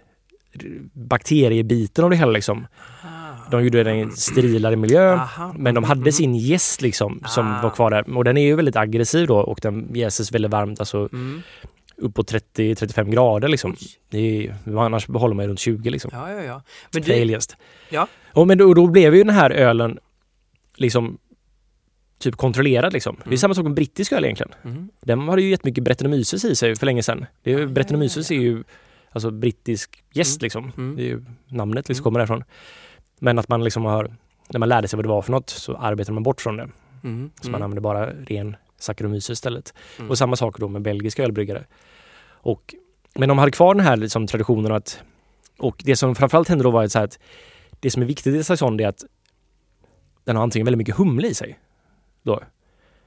bakteriebiten 0.94 2.04
av 2.04 2.10
det 2.10 2.16
hela 2.16 2.32
liksom. 2.32 2.68
Ah. 3.04 3.50
De 3.52 3.64
gjorde 3.64 3.84
det 3.84 3.96
i 3.96 4.00
en 4.02 4.12
sterilare 4.12 4.76
miljö. 4.76 5.14
Aha. 5.14 5.54
Men 5.58 5.76
de 5.76 5.84
hade 5.84 6.02
Mm. 6.02 6.12
sin 6.12 6.36
gäst 6.36 6.82
liksom 6.82 7.22
som 7.26 7.48
Ah. 7.48 7.62
var 7.64 7.70
kvar 7.70 7.90
där. 7.92 8.18
Och 8.18 8.24
den 8.24 8.38
är 8.38 8.42
ju 8.46 8.56
väldigt 8.56 8.76
aggressiv 8.76 9.28
då 9.28 9.38
och 9.38 9.60
den 9.62 9.92
jäses 9.96 10.32
väldigt 10.32 10.52
varmt, 10.52 10.80
alltså 10.80 11.10
Mm. 11.14 11.42
Uppåt 12.02 12.32
30-35 12.34 13.10
grader 13.10 13.48
liksom. 13.48 13.76
Är, 14.12 14.56
annars 14.80 15.08
behåller 15.08 15.36
man 15.36 15.46
ju 15.46 15.50
runt 15.50 15.60
20 15.60 15.90
liksom. 15.90 16.12
Ja, 16.14 16.32
ja, 16.32 16.44
ja. 16.44 16.62
Men 16.94 17.04
du. 17.04 17.40
Ja. 17.90 18.08
Och 18.34 18.48
men 18.48 18.58
då, 18.58 18.74
då 18.74 18.88
blev 18.88 19.16
ju 19.16 19.24
den 19.24 19.36
här 19.36 19.50
ölen 19.52 20.00
liksom 20.76 21.18
typ 22.20 22.36
kontrollerad 22.36 22.94
liksom. 22.94 23.16
Det 23.16 23.24
är 23.24 23.28
Mm. 23.28 23.38
samma 23.38 23.54
sak 23.54 23.64
med 23.64 23.74
brittisk 23.74 24.12
öl 24.12 24.24
egentligen. 24.26 24.52
mm. 24.64 24.90
Den 25.02 25.20
hade 25.30 25.42
ju 25.42 25.50
jättemycket 25.50 25.84
Brettanomyces 25.84 26.46
i 26.46 26.56
sig 26.56 26.76
för 26.76 26.86
länge 26.86 27.04
sedan. 27.04 27.26
Det 27.44 27.54
är, 27.54 27.60
ja, 27.60 27.66
Brettanomyces 27.68 28.32
är 28.32 28.36
ju 28.36 28.64
alltså 29.12 29.32
brittisk 29.32 30.04
gäst 30.14 30.38
Mm. 30.42 30.46
liksom. 30.46 30.72
Mm. 30.78 30.96
Det 30.96 31.02
är 31.02 31.06
ju 31.08 31.26
namnet 31.48 31.88
liksom 31.90 32.02
Mm. 32.02 32.04
kommer 32.04 32.20
därifrån. 32.20 32.44
Men 33.20 33.40
att 33.40 33.48
man 33.50 33.64
liksom 33.64 33.86
har, 33.86 34.16
när 34.50 34.60
man 34.60 34.70
lärde 34.70 34.88
sig 34.88 34.98
vad 34.98 35.06
det 35.06 35.10
var 35.10 35.22
för 35.22 35.32
något 35.32 35.50
så 35.50 35.76
arbetade 35.76 36.14
man 36.14 36.24
bort 36.24 36.42
från 36.42 36.58
det. 36.58 36.70
Mm. 37.04 37.30
Så 37.42 37.52
man 37.52 37.62
använder 37.62 37.82
bara 37.82 38.06
ren 38.14 38.56
Saccharomyces 38.80 39.30
istället. 39.30 39.74
Mm. 39.98 40.10
Och 40.10 40.18
samma 40.18 40.36
sak 40.36 40.60
då 40.60 40.68
med 40.68 40.82
belgiska 40.82 41.24
ölbryggare. 41.24 41.66
Och, 42.24 42.76
men 43.16 43.30
de 43.30 43.38
hade 43.38 43.52
kvar 43.52 43.76
den 43.76 43.86
här 43.86 43.98
liksom, 43.98 44.28
traditionen 44.28 44.72
att 44.72 45.02
och 45.58 45.82
det 45.86 45.96
som 45.96 46.16
framförallt 46.16 46.48
hände 46.48 46.64
då 46.64 46.72
var 46.72 46.84
att, 46.84 46.92
så 46.92 47.00
här 47.00 47.06
att 47.06 47.20
det 47.80 47.92
som 47.92 48.02
är 48.02 48.06
viktigt 48.06 48.36
i 48.36 48.44
Saison 48.44 48.80
är 48.80 48.88
att 48.88 49.04
den 50.24 50.36
har 50.36 50.44
antingen 50.44 50.66
väldigt 50.66 50.78
mycket 50.78 50.96
humle 50.96 51.28
i 51.28 51.34
sig. 51.34 51.60
Då. 52.24 52.42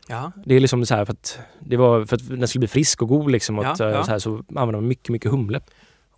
Ja. 0.09 0.33
Det 0.45 0.55
är 0.55 0.61
liksom 0.61 0.87
så 0.87 0.95
här 0.95 1.05
för 1.05 1.13
att 1.13 1.39
det 1.61 1.77
var 1.77 2.05
för 2.05 2.17
att 2.17 2.29
den 2.29 2.49
skulle 2.49 2.61
bli 2.61 2.69
frisk 2.69 3.03
och 3.03 3.09
god 3.09 3.31
liksom. 3.31 3.59
Ja, 3.59 3.67
att, 3.71 3.81
eh, 3.81 3.89
ja. 3.89 4.05
Så, 4.05 4.11
här, 4.11 4.19
så 4.19 4.31
använder 4.31 4.73
man 4.73 4.89
mycket, 4.89 5.09
mycket 5.09 5.31
humle. 5.31 5.61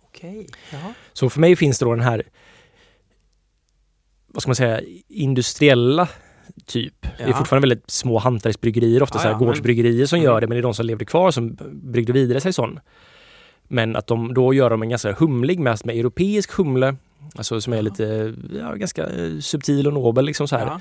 Okej. 0.01 0.47
Jaha. 0.71 0.93
Så 1.13 1.29
för 1.29 1.39
mig 1.39 1.55
finns 1.55 1.79
det 1.79 1.85
då 1.85 1.95
den 1.95 2.03
här 2.03 2.23
vad 4.27 4.41
ska 4.41 4.49
man 4.49 4.55
säga, 4.55 4.81
industriella 5.07 6.09
typ. 6.65 6.93
Det 7.17 7.23
är 7.23 7.27
Ja. 7.29 7.37
fortfarande 7.37 7.67
väldigt 7.67 7.89
små 7.91 8.17
hantverksbryggerier, 8.19 9.03
ofta 9.03 9.17
Ja, 9.17 9.21
så 9.21 9.27
här 9.27 9.33
ja, 9.35 9.39
gårdsbryggerier 9.39 10.05
som 10.05 10.17
Mm. 10.19 10.25
gör 10.25 10.41
det, 10.41 10.47
men 10.47 10.55
det 10.55 10.59
är 10.59 10.63
de 10.63 10.73
som 10.73 10.85
levde 10.85 11.05
kvar 11.05 11.31
som 11.31 11.57
bryggde 11.71 12.13
vidare 12.13 12.41
sig 12.41 12.53
sån. 12.53 12.79
Men 13.67 13.95
att 13.95 14.07
de 14.07 14.33
då 14.33 14.53
gör 14.53 14.69
de 14.69 14.81
en 14.81 14.89
ganska 14.89 15.13
humlig, 15.13 15.59
mest 15.59 15.85
med 15.85 15.95
europeisk 15.97 16.51
humle, 16.51 16.95
alltså 17.35 17.61
som 17.61 17.73
är 17.73 17.77
Ja. 17.77 17.81
lite, 17.81 18.33
ja, 18.59 18.73
ganska 18.73 19.03
eh, 19.03 19.39
subtil 19.39 19.87
och 19.87 19.93
nobel 19.93 20.25
liksom 20.25 20.47
så 20.47 20.55
här. 20.57 20.65
Ja. 20.65 20.79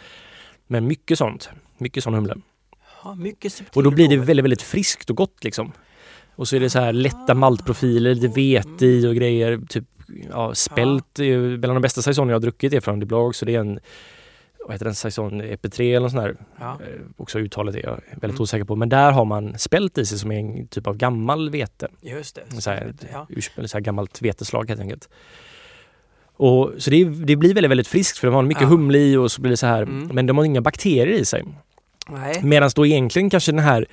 Men 0.67 0.87
mycket 0.87 1.19
sånt, 1.19 1.51
mycket 1.79 2.05
sån 2.05 2.15
humle. 2.15 2.35
Ja, 3.05 3.15
mycket 3.15 3.53
subtil 3.53 3.71
Och 3.79 3.83
då 3.83 3.91
blir 3.91 4.09
det 4.09 4.17
väldigt, 4.17 4.45
väldigt 4.45 4.63
friskt 4.63 5.11
och 5.11 5.17
gott 5.17 5.45
liksom. 5.45 5.73
Och 6.37 6.49
så 6.49 6.57
är 6.57 6.61
det 6.61 6.71
så 6.71 6.79
här 6.81 6.93
lätta 6.93 7.35
maltprofiler, 7.35 8.15
lite 8.15 8.29
vete 8.29 8.87
i 8.87 9.07
och 9.07 9.15
grejer. 9.15 9.61
Typ, 9.69 9.85
ja, 10.31 10.55
spält 10.55 11.19
ju 11.19 11.59
bland 11.59 11.77
de 11.77 11.83
bästa 11.83 12.03
saison 12.03 12.29
jag 12.29 12.35
har 12.35 12.41
druckit 12.41 12.73
är 12.73 12.81
från 12.81 13.01
Blog, 13.01 13.35
så 13.35 13.45
det 13.45 13.55
är 13.55 13.61
en 13.61 13.81
vad 14.65 14.73
heter 14.73 14.85
den, 14.85 14.95
saison 14.95 15.43
EP3 15.43 15.97
eller 15.97 16.09
sånt 16.09 16.23
där. 16.23 16.37
Ja. 16.61 16.71
Eh, 16.73 17.01
också 17.17 17.39
uttalet 17.39 17.75
är 17.75 17.83
jag 17.83 17.91
väldigt 18.11 18.25
Mm. 18.25 18.41
osäker 18.41 18.65
på. 18.65 18.77
Men 18.77 18.89
där 18.89 19.13
har 19.13 19.25
man 19.25 19.59
spält 19.59 19.99
i 19.99 20.07
sig 20.07 20.19
som 20.19 20.33
är 20.33 20.39
en 20.39 20.67
typ 20.69 20.87
av 20.87 20.97
gammal 20.97 21.51
vete. 21.51 21.89
Just 22.01 22.35
det. 22.51 22.61
Så 22.63 22.71
här, 22.71 22.93
ja. 23.13 23.27
ursprung, 23.29 23.69
så 23.69 23.77
här 23.77 23.83
gammalt 23.83 24.23
veteslag 24.23 24.69
helt 24.69 24.81
enkelt. 24.81 25.09
Och, 26.37 26.73
så 26.79 26.91
det, 26.91 27.05
det 27.05 27.37
blir 27.37 27.55
väldigt, 27.55 27.71
väldigt 27.71 27.89
friskt 27.89 28.19
för 28.19 28.27
de 28.27 28.35
har 28.35 28.43
mycket 28.43 28.63
Ja. 28.63 28.69
humle 28.69 28.99
i 28.99 29.17
och 29.17 29.33
så 29.33 29.41
blir 29.41 29.51
det 29.51 29.57
så 29.57 29.67
här. 29.67 29.83
Mm. 29.83 30.09
Men 30.13 30.27
de 30.27 30.39
har 30.39 30.45
inga 30.45 30.61
bakterier 30.61 31.07
i 31.07 31.25
sig. 31.25 31.45
Medan 32.43 32.71
då 32.77 32.87
egentligen 32.87 33.31
kanske 33.31 33.53
den 33.53 33.59
här 33.59 33.87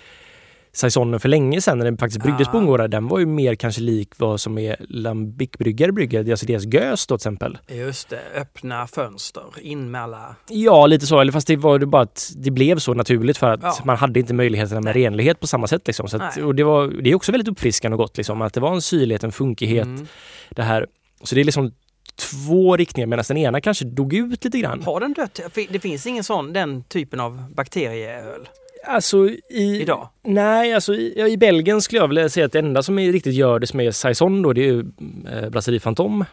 saisonen 0.74 1.19
för 1.19 1.30
länge 1.30 1.61
sedan 1.61 1.78
när 1.78 1.86
den 1.86 1.97
faktiskt 1.97 2.24
bryggdes 2.24 2.47
på 2.47 2.51
Ja. 2.57 2.59
bondgårdar, 2.59 2.88
den 2.88 3.07
var 3.07 3.19
ju 3.19 3.26
mer 3.26 3.55
kanske 3.55 3.82
lik 3.82 4.09
vad 4.17 4.39
som 4.41 4.57
är 4.57 4.76
lambic-bryggare 4.89 5.91
brygger, 5.91 6.32
alltså 6.32 6.45
deras 6.45 6.65
gös 6.65 7.07
då 7.07 7.17
till 7.17 7.22
exempel. 7.22 7.57
Just 7.67 8.09
det. 8.09 8.19
Öppna 8.36 8.88
fönster. 8.88 9.43
In 9.61 9.91
med 9.91 10.01
alla... 10.01 10.36
Ja, 10.49 10.88
lite 10.88 11.05
så, 11.05 11.19
eller 11.19 11.32
fast 11.32 11.47
det 11.47 11.55
var 11.55 11.80
det 11.80 11.86
bara 11.86 12.01
att 12.01 12.32
det 12.36 12.51
blev 12.51 12.80
så 12.80 12.93
naturligt 12.93 13.38
för 13.38 13.51
att 13.51 13.59
Ja. 13.63 13.76
man 13.86 13.97
hade 13.97 14.19
inte 14.19 14.34
möjligheterna 14.34 14.82
med 14.82 14.95
Nej. 14.95 15.03
renlighet 15.05 15.39
på 15.39 15.47
samma 15.47 15.67
sätt 15.67 15.88
liksom. 15.88 16.07
Så 16.07 16.17
att, 16.17 16.38
och 16.38 16.55
det, 16.55 16.63
var, 16.63 16.88
det 16.88 17.09
är 17.11 17.15
också 17.15 17.32
väldigt 17.32 17.47
uppfriskande 17.47 17.95
och 17.95 17.99
gott 17.99 18.17
liksom, 18.17 18.41
att 18.41 18.53
det 18.53 18.59
var 18.59 18.74
en 18.74 18.82
syrlighet, 18.82 19.24
en 19.24 19.32
funkighet, 19.32 19.86
Mm. 19.86 20.07
det 20.49 20.63
här. 20.63 20.88
Så 21.24 21.36
det 21.36 21.41
är 21.41 21.45
liksom 21.45 21.72
två 22.15 22.78
riktningar 22.78 23.07
medan 23.07 23.26
den 23.28 23.38
ena 23.38 23.61
kanske 23.61 23.86
dog 23.86 24.13
ut 24.13 24.43
lite 24.43 24.59
grann. 24.59 24.82
Har 24.84 24.99
den 24.99 25.13
dött? 25.13 25.39
Det 25.69 25.80
finns 25.80 26.05
ingen 26.07 26.24
sån, 26.24 26.53
den 26.53 26.84
typen 26.84 27.19
av 27.19 27.53
bakterieöl 27.55 28.47
Alltså 28.88 29.29
i... 29.49 29.82
idag? 29.82 30.09
Nej, 30.23 30.73
alltså 30.73 30.93
i, 30.93 31.13
ja, 31.17 31.27
i 31.27 31.38
Belgien 31.38 31.82
skulle 31.82 32.01
jag 32.01 32.07
vilja 32.07 32.29
säga 32.29 32.45
att 32.45 32.51
det 32.51 32.59
enda 32.59 32.84
som 32.84 32.99
är 32.99 33.11
riktigt 33.11 33.34
gör 33.34 33.59
det 33.59 33.67
som 33.67 33.79
är 33.79 33.91
saison 33.91 34.41
då, 34.41 34.53
det 34.53 34.61
är 34.61 34.65
ju 34.73 34.79
eh, 35.32 35.49
Brasserie 35.49 35.79
Fantom. 35.79 36.25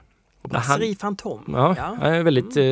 Brasserie 0.42 0.94
Fantom? 0.96 1.44
Ja, 1.48 1.74
ja. 1.78 1.96
han 2.00 2.12
är 2.12 2.22
väldigt 2.22 2.56
eh, 2.56 2.62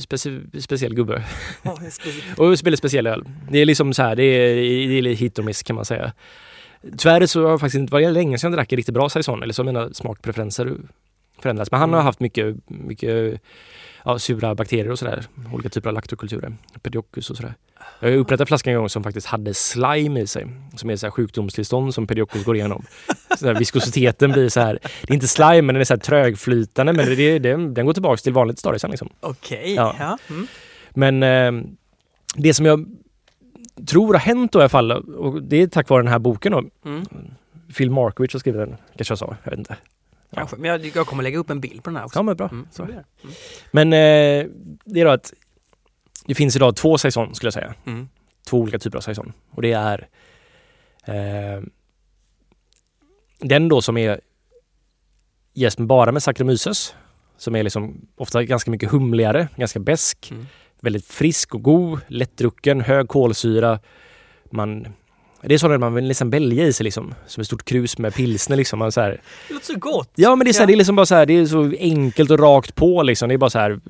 speci- 0.00 0.60
speciell 0.60 0.94
gubbe. 0.94 1.22
Ja, 1.62 1.78
Och 2.36 2.50
väldigt 2.50 2.78
speciell 2.78 3.06
öl. 3.06 3.24
Det 3.50 3.58
är 3.58 3.66
liksom 3.66 3.94
så 3.94 4.02
här, 4.02 4.16
det 4.16 4.22
är, 4.22 4.54
det 4.88 4.98
är 4.98 5.02
lite 5.02 5.20
hit 5.24 5.38
och 5.38 5.44
miss 5.44 5.62
kan 5.62 5.76
man 5.76 5.84
säga. 5.84 6.12
Tyvärr 6.98 7.26
så 7.26 7.42
har 7.42 7.50
jag 7.50 7.60
faktiskt 7.60 7.80
inte 7.80 7.92
varit 7.92 8.12
länge 8.12 8.38
sedan 8.38 8.52
jag 8.52 8.58
drack 8.58 8.72
en 8.72 8.76
riktigt 8.76 8.94
bra 8.94 9.08
saison, 9.08 9.42
eller 9.42 9.52
så 9.52 9.62
har 9.62 9.66
mina 9.72 9.92
smakpreferenser 9.94 10.76
förändrats. 11.42 11.70
Men 11.70 11.80
han 11.80 11.90
har 11.90 11.96
Mm. 11.98 12.06
haft 12.06 12.20
mycket, 12.20 12.56
mycket 12.66 13.40
ja, 14.04 14.18
sura 14.18 14.54
bakterier 14.54 14.90
och 14.90 14.98
sådär. 14.98 15.24
Olika 15.52 15.68
typer 15.68 15.88
av 15.88 15.94
laktokulturer. 15.94 16.56
Pedioccus 16.82 17.30
och 17.30 17.36
sådär. 17.36 17.54
Jag 18.00 18.10
har 18.10 18.16
upprättat 18.16 18.48
flaskan 18.48 18.72
en 18.72 18.78
gång 18.78 18.88
som 18.88 19.02
faktiskt 19.02 19.26
hade 19.26 19.54
slime 19.54 20.20
i 20.20 20.26
sig. 20.26 20.46
Som 20.76 20.90
är 20.90 20.96
så 20.96 21.06
här 21.06 21.10
sjukdomstillstånd 21.10 21.94
som 21.94 22.06
Pedioccus 22.06 22.44
går 22.44 22.56
igenom. 22.56 22.84
Så 23.38 23.46
här, 23.46 23.54
viskositeten 23.54 24.32
blir 24.32 24.48
så 24.48 24.60
här. 24.60 24.78
Det 24.82 25.12
är 25.12 25.14
inte 25.14 25.28
slime 25.28 25.62
men 25.62 25.74
den 25.74 25.80
är 25.80 25.84
så 25.84 25.94
här 25.94 26.00
trögflytande 26.00 26.92
men 26.92 27.06
det, 27.06 27.14
det, 27.14 27.38
den, 27.38 27.74
den 27.74 27.86
går 27.86 27.92
tillbaka 27.92 28.16
till 28.16 28.32
vanligt 28.32 28.58
stadie 28.58 28.78
sen 28.78 28.90
liksom. 28.90 29.08
Okej. 29.20 29.74
Ja. 29.74 29.96
Ja. 29.98 30.18
Mm. 30.30 30.46
Men 30.90 31.22
eh, 31.22 31.70
det 32.34 32.54
som 32.54 32.66
jag 32.66 32.86
tror 33.86 34.14
har 34.14 34.20
hänt 34.20 34.52
då 34.52 34.58
i 34.58 34.62
alla 34.62 34.68
fall, 34.68 34.92
och 34.92 35.42
det 35.42 35.62
är 35.62 35.66
tack 35.66 35.88
vare 35.88 36.02
den 36.02 36.12
här 36.12 36.18
boken 36.18 36.52
då. 36.52 36.64
Mm. 36.84 37.04
Phil 37.76 37.90
Markovich 37.90 38.32
har 38.32 38.40
skrivit 38.40 38.60
den, 38.60 38.76
kanske 38.96 39.12
jag 39.12 39.18
sa, 39.18 39.36
jag 39.44 39.50
vet 39.50 39.58
inte. 39.58 39.76
Kanske. 40.34 40.56
Men 40.56 40.70
jag, 40.70 40.96
jag 40.96 41.06
kommer 41.06 41.22
lägga 41.22 41.38
upp 41.38 41.50
en 41.50 41.60
bild 41.60 41.84
på 41.84 41.90
den 41.90 41.96
här 41.96 42.04
också. 42.04 42.18
Ja 42.18 42.22
men 42.22 42.36
bra. 42.36 42.48
Mm, 42.48 42.68
så. 42.70 42.82
Mm. 42.82 43.02
Men 43.70 43.92
eh, 43.92 44.46
det 44.84 45.00
är 45.00 45.04
då 45.04 45.10
att 45.10 45.32
det 46.26 46.34
finns 46.34 46.56
idag 46.56 46.76
två 46.76 46.98
saison 46.98 47.34
skulle 47.34 47.46
jag 47.46 47.54
säga. 47.54 47.74
Mm. 47.86 48.08
Två 48.46 48.58
olika 48.58 48.78
typer 48.78 48.96
av 48.98 49.02
saison. 49.02 49.32
Och 49.50 49.62
det 49.62 49.72
är 49.72 50.08
eh, 51.04 51.62
den 53.38 53.68
då 53.68 53.82
som 53.82 53.96
är 53.96 54.20
jäst 55.54 55.78
bara 55.78 56.12
med 56.12 56.22
Saccharomyces 56.22 56.94
som 57.36 57.56
är 57.56 57.62
liksom 57.62 58.08
ofta 58.16 58.42
ganska 58.44 58.70
mycket 58.70 58.90
humligare, 58.90 59.48
ganska 59.56 59.78
besk, 59.78 60.28
Mm. 60.30 60.46
väldigt 60.80 61.06
frisk 61.06 61.54
och 61.54 61.62
god, 61.62 62.00
lättdrucken, 62.06 62.80
hög 62.80 63.08
kolsyra. 63.08 63.80
Man, 64.50 64.86
det 65.42 65.54
är 65.54 65.58
sådana 65.58 65.78
man 65.78 65.94
vill 65.94 66.04
liksom 66.04 66.30
bälga 66.30 66.64
i 66.64 66.72
sig 66.72 66.84
liksom, 66.84 67.14
som 67.26 67.40
ett 67.40 67.46
stort 67.46 67.64
krus 67.64 67.98
med 67.98 68.14
pilsner 68.14 68.56
liksom. 68.56 68.78
Man 68.78 68.92
så 68.92 69.00
här, 69.00 69.20
Det 69.48 69.54
låter 69.54 69.66
så 69.66 69.78
gott! 69.78 70.10
ja 70.14 70.36
men 70.36 70.44
det 70.44 70.50
är, 70.50 70.52
så 70.52 70.58
här, 70.58 70.62
Ja. 70.62 70.66
det 70.66 70.72
är 70.74 70.76
liksom 70.76 70.96
bara 70.96 71.06
så 71.06 71.14
här, 71.14 71.26
det 71.26 71.36
är 71.36 71.46
så 71.46 71.72
enkelt 71.78 72.30
och 72.30 72.38
rakt 72.38 72.74
på 72.74 73.02
liksom. 73.02 73.28
Det 73.28 73.34
är 73.34 73.38
bara 73.38 73.50
så 73.50 73.58
här, 73.58 73.80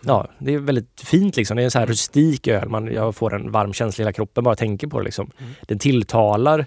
ja 0.00 0.28
det 0.38 0.54
är 0.54 0.58
väldigt 0.58 1.02
fint 1.04 1.36
liksom. 1.36 1.56
Det 1.56 1.62
är 1.62 1.64
en 1.64 1.70
så 1.70 1.78
här 1.78 1.86
rustik 1.86 2.48
öl. 2.48 2.68
Man, 2.68 2.86
jag 2.94 3.14
får 3.14 3.34
en 3.34 3.50
varm 3.50 3.72
känsla 3.72 4.02
i 4.02 4.04
hela 4.04 4.12
kroppen 4.12 4.44
bara 4.44 4.56
tänker 4.56 4.86
på 4.86 4.98
det 4.98 5.04
liksom. 5.04 5.30
Mm. 5.38 5.52
Den 5.62 5.78
tilltalar 5.78 6.66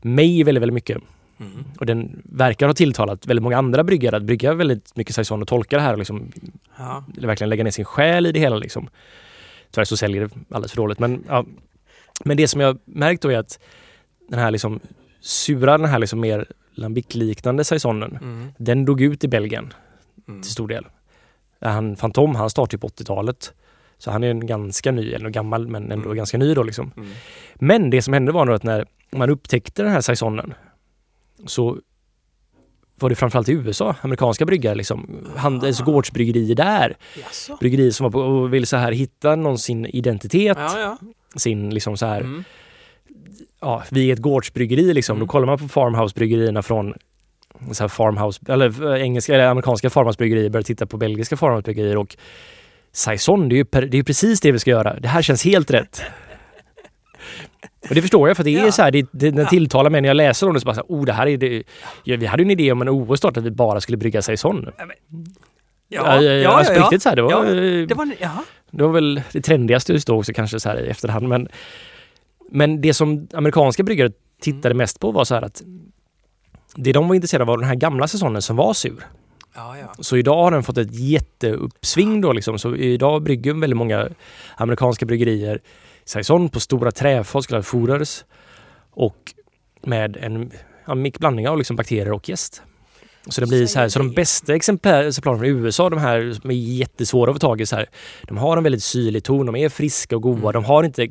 mig 0.00 0.42
väldigt, 0.42 0.62
väldigt 0.62 0.74
mycket. 0.74 0.98
Mm. 1.40 1.64
Och 1.80 1.86
den 1.86 2.22
verkar 2.24 2.66
ha 2.66 2.74
tilltalat 2.74 3.26
väldigt 3.26 3.42
många 3.42 3.58
andra 3.58 3.84
bryggare 3.84 4.16
att 4.16 4.22
brygga 4.22 4.54
väldigt 4.54 4.96
mycket 4.96 5.14
saison 5.14 5.42
och 5.42 5.48
tolka 5.48 5.76
det 5.76 5.82
här 5.82 5.92
och 5.92 5.98
liksom, 5.98 6.32
Ja. 6.78 7.04
verkligen 7.18 7.48
lägga 7.50 7.64
ner 7.64 7.70
sin 7.70 7.84
själ 7.84 8.26
i 8.26 8.32
det 8.32 8.40
hela. 8.40 8.56
Liksom. 8.56 8.88
Tyvärr 9.70 9.84
så 9.84 9.96
säljer 9.96 10.20
det 10.22 10.30
alldeles 10.54 10.72
för 10.72 10.76
dåligt. 10.76 10.98
Men, 10.98 11.24
ja. 11.28 11.44
Men 12.24 12.36
det 12.36 12.48
som 12.48 12.60
jag 12.60 12.78
märkt 12.84 13.22
då 13.22 13.32
är 13.32 13.38
att 13.38 13.58
den 14.28 14.38
här 14.38 14.50
liksom 14.50 14.80
sura, 15.20 15.78
den 15.78 15.86
här 15.88 15.98
liksom 15.98 16.20
mer 16.20 16.46
lambic-liknande 16.74 17.64
saisonen, 17.64 18.18
Mm. 18.22 18.48
den 18.58 18.84
dog 18.84 19.00
ut 19.00 19.24
i 19.24 19.28
Belgien 19.28 19.72
Mm. 20.28 20.42
till 20.42 20.50
stor 20.50 20.68
del. 20.68 20.86
Han, 21.60 21.96
Fantom, 21.96 22.34
han 22.34 22.50
startade 22.50 22.78
på 22.78 22.86
80-talet. 22.88 23.52
Så 23.98 24.10
han 24.10 24.24
är 24.24 24.30
en 24.30 24.46
ganska 24.46 24.92
ny, 24.92 25.12
eller 25.12 25.30
gammal 25.30 25.68
men 25.68 25.92
ändå 25.92 26.04
Mm. 26.04 26.16
ganska 26.16 26.38
ny 26.38 26.54
då 26.54 26.62
liksom. 26.62 26.92
Mm. 26.96 27.08
Men 27.54 27.90
det 27.90 28.02
som 28.02 28.14
hände 28.14 28.32
var 28.32 28.44
nog 28.44 28.54
att 28.54 28.62
när 28.62 28.86
man 29.10 29.30
upptäckte 29.30 29.82
den 29.82 29.92
här 29.92 30.00
saisonen 30.00 30.54
så 31.46 31.78
var 32.94 33.08
det 33.08 33.14
framförallt 33.14 33.48
i 33.48 33.52
USA, 33.52 33.94
amerikanska 34.02 34.44
bryggare, 34.46 34.74
liksom, 34.74 35.26
handels 35.36 35.80
och 35.80 35.86
gårdsbryggerier 35.86 36.54
där. 36.56 36.96
Jaså? 37.22 37.56
Bryggerier 37.60 37.90
som 37.90 38.04
var 38.04 38.10
på 38.10 38.20
och 38.20 38.54
ville 38.54 38.66
så 38.66 38.76
här 38.76 38.92
hitta 38.92 39.36
någon 39.36 39.58
sin 39.58 39.86
identitet, 39.86 40.58
Ja, 40.60 40.80
ja. 40.80 40.98
Sin 41.36 41.70
liksom 41.74 41.96
så 41.96 42.06
här, 42.06 42.20
Mm. 42.20 42.44
ja, 43.60 43.82
är 43.94 44.12
ett 44.12 44.18
gårdsbryggeri 44.18 44.94
liksom. 44.94 45.16
Mm. 45.16 45.26
Då 45.26 45.32
kollar 45.32 45.46
man 45.46 45.58
på 45.58 45.68
farmhouse-bryggerierna 45.68 46.62
från 46.62 46.94
så 47.72 47.82
här 47.82 47.88
farmhouse, 47.88 48.40
eller 48.48 48.94
eh, 48.94 49.02
engelska 49.02 49.34
eller 49.34 49.46
amerikanska 49.46 49.88
farmhouse-bryggerier, 49.90 50.48
börjar 50.50 50.62
titta 50.64 50.86
på 50.86 50.96
belgiska 50.96 51.36
farmhouse-bryggerier 51.36 51.96
och 51.96 52.16
Saison, 52.92 53.48
det 53.48 53.54
är 53.54 53.56
ju 53.56 53.64
per, 53.64 53.82
det 53.82 53.98
är 53.98 54.02
precis 54.02 54.40
det 54.40 54.52
vi 54.52 54.58
ska 54.58 54.70
göra. 54.70 55.00
Det 55.00 55.08
här 55.08 55.22
känns 55.22 55.44
helt 55.44 55.70
rätt. 55.70 56.02
Och 57.88 57.94
det 57.94 58.02
förstår 58.02 58.28
jag 58.28 58.36
för 58.36 58.44
det 58.44 58.56
är 58.56 58.64
Ja. 58.64 58.72
så 58.72 58.82
här, 58.82 58.90
det, 58.90 59.02
det, 59.12 59.30
den 59.30 59.36
Ja. 59.44 59.48
tilltalar 59.48 59.90
mig 59.90 60.00
när 60.00 60.08
jag 60.08 60.16
läser 60.16 60.46
om 60.48 60.54
det 60.54 60.60
så 60.60 60.64
bara 60.66 60.74
så 60.74 60.80
här, 60.80 60.86
oh 60.88 61.04
det 61.04 61.12
här 61.12 61.26
är 61.26 61.36
det. 61.36 61.62
Ja, 62.04 62.16
vi 62.16 62.26
hade 62.26 62.42
ju 62.42 62.44
en 62.44 62.50
idé 62.50 62.72
om 62.72 62.82
en 62.82 62.88
OS 62.88 63.24
att 63.24 63.36
vi 63.36 63.50
bara 63.50 63.80
skulle 63.80 63.98
brygga 63.98 64.22
Saison. 64.22 64.68
Ja, 64.78 64.86
Ja, 65.88 66.22
ja, 66.22 66.32
ja. 66.32 66.50
alltså 66.50 66.72
på 66.72 66.78
ja. 66.78 66.82
riktigt 66.84 67.02
så 67.02 67.08
här, 67.08 67.16
det 67.16 67.22
var, 67.22 67.30
Ja, 67.30 67.42
Det 67.86 67.94
var, 67.94 68.10
jaha. 68.20 68.44
Det 68.70 68.82
var 68.82 68.92
väl 68.92 69.22
det 69.32 69.40
trendigaste 69.40 69.92
just 69.92 70.06
då 70.06 70.18
också 70.18 70.32
kanske 70.32 70.60
så 70.60 70.68
här 70.68 70.84
i 70.84 70.88
efterhand. 70.88 71.28
Men, 71.28 71.48
men 72.50 72.80
det 72.80 72.94
som 72.94 73.28
amerikanska 73.32 73.82
bryggare 73.82 74.12
tittade 74.40 74.74
mest 74.74 75.00
på 75.00 75.10
var 75.10 75.24
så 75.24 75.34
här 75.34 75.42
att 75.42 75.62
det 76.74 76.92
de 76.92 77.08
var 77.08 77.14
intresserade 77.14 77.42
av 77.42 77.48
var 77.48 77.58
den 77.58 77.68
här 77.68 77.74
gamla 77.74 78.08
säsongen 78.08 78.42
som 78.42 78.56
var 78.56 78.74
sur. 78.74 79.06
Ja, 79.54 79.78
ja. 79.78 79.94
Så 79.98 80.16
idag 80.16 80.42
har 80.42 80.50
den 80.50 80.62
fått 80.62 80.78
ett 80.78 80.94
jätteuppsving 80.94 82.20
då 82.20 82.32
liksom. 82.32 82.58
Så 82.58 82.76
idag 82.76 83.22
brygger 83.22 83.54
väldigt 83.54 83.76
många 83.76 84.08
amerikanska 84.56 85.06
bryggerier 85.06 85.60
saison 86.04 86.48
på 86.48 86.60
stora 86.60 86.90
träfat, 86.90 87.44
så 87.44 87.48
kallade 87.48 87.64
fooders. 87.64 88.24
Och 88.90 89.34
med 89.82 90.16
en 90.16 90.50
ja, 90.86 90.94
blandning 91.18 91.48
av 91.48 91.58
liksom 91.58 91.76
bakterier 91.76 92.12
och 92.12 92.28
jäst. 92.28 92.62
Så 93.28 93.40
det 93.40 93.46
blir 93.46 93.66
så 93.66 93.78
här, 93.78 93.88
så 93.88 93.98
de 93.98 94.12
bästa 94.12 94.54
exemplar- 94.54 95.04
exemplaren 95.04 95.38
från 95.38 95.48
USA, 95.48 95.90
de 95.90 95.98
här 95.98 96.32
som 96.40 96.50
är 96.50 96.54
jättesvåra 96.54 97.30
att 97.30 97.34
få 97.34 97.38
tag 97.40 97.60
i, 97.60 97.66
så 97.66 97.76
här, 97.76 97.86
de 98.22 98.36
har 98.38 98.56
en 98.56 98.62
väldigt 98.62 98.82
syrlig 98.82 99.24
ton, 99.24 99.46
de 99.46 99.56
är 99.56 99.68
friska 99.68 100.16
och 100.16 100.22
goda, 100.22 100.38
Mm. 100.40 100.52
de 100.52 100.64
har 100.64 100.82
inte 100.84 101.08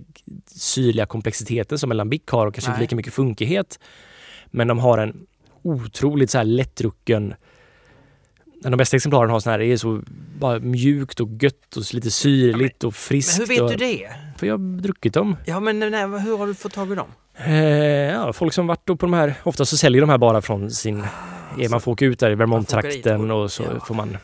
syrliga 0.55 1.05
komplexiteten 1.05 1.79
som 1.79 1.91
en 1.91 1.97
lambic 1.97 2.21
har 2.29 2.47
och 2.47 2.53
kanske 2.53 2.71
inte 2.71 2.77
Nej. 2.79 2.83
lika 2.83 2.95
mycket 2.95 3.13
funkighet. 3.13 3.79
Men 4.51 4.67
de 4.67 4.79
har 4.79 4.97
en 4.97 5.17
otroligt 5.63 6.29
så 6.31 6.37
här 6.37 6.45
lättdrucken 6.45 7.33
de 8.61 8.77
bästa 8.77 8.95
exemplaren 8.95 9.29
har 9.29 9.39
sån 9.39 9.51
här, 9.51 9.59
det 9.59 9.65
är 9.65 9.77
så 9.77 10.01
bara 10.39 10.59
mjukt 10.59 11.19
och 11.19 11.29
gött 11.41 11.77
och 11.77 11.93
lite 11.93 12.11
syrligt 12.11 12.83
och 12.83 12.87
Men 12.87 12.91
friskt. 12.93 13.39
hur 13.39 13.45
vet 13.45 13.67
du 13.67 13.75
det? 13.75 14.09
För 14.37 14.47
jag 14.47 14.53
har 14.53 14.79
druckit 14.81 15.13
dem. 15.13 15.35
Ja, 15.45 15.59
men 15.59 15.79
nej, 15.79 16.01
hur 16.07 16.37
har 16.37 16.47
du 16.47 16.53
fått 16.53 16.73
tag 16.73 16.91
i 16.91 16.95
dem? 16.95 17.07
Eh, 17.45 17.55
ja, 17.55 18.33
folk 18.33 18.53
som 18.53 18.67
varit 18.67 18.85
på 18.85 18.93
de 18.95 19.13
här, 19.13 19.33
ofta 19.43 19.65
så 19.65 19.77
säljer 19.77 20.01
de 20.01 20.09
här 20.09 20.17
bara 20.17 20.41
från 20.41 20.71
sin, 20.71 21.03
ja, 21.63 21.69
man 21.69 21.81
får 21.81 21.91
åka 21.91 22.05
ut 22.05 22.19
där 22.19 22.31
i 22.31 22.35
Vermont-trakten 22.35 23.31
och- 23.31 23.51
så 23.51 23.63
ja. 23.63 23.85
får 23.85 23.95
man 23.95 24.17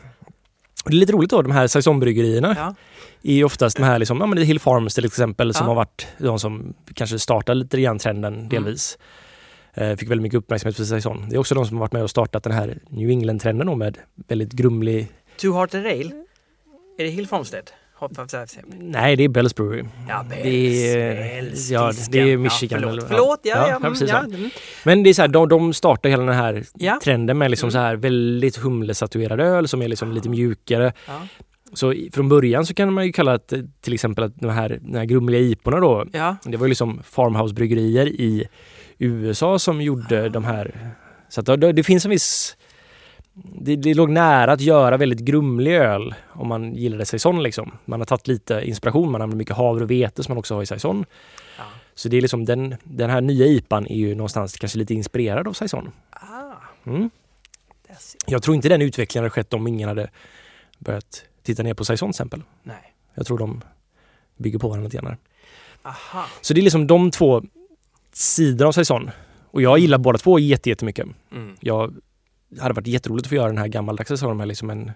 och 0.84 0.90
det 0.90 0.96
är 0.96 0.98
lite 0.98 1.12
roligt 1.12 1.30
då, 1.30 1.42
de 1.42 1.52
här 1.52 1.66
saisonbryggerierna 1.66 2.54
Ja. 2.58 2.74
är 3.22 3.44
oftast 3.44 3.76
de 3.76 3.82
här, 3.82 3.98
liksom, 3.98 4.18
ja 4.20 4.26
men 4.26 4.36
det 4.36 4.42
är 4.42 4.46
Hill 4.46 4.60
Farms 4.60 4.94
till 4.94 5.04
exempel 5.04 5.54
som 5.54 5.64
Ja. 5.64 5.68
har 5.70 5.74
varit 5.74 6.06
de 6.18 6.38
som 6.38 6.74
kanske 6.94 7.18
startar 7.18 7.54
lite 7.54 7.80
grann 7.80 7.98
trenden 7.98 8.48
delvis. 8.48 8.98
Eh, 9.74 9.96
fick 9.96 10.10
väldigt 10.10 10.22
mycket 10.22 10.38
uppmärksamhet 10.38 10.76
för 10.76 10.84
saison. 10.84 11.26
Det 11.28 11.36
är 11.36 11.38
också 11.40 11.54
de 11.54 11.66
som 11.66 11.76
har 11.76 11.80
varit 11.80 11.92
med 11.92 12.02
och 12.02 12.10
startat 12.10 12.42
den 12.42 12.52
här 12.52 12.78
New 12.88 13.10
England-trenden 13.10 13.78
med 13.78 13.98
väldigt 14.28 14.52
grumlig, 14.52 15.08
Two 15.40 15.52
Hearted 15.52 15.80
Ale? 15.86 16.10
Är 16.98 17.04
det 17.04 17.08
Hill 17.10 17.26
Farmstead? 17.26 17.70
Nej 18.78 19.16
det 19.16 19.24
är 19.24 19.28
Bells 19.28 19.54
Brewery. 19.54 19.82
Ja, 20.08 20.24
Det 20.30 20.48
är- 20.48 21.40
Bells, 21.42 21.70
ja, 21.70 21.92
det 22.10 22.18
är 22.32 22.36
Michigan 22.36 22.82
Ja, 22.82 22.88
eller- 22.88 23.02
förlåt, 23.02 23.08
förlåt 23.20 23.40
ja, 23.42 23.50
ja, 23.56 23.62
ja, 23.62 23.68
ja, 23.68 23.76
mm, 23.76 23.92
precis, 23.92 24.08
ja. 24.10 24.24
ja. 24.30 24.36
mm. 24.36 24.50
Men 24.84 25.02
det 25.02 25.10
är 25.10 25.14
så 25.14 25.22
här, 25.22 25.28
de, 25.28 25.48
de 25.48 25.72
startar 25.72 26.10
hela 26.10 26.24
den 26.24 26.34
här 26.34 26.64
Ja. 26.74 26.98
trenden 27.04 27.38
med 27.38 27.50
liksom 27.50 27.66
Mm. 27.66 27.72
så 27.72 27.78
här 27.78 27.96
väldigt 27.96 28.56
humlesatuerad 28.56 29.40
öl 29.40 29.68
som 29.68 29.82
är 29.82 29.88
liksom 29.88 30.12
lite 30.12 30.28
mjukare. 30.28 30.92
Ja. 31.06 31.20
Så 31.72 31.94
från 32.12 32.28
början 32.28 32.66
så 32.66 32.74
kan 32.74 32.92
man 32.92 33.06
ju 33.06 33.12
kalla 33.12 33.32
att 33.32 33.52
till 33.80 33.94
exempel 33.94 34.24
att 34.24 34.36
de 34.40 34.50
här, 34.50 34.78
de 34.82 34.98
här 34.98 35.04
grumliga 35.04 35.40
iporna 35.40 35.80
då, 35.80 36.06
ja. 36.12 36.36
det 36.44 36.56
var 36.56 36.66
ju 36.66 36.68
liksom 36.68 37.02
farmhouse-bryggerier 37.04 38.06
i 38.06 38.48
USA 38.98 39.58
som 39.58 39.82
gjorde 39.82 40.28
de 40.28 40.44
här. 40.44 40.94
Så 41.28 41.40
att 41.40 41.46
det, 41.46 41.72
det 41.72 41.82
finns 41.82 42.04
en 42.04 42.10
viss 42.10 42.56
det, 43.34 43.76
det 43.76 43.94
låg 43.94 44.10
nära 44.10 44.52
att 44.52 44.60
göra 44.60 44.96
väldigt 44.96 45.18
grumlig 45.20 45.72
öl 45.74 46.14
om 46.28 46.48
man 46.48 46.74
gillade 46.74 47.06
saison 47.06 47.42
liksom. 47.42 47.70
Man 47.84 48.00
har 48.00 48.04
tagit 48.04 48.28
lite 48.28 48.62
inspiration, 48.64 49.10
man 49.12 49.22
använder 49.22 49.36
mycket 49.38 49.56
havre 49.56 49.84
och 49.84 49.90
vete 49.90 50.22
som 50.22 50.32
man 50.32 50.38
också 50.38 50.54
har 50.54 50.62
i 50.62 50.66
saison. 50.66 51.04
Ja. 51.58 51.64
Så 51.94 52.08
det 52.08 52.16
är 52.16 52.20
liksom 52.20 52.44
den, 52.44 52.76
den 52.84 53.10
här 53.10 53.20
nya 53.20 53.46
IPan 53.46 53.86
är 53.86 53.96
ju 53.96 54.14
någonstans 54.14 54.56
kanske 54.56 54.78
lite 54.78 54.94
inspirerad 54.94 55.48
av 55.48 55.52
saison. 55.52 55.90
Ah, 56.10 56.20
Mm. 56.86 57.10
Jag 58.26 58.42
tror 58.42 58.56
inte 58.56 58.68
den 58.68 58.82
utvecklingen 58.82 59.22
hade 59.24 59.30
skett 59.30 59.54
om 59.54 59.66
ingen 59.66 59.88
hade 59.88 60.10
börjat 60.78 61.24
titta 61.42 61.62
ner 61.62 61.74
på 61.74 61.84
saison 61.84 62.08
till 62.08 62.14
exempel. 62.14 62.42
Nej. 62.62 62.94
Jag 63.14 63.26
tror 63.26 63.38
de 63.38 63.62
bygger 64.36 64.58
på 64.58 64.68
varandra 64.68 64.84
lite 64.84 64.96
grann. 64.96 65.16
Aha. 65.82 66.24
Så 66.40 66.54
det 66.54 66.60
är 66.60 66.62
liksom 66.62 66.86
de 66.86 67.10
två 67.10 67.42
sidorna 68.12 68.68
av 68.68 68.72
saison. 68.72 69.10
Och 69.50 69.62
jag 69.62 69.78
gillar 69.78 69.98
båda 69.98 70.18
två 70.18 70.38
jätte- 70.38 70.68
jättemycket. 70.68 71.06
Mm. 71.32 71.56
Jag 71.60 71.94
hade 72.60 72.74
varit 72.74 72.86
jätteroligt 72.86 73.26
att 73.26 73.28
få 73.28 73.34
göra 73.34 73.46
den 73.48 73.58
här 73.58 73.68
gammaldags 73.68 74.08
säsongen 74.08 74.36
med 74.36 74.48
liksom 74.48 74.70
en 74.70 74.92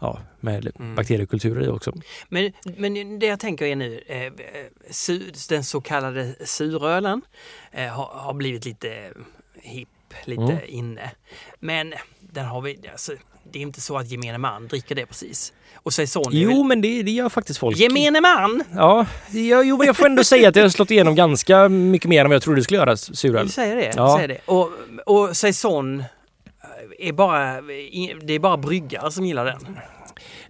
ja, 0.00 0.18
med 0.40 0.70
Mm. 0.78 0.94
bakteriekulturer 0.94 1.64
i 1.64 1.68
också. 1.68 1.92
Men, 2.28 2.52
men 2.76 3.18
det 3.18 3.26
jag 3.26 3.40
tänker 3.40 3.64
är 3.66 3.76
nu, 3.76 4.00
eh, 4.06 4.32
den 5.48 5.64
så 5.64 5.80
kallade 5.80 6.34
surölen 6.44 7.22
eh, 7.72 7.86
har, 7.88 8.04
har 8.04 8.34
blivit 8.34 8.64
lite 8.64 9.12
hipp, 9.62 9.88
lite 10.24 10.42
Mm. 10.42 10.58
inne. 10.66 11.10
Men 11.58 11.94
den 12.20 12.44
har 12.44 12.60
vi, 12.60 12.78
alltså, 12.92 13.12
det 13.52 13.58
är 13.58 13.62
inte 13.62 13.80
så 13.80 13.96
att 13.98 14.10
gemene 14.10 14.38
man 14.38 14.68
dricker 14.68 14.94
det 14.94 15.06
precis. 15.06 15.52
Och 15.74 15.92
saison 15.94 16.32
är 16.32 16.38
Jo, 16.38 16.48
väl... 16.48 16.64
men 16.64 16.80
det, 16.80 17.02
det 17.02 17.10
gör 17.10 17.28
faktiskt 17.28 17.58
folk. 17.58 17.78
Gemene 17.78 18.20
man! 18.20 18.62
Ja, 18.74 19.06
det 19.30 19.40
gör, 19.40 19.62
jo, 19.62 19.76
men 19.76 19.86
jag 19.86 19.96
får 19.96 20.06
ändå 20.06 20.24
säga 20.24 20.48
att 20.48 20.54
det 20.54 20.60
har 20.60 20.68
slått 20.68 20.90
igenom 20.90 21.14
ganska 21.14 21.68
mycket 21.68 22.08
mer 22.08 22.20
än 22.20 22.30
vad 22.30 22.34
jag 22.34 22.42
trodde 22.42 22.60
det 22.60 22.64
skulle 22.64 22.78
göra, 22.80 22.96
suröl. 22.96 23.46
Du 23.46 23.52
säger 23.52 23.76
det. 23.76 23.92
Ja. 23.96 24.16
Säger 24.16 24.28
det. 24.28 24.38
Och, 24.44 24.70
och 25.06 25.36
saison 25.36 26.00
eh, 26.00 26.04
är 27.08 27.12
bara, 27.12 27.60
det 28.22 28.32
är 28.34 28.38
bara 28.38 28.56
bryggare 28.56 29.10
som 29.10 29.26
gillar 29.26 29.44
den. 29.44 29.78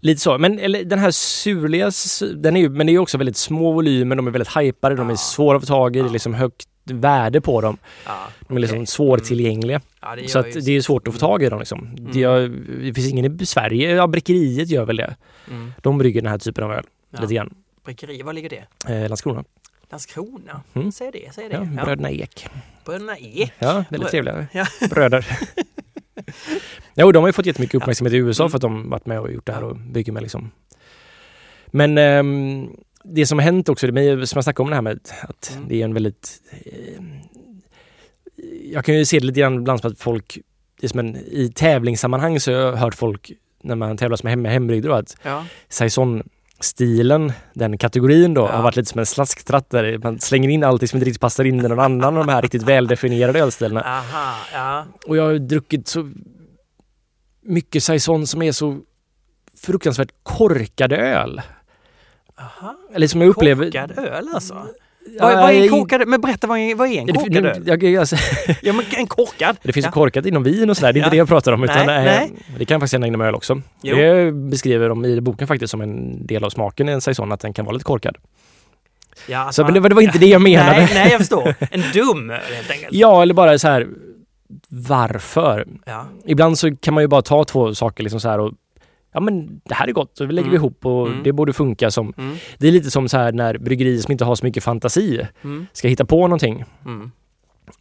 Lite 0.01 0.21
så, 0.21 0.39
men 0.39 0.59
eller, 0.59 0.85
den 0.85 0.99
här 0.99 1.11
surliga, 1.11 1.91
den 2.37 2.57
är 2.57 2.61
ju, 2.61 2.69
men 2.69 2.87
det 2.87 2.93
är 2.93 2.99
också 2.99 3.19
väldigt 3.19 3.37
små 3.37 3.73
volymer, 3.73 4.17
de 4.17 4.27
är 4.27 4.31
väldigt 4.31 4.57
hypade, 4.57 4.95
de 4.95 5.07
är 5.09 5.13
Ja. 5.13 5.17
svåra 5.17 5.57
att 5.57 5.63
få 5.63 5.67
tag 5.67 5.97
i, 5.97 5.99
det 5.99 6.05
Ja. 6.05 6.09
är 6.09 6.13
liksom 6.13 6.35
högt 6.35 6.67
värde 6.85 7.41
på 7.41 7.61
dem. 7.61 7.79
Ja, 8.07 8.29
De 8.49 8.57
är 8.57 8.61
liksom 8.61 8.79
okej. 8.79 8.87
svårtillgängliga. 8.87 9.81
Ja, 10.01 10.17
det 10.17 10.29
Så 10.29 10.39
att 10.39 10.53
det 10.65 10.77
är 10.77 10.81
svårt 10.81 11.09
att 11.09 11.15
få 11.15 11.21
tag 11.21 11.43
i 11.43 11.49
dem 11.49 11.59
liksom. 11.59 11.81
Mm. 11.87 12.13
Det, 12.13 12.19
gör, 12.19 12.49
det 12.83 12.95
finns 12.95 13.11
ingen 13.11 13.41
i 13.43 13.47
Sverige, 13.47 13.91
ja 13.95 14.07
Bräckeriet 14.07 14.69
gör 14.69 14.85
väl 14.85 14.97
det. 14.97 15.17
Mm. 15.51 15.73
De 15.83 15.99
brygger 15.99 16.23
den 16.23 16.31
här 16.31 16.39
typen 16.39 16.65
av 16.65 16.73
öl, 16.73 16.85
Ja. 17.11 17.21
lite 17.21 17.35
grann. 17.35 17.55
Bräckeri, 17.85 18.23
var 18.23 18.33
ligger 18.33 18.49
det? 18.51 18.93
Eh, 18.95 19.09
Landskrona. 19.09 19.45
Landskrona? 19.91 20.63
Mm. 20.75 20.93
Säg 20.93 21.11
det, 21.13 21.35
säg 21.35 21.49
det. 21.49 21.55
Ja, 21.55 21.67
Ja. 21.77 21.85
Bröderna 21.85 22.11
Ek. 22.11 22.47
Bröderna 22.85 23.17
Ek. 23.19 23.53
Ja, 23.59 23.69
Brö- 23.69 23.85
väldigt 23.91 24.11
trevliga 24.11 24.47
Ja. 24.53 24.67
bröder. 24.91 25.27
jo, 26.95 27.12
de 27.12 27.18
har 27.18 27.29
ju 27.29 27.33
fått 27.33 27.47
jättemycket 27.47 27.75
uppmärksamhet 27.75 28.14
i 28.14 28.16
USA 28.16 28.43
Mm. 28.43 28.51
för 28.51 28.59
att 28.59 28.62
de 28.62 28.91
varit 28.91 29.07
med 29.07 29.21
och 29.21 29.33
gjort 29.33 29.47
det 29.47 29.53
här 29.53 29.64
och 29.64 29.77
bygger 29.77 30.12
med 30.12 30.23
liksom 30.23 30.51
Men 31.66 31.99
ehm, 31.99 32.71
det 33.05 33.27
som 33.27 33.39
har 33.39 33.45
hänt 33.45 33.68
också, 33.68 33.87
som 33.87 33.97
jag 33.97 34.29
snackade 34.29 34.62
om 34.62 34.68
det 34.71 34.75
här 34.77 34.83
med 34.83 35.01
att 35.23 35.53
Mm. 35.57 35.68
det 35.68 35.81
är 35.81 35.85
en 35.85 35.95
väldigt... 35.95 36.41
Eh, 36.64 37.03
jag 38.73 38.85
kan 38.85 38.95
ju 38.95 39.05
se 39.05 39.18
det 39.18 39.27
lite 39.27 39.41
grann 39.41 39.55
ibland 39.55 39.81
som 39.81 39.91
att 39.93 39.99
folk, 39.99 40.39
det 40.81 40.87
är 40.87 40.89
som 40.89 40.99
en, 41.01 41.16
i 41.16 41.53
tävlingssammanhang 41.55 42.41
så 42.41 42.53
har 42.53 42.59
jag 42.61 42.73
hört 42.77 42.95
folk 42.95 43.33
när 43.62 43.75
man 43.75 43.97
tävlar 43.97 44.16
som 44.16 44.29
hem, 44.29 44.45
hembryggd 44.45 44.85
då 44.87 44.93
att 44.93 45.16
Ja. 45.23 45.45
Saison-stilen, 46.61 47.33
den 47.55 47.79
kategorin 47.79 48.35
då, 48.35 48.41
Ja. 48.41 48.47
har 48.57 48.63
varit 48.63 48.77
lite 48.77 48.91
som 48.91 48.99
en 48.99 49.07
slasktratt 49.07 49.71
där 49.71 49.99
man 49.99 50.21
slänger 50.21 50.49
in 50.49 50.65
allting 50.65 50.89
som 50.89 50.97
inte 50.97 51.07
riktigt 51.07 51.21
passar 51.21 51.45
in 51.45 51.61
i 51.65 51.69
någon 51.69 51.79
annan 51.81 52.17
av 52.17 52.27
de 52.27 52.33
här 52.33 52.43
riktigt 52.43 52.63
väldefinierade 52.63 53.39
ölstilarna. 53.41 53.83
Aha, 53.83 54.37
ja. 54.53 54.85
Och 55.07 55.17
jag 55.17 55.23
har 55.23 55.39
druckit 55.39 55.89
så 55.89 56.11
mycket 57.43 57.83
saison 57.83 58.27
som 58.27 58.43
är 58.43 58.53
så 58.53 58.79
fruktansvärt 59.57 60.11
korkade 60.23 60.97
öl. 60.97 61.41
Aha. 62.39 62.77
Eller 62.95 63.07
som 63.07 63.21
jag 63.21 63.31
upplever... 63.31 63.65
Korkad 63.65 63.99
öl 63.99 64.29
alltså? 64.35 64.67
Vad, 65.21 65.37
vad 65.37 65.51
är 65.53 65.63
en 65.63 65.69
korkad 65.69 66.09
Men 66.09 66.21
berätta 66.21 66.47
vad 66.47 66.59
är, 66.59 66.75
vad 66.75 66.89
är 66.89 66.99
en 67.01 67.07
korkad 67.15 67.47
öl? 67.47 67.63
jag- 67.67 67.83
jag- 67.83 67.97
alltså, 68.01 68.17
Ja 68.63 68.73
men 68.73 68.85
en 68.97 69.07
korkad? 69.07 69.57
det 69.63 69.73
finns 69.73 69.85
ju 69.87 69.89
ja. 69.89 69.93
korkat 69.93 70.27
inom 70.27 70.43
vin 70.43 70.71
och 70.71 70.77
sådär, 70.77 70.93
det 70.93 70.99
är 70.99 71.01
inte 71.01 71.07
Ja. 71.07 71.11
det 71.11 71.17
jag 71.17 71.29
pratar 71.29 71.53
om. 71.53 71.65
Utan, 71.65 71.87
Nej, 71.87 71.99
eh, 71.99 72.05
nej. 72.05 72.33
Det 72.59 72.65
kan 72.65 72.81
faktiskt 72.81 72.93
hända 72.93 73.07
inom 73.07 73.21
öl 73.21 73.35
också. 73.35 73.63
Jo. 73.83 73.97
Det 73.97 74.33
beskriver 74.33 74.89
de 74.89 75.05
i 75.05 75.21
boken 75.21 75.49
faktiskt 75.49 75.71
som 75.71 75.81
en 75.81 76.27
del 76.27 76.45
av 76.45 76.51
smaken 76.51 76.89
i 76.89 76.93
en 76.93 77.01
saison, 77.01 77.33
att 77.33 77.41
den 77.41 77.53
kan 77.53 77.65
vara 77.65 77.73
lite 77.73 77.85
korkad. 77.85 78.17
Ja, 79.29 79.53
Så, 79.53 79.65
men 79.65 79.75
det, 79.75 79.81
var- 79.81 79.89
det 79.89 79.95
var 79.95 80.03
inte 80.03 80.19
det 80.19 80.27
jag 80.27 80.43
menade. 80.51 80.71
Nej, 80.77 80.89
nej, 80.95 81.09
jag 81.11 81.19
förstår. 81.19 81.55
En 81.71 81.83
dum 81.95 82.31
öl 82.31 82.41
helt 82.55 82.71
enkelt. 82.71 82.89
Ja, 82.93 83.23
eller 83.23 83.35
bara 83.35 83.59
så 83.59 83.69
här 83.69 83.87
varför? 84.69 85.67
Ibland 86.27 86.59
så 86.59 86.77
kan 86.77 86.95
man 86.95 87.03
ju 87.05 87.09
bara 87.09 87.23
ta 87.23 87.45
två 87.45 87.75
saker 87.75 88.03
liksom 88.03 88.21
så 88.21 88.29
här 88.29 88.39
och 88.41 88.53
ja 89.13 89.21
men 89.21 89.61
det 89.65 89.75
här 89.75 89.89
är 89.89 89.93
gott, 89.93 90.11
så 90.17 90.25
vi 90.27 90.33
lägger 90.33 90.49
Mm. 90.49 90.51
vi 90.51 90.57
ihop 90.57 90.87
och 90.87 91.07
Mm. 91.09 91.23
det 91.23 91.33
borde 91.33 91.53
funka 91.53 91.91
som 91.91 92.13
Mm. 92.19 92.37
Det 92.59 92.69
är 92.69 92.73
lite 92.73 92.91
som 92.91 93.09
så 93.09 93.17
här 93.17 93.33
när 93.33 93.59
bryggerier 93.59 93.99
som 93.99 94.13
inte 94.13 94.25
har 94.25 94.35
så 94.35 94.47
mycket 94.47 94.65
fantasi 94.65 95.27
Mm. 95.45 95.67
ska 95.73 95.89
hitta 95.89 96.05
på 96.05 96.21
någonting. 96.21 96.65
Mm. 96.87 97.11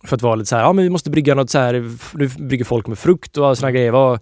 För 0.03 0.15
att 0.15 0.21
vara 0.21 0.35
lite 0.35 0.45
så 0.49 0.55
här, 0.55 0.63
ja 0.63 0.73
men 0.73 0.83
vi 0.83 0.89
måste 0.89 1.09
brygga 1.09 1.35
något 1.35 1.49
så 1.49 1.59
här, 1.59 1.73
nu 2.13 2.27
brygger 2.47 2.65
folk 2.65 2.87
med 2.87 2.99
frukt 2.99 3.37
och 3.37 3.57
såna 3.57 3.71
grejer. 3.71 3.91
Vad, 3.91 4.13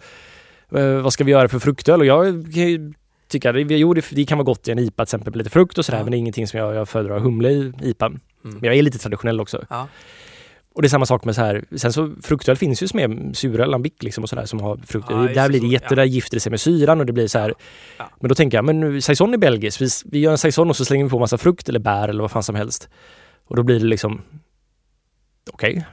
eh, 0.74 1.00
vad 1.00 1.12
ska 1.12 1.24
vi 1.24 1.32
göra 1.32 1.48
för 1.48 1.58
fruktöl? 1.58 2.00
Och 2.00 2.06
jag 2.06 2.24
kan 2.54 2.68
ju 2.68 2.92
tycka, 3.28 3.52
det, 3.52 3.60
jo 3.60 3.94
det, 3.94 4.04
det 4.10 4.24
kan 4.24 4.38
vara 4.38 4.44
gott 4.44 4.68
i 4.68 4.70
en 4.70 4.78
IPA 4.78 4.96
till 4.96 5.02
exempel 5.02 5.30
med 5.32 5.36
lite 5.38 5.50
frukt 5.50 5.78
och 5.78 5.84
sådär 5.84 5.98
Ja. 5.98 6.04
men 6.04 6.10
det 6.10 6.16
är 6.16 6.18
ingenting 6.18 6.46
som 6.46 6.60
jag, 6.60 6.74
jag 6.74 6.88
föredrar 6.88 7.18
humle 7.18 7.50
i 7.50 7.72
IPA. 7.82 8.06
Mm. 8.06 8.20
Men 8.42 8.64
jag 8.64 8.74
är 8.76 8.82
lite 8.82 8.98
traditionell 8.98 9.40
också. 9.40 9.64
Ja. 9.70 9.88
Och 10.78 10.82
det 10.82 10.86
är 10.86 10.90
samma 10.90 11.06
sak 11.06 11.24
med 11.24 11.34
så 11.34 11.40
här, 11.40 11.64
sen 11.76 11.92
så 11.92 12.10
fruktöl 12.22 12.56
finns 12.56 12.82
ju 12.82 12.88
som 12.88 13.00
är 13.00 13.34
suröl, 13.34 13.70
lambic 13.70 13.92
liksom 14.00 14.24
och 14.24 14.30
sådär 14.30 14.44
som 14.44 14.60
har 14.60 14.76
frukt. 14.76 15.06
Ja, 15.10 15.16
där 15.16 15.48
blir 15.48 15.60
det 15.60 15.66
jätte, 15.66 15.86
ja. 15.88 15.94
där 15.94 16.04
gifter 16.04 16.36
det 16.36 16.40
sig 16.40 16.50
med 16.50 16.60
syran 16.60 17.00
och 17.00 17.06
det 17.06 17.12
blir 17.12 17.26
så 17.26 17.38
här. 17.38 17.54
Ja. 17.96 18.10
Men 18.20 18.28
då 18.28 18.34
tänker 18.34 18.58
jag, 18.58 18.64
men 18.64 18.80
nu, 18.80 19.00
saison 19.00 19.34
är 19.34 19.38
belgisk, 19.38 19.80
vi, 19.80 19.88
vi 20.04 20.18
gör 20.18 20.32
en 20.32 20.38
saison 20.38 20.70
och 20.70 20.76
så 20.76 20.84
slänger 20.84 21.04
vi 21.04 21.10
på 21.10 21.18
massa 21.18 21.38
frukt 21.38 21.68
eller 21.68 21.78
bär 21.78 22.08
eller 22.08 22.20
vad 22.20 22.30
fan 22.30 22.42
som 22.42 22.54
helst. 22.54 22.88
Och 23.48 23.56
då 23.56 23.62
blir 23.62 23.80
det 23.80 23.86
liksom, 23.86 24.22
okej. 25.52 25.86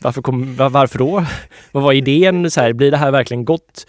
Varför, 0.00 0.22
kom, 0.22 0.56
var, 0.56 0.70
varför 0.70 0.98
då? 0.98 1.24
Vad 1.72 1.82
var 1.82 1.92
idén? 1.92 2.50
Så 2.50 2.60
här, 2.60 2.72
blir 2.72 2.90
det 2.90 2.96
här 2.96 3.10
verkligen 3.10 3.44
gott? 3.44 3.86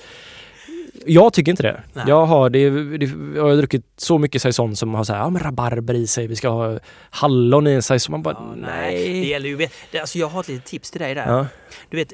Jag 1.05 1.33
tycker 1.33 1.51
inte 1.51 1.63
det. 1.63 1.83
Nej. 1.93 2.05
Jag 2.07 2.25
har, 2.25 2.49
det, 2.49 2.97
det, 2.97 3.05
jag 3.35 3.43
har 3.43 3.55
druckit 3.55 3.85
så 3.97 4.17
mycket 4.17 4.41
saison 4.41 4.75
som 4.75 4.93
har 4.93 5.03
så 5.03 5.13
här, 5.13 5.19
ja 5.19 5.29
men 5.29 5.41
rabarber 5.43 5.93
i 5.93 6.07
sig, 6.07 6.27
vi 6.27 6.35
ska 6.35 6.49
ha 6.49 6.79
hallon 7.09 7.67
i 7.67 7.71
en 7.71 7.81
saison. 7.83 8.11
Man 8.11 8.21
bara, 8.23 8.33
Ja, 8.39 8.53
nej. 8.55 9.07
Det 9.21 9.27
gäller 9.27 9.49
ju, 9.49 9.67
det, 9.91 9.99
alltså 9.99 10.17
jag 10.17 10.27
har 10.27 10.39
ett 10.39 10.47
litet 10.47 10.65
tips 10.65 10.91
till 10.91 11.01
dig 11.01 11.15
där. 11.15 11.27
Ja. 11.37 11.45
Du 11.89 11.97
vet, 11.97 12.13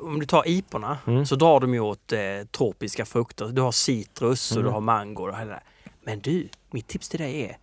om 0.00 0.20
du 0.20 0.26
tar 0.26 0.48
iporna 0.48 0.98
Mm. 1.06 1.26
så 1.26 1.36
drar 1.36 1.60
de 1.60 1.74
ju 1.74 1.80
åt 1.80 2.12
eh, 2.12 2.18
tropiska 2.56 3.04
frukter. 3.04 3.46
Du 3.48 3.62
har 3.62 3.72
citrus 3.72 4.50
och 4.50 4.56
Mm. 4.56 4.66
du 4.68 4.72
har 4.74 4.80
mango 4.80 5.28
och 5.28 5.38
hela. 5.38 5.60
Men 6.04 6.20
du, 6.20 6.48
mitt 6.70 6.88
tips 6.88 7.08
till 7.08 7.20
dig 7.20 7.42
är, 7.42 7.56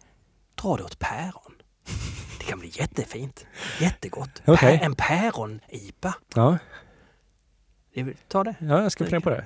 dra 0.62 0.76
det 0.78 0.84
åt 0.84 1.00
päron. 1.00 1.54
Det 2.40 2.46
kan 2.46 2.60
bli 2.60 2.72
jättefint. 2.74 3.46
Jättegott. 3.80 4.42
Okej. 4.46 4.78
Pä, 4.80 4.86
en 4.86 4.96
päron-IPA. 4.96 6.14
Ja, 6.36 6.58
Ta 8.28 8.44
det. 8.44 8.56
ja, 8.60 8.82
jag 8.84 8.92
ska 8.92 9.04
fundera 9.04 9.22
på 9.22 9.30
det. 9.30 9.46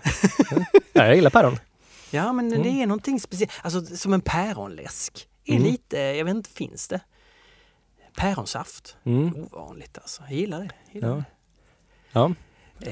Ja, 0.94 1.06
jag 1.06 1.16
gillar 1.16 1.30
päron. 1.30 1.60
Ja, 2.12 2.34
men 2.34 2.48
Mm. 2.54 2.64
det 2.64 2.70
är 2.82 2.88
någonting 2.88 3.20
speciellt. 3.20 3.52
Alltså 3.62 3.86
som 3.86 4.14
en 4.14 4.22
päronläsk. 4.22 5.28
Är 5.46 5.56
Mm. 5.56 5.64
lite, 5.72 5.98
jag 5.98 6.26
vet 6.26 6.36
inte, 6.36 6.50
finns 6.50 6.88
det? 6.88 7.00
Päronsaft. 8.16 8.96
Mm. 9.04 9.34
Ovanligt 9.52 9.98
alltså. 9.98 10.22
Jag 10.30 10.38
gillar 10.38 10.60
det. 10.60 10.70
Jag 10.86 10.96
Gillar 10.96 11.08
Ja. 11.10 11.16
det. 11.16 11.24
Ja, 12.12 12.32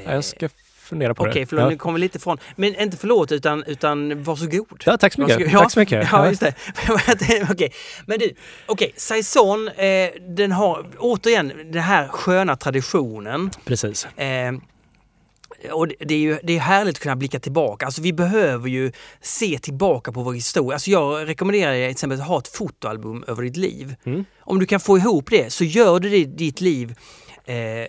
Eh, 0.06 0.14
jag 0.14 0.24
ska 0.24 0.50
fundera 0.78 1.14
på 1.16 1.24
Okej, 1.24 1.34
det. 1.42 1.46
förlåt, 1.46 1.64
ja. 1.64 1.70
nu 1.70 1.78
kommer 1.78 2.00
lite 2.00 2.20
från. 2.20 2.38
Men 2.56 2.76
inte 2.76 2.98
förlåt, 2.98 3.32
utan, 3.32 3.64
utan 3.64 4.24
varsågod. 4.24 4.84
ja, 4.86 4.98
tack 4.98 5.14
så 5.14 5.22
mycket. 5.22 5.36
Varsågod. 5.38 5.54
Ja, 5.54 5.60
Tack 5.60 5.72
så 5.72 5.80
mycket. 5.80 6.08
Ja, 6.12 6.28
just 6.28 6.42
det. 6.42 6.54
okej. 7.52 7.74
Men 8.06 8.20
du, 8.20 8.34
okej, 8.66 8.94
Saison, 8.98 9.68
eh, 9.68 10.10
den 10.22 10.52
har 10.52 10.88
återigen 11.00 11.48
den 11.72 11.84
här 11.84 12.08
sköna 12.08 12.56
traditionen. 12.56 13.52
Precis. 13.66 14.06
Eh, 14.06 14.52
och 15.72 15.88
det- 15.88 16.14
är 16.14 16.20
ju 16.20 16.40
det 16.44 16.56
är 16.56 16.60
härligt 16.60 16.96
att 16.96 17.02
kunna 17.02 17.16
blicka 17.16 17.40
tillbaka. 17.40 17.86
Alltså 17.86 18.02
vi 18.02 18.14
behöver 18.14 18.70
ju 18.70 18.92
se 19.22 19.60
tillbaka 19.62 20.12
på 20.12 20.24
vår 20.24 20.34
historia. 20.34 20.74
Alltså 20.74 20.92
jag 20.92 21.28
rekommenderar 21.30 21.72
dig 21.72 21.84
till 21.88 21.92
exempel 21.92 22.22
att 22.22 22.28
ha 22.28 22.38
ett 22.40 22.48
fotoalbum 22.48 23.24
över 23.28 23.44
ditt 23.44 23.58
liv. 23.58 23.96
Mm. 24.06 24.26
Om 24.42 24.60
du 24.60 24.66
kan 24.66 24.80
få 24.80 24.98
ihop 24.98 25.30
det 25.30 25.54
så 25.54 25.64
gör 25.64 26.00
det 26.00 26.26
ditt 26.26 26.62
liv 26.62 26.96
eh, 27.50 27.88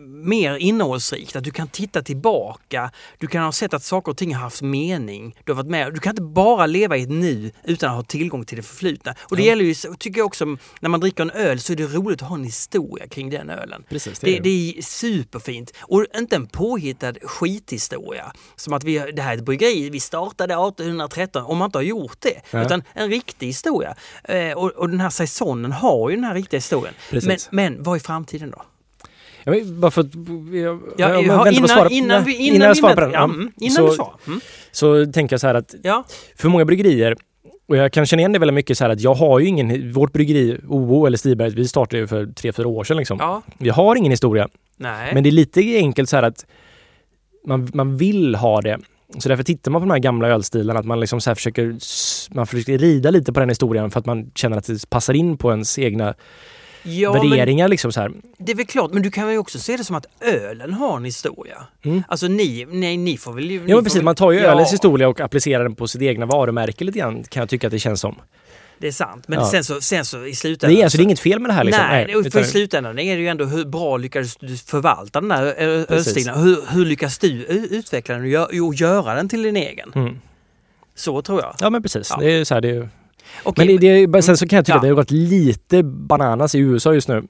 mer 0.00 0.56
innehållsrikt. 0.56 1.36
Att 1.36 1.44
du 1.44 1.50
kan 1.50 1.68
titta 1.68 2.02
tillbaka. 2.02 2.90
Du 3.18 3.26
kan 3.26 3.44
ha 3.44 3.52
sett 3.52 3.74
att 3.74 3.82
saker 3.82 4.10
och 4.12 4.16
ting 4.18 4.34
har 4.34 4.42
haft 4.42 4.62
mening. 4.62 5.36
Du 5.44 5.52
har 5.52 5.56
varit 5.56 5.70
med. 5.70 5.94
Du 5.94 6.00
kan 6.00 6.10
inte 6.10 6.22
bara 6.22 6.66
leva 6.66 6.96
i 6.96 7.02
ett 7.02 7.08
nu 7.10 7.50
utan 7.64 7.90
att 7.90 7.96
ha 7.96 8.02
tillgång 8.02 8.44
till 8.44 8.56
det 8.56 8.62
förflutna. 8.62 9.14
Och 9.20 9.36
det 9.36 9.42
Ja. 9.42 9.48
gäller 9.48 9.64
ju, 9.64 9.74
tycker 9.98 10.18
jag 10.20 10.26
också, 10.26 10.44
när 10.80 10.88
man 10.88 11.00
dricker 11.00 11.22
en 11.22 11.30
öl 11.30 11.60
så 11.60 11.72
är 11.72 11.76
det 11.76 11.86
roligt 11.86 12.22
att 12.22 12.28
ha 12.28 12.36
en 12.36 12.44
historia 12.44 13.06
kring 13.08 13.30
den 13.30 13.50
ölen. 13.50 13.84
Precis, 13.88 14.18
Det, 14.18 14.38
det 14.38 14.74
är 14.78 14.82
superfint. 14.82 15.72
Och 15.80 16.06
inte 16.16 16.36
en 16.36 16.46
påhittad 16.46 17.14
skithistoria. 17.22 18.32
Som 18.56 18.72
att 18.72 18.84
vi, 18.84 18.98
det 19.12 19.22
här 19.22 19.32
är 19.32 19.36
ett 19.36 19.44
bryggeri, 19.44 19.90
vi 19.90 20.00
startade 20.00 20.54
1813, 20.54 21.44
om 21.44 21.58
man 21.58 21.66
inte 21.66 21.78
har 21.78 21.82
gjort 21.82 22.16
det. 22.20 22.40
Ja. 22.50 22.62
Utan 22.64 22.82
en 22.94 23.08
riktig 23.10 23.46
historia. 23.46 23.94
Eh, 24.24 24.52
och, 24.52 24.70
och 24.70 24.88
den 24.90 25.00
här 25.00 25.10
säsongen 25.10 25.72
har 25.72 26.10
ju 26.10 26.16
den 26.16 26.24
här 26.24 26.34
riktiga 26.34 26.58
historien. 26.58 26.94
Men, 27.10 27.38
men 27.50 27.82
vad 27.82 27.96
är 27.96 28.00
framtiden 28.00 28.47
då? 28.50 28.62
Ja, 29.44 29.52
men 29.52 29.80
bara 29.80 29.90
för 29.90 30.00
att... 30.00 30.06
Jag, 30.52 30.80
Ja, 30.96 31.22
jag, 31.22 31.44
på 31.44 31.50
innan, 31.50 31.68
svara- 31.68 31.88
innan, 31.90 32.24
vi, 32.24 32.38
nej, 32.38 32.48
innan, 32.48 32.68
jag 32.68 32.76
svarar 32.76 32.94
på 32.94 33.00
den. 33.00 33.10
Ja, 33.12 33.24
mm, 33.24 33.52
innan 33.60 33.74
så, 33.76 33.86
du 33.88 33.92
svarar. 33.94 34.14
Mm. 34.26 34.40
så 34.72 35.12
tänker 35.12 35.34
jag 35.34 35.40
så 35.40 35.46
här 35.46 35.54
att 35.54 35.74
Ja, 35.82 36.04
för 36.36 36.48
många 36.48 36.64
bryggerier, 36.64 37.16
och 37.68 37.76
jag 37.76 37.92
kan 37.92 38.06
känna 38.06 38.20
igen 38.20 38.32
det 38.32 38.38
väldigt 38.38 38.54
mycket 38.54 38.78
så 38.78 38.84
här 38.84 38.90
att 38.90 39.00
jag 39.00 39.14
har 39.14 39.38
ju 39.38 39.46
ingen, 39.46 39.92
vårt 39.92 40.12
bryggeri, 40.12 40.58
OO 40.68 41.06
eller 41.06 41.18
Stiberg, 41.18 41.50
vi 41.50 41.68
startade 41.68 41.98
ju 42.00 42.06
för 42.06 42.26
tre, 42.26 42.52
fyra 42.52 42.68
år 42.68 42.84
sedan 42.84 42.96
liksom. 42.96 43.18
ja, 43.20 43.42
Vi 43.58 43.68
har 43.68 43.96
ingen 43.96 44.10
historia. 44.12 44.48
nej. 44.76 45.14
Men 45.14 45.22
det 45.22 45.28
är 45.28 45.32
lite 45.32 45.60
enkelt 45.60 46.08
så 46.08 46.16
här 46.16 46.22
att 46.22 46.46
man, 47.46 47.70
man 47.74 47.96
vill 47.96 48.34
ha 48.34 48.60
det. 48.60 48.78
Så 49.18 49.28
därför 49.28 49.42
tittar 49.44 49.70
man 49.70 49.80
på 49.82 49.86
de 49.86 49.90
här 49.90 49.98
gamla 49.98 50.28
ölstilarna, 50.28 50.80
att 50.80 50.86
man 50.86 51.00
liksom 51.00 51.20
så 51.20 51.34
försöker, 51.34 51.76
man 52.34 52.46
försöker 52.46 52.78
rida 52.78 53.10
lite 53.10 53.32
på 53.32 53.40
den 53.40 53.48
historien 53.48 53.90
för 53.90 54.00
att 54.00 54.06
man 54.06 54.30
känner 54.34 54.56
att 54.56 54.66
det 54.66 54.90
passar 54.90 55.14
in 55.14 55.38
på 55.38 55.50
ens 55.50 55.78
egna 55.78 56.14
ja, 56.82 57.12
men 57.12 57.30
värderingar. 57.30 57.68
Liksom 57.68 57.92
så 57.92 58.00
här. 58.00 58.12
det 58.38 58.52
är 58.52 58.56
väl 58.56 58.66
klart, 58.66 58.92
men 58.92 59.02
du 59.02 59.10
kan 59.10 59.32
ju 59.32 59.38
också 59.38 59.58
se 59.58 59.76
det 59.76 59.84
som 59.84 59.96
att 59.96 60.06
ölen 60.20 60.72
har 60.74 60.96
en 60.96 61.04
historia. 61.04 61.56
Mm. 61.84 62.02
Alltså 62.08 62.26
ni, 62.28 62.66
nej, 62.70 62.96
ni 62.96 63.16
får 63.16 63.32
väl... 63.32 63.50
Ja 63.50 63.74
men 63.74 63.84
precis, 63.84 64.02
man 64.02 64.14
tar 64.14 64.30
ju 64.32 64.38
Ja. 64.40 64.50
ölens 64.50 64.72
historia 64.72 65.08
och 65.08 65.20
applicerar 65.20 65.62
den 65.62 65.74
på 65.74 65.88
sitt 65.88 66.02
egna 66.02 66.26
varumärke 66.26 66.84
lite 66.84 66.98
grann 66.98 67.24
kan 67.24 67.40
jag 67.40 67.48
tycka 67.48 67.66
att 67.66 67.70
det 67.70 67.78
känns 67.78 68.00
som. 68.00 68.14
Det 68.80 68.86
är 68.88 68.92
sant. 68.92 69.24
Men 69.28 69.38
Ja. 69.38 69.50
sen, 69.50 69.64
så, 69.64 69.80
sen 69.80 70.04
så 70.04 70.26
i 70.26 70.34
slutändan... 70.34 70.74
Det 70.74 70.80
är, 70.80 70.84
alltså, 70.84 70.96
så- 70.96 70.98
det 70.98 71.02
är 71.02 71.04
inget 71.04 71.20
fel 71.20 71.40
med 71.40 71.50
det 71.50 71.54
här 71.54 71.64
liksom. 71.64 71.84
Nej, 71.88 72.12
för 72.12 72.20
utan- 72.26 72.42
i 72.42 72.44
slutändan 72.44 72.98
är 72.98 73.16
det 73.16 73.22
ju 73.22 73.28
ändå 73.28 73.44
hur 73.44 73.64
bra 73.64 73.96
lyckades 73.96 74.36
du 74.36 74.56
förvalta 74.56 75.20
den 75.20 75.30
här 75.30 75.44
ölstilen? 75.44 76.38
Hur, 76.40 76.58
hur 76.70 76.84
lyckas 76.84 77.18
du 77.18 77.28
utveckla 77.70 78.14
den 78.14 78.22
och 78.24 78.28
gö- 78.30 78.60
och 78.68 78.74
göra 78.74 79.14
den 79.14 79.28
till 79.28 79.42
din 79.42 79.56
egen? 79.56 79.92
Mm. 79.94 80.18
Så 80.94 81.22
tror 81.22 81.40
jag. 81.40 81.54
Ja 81.60 81.70
men 81.70 81.82
precis. 81.82 82.08
Ja. 82.10 82.16
Det 82.20 82.30
är 82.30 82.44
så 82.44 82.54
här, 82.54 82.60
det 82.60 82.70
är, 82.70 82.88
Okej, 83.42 83.66
men 83.66 83.76
det, 83.76 84.06
det, 84.06 84.18
är- 84.18 84.22
sen 84.22 84.36
så 84.36 84.48
kan 84.48 84.56
jag 84.56 84.66
tycka 84.66 84.72
Ja. 84.74 84.76
att 84.76 84.82
det 84.82 84.88
har 84.88 84.94
gått 84.94 85.10
lite 85.10 85.82
bananas 85.82 86.54
i 86.54 86.58
USA 86.58 86.94
just 86.94 87.08
nu. 87.08 87.14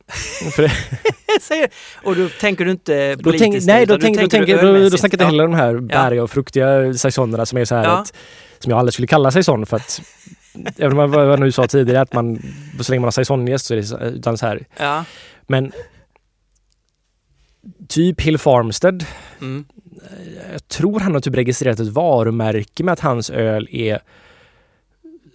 Och 2.05 2.17
då 2.17 2.29
tänker 2.41 2.65
du 2.65 2.71
inte 2.71 3.17
politiskt? 3.23 3.53
tänk, 3.53 3.65
nej, 3.67 3.87
då, 3.87 3.99
tänk, 3.99 4.21
då, 4.21 4.29
tänker 4.29 4.63
då, 4.63 4.89
då 4.89 4.97
snackar 4.99 5.03
jag 5.03 5.15
inte 5.15 5.25
heller 5.25 5.45
om 5.45 5.51
de 5.51 5.57
här 5.57 5.75
berga 5.81 6.23
och 6.23 6.31
fruktiga 6.31 6.95
saisonerna 6.95 7.47
som 7.47 7.59
är 7.59 7.65
så 7.65 7.75
här 7.75 7.85
Ja. 7.85 7.91
att, 7.99 8.13
som 8.59 8.71
jag 8.71 8.79
aldrig 8.79 8.93
skulle 8.95 9.07
kalla 9.09 9.31
saison 9.31 9.67
för 9.67 9.77
att 9.77 10.03
Även 10.79 10.99
om 10.99 11.13
jag 11.13 11.41
nu 11.41 11.53
sa 11.53 11.67
tidigare 11.67 12.01
att 12.01 12.13
man 12.13 12.43
så 12.81 12.93
länge 12.93 13.01
man 13.01 13.07
har 13.07 13.11
saisongäst 13.11 13.67
så 13.67 13.75
är 13.75 13.79
det 14.01 14.07
utan 14.17 14.39
så 14.39 14.47
här. 14.47 14.67
Ja. 14.79 15.05
Men 15.47 15.73
typ 17.89 18.21
Hill 18.21 18.39
Farmstead 18.39 19.05
Mm. 19.41 19.65
jag 20.53 20.69
tror 20.69 21.01
han 21.01 21.15
har 21.15 21.21
typ 21.21 21.35
registrerat 21.37 21.81
ett 21.81 21.89
varumärke 21.89 22.85
med 22.85 22.93
att 22.93 23.01
hans 23.01 23.31
öl 23.31 23.69
är 23.73 24.01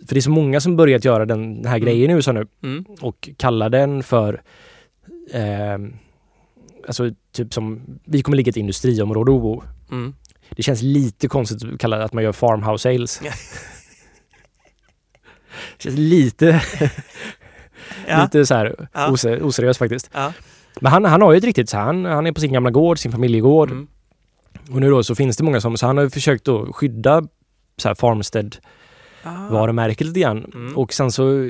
för 0.07 0.15
det 0.15 0.19
är 0.19 0.21
så 0.21 0.29
många 0.31 0.59
som 0.59 0.75
börjat 0.75 1.05
göra 1.05 1.25
den 1.25 1.65
här 1.65 1.75
Mm. 1.75 1.81
grejen 1.85 2.11
i 2.11 2.13
USA 2.13 2.31
nu 2.31 2.47
Mm. 2.63 2.85
och 3.01 3.29
kallar 3.37 3.69
den 3.69 4.03
för 4.03 4.41
eh, 5.31 5.77
Alltså 6.87 7.11
typ 7.31 7.53
som, 7.53 7.81
vi 8.05 8.21
kommer 8.21 8.37
ligga 8.37 8.49
i 8.49 8.49
ett 8.49 8.57
industriområde 8.57 9.31
OO. 9.31 9.63
Mm. 9.91 10.13
Det 10.49 10.63
känns 10.63 10.81
lite 10.81 11.27
konstigt 11.27 11.73
att 11.73 11.79
kalla 11.79 11.97
det 11.97 12.03
att 12.03 12.13
man 12.13 12.23
gör 12.23 12.31
farmhouse 12.31 12.89
ales. 12.89 13.21
Ja. 13.23 13.31
Känns 15.77 15.95
lite, 15.97 16.61
Ja. 18.07 18.23
lite 18.23 18.45
så 18.45 18.53
här 18.55 18.87
Ja. 18.93 19.11
ose, 19.11 19.41
oseriös 19.41 19.77
faktiskt. 19.77 20.09
Ja. 20.13 20.33
Men 20.81 20.91
han, 20.91 21.05
han 21.05 21.21
har 21.21 21.31
ju 21.31 21.37
ett 21.37 21.43
riktigt 21.43 21.69
så 21.69 21.77
han, 21.77 22.05
han 22.05 22.27
är 22.27 22.31
på 22.31 22.41
sin 22.41 22.53
gamla 22.53 22.71
gård, 22.71 22.99
sin 22.99 23.11
familjegård. 23.11 23.71
Mm. 23.71 23.87
Och 24.71 24.81
nu 24.81 24.89
då 24.89 25.03
så 25.03 25.15
finns 25.15 25.37
det 25.37 25.43
många 25.43 25.61
som, 25.61 25.77
så 25.77 25.87
han 25.87 25.97
har 25.97 26.03
ju 26.03 26.09
försökt 26.09 26.45
då 26.45 26.73
skydda 26.73 27.23
så 27.77 27.87
här 27.87 27.95
Farmstead 27.95 28.55
Ah. 29.23 29.47
varumärket 29.49 30.07
lite 30.07 30.19
grann. 30.19 30.51
Mm. 30.53 30.77
Och 30.77 30.93
sen 30.93 31.11
så 31.11 31.43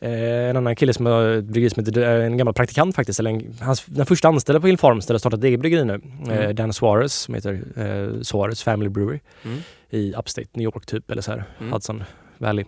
eh, 0.00 0.50
en 0.50 0.56
annan 0.56 0.76
kille 0.76 0.92
som 0.94 1.06
har 1.06 1.28
ett 1.28 1.44
bryggeri 1.44 1.70
som 1.70 1.84
heter, 1.84 2.02
eh, 2.20 2.26
en 2.26 2.36
gammal 2.36 2.54
praktikant 2.54 2.96
faktiskt, 2.96 3.20
eller 3.20 3.30
en, 3.30 3.54
hans, 3.60 3.84
den 3.86 4.06
första 4.06 4.28
anställda 4.28 4.60
på 4.60 4.66
Hill 4.66 4.78
Farmstead 4.78 5.14
har 5.14 5.18
startat 5.18 5.38
ett 5.38 5.44
eget 5.44 5.60
bryggeri 5.60 5.84
nu. 5.84 5.94
Eh, 6.28 6.38
Mm. 6.40 6.54
Dan 6.54 6.72
Suarez 6.72 7.14
som 7.14 7.34
heter 7.34 7.52
eh, 7.76 8.20
Suarez 8.22 8.62
Family 8.62 8.88
Brewery 8.90 9.20
Mm. 9.44 9.58
i 9.90 10.14
Upstate 10.14 10.48
New 10.52 10.64
York 10.64 10.86
typ 10.86 11.10
eller 11.10 11.22
så 11.22 11.30
här, 11.30 11.44
Mm. 11.60 11.72
Hudson 11.72 12.04
Valley. 12.38 12.64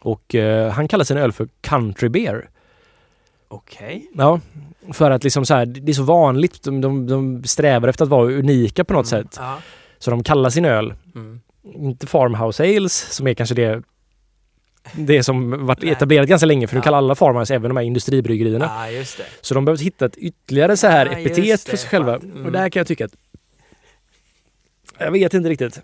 Och 0.00 0.34
eh, 0.34 0.70
han 0.72 0.88
kallar 0.88 1.04
sin 1.04 1.16
öl 1.16 1.32
för 1.32 1.48
Country 1.60 2.08
Beer. 2.08 2.48
Okej. 3.48 4.10
Ja, 4.14 4.40
för 4.92 5.10
att 5.10 5.24
liksom 5.24 5.46
så 5.46 5.54
här, 5.54 5.66
det 5.66 5.92
är 5.92 5.94
så 5.94 6.02
vanligt. 6.02 6.62
De, 6.62 6.80
de, 6.80 7.06
de 7.06 7.44
strävar 7.44 7.88
efter 7.88 8.04
att 8.04 8.10
vara 8.10 8.24
unika 8.32 8.84
på 8.84 8.92
något 8.92 9.12
Mm. 9.12 9.24
sätt. 9.24 9.36
Ja. 9.40 9.58
Så 9.98 10.10
de 10.10 10.22
kallar 10.22 10.50
sin 10.50 10.64
öl, 10.64 10.94
Mm. 11.14 11.40
Inte 11.64 12.06
Farmhouse 12.06 12.62
Ales 12.76 12.94
som 13.14 13.26
är 13.26 13.34
kanske 13.34 13.54
det 13.54 13.82
det 14.92 15.22
som 15.22 15.66
varit 15.66 15.82
Nej. 15.82 15.92
etablerat 15.92 16.28
ganska 16.28 16.46
länge 16.46 16.66
för 16.66 16.74
nu 16.74 16.78
Ja. 16.78 16.82
kallar 16.84 16.98
alla 16.98 17.14
Farmhouse 17.14 17.54
även 17.54 17.68
de 17.70 17.76
här 17.76 17.84
industribryggerierna. 17.84 18.64
Ja, 18.64 18.90
just 18.90 19.16
det. 19.18 19.24
Så 19.40 19.54
de 19.54 19.64
behöver 19.64 19.84
hitta 19.84 20.06
ett 20.06 20.16
ytterligare 20.16 20.76
så 20.76 20.86
här 20.86 21.06
Ja, 21.06 21.12
epitet 21.18 21.68
för 21.68 21.76
sig 21.76 21.88
själva. 21.90 22.16
Mm. 22.16 22.46
Och 22.46 22.52
där 22.52 22.68
kan 22.68 22.80
jag 22.80 22.86
tycka 22.86 23.04
att 23.04 23.14
jag 24.98 25.10
vet 25.10 25.34
inte 25.34 25.48
riktigt. 25.48 25.80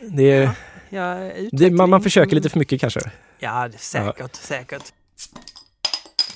Det, 0.00 0.50
Ja, 0.90 1.30
det, 1.52 1.70
man, 1.70 1.90
man 1.90 2.02
försöker 2.02 2.26
Mm. 2.32 2.34
lite 2.36 2.48
för 2.48 2.58
mycket 2.58 2.80
kanske. 2.80 3.00
Ja, 3.38 3.68
säkert, 3.76 4.34
säkert. 4.34 4.82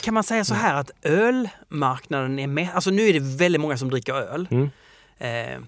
Kan 0.03 0.15
man 0.15 0.25
säga 0.25 0.45
så 0.45 0.55
här 0.55 0.75
att 0.75 0.91
ölmarknaden 1.03 2.39
är 2.39 2.47
med? 2.47 2.69
Alltså 2.75 2.91
nu 2.91 3.09
är 3.09 3.13
det 3.13 3.37
väldigt 3.37 3.61
många 3.61 3.77
som 3.77 3.91
dricker 3.91 4.15
öl. 4.15 4.49
Mm. 4.51 4.71
Eh, 5.19 5.61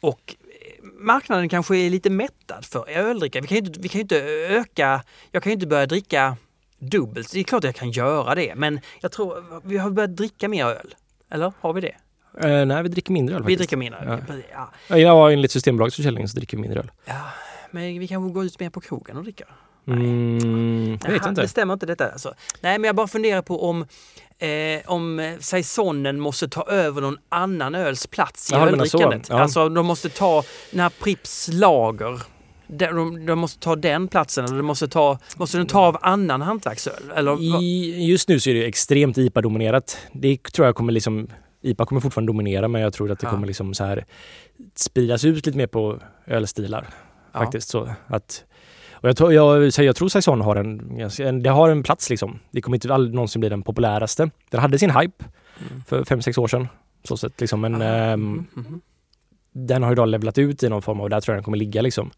och 0.00 0.36
marknaden 1.00 1.48
kanske 1.48 1.76
är 1.76 1.90
lite 1.90 2.10
mättad 2.10 2.64
för 2.64 2.88
öldricka. 2.88 3.40
Vi 3.40 3.46
kan 3.46 3.56
ju 3.58 3.64
inte, 3.64 3.80
vi 3.80 3.88
kan 3.88 3.98
ju 3.98 4.02
inte 4.02 4.16
öka, 4.60 5.02
jag 5.32 5.42
kan 5.42 5.50
ju 5.50 5.54
inte 5.54 5.66
börja 5.66 5.86
dricka 5.86 6.36
dubbelt. 6.78 7.32
Det 7.32 7.38
är 7.40 7.44
klart 7.44 7.64
jag 7.64 7.74
kan 7.74 7.90
göra 7.90 8.34
det, 8.34 8.54
men 8.54 8.80
jag 9.00 9.12
tror 9.12 9.60
vi 9.68 9.78
har 9.78 9.90
börjat 9.90 10.16
dricka 10.16 10.48
mer 10.48 10.64
öl. 10.66 10.94
Eller 11.30 11.52
har 11.60 11.72
vi 11.72 11.80
det? 11.80 11.94
Eh, 12.42 12.66
nej, 12.66 12.82
vi 12.82 12.88
dricker 12.88 13.12
mindre 13.12 13.34
öl 13.36 13.42
Vi 13.42 13.44
faktiskt. 13.44 13.58
dricker 13.58 13.76
mindre. 13.76 14.22
Ja. 14.52 14.70
Ja. 14.88 14.96
Ja, 14.98 15.32
enligt 15.32 15.50
Systembolagets 15.50 15.96
försäljning 15.96 16.28
så 16.28 16.36
dricker 16.36 16.56
vi 16.56 16.60
mindre 16.60 16.80
öl. 16.80 16.90
ja, 17.04 17.20
men 17.70 17.98
vi 17.98 18.08
kanske 18.08 18.32
går 18.34 18.44
ut 18.44 18.60
mer 18.60 18.70
på 18.70 18.80
krogen 18.80 19.16
och 19.16 19.22
dricker. 19.22 19.46
Nej. 19.84 19.96
Mm, 19.96 20.98
jag 21.04 21.10
vet 21.12 21.26
inte. 21.26 21.40
Det 21.42 21.48
stämmer 21.48 21.74
inte 21.74 21.86
detta 21.86 22.10
alltså. 22.10 22.34
Nej, 22.60 22.78
men 22.78 22.84
jag 22.88 22.96
bara 22.96 23.06
funderar 23.08 23.42
på 23.42 23.68
om 23.68 23.86
Eh, 24.40 24.80
om 24.86 25.18
eh, 25.18 25.38
saisonen 25.38 26.20
måste 26.20 26.48
ta 26.48 26.62
över 26.62 27.00
någon 27.00 27.18
annan 27.28 27.74
öls 27.74 28.06
plats 28.06 28.50
i 28.50 28.54
Jaha, 28.54 28.64
du 28.64 28.70
menar 28.70 28.84
så. 28.84 28.96
öldrickandet. 28.98 29.28
Ja. 29.30 29.40
Alltså 29.40 29.68
de 29.68 29.86
måste 29.86 30.08
ta 30.08 30.42
den 30.70 30.80
här 30.80 30.90
Pripps 31.02 31.48
lager. 31.52 32.22
De, 32.66 33.26
de, 33.26 33.38
måste 33.38 33.60
ta 33.60 33.76
den 33.76 34.08
platsen 34.08 34.44
eller 34.44 34.56
de 34.56 34.66
måste, 34.66 34.88
ta, 34.88 35.18
måste 35.36 35.58
de 35.58 35.66
ta 35.66 35.80
av 35.86 35.98
annan 36.02 36.42
hantverksöl? 36.42 37.10
Eller? 37.16 37.42
I, 37.62 38.06
just 38.06 38.28
nu 38.28 38.40
så 38.40 38.50
är 38.50 38.54
det 38.54 38.66
extremt 38.66 39.18
IPA-dominerat. 39.18 39.98
Det 40.12 40.42
tror 40.52 40.66
jag 40.66 40.74
kommer 40.74 40.92
liksom 40.92 41.28
IPA 41.62 41.86
kommer 41.86 42.00
fortfarande 42.00 42.30
dominera 42.32 42.68
men 42.68 42.82
jag 42.82 42.92
tror 42.92 43.10
att 43.10 43.18
det 43.20 43.26
Ja. 43.26 43.30
kommer 43.30 43.46
liksom 43.46 43.74
så 43.74 43.84
här 43.84 44.04
spridas 44.76 45.24
ut 45.24 45.46
lite 45.46 45.58
mer 45.58 45.66
på 45.66 45.98
ölstilar. 46.26 46.88
Ja. 47.32 47.38
Faktiskt 47.38 47.68
så 47.68 47.94
att 48.06 48.44
och 49.00 49.08
jag, 49.08 49.16
tror- 49.16 49.32
jag, 49.32 49.70
jag 49.78 49.96
tror 49.96 50.08
Saison 50.08 50.40
har 50.40 50.56
en, 50.56 51.00
en, 51.20 51.42
det 51.42 51.50
har 51.50 51.68
en 51.68 51.82
plats 51.82 52.10
liksom. 52.10 52.38
Det 52.50 52.60
kommer 52.60 52.76
inte 52.76 52.94
aldrig 52.94 53.14
någonsin 53.14 53.40
bli 53.40 53.48
den 53.48 53.62
populäraste. 53.62 54.30
Den 54.50 54.60
hade 54.60 54.78
sin 54.78 54.90
hype 54.90 55.24
Mm. 55.70 55.82
för 55.88 56.04
fem 56.04 56.22
sex 56.22 56.38
år 56.38 56.48
sedan. 56.48 56.68
Så 57.04 57.16
sett 57.16 57.40
liksom, 57.40 57.60
men 57.60 57.82
Ah, 57.82 57.84
ehm, 57.84 58.20
mhm, 58.32 58.46
mhm. 58.54 58.80
den 59.52 59.82
har 59.82 59.94
då 59.94 60.04
levlat 60.04 60.38
ut 60.38 60.62
i 60.62 60.68
någon 60.68 60.82
form 60.82 61.00
och 61.00 61.10
där 61.10 61.20
tror 61.20 61.32
jag 61.34 61.38
den 61.38 61.44
kommer 61.44 61.58
ligga 61.58 61.82
liksom. 61.82 62.10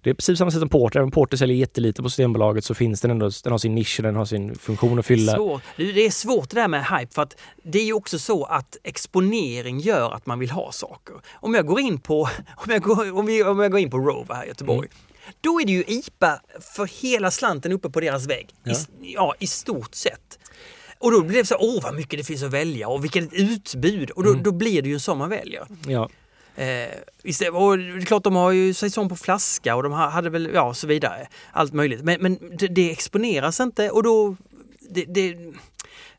Det 0.00 0.10
är 0.10 0.14
precis 0.14 0.38
samma 0.38 0.50
sätt 0.50 0.60
som 0.60 0.68
Porter. 0.68 0.98
Även 0.98 1.10
Porter 1.10 1.36
säljer 1.36 1.56
jättelite 1.56 2.02
på 2.02 2.08
Systembolaget 2.10 2.64
så 2.64 2.74
finns 2.74 3.00
den 3.00 3.10
ändå, 3.10 3.30
den 3.44 3.50
har 3.52 3.58
sin 3.58 3.74
nisch 3.74 3.96
och 3.98 4.02
den 4.02 4.16
har 4.16 4.24
sin 4.24 4.54
funktion 4.54 4.98
att 4.98 5.06
fylla. 5.06 5.32
Svårt. 5.34 5.62
Du, 5.76 5.92
Det 5.92 6.00
är 6.06 6.10
svårt 6.10 6.50
det 6.50 6.56
där 6.60 6.68
med 6.68 6.84
hype 6.86 7.14
för 7.14 7.22
att 7.22 7.36
det 7.62 7.78
är 7.78 7.84
ju 7.84 7.92
också 7.92 8.18
så 8.18 8.44
att 8.44 8.76
exponering 8.82 9.78
gör 9.80 10.10
att 10.10 10.26
man 10.26 10.38
vill 10.38 10.50
ha 10.50 10.72
saker. 10.72 11.14
Om 11.34 11.54
jag 11.54 11.66
går 11.66 11.80
in 11.80 11.98
på, 12.00 12.20
om 12.56 12.66
jag 12.70 12.82
går, 12.82 13.18
om 13.18 13.26
vi, 13.26 13.44
om 13.44 13.60
jag 13.60 13.70
går 13.70 13.80
in 13.80 13.90
på 13.90 13.98
Rover 13.98 14.34
här 14.34 14.44
i 14.44 14.48
Göteborg. 14.48 14.88
Mm. 14.88 15.11
Då 15.40 15.60
är 15.60 15.66
det 15.66 15.72
ju 15.72 15.84
IPA 15.86 16.40
för 16.74 17.02
hela 17.02 17.30
slanten 17.30 17.72
uppe 17.72 17.90
på 17.90 18.00
deras 18.00 18.26
vägg. 18.26 18.46
I, 18.50 18.54
Ja. 18.64 18.72
s- 18.72 18.88
ja, 19.00 19.34
i 19.38 19.46
stort 19.46 19.94
sett. 19.94 20.38
Och 20.98 21.12
då 21.12 21.22
blir 21.22 21.38
det 21.38 21.44
så 21.46 21.54
här, 21.54 21.62
åh 21.64 21.82
vad 21.82 21.94
mycket 21.94 22.18
det 22.18 22.24
finns 22.24 22.42
att 22.42 22.50
välja 22.52 22.88
och 22.88 23.04
vilket 23.04 23.32
utbud. 23.32 24.10
Och 24.10 24.22
då, 24.24 24.30
Mm. 24.30 24.42
då 24.42 24.52
blir 24.52 24.82
det 24.82 24.88
ju 24.88 24.94
en 24.94 25.00
sån 25.00 25.18
man 25.18 25.28
väljer. 25.30 25.66
Ja. 25.86 26.08
Eh, 26.56 26.88
istället, 27.22 27.54
och 27.54 27.78
det 27.78 27.84
är 27.84 28.04
klart 28.04 28.24
de 28.24 28.36
har 28.36 28.50
ju 28.52 28.74
säsong 28.74 29.08
på 29.08 29.16
flaska 29.16 29.76
och 29.76 29.82
de 29.82 29.92
ha- 29.92 30.08
hade 30.10 30.30
väl, 30.30 30.50
ja 30.54 30.74
så 30.74 30.86
vidare. 30.86 31.28
Allt 31.52 31.72
möjligt. 31.72 32.02
Men, 32.04 32.20
men 32.22 32.38
det, 32.58 32.68
det 32.68 32.90
exponeras 32.90 33.60
inte 33.60 33.90
och 33.90 34.02
då, 34.02 34.36
det, 34.90 35.04
det, 35.04 35.36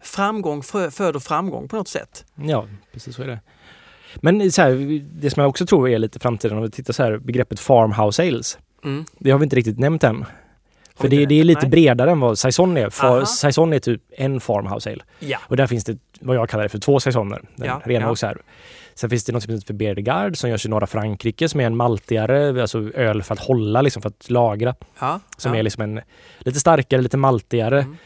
framgång 0.02 0.64
föder 0.64 1.20
framgång 1.20 1.68
på 1.68 1.76
något 1.76 1.88
sätt. 1.88 2.26
Ja, 2.36 2.68
precis 2.94 3.16
så 3.16 3.22
är 3.24 3.28
det. 3.28 3.40
Men 4.16 4.52
så 4.52 4.62
här, 4.62 5.00
det 5.22 5.30
som 5.30 5.42
jag 5.42 5.50
också 5.50 5.66
tror 5.66 5.90
är 5.90 6.00
lite 6.00 6.20
framtiden, 6.20 6.58
om 6.58 6.64
vi 6.64 6.72
tittar 6.72 6.94
så 6.94 7.04
här, 7.04 7.18
begreppet 7.18 7.60
farmhouse 7.60 8.24
ales. 8.28 8.58
Mm. 8.84 9.06
Det 9.20 9.32
har 9.32 9.40
vi 9.40 9.44
inte 9.44 9.56
riktigt 9.56 9.80
nämnt 9.80 10.04
än. 10.04 10.26
För 10.96 11.08
det, 11.08 11.26
det 11.26 11.40
är 11.40 11.44
lite 11.44 11.62
Nej. 11.62 11.70
bredare 11.70 12.12
än 12.12 12.20
vad 12.20 12.40
Saison 12.40 12.78
är. 12.78 12.90
För. 12.90 13.26
Saison 13.26 13.74
är 13.74 13.80
typ 13.80 14.02
en 14.18 14.40
farmhouse 14.40 14.92
ale. 14.92 15.04
Ja. 15.20 15.38
Och 15.48 15.58
där 15.58 15.68
finns 15.68 15.84
det 15.84 15.98
vad 16.20 16.36
jag 16.36 16.50
kallar 16.50 16.64
det 16.64 16.70
för 16.70 16.80
två 16.80 17.00
Saisoner. 17.00 17.42
Den 17.56 17.68
Ja, 17.68 17.82
rena 17.86 18.06
ja. 18.06 18.32
och. 18.32 18.38
Sen 18.96 19.10
finns 19.10 19.24
det 19.24 19.34
något 19.34 19.44
som 19.44 19.54
heter 19.54 19.66
för 19.68 19.74
Bière 19.74 19.94
de 19.96 20.02
Garde 20.02 20.36
som 20.36 20.50
görs 20.50 20.66
i 20.66 20.70
norra 20.70 20.88
Frankrike 20.88 21.50
som 21.50 21.60
är 21.60 21.66
en 21.66 21.76
maltigare, 21.76 22.62
alltså 22.62 22.92
öl 22.94 23.24
för 23.24 23.34
att 23.34 23.40
hålla, 23.40 23.82
liksom 23.82 24.02
för 24.02 24.10
att 24.10 24.30
lagra. 24.30 24.76
Ja. 25.00 25.20
Som 25.38 25.54
är 25.56 25.64
liksom 25.64 25.84
en 25.84 26.02
lite 26.40 26.60
starkare, 26.60 27.02
lite 27.02 27.18
maltigare. 27.18 27.80
Mm. 27.80 27.98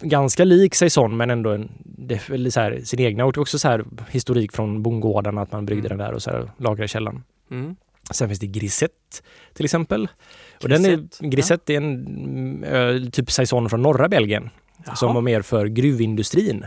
Ganska 0.00 0.44
lik 0.44 0.74
Saison 0.74 1.16
men 1.16 1.30
ändå 1.30 1.50
en, 1.50 1.70
det 1.84 2.50
så 2.50 2.60
här, 2.60 2.80
sin 2.84 3.00
egna 3.00 3.24
och 3.24 3.38
också 3.38 3.58
så 3.58 3.68
här 3.68 3.84
historik 4.10 4.52
från 4.52 4.82
bondgårdarna 4.82 5.42
att 5.42 5.52
man 5.52 5.66
bryggde 5.66 5.86
Mm. 5.88 5.98
den 5.98 6.06
där 6.06 6.14
och 6.14 6.22
så 6.22 6.30
här, 6.30 6.50
lagrade 6.56 6.84
i 6.84 6.88
källaren. 6.88 7.22
Mm. 7.50 7.76
Sen 8.10 8.28
finns 8.28 8.40
det 8.40 8.46
Grisette 8.46 9.22
till 9.54 9.64
exempel. 9.64 10.08
Och 10.62 10.68
den 10.68 10.82
Grisette, 10.82 11.26
är, 11.26 11.28
Grisette 11.28 11.72
är 11.72 11.76
en 11.76 12.64
öl, 12.64 13.10
typ 13.12 13.30
Saison 13.30 13.70
från 13.70 13.82
norra 13.82 14.08
Belgien 14.08 14.50
Jaha. 14.86 14.96
som 14.96 15.14
var 15.14 15.20
mer 15.22 15.42
för 15.42 15.66
gruvindustrin. 15.66 16.66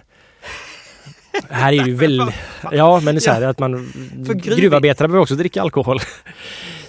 Här 1.50 1.74
är 1.74 1.86
ju 1.86 1.96
väldigt... 1.96 2.36
Ja, 2.72 3.02
men 3.04 3.16
det 3.16 3.20
är 3.20 3.20
så 3.20 3.32
här 3.32 3.42
att 3.42 3.60
man... 3.60 3.76
Gruv- 3.76 4.56
Gruvarbetare 4.56 5.08
behöver 5.08 5.22
också 5.22 5.36
dricka 5.36 5.62
alkohol. 5.62 6.00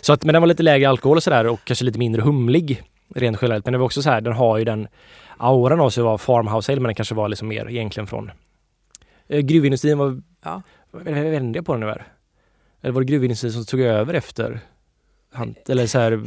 Så 0.00 0.12
att, 0.12 0.24
men 0.24 0.32
den 0.32 0.42
var 0.42 0.46
lite 0.46 0.62
lägre 0.62 0.88
alkohol 0.88 1.16
och 1.16 1.22
sådär 1.22 1.46
och 1.46 1.60
kanske 1.64 1.84
lite 1.84 1.98
mindre 1.98 2.22
humlig 2.22 2.82
rent 3.14 3.38
generellt. 3.42 3.64
Men 3.66 3.72
det 3.72 3.78
var 3.78 3.86
också 3.86 4.02
så 4.02 4.10
här, 4.10 4.20
den 4.20 4.32
har 4.32 4.58
ju 4.58 4.64
den 4.64 4.88
auran 5.36 5.80
av 5.80 5.90
sig 5.90 6.00
att 6.00 6.04
vara 6.04 6.18
farmhouse 6.18 6.72
ale, 6.72 6.80
men 6.80 6.88
den 6.88 6.94
kanske 6.94 7.14
var 7.14 7.28
liksom 7.28 7.48
mer 7.48 7.70
egentligen 7.70 8.06
från... 8.06 8.30
Eh, 9.28 9.40
gruvindustrin 9.40 9.98
var... 9.98 10.22
Ja. 10.44 10.62
Jag 10.92 11.64
på 11.64 11.72
den 11.72 11.80
nu 11.80 11.86
här? 11.86 12.06
Eller 12.84 12.92
var 12.92 13.00
det 13.00 13.06
gruvindustrin 13.06 13.52
som 13.52 13.64
tog 13.64 13.80
över 13.80 14.14
efter? 14.14 14.60
Han, 15.32 15.54
eller 15.68 15.86
så 15.86 15.98
här... 15.98 16.22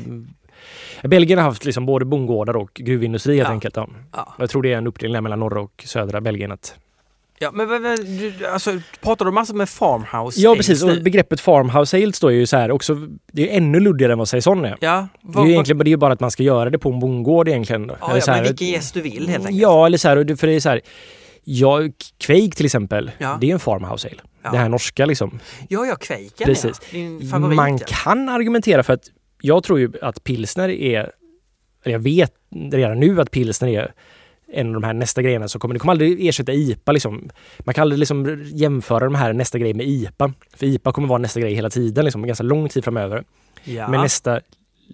Belgien 1.04 1.40
har 1.40 1.46
haft 1.46 1.66
liksom 1.66 1.86
både 1.86 2.06
bondgårdar 2.06 2.56
och 2.56 2.72
gruvindustri 2.74 3.36
helt 3.36 3.48
Ja. 3.48 3.54
enkelt. 3.54 3.76
Ja. 3.76 3.90
Ja. 4.14 4.36
Jag 4.40 4.50
tror 4.50 4.62
det 4.62 4.74
är 4.74 4.78
en 4.78 4.88
uppdelning 4.88 5.24
mellan 5.24 5.40
norra 5.40 5.62
och 5.62 5.84
södra 5.88 6.22
Belgien. 6.22 6.52
Att... 6.52 6.76
ja, 7.40 7.52
men 7.54 7.70
vad- 7.70 7.82
vad- 7.82 8.00
du, 8.06 8.34
alltså, 8.54 8.80
pratar 9.02 9.26
du 9.26 9.32
massor 9.32 9.54
med 9.56 9.70
farmhouse? 9.70 10.42
Ja 10.42 10.56
precis, 10.56 10.84
och 10.84 11.02
begreppet 11.04 11.40
farmhouse 11.42 11.98
ales 11.98 12.20
då 12.20 12.28
är 12.28 12.32
ju 12.32 12.46
så 12.46 12.58
här 12.58 12.72
också, 12.72 13.08
det 13.32 13.52
är 13.52 13.58
ännu 13.58 13.80
luddigare 13.80 14.12
än 14.12 14.18
vad 14.18 14.30
saison 14.30 14.66
är. 14.66 14.78
Ja, 14.82 15.08
Det 15.22 15.30
är 15.30 15.34
vad, 15.34 15.46
ju 15.48 15.52
egentligen 15.52 15.78
det 15.80 15.88
är 15.90 15.92
ju 15.92 15.98
bara 15.98 16.14
att 16.14 16.20
man 16.20 16.32
ska 16.32 16.44
göra 16.44 16.70
det 16.70 16.80
på 16.80 16.90
en 16.90 17.00
bondgård 17.00 17.48
egentligen. 17.48 17.92
ja, 18.02 18.12
Eller 18.12 18.22
så 18.22 18.32
här- 18.32 18.38
men 18.38 18.48
vilken 18.48 18.68
gäst 18.68 18.94
du 18.94 19.02
vill 19.02 19.28
helt 19.30 19.46
enkelt. 19.46 19.62
Ja, 19.62 19.86
eller 19.86 19.98
så 19.98 20.08
här, 20.08 20.36
för 20.36 20.48
det 20.48 20.54
är 20.54 20.60
så 20.60 20.70
här. 20.70 20.82
Ja, 21.44 21.80
Quake 22.18 22.50
till 22.56 22.66
exempel, 22.66 23.12
Ja. 23.18 23.38
det 23.42 23.50
är 23.50 23.54
en 23.54 23.60
farmhouse 23.60 24.08
ale. 24.08 24.22
Ja. 24.44 24.52
Det 24.52 24.58
här 24.58 24.70
norska 24.70 25.06
liksom. 25.06 25.40
Ja, 25.70 25.86
ja, 25.86 25.96
Quaken 25.96 26.46
Precis. 26.46 26.82
ja. 26.82 26.98
Din 26.98 27.30
favorit. 27.30 27.56
Man 27.56 27.80
kan 27.80 28.30
argumentera 28.30 28.84
för 28.84 28.94
att 28.94 29.12
jag 29.42 29.64
tror 29.64 29.80
ju 29.80 29.92
att 30.02 30.24
pilsner 30.24 30.70
är, 30.70 31.12
eller 31.84 31.94
jag 31.96 32.00
vet 32.00 32.34
redan 32.72 33.00
nu 33.00 33.22
att 33.22 33.32
pilsner 33.32 33.68
är 33.70 33.94
en 34.54 34.68
av 34.68 34.74
de 34.82 34.84
här 34.84 34.94
nästa 34.94 35.22
grejerna 35.22 35.48
som 35.48 35.62
kommer, 35.62 35.74
det 35.74 35.80
kommer 35.80 35.92
aldrig 35.94 36.28
ersätta 36.28 36.54
IPA 36.54 36.92
liksom. 36.92 37.30
Man 37.60 37.74
kan 37.74 37.82
aldrig 37.82 38.00
liksom 38.00 38.44
jämföra 38.54 39.00
de 39.06 39.16
här 39.16 39.34
nästa 39.34 39.58
grej 39.60 39.74
med 39.74 39.86
IPA. 39.88 40.34
För 40.56 40.66
IPA 40.66 40.92
kommer 40.92 41.08
vara 41.08 41.20
nästa 41.20 41.40
grej 41.40 41.54
hela 41.54 41.70
tiden, 41.70 42.06
liksom, 42.06 42.28
ganska 42.28 42.44
lång 42.44 42.70
tid 42.70 42.84
framöver. 42.84 43.24
Ja. 43.64 43.88
Men 43.88 44.02
nästa 44.02 44.40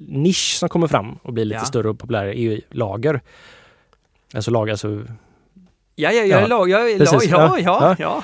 nisch 0.10 0.56
som 0.60 0.70
kommer 0.70 0.88
fram 0.88 1.16
och 1.24 1.34
blir 1.34 1.46
lite 1.46 1.60
Ja. 1.62 1.66
större 1.66 1.90
och 1.90 2.00
populär 2.00 2.26
är 2.26 2.34
ju 2.34 2.62
lager. 2.70 3.22
Alltså 4.34 4.52
lager, 4.52 4.72
alltså 4.72 4.88
ja, 5.96 6.12
ja, 6.12 6.12
jag 6.12 6.38
är 6.38 6.42
Ja. 6.42 6.48
lag, 6.48 6.70
jag 6.70 6.92
är 6.92 6.98
Precis, 6.98 7.32
lag, 7.32 7.50
ja, 7.50 7.60
ja, 7.60 7.80
ja, 7.90 7.96
ja. 8.00 8.24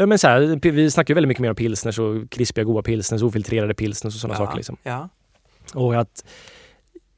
Ja. 0.00 0.06
Men 0.06 0.18
så 0.18 0.28
här, 0.28 0.70
vi 0.70 0.90
snackar 0.90 1.12
ju 1.12 1.14
väldigt 1.14 1.28
mycket 1.28 1.40
mer 1.40 1.50
om 1.50 1.56
pilsners 1.56 1.98
och 1.98 2.30
krispiga 2.30 2.64
goda 2.64 2.82
pilsners, 2.82 3.22
ofiltrerade 3.22 3.74
pilsners 3.74 4.14
och 4.14 4.20
sådana 4.20 4.40
ja. 4.40 4.46
saker. 4.46 4.56
Liksom. 4.56 4.76
Ja. 4.82 5.08
Och 5.74 5.94
att 5.94 6.24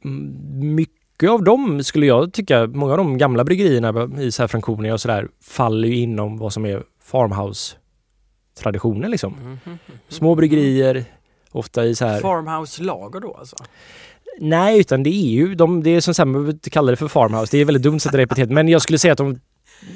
mm, 0.04 0.74
mycket 0.74 1.30
av 1.30 1.44
dem 1.44 1.84
skulle 1.84 2.06
jag 2.06 2.32
tycka, 2.32 2.66
många 2.66 2.92
av 2.92 2.98
de 2.98 3.18
gamla 3.18 3.44
bryggerierna 3.44 4.10
i 4.20 4.32
så 4.32 4.42
här 4.42 4.48
Franconia 4.48 4.92
och 4.92 5.00
sådär 5.00 5.28
faller 5.42 5.88
ju 5.88 5.96
inom 5.96 6.38
vad 6.38 6.52
som 6.52 6.66
är 6.66 6.82
farmhouse-traditionen 7.02 9.10
liksom. 9.10 9.32
Mhm, 9.32 9.58
mhm. 9.64 9.78
Små 10.08 10.34
bryggerier, 10.34 11.04
ofta 11.50 11.84
i 11.84 11.94
så 11.94 12.06
här... 12.06 12.20
Farmhouse-lager 12.20 13.20
då 13.20 13.34
alltså? 13.34 13.56
Nej, 14.38 14.80
utan 14.80 15.02
det 15.02 15.10
är 15.10 15.30
ju, 15.30 15.54
de, 15.54 15.82
det 15.82 15.90
är 15.90 16.00
som 16.00 16.14
sagt, 16.14 16.26
man 16.26 16.32
behöver 16.32 16.52
inte 16.52 16.70
kalla 16.70 16.90
det 16.90 16.96
för 16.96 17.08
farmhouse. 17.08 17.56
Det 17.56 17.60
är 17.60 17.64
väldigt 17.64 17.82
dumt 17.82 17.96
att 17.96 18.02
sätta 18.02 18.16
det 18.16 18.22
epitet. 18.22 18.50
Men 18.50 18.68
jag 18.68 18.82
skulle 18.82 18.98
säga 18.98 19.12
att 19.12 19.18
de 19.18 19.40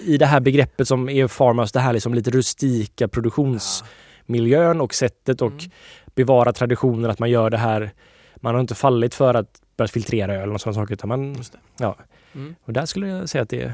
i 0.05 0.18
det 0.18 0.26
här 0.26 0.41
begreppet 0.41 0.89
som 0.89 1.09
är 1.09 1.26
farmhouse, 1.26 1.70
det 1.72 1.80
här 1.80 1.93
liksom 1.93 2.14
lite 2.14 2.30
rustika 2.30 3.09
produktionsmiljön 3.09 4.80
och 4.80 4.95
sättet 4.95 5.43
och 5.43 5.53
Mm. 5.53 5.70
bevara 6.14 6.53
traditionen 6.53 7.11
att 7.11 7.18
man 7.18 7.30
gör 7.30 7.51
det 7.51 7.57
här. 7.59 7.91
Man 8.37 8.55
har 8.55 8.61
inte 8.61 8.74
fallit 8.74 9.14
för 9.14 9.34
att 9.34 9.61
börja 9.76 9.89
filtrera 9.89 10.34
öl 10.34 10.53
och 10.53 10.61
sådana 10.61 10.74
saker 10.74 10.95
utan 10.95 11.09
man, 11.09 11.37
ja. 11.78 11.97
Mm. 12.34 12.55
Och 12.64 12.72
där 12.72 12.87
skulle 12.87 13.09
jag 13.09 13.28
säga 13.28 13.43
att 13.43 13.49
det 13.49 13.62
är 13.62 13.72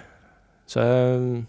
så, 0.67 0.81
ehm, 0.81 1.47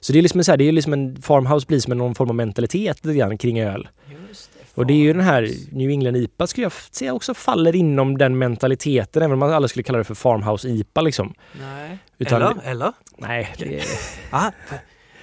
så 0.00 0.12
det 0.12 0.18
är 0.18 0.22
liksom 0.22 0.44
så 0.44 0.52
här, 0.52 0.56
det 0.56 0.64
är 0.68 0.72
liksom 0.72 0.92
en 0.92 1.22
farmhouse 1.22 1.66
blir 1.66 1.80
som 1.80 1.98
någon 1.98 2.14
form 2.14 2.28
av 2.28 2.34
mentalitet 2.34 3.04
lite 3.04 3.18
grann 3.18 3.38
kring 3.38 3.60
öl. 3.60 3.88
Just 4.28 4.50
det. 4.58 4.63
Och 4.74 4.86
det 4.86 4.92
är 4.92 4.98
ju 4.98 5.12
den 5.12 5.22
här 5.22 5.50
New 5.72 5.90
England 5.90 6.16
IPA 6.16 6.46
skulle 6.46 6.64
jag 6.64 6.72
säga 6.72 7.14
också 7.14 7.34
faller 7.34 7.76
inom 7.76 8.18
den 8.18 8.38
mentaliteten 8.38 9.22
även 9.22 9.32
om 9.32 9.38
man 9.38 9.52
alla 9.52 9.68
skulle 9.68 9.82
kalla 9.82 9.98
det 9.98 10.04
för 10.04 10.14
farmhouse 10.14 10.68
IPA 10.68 11.00
liksom. 11.00 11.34
Nej. 11.60 11.98
Utan- 12.18 12.42
eller? 12.42 12.56
Eller? 12.64 12.92
Nej, 13.18 13.54
det 13.58 13.78
är, 13.78 13.84
Ah, 14.30 14.50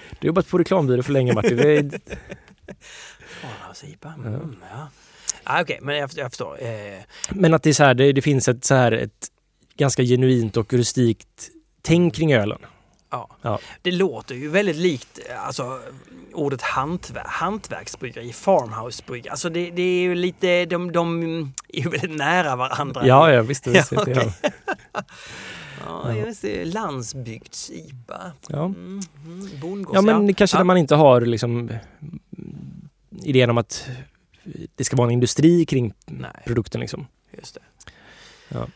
du 0.09 0.17
har 0.19 0.27
jobbat 0.27 0.47
på 0.47 0.57
reklambyrå 0.57 1.03
för 1.03 1.13
länge 1.13 1.33
Martin. 1.33 1.59
Är, 1.59 1.91
Farmhouse-IPA. 3.41 4.13
Mm, 4.17 4.55
ja. 4.71 4.87
Ah, 5.43 5.61
Okej, 5.61 5.79
men 5.81 5.97
jag, 5.97 6.09
jag 6.15 6.31
förstår. 6.31 6.57
Eh, 6.63 6.99
men 7.29 7.53
att 7.53 7.63
det 7.63 7.69
är 7.69 7.73
så 7.73 7.83
här, 7.83 7.93
det, 7.93 8.11
det 8.13 8.21
finns 8.21 8.47
ett 8.47 8.65
så 8.65 8.75
här 8.75 8.91
ett 8.91 9.27
ganska 9.77 10.03
genuint 10.03 10.57
och 10.57 10.73
rustikt 10.73 11.49
tänk 11.81 12.15
kring 12.15 12.33
ölen. 12.33 12.59
Ja. 13.11 13.29
Ja. 13.41 13.59
Det 13.81 13.91
låter 13.91 14.35
ju 14.35 14.49
väldigt 14.49 14.75
likt 14.75 15.19
eh, 15.29 15.45
alltså, 15.45 15.79
ordet 16.33 16.61
hantverk, 16.61 17.27
hantverksbryggeri, 17.27 18.33
farmhousebryggeri. 18.33 19.29
Alltså 19.29 19.49
det, 19.49 19.71
det 19.71 19.81
är 19.81 20.01
ju 20.01 20.15
lite, 20.15 20.65
de, 20.65 20.91
de 20.91 21.23
är 21.67 21.81
ju 21.83 21.89
väldigt 21.89 22.17
nära 22.17 22.55
varandra. 22.55 23.07
Ja, 23.07 23.33
ja 23.33 23.41
visst. 23.41 23.67
visst, 23.67 23.91
Ja, 23.91 24.01
okej. 24.01 24.33
ja. 24.93 25.03
Ja, 25.85 26.13
just 26.15 26.41
det. 26.41 26.65
Landsbygds-IPA. 26.65 28.31
Ja. 28.47 28.65
Mm, 28.65 29.01
mm, 29.63 29.85
ja, 29.93 30.01
men 30.01 30.33
kanske 30.33 30.57
ja. 30.57 30.59
när 30.59 30.65
man 30.65 30.77
inte 30.77 30.95
har 30.95 31.21
liksom 31.21 31.69
idén 33.23 33.49
om 33.49 33.57
att 33.57 33.89
det 34.75 34.83
ska 34.83 34.95
vara 34.95 35.07
en 35.07 35.11
industri 35.11 35.65
kring 35.65 35.93
Nej, 36.05 36.31
produkten 36.45 36.81
liksom. 36.81 37.07
just 37.37 37.55
det. 37.55 37.61
Ja. 38.49 38.67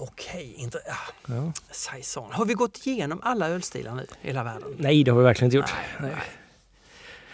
Okej, 0.00 0.54
inte... 0.56 0.78
Ja, 0.86 1.34
Ja. 1.34 1.52
saison. 1.70 2.32
Har 2.32 2.44
vi 2.44 2.54
gått 2.54 2.86
igenom 2.86 3.20
alla 3.22 3.48
ölstilar 3.48 3.94
nu 3.94 4.06
i 4.22 4.26
hela 4.26 4.44
världen? 4.44 4.68
Nej, 4.78 5.04
det 5.04 5.10
har 5.10 5.18
vi 5.18 5.24
verkligen 5.24 5.46
inte 5.46 5.56
gjort. 5.56 5.72
Nej, 6.00 6.10
nej. 6.10 6.20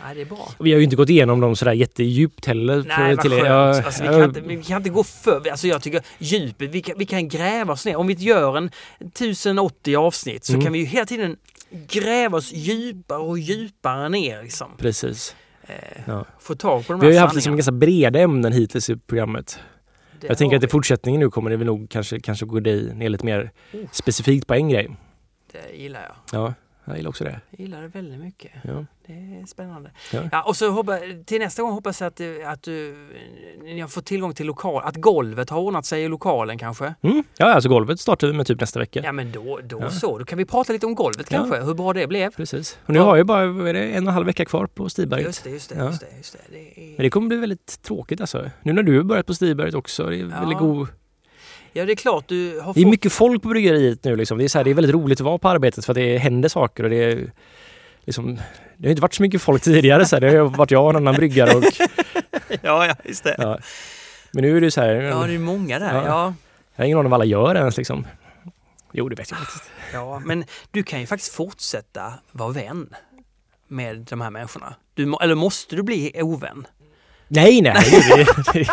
nej, 0.04 0.14
det 0.14 0.20
är 0.20 0.24
bra. 0.24 0.48
Vi 0.58 0.72
har 0.72 0.78
ju 0.78 0.84
inte 0.84 0.96
gått 0.96 1.08
igenom 1.10 1.40
dem 1.40 1.56
sådär 1.56 1.72
jättedjupt 1.72 2.46
heller. 2.46 2.84
Nej, 2.88 3.14
vad 3.14 3.22
till- 3.22 3.30
skönt. 3.30 3.44
ja, 3.46 3.82
alltså, 3.84 4.02
vi, 4.02 4.08
kan 4.08 4.22
inte, 4.24 4.40
vi 4.40 4.62
kan 4.64 4.76
inte 4.76 4.90
gå 4.90 5.04
för... 5.04 5.50
Alltså 5.50 5.66
jag 5.66 5.82
tycker 5.82 6.02
djupet, 6.18 6.70
vi 6.70 6.82
kan, 6.82 6.98
vi 6.98 7.06
kan 7.06 7.28
gräva 7.28 7.72
oss 7.72 7.84
ner. 7.86 7.96
Om 7.96 8.06
vi 8.06 8.14
gör 8.14 8.56
en 8.56 8.70
1080 9.00 9.96
avsnitt 9.96 10.44
så 10.44 10.52
Mm. 10.52 10.64
kan 10.64 10.72
vi 10.72 10.78
ju 10.78 10.84
hela 10.84 11.06
tiden 11.06 11.36
gräva 11.70 12.38
oss 12.38 12.52
djupare 12.52 13.18
och 13.18 13.38
djupare 13.38 14.08
ner. 14.08 14.42
Liksom. 14.42 14.70
Precis. 14.78 15.36
Eh, 15.62 15.74
Ja. 16.06 16.24
Få 16.40 16.54
tag 16.54 16.86
på 16.86 16.92
de 16.92 17.00
Vi 17.00 17.06
har 17.06 17.12
ju 17.12 17.18
här 17.18 17.24
haft 17.24 17.34
liksom 17.34 17.56
ganska 17.56 17.72
breda 17.72 18.18
ämnen 18.20 18.52
hittills 18.52 18.90
i 18.90 18.96
programmet. 18.96 19.58
Det 20.20 20.28
jag 20.28 20.38
tänker 20.38 20.56
att 20.56 20.64
i 20.64 20.68
fortsättningen 20.68 21.20
nu 21.20 21.30
kommer 21.30 21.50
det 21.50 21.56
väl 21.56 21.66
nog 21.66 21.90
kanske, 21.90 22.20
kanske 22.20 22.46
gå 22.46 22.60
dig 22.60 22.94
ner 22.94 23.08
lite 23.08 23.24
mer 23.24 23.50
Oh. 23.72 23.80
specifikt 23.92 24.46
på 24.46 24.54
en 24.54 24.68
grej. 24.68 24.96
Det 25.52 25.76
gillar 25.76 26.00
jag. 26.02 26.40
Ja, 26.40 26.54
jag 26.86 26.96
gillar 26.96 27.08
också 27.08 27.24
det. 27.24 27.40
Jag 27.50 27.60
gillar 27.60 27.82
det 27.82 27.88
väldigt 27.88 28.20
mycket. 28.20 28.52
Ja. 28.64 28.84
Det 29.06 29.12
är 29.12 29.46
spännande. 29.46 29.90
Ja. 30.12 30.20
Ja. 30.32 30.42
och 30.42 30.56
så 30.56 30.70
hoppas, 30.70 31.00
till 31.26 31.38
nästa 31.40 31.62
gång 31.62 31.72
hoppas 31.72 32.00
jag 32.00 32.08
att, 32.08 32.20
att 32.46 32.62
du, 32.62 32.96
ni 33.62 33.80
har 33.80 33.88
fått 33.88 34.06
tillgång 34.06 34.34
till 34.34 34.46
lokal, 34.46 34.82
att 34.84 34.96
golvet 34.96 35.50
har 35.50 35.60
ordnat 35.60 35.86
sig 35.86 36.02
i 36.02 36.08
lokalen 36.08 36.58
kanske. 36.58 36.94
Mm. 37.02 37.24
Ja, 37.38 37.46
alltså 37.54 37.68
golvet 37.68 38.00
startar 38.00 38.26
vi 38.26 38.32
med 38.32 38.46
typ 38.46 38.60
nästa 38.60 38.78
vecka. 38.78 39.00
Ja 39.04 39.12
men 39.12 39.32
då, 39.32 39.60
då 39.64 39.78
Ja. 39.80 39.90
så, 39.90 40.18
då 40.18 40.24
kan 40.24 40.38
vi 40.38 40.44
prata 40.44 40.72
lite 40.72 40.86
om 40.86 40.94
golvet 40.94 41.28
kanske, 41.28 41.60
hur 41.60 41.74
bra 41.74 41.92
det 41.92 42.06
blev. 42.06 42.30
Precis. 42.30 42.78
Och 42.86 42.90
nu 42.94 42.98
har 42.98 43.16
jag 43.16 43.26
bara 43.26 43.42
är 43.42 43.74
det, 43.74 43.82
en 43.84 44.04
och 44.04 44.08
en 44.08 44.14
halv 44.14 44.26
vecka 44.26 44.44
kvar 44.44 44.66
på 44.66 44.88
Stiberget. 44.88 45.26
Just 45.26 45.44
det, 45.44 45.50
just 45.50 45.68
det, 45.68 45.84
just 45.84 46.00
det. 46.00 46.06
Just 46.16 46.32
det. 46.32 46.38
det 46.50 46.80
är... 46.80 46.96
Men 46.96 47.02
det 47.02 47.10
kommer 47.10 47.28
bli 47.28 47.36
väldigt 47.36 47.82
tråkigt 47.82 48.20
alltså. 48.20 48.50
Nu 48.62 48.72
när 48.72 48.82
du 48.82 48.96
har 48.96 49.04
börjat 49.04 49.26
på 49.26 49.34
Stiberget 49.34 49.74
också. 49.74 50.06
Det 50.06 50.20
är, 50.20 50.24
väldigt 50.24 50.58
god... 50.58 50.88
Ja 51.76 51.84
det 51.84 51.92
är 51.92 51.96
klart 51.96 52.28
du 52.28 52.60
har 52.60 52.74
det 52.74 52.80
är 52.80 52.86
mycket 52.86 53.12
folk 53.12 53.42
på 53.42 53.48
bryggeriet 53.48 54.04
nu 54.04 54.16
liksom. 54.16 54.38
Det 54.38 54.44
är, 54.44 54.48
så 54.48 54.58
här, 54.58 54.64
det 54.64 54.70
är 54.70 54.74
väldigt 54.74 54.94
roligt 54.94 55.20
att 55.20 55.24
vara 55.24 55.38
på 55.38 55.48
arbetet 55.48 55.84
för 55.84 55.92
att 55.92 55.94
det 55.94 56.18
händer 56.18 56.48
saker 56.48 56.84
och 56.84 56.90
det 56.90 57.04
är 57.04 57.32
liksom 58.04 58.38
det 58.76 58.88
har 58.88 58.90
inte 58.90 59.02
varit 59.02 59.14
så 59.14 59.22
mycket 59.22 59.42
folk 59.42 59.62
tidigare. 59.62 60.06
Så 60.06 60.16
här. 60.16 60.20
Det 60.20 60.36
har 60.38 60.44
varit 60.44 60.70
jag 60.70 60.84
och 60.84 60.90
en 60.90 60.96
annan 60.96 61.14
bryggare. 61.14 61.54
Och, 61.56 61.64
Ja, 62.62 62.86
ja, 62.86 62.94
just 63.04 63.24
det. 63.24 63.34
ja. 63.38 63.58
Men 64.32 64.44
nu 64.44 64.56
är 64.56 64.60
det 64.60 64.70
så 64.70 64.80
här. 64.80 64.94
Ja, 64.94 65.26
det 65.26 65.34
är 65.34 65.38
många 65.38 65.78
där. 65.78 65.94
Ja. 65.94 66.04
Ja. 66.06 66.34
Jag 66.76 66.82
har 66.82 66.86
ingen 66.86 66.98
aning 66.98 67.10
vad 67.10 67.16
alla 67.20 67.24
gör 67.24 67.54
ens 67.54 67.76
liksom. 67.76 68.06
Jo, 68.92 69.08
det 69.08 69.14
vet 69.16 69.30
jag 69.30 69.40
faktiskt. 69.40 69.70
ja, 69.92 70.22
men 70.24 70.44
du 70.70 70.82
kan 70.82 71.00
ju 71.00 71.06
faktiskt 71.06 71.34
fortsätta 71.34 72.12
vara 72.32 72.52
vän 72.52 72.94
med 73.68 73.96
de 73.98 74.20
här 74.20 74.30
människorna. 74.30 74.74
Du, 74.94 75.16
eller 75.22 75.34
måste 75.34 75.76
du 75.76 75.82
bli 75.82 76.12
ovän? 76.22 76.66
Nej, 77.28 77.60
nej. 77.60 77.74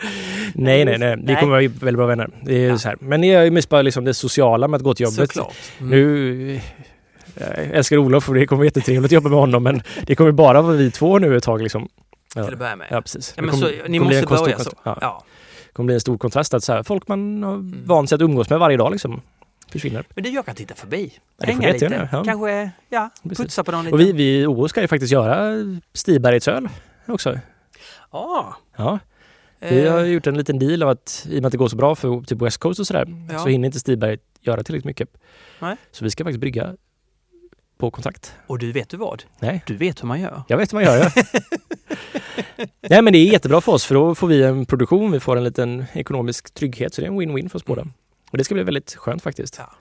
Det, 0.00 0.06
det, 0.54 0.62
nej, 0.62 0.84
nej, 0.84 0.98
nej. 0.98 1.16
Vi 1.26 1.34
kommer 1.36 1.52
vara 1.52 1.60
väldigt 1.60 1.96
bra 1.96 2.06
vänner. 2.06 2.30
Det 2.42 2.64
är 2.64 2.68
Ja. 2.68 2.78
så 2.78 2.88
här. 2.88 2.96
Men 3.00 3.24
jag 3.24 3.46
är 3.46 3.50
mest 3.50 3.68
bara 3.68 3.82
liksom 3.82 4.04
det 4.04 4.14
sociala 4.14 4.68
med 4.68 4.76
att 4.78 4.82
gå 4.84 4.94
till 4.94 5.04
jobbet. 5.04 5.16
Såklart. 5.32 5.54
Mm. 5.78 5.90
Nu, 5.90 6.60
jag 7.34 7.48
älskar 7.58 7.96
Olof 7.96 8.28
och 8.28 8.34
det 8.34 8.46
kommer 8.46 8.58
vara 8.58 8.66
jättetrevligt 8.66 9.04
att 9.04 9.12
jobba 9.12 9.28
med 9.28 9.38
honom 9.38 9.62
men 9.62 9.82
det 10.06 10.14
kommer 10.14 10.32
bara 10.32 10.62
vara 10.62 10.76
vi 10.76 10.90
två 10.90 11.18
nu 11.18 11.36
ett 11.36 11.44
tag 11.44 11.62
liksom. 11.62 11.88
Ja, 12.34 12.44
Till 12.44 12.52
att 12.52 12.58
börja 12.58 12.76
med. 12.76 12.86
ja 12.90 13.00
precis. 13.00 13.34
Ja, 13.36 13.40
Det 13.42 13.46
men 13.46 13.60
kommer- 13.60 13.72
så, 13.84 13.88
ni 13.88 14.00
måste 14.00 14.26
börja 14.26 14.58
så. 14.58 14.70
Ja, 14.82 14.98
Ja. 15.00 15.24
det 15.66 15.72
kommer 15.72 15.86
bli 15.86 15.94
en 15.94 16.00
stor 16.00 16.18
kontrast 16.18 16.54
att 16.54 16.64
så 16.64 16.72
här, 16.72 16.82
folk 16.82 17.08
man 17.08 17.42
har 17.42 17.52
Mm. 17.54 17.82
vant 17.86 18.08
sig 18.08 18.16
att 18.16 18.22
umgås 18.22 18.50
med 18.50 18.58
varje 18.58 18.76
dag 18.76 18.92
liksom 18.92 19.20
försvinner. 19.72 20.04
Men 20.14 20.24
du, 20.24 20.30
jag 20.30 20.46
kan 20.46 20.54
titta 20.54 20.74
förbi. 20.74 21.12
det 21.38 21.46
får 21.46 21.52
Hänga 21.52 21.72
lite. 21.72 21.84
jättegärna, 21.84 22.08
ja. 22.12 22.24
Kanske, 22.24 22.70
ja, 22.88 23.10
Precis. 23.22 23.38
putsa 23.38 23.64
på 23.64 23.72
någon 23.72 23.84
lite. 23.84 23.94
Och 23.94 24.00
vi, 24.00 24.12
vi 24.12 24.40
i 24.40 24.46
OO 24.46 24.68
ska 24.68 24.80
ju 24.80 24.88
faktiskt 24.88 25.12
göra 25.12 25.54
Stibergets 25.92 26.48
öl 26.48 26.68
också. 27.08 27.38
Ja. 28.12 28.56
Ja, 28.76 28.98
vi 29.70 29.86
har 29.88 29.98
eh, 30.00 30.06
gjort 30.06 30.26
en 30.26 30.36
liten 30.38 30.58
deal 30.58 30.82
av 30.82 30.88
att 30.88 31.26
i 31.30 31.38
och 31.38 31.42
med 31.42 31.46
att 31.46 31.52
det 31.52 31.58
går 31.58 31.68
så 31.68 31.76
bra 31.76 31.94
för 31.94 32.20
typ 32.20 32.42
West 32.42 32.58
Coast 32.58 32.80
och 32.80 32.86
sådär 32.86 33.26
Ja. 33.32 33.38
så 33.38 33.48
hinner 33.48 33.66
inte 33.66 33.80
Stiberget 33.80 34.20
göra 34.40 34.62
tillräckligt 34.62 34.84
mycket. 34.84 35.08
Nej. 35.58 35.76
Så 35.92 36.04
vi 36.04 36.10
ska 36.10 36.24
faktiskt 36.24 36.40
brygga 36.40 36.76
på 37.78 37.90
kontrakt. 37.90 38.34
Och 38.46 38.58
du, 38.58 38.72
vet 38.72 38.88
du 38.88 38.96
vad? 38.96 39.24
Nej. 39.40 39.62
Du 39.66 39.76
vet 39.76 40.02
hur 40.02 40.06
man 40.08 40.20
gör. 40.20 40.42
Jag 40.48 40.56
vet 40.56 40.72
vad 40.72 40.82
man 40.84 40.92
gör. 40.94 41.12
Ja. 41.16 41.22
Nej 42.88 43.02
men 43.02 43.12
det 43.12 43.18
är 43.18 43.32
jättebra 43.32 43.60
för 43.60 43.72
oss 43.72 43.84
för 43.84 43.94
då 43.94 44.14
får 44.14 44.26
vi 44.26 44.42
en 44.42 44.66
produktion, 44.66 45.12
vi 45.12 45.20
får 45.20 45.36
en 45.36 45.44
liten 45.44 45.84
ekonomisk 45.92 46.54
trygghet 46.54 46.94
så 46.94 47.00
det 47.00 47.06
är 47.06 47.10
en 47.10 47.20
win-win 47.20 47.48
för 47.48 47.56
oss 47.58 47.64
båda. 47.64 47.86
Och 48.30 48.38
det 48.38 48.44
ska 48.44 48.54
bli 48.54 48.62
väldigt 48.64 48.94
skönt 48.94 49.22
faktiskt. 49.22 49.56
Ja. 49.58 49.72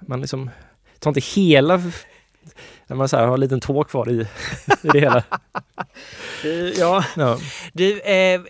Man 0.00 0.20
liksom 0.20 0.50
tar 0.98 1.10
inte 1.10 1.20
hela 1.20 1.82
när 2.86 2.96
man 2.96 3.08
så 3.08 3.16
här 3.16 3.26
har 3.26 3.34
en 3.34 3.40
liten 3.40 3.60
tå 3.60 3.84
kvar 3.84 4.10
i, 4.10 4.20
i 4.82 4.88
det 4.92 5.00
hela. 5.00 5.24
Ja. 6.78 7.04
Ja. 7.16 7.38
Du, 7.72 8.00
eh, 8.00 8.40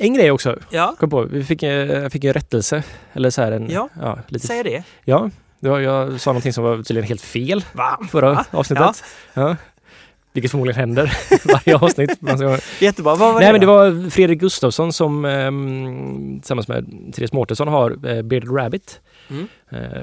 En 0.00 0.14
grej 0.14 0.30
också, 0.30 0.58
ja, 0.70 0.94
kom 0.98 1.10
på, 1.10 1.22
vi 1.22 1.44
fick, 1.44 1.62
eh, 1.62 1.70
jag 1.72 2.12
fick 2.12 2.24
en 2.24 2.32
rättelse. 2.32 2.82
Eller 3.12 3.30
så 3.30 3.42
här 3.42 3.52
en, 3.52 3.70
Ja. 3.70 3.88
lite, 4.28 4.46
säg 4.46 4.62
det. 4.62 4.82
ja, 5.04 5.30
jag 5.60 6.20
sa 6.20 6.30
någonting 6.30 6.52
som 6.52 6.64
var 6.64 6.76
tydligen 6.76 7.08
helt 7.08 7.20
fel 7.20 7.64
Va? 7.72 7.98
förra 8.10 8.32
Va? 8.34 8.44
avsnittet. 8.50 9.04
Ja. 9.34 9.56
Vilket 10.32 10.50
förmodligen 10.50 10.80
händer 10.80 11.12
varje 11.44 11.76
avsnitt. 11.78 12.10
Jättebra. 12.80 13.14
Vad 13.14 13.18
var 13.34 13.40
Nej 13.40 13.46
det 13.46 13.52
men 13.52 13.60
det 13.60 13.66
var 13.66 14.10
Fredrik 14.10 14.38
Gustafsson 14.40 14.92
som 14.92 15.24
ehm, 15.24 16.40
tillsammans 16.40 16.68
med 16.68 17.12
Therese 17.14 17.32
Mårtensson 17.32 17.68
har 17.68 17.90
eh, 17.90 18.22
Bearded 18.22 18.56
Rabbit. 18.56 19.00
Mm. 19.30 19.46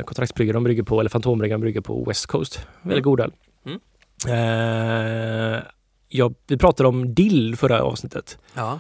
Kontraktsbryggare, 0.06 0.54
de 0.54 0.64
brygger 0.64 0.84
på, 0.84 1.00
eller 1.00 1.10
Fantombryggan 1.10 1.62
brygger 1.62 1.82
på 1.82 2.04
West 2.04 2.26
Coast. 2.26 2.68
Väldigt 2.82 2.94
Mm. 2.98 3.04
god 3.04 3.20
öl. 3.20 3.32
Mm. 3.66 3.80
Eh, 4.28 5.62
ja, 6.10 6.32
vi 6.48 6.58
pratade 6.58 6.90
om 6.90 7.14
dill 7.14 7.56
förra 7.56 7.82
avsnittet. 7.84 8.38
Ja, 8.54 8.80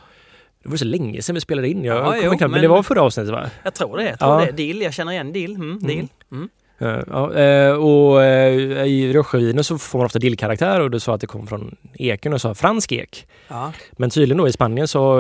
Det 0.68 0.72
var 0.72 0.78
så 0.78 0.86
länge 0.86 1.22
sedan 1.22 1.34
vi 1.36 1.42
spelade 1.42 1.70
in. 1.70 1.84
Jag 1.84 1.98
Ja, 1.98 2.04
kommer 2.04 2.18
jo, 2.18 2.22
knappt, 2.30 2.42
men... 2.42 2.52
men- 2.52 2.62
det 2.62 2.68
var 2.68 2.84
förra 2.84 3.02
avsnittet 3.02 3.32
va? 3.32 3.50
jag 3.64 3.74
tror 3.74 3.98
det. 3.98 4.04
Jag 4.10 4.20
tror 4.20 4.40
Ja. 4.40 4.46
det. 4.46 4.52
Dill, 4.52 4.82
jag 4.82 4.94
känner 4.94 5.12
igen 5.12 5.34
dill. 5.34 5.56
Mm, 5.56 5.80
dill. 5.80 6.08
Mm. 6.32 6.50
Ja, 6.80 7.34
eh, 7.34 7.72
och 7.74 8.24
eh, 8.24 8.86
i 8.86 9.14
röstskiviner 9.14 9.64
så 9.64 9.78
får 9.78 10.00
man 10.00 10.06
ofta 10.06 10.20
dillkaraktär 10.20 10.82
och 10.82 10.92
du 10.92 11.00
sa 11.00 11.14
att 11.16 11.22
det 11.22 11.28
kom 11.28 11.48
från 11.48 11.76
eken 11.94 12.34
och 12.34 12.42
sa 12.42 12.54
fransk 12.56 12.92
ek. 12.92 13.28
Ja. 13.48 13.72
Men 13.92 14.10
tydligen 14.10 14.38
då 14.38 14.48
i 14.48 14.52
Spanien 14.52 14.88
så 14.88 15.20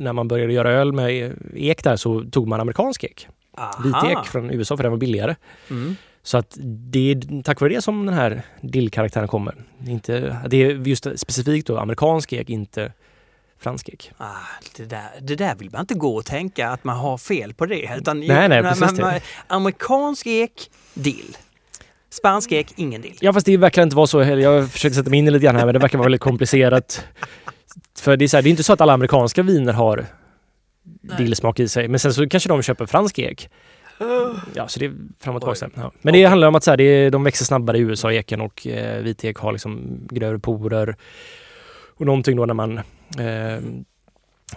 när 0.00 0.12
man 0.12 0.28
började 0.28 0.52
göra 0.52 0.72
öl 0.72 0.92
med 0.92 1.32
ek 1.54 1.82
där 1.84 1.96
så 1.96 2.24
tog 2.32 2.48
man 2.48 2.60
amerikansk 2.60 3.04
ek. 3.04 3.28
Aha. 3.58 3.82
Vitek 3.84 4.26
från 4.26 4.50
USA 4.50 4.76
för 4.76 4.82
den 4.82 4.92
var 4.92 4.98
billigare. 4.98 5.34
Mm. 5.70 5.96
Så 6.22 6.38
att 6.38 6.56
det 6.62 7.10
är 7.10 7.42
tack 7.42 7.60
vare 7.60 7.74
det 7.74 7.82
som 7.82 8.06
den 8.06 8.14
här 8.14 8.42
dillkaraktären 8.60 9.28
kommer. 9.28 9.54
Inte, 9.86 10.36
det 10.50 10.62
är 10.62 10.70
just 10.88 11.06
specifikt 11.18 11.66
då 11.66 11.78
amerikansk 11.78 12.32
ek, 12.32 12.50
inte 12.50 12.92
fransk 13.60 13.88
ek. 13.88 14.12
Ah, 14.16 14.26
det, 14.76 14.84
där, 14.84 15.08
det 15.20 15.36
där 15.36 15.54
vill 15.54 15.70
man 15.72 15.80
inte 15.80 15.94
gå 15.94 16.16
och 16.16 16.26
tänka 16.26 16.68
att 16.68 16.84
man 16.84 16.96
har 16.96 17.18
fel 17.18 17.54
på 17.54 17.66
det. 17.66 17.90
Utan 17.98 18.20
Nej, 18.20 18.48
nej, 18.48 18.62
man- 18.62 18.72
precis 18.74 19.00
man, 19.00 19.12
det. 19.14 19.20
amerikansk 19.46 20.26
ek, 20.26 20.70
dill. 20.94 21.36
Spansk 22.10 22.52
ek, 22.52 22.72
ingen 22.76 23.00
dill. 23.02 23.16
Ja 23.20 23.32
fast 23.32 23.46
det 23.46 23.56
verkar 23.56 23.82
inte 23.82 23.96
vara 23.96 24.06
så 24.06 24.22
heller. 24.22 24.42
Jag 24.42 24.70
försöker 24.70 24.94
sätta 24.94 25.10
mig 25.10 25.18
in 25.18 25.28
i 25.28 25.30
lite 25.30 25.44
grann 25.44 25.56
här 25.56 25.64
men 25.64 25.72
det 25.72 25.78
verkar 25.78 25.98
vara 25.98 26.04
väldigt 26.06 26.20
komplicerat. 26.20 27.04
För 27.98 28.16
det 28.16 28.24
är, 28.24 28.28
så 28.28 28.36
här, 28.36 28.42
det 28.42 28.48
är 28.48 28.50
inte 28.50 28.62
så 28.62 28.72
att 28.72 28.80
alla 28.80 28.92
amerikanska 28.92 29.42
viner 29.42 29.72
har 29.72 30.06
dillsmak 31.18 31.60
i 31.60 31.68
sig. 31.68 31.88
Men 31.88 32.00
sen 32.00 32.14
så 32.14 32.28
kanske 32.28 32.48
de 32.48 32.62
köper 32.62 32.86
fransk 32.86 33.18
ek. 33.18 33.48
Ja, 34.54 34.68
så 34.68 34.80
det 34.80 34.86
är 34.86 34.92
fram 35.20 35.34
och 35.36 35.42
tillbaka. 35.42 35.70
Ja. 35.74 35.92
Men 36.02 36.14
det 36.14 36.24
handlar 36.24 36.48
om 36.48 36.54
att 36.54 36.64
så 36.64 36.70
här, 36.70 36.76
det 36.76 36.84
är, 36.84 37.10
de 37.10 37.24
växer 37.24 37.44
snabbare 37.44 37.78
i 37.78 37.80
USA, 37.80 38.12
eken 38.12 38.40
och 38.40 38.66
eh, 38.66 39.02
vitek 39.02 39.36
har 39.36 39.52
liksom 39.52 40.00
grövre 40.10 40.38
porer. 40.38 40.96
Och 41.96 42.06
någonting 42.06 42.36
då 42.36 42.46
när 42.46 42.54
man 42.54 42.80
eh, 43.18 43.60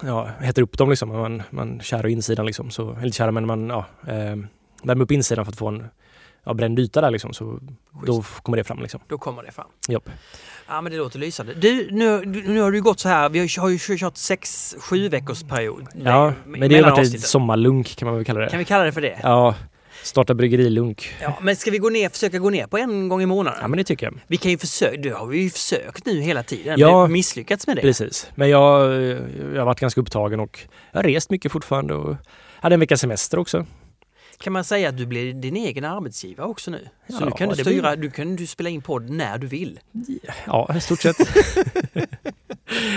ja, 0.01 0.25
hettar 0.39 0.61
upp 0.61 0.77
dem 0.77 0.89
liksom. 0.89 1.09
Man, 1.09 1.43
man 1.49 1.79
kärar 1.81 2.07
insidan 2.07 2.45
liksom. 2.45 2.71
Så, 2.71 2.95
eller 3.01 3.11
kärar 3.11 3.31
men 3.31 3.45
man 3.47 3.69
ja, 3.69 3.85
eh, 4.07 4.35
värmer 4.83 5.01
upp 5.03 5.11
insidan 5.11 5.45
för 5.45 5.51
att 5.51 5.57
få 5.57 5.67
en 5.67 5.85
ja, 6.43 6.53
bränd 6.53 6.79
yta 6.79 7.01
där 7.01 7.11
liksom. 7.11 7.33
Så 7.33 7.59
då 8.05 8.19
f- 8.19 8.39
kommer 8.43 8.57
det 8.57 8.63
fram 8.63 8.79
liksom. 8.81 8.99
Då 9.07 9.17
kommer 9.17 9.43
det 9.43 9.51
fram. 9.51 9.67
Japp. 9.87 10.09
Ja 10.67 10.81
men 10.81 10.91
det 10.91 10.97
låter 10.97 11.19
lysande. 11.19 11.53
Du, 11.53 11.87
nu, 11.91 12.25
nu 12.25 12.61
har 12.61 12.71
du 12.71 12.81
gått 12.81 12.99
så 12.99 13.09
här, 13.09 13.29
vi 13.29 13.39
har, 13.57 13.69
ju 13.69 13.77
kört 13.97 14.17
sex, 14.17 14.75
sju 14.79 15.09
veckors 15.09 15.43
period. 15.43 15.87
Ja, 15.95 16.33
men 16.45 16.69
det 16.69 16.75
har 16.81 16.91
varit 16.91 17.15
ett 17.15 17.21
sommarlunk 17.21 17.95
kan 17.95 18.05
man 18.05 18.15
väl 18.15 18.25
kalla 18.25 18.39
det. 18.39 18.49
Kan 18.49 18.59
vi 18.59 18.65
kalla 18.65 18.83
det 18.83 18.91
för 18.91 19.01
det? 19.01 19.19
Ja, 19.23 19.55
starta 20.03 20.33
bryggerilunk. 20.33 21.13
Ja, 21.21 21.39
men 21.41 21.55
ska 21.55 21.71
vi 21.71 21.77
gå 21.77 21.89
ner, 21.89 22.09
försöka 22.09 22.39
gå 22.39 22.49
ner 22.49 22.67
på 22.67 22.77
en 22.77 23.09
gång 23.09 23.21
i 23.21 23.25
månaden? 23.25 23.59
Ja 23.61 23.67
men 23.67 23.77
det 23.77 23.83
tycker 23.83 24.05
jag. 24.05 24.19
Vi 24.27 24.37
kan 24.37 24.51
ju 24.51 24.57
försöka, 24.57 24.97
det 24.97 25.09
har 25.09 25.27
vi 25.27 25.37
ju 25.37 25.49
försökt 25.49 26.05
nu 26.05 26.21
hela 26.21 26.43
tiden. 26.43 26.79
Ja. 26.79 27.01
men 27.01 27.11
misslyckats 27.11 27.67
med 27.67 27.75
det. 27.75 27.81
Precis. 27.81 28.27
Men 28.35 28.49
jag, 28.49 28.93
jag 29.53 29.59
har 29.59 29.65
varit 29.65 29.79
ganska 29.79 30.01
upptagen 30.01 30.39
och 30.39 30.59
jag 30.91 30.99
har 30.99 31.03
rest 31.03 31.29
mycket 31.29 31.51
fortfarande 31.51 31.93
och 31.93 32.15
hade 32.55 32.73
en 32.73 32.79
veckas 32.79 33.01
semester 33.01 33.39
också. 33.39 33.65
Kan 34.37 34.53
man 34.53 34.63
säga 34.63 34.89
att 34.89 34.97
du 34.97 35.05
blir 35.05 35.33
din 35.33 35.55
egen 35.55 35.85
arbetsgivare 35.85 36.47
också 36.47 36.71
nu? 36.71 36.87
Så 37.09 37.17
Ja, 37.19 37.25
nu 37.25 37.31
kan 37.31 37.49
du 37.49 37.55
styra, 37.55 37.95
du 37.95 38.11
kan 38.11 38.35
du 38.35 38.47
spela 38.47 38.69
in 38.69 38.81
podd 38.81 39.09
när 39.09 39.37
du 39.37 39.47
vill. 39.47 39.79
Ja, 40.45 40.75
i 40.77 40.81
stort 40.81 41.01
sett. 41.01 41.17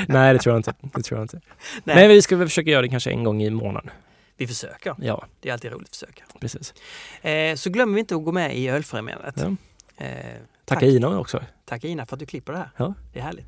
Nej, 0.09 0.33
det 0.33 0.39
tror 0.39 0.55
jag 0.55 0.59
inte. 0.59 0.75
Det 0.95 1.03
tror 1.03 1.19
jag 1.19 1.25
inte. 1.25 1.41
Nej. 1.85 1.97
Men 1.97 2.09
vi 2.09 2.23
ska 2.23 2.37
väl 2.37 2.49
försöka 2.49 2.71
göra 2.71 2.83
det 2.83 2.89
kanske 2.89 3.11
en 3.11 3.25
gång 3.25 3.43
i 3.43 3.51
månaden. 3.51 3.91
Vi 4.37 4.47
försöker. 4.47 4.95
Ja, 4.99 5.27
Det 5.41 5.49
är 5.49 5.53
alltid 5.53 5.73
roligt 5.73 5.89
att 5.89 5.97
försöka. 5.97 6.25
precis. 6.41 6.75
Eh, 7.23 7.55
så 7.57 7.71
vi 7.95 8.01
inte 8.01 8.17
att 8.17 8.25
gå 8.25 8.33
med 8.33 8.57
i 8.57 8.69
Ölfrämjandet. 8.69 9.35
Ja. 9.37 9.57
Eh, 10.05 10.17
Tacka 10.65 10.81
tack, 10.81 10.83
Ina 10.83 11.19
också. 11.19 11.43
tack 11.65 11.85
Ina 11.85 12.07
för 12.07 12.17
att 12.17 12.21
du 12.21 12.27
klipper 12.27 12.53
det 12.53 12.59
här. 12.59 12.71
Ja. 12.77 12.95
Det 13.13 13.19
är 13.19 13.23
härligt. 13.23 13.47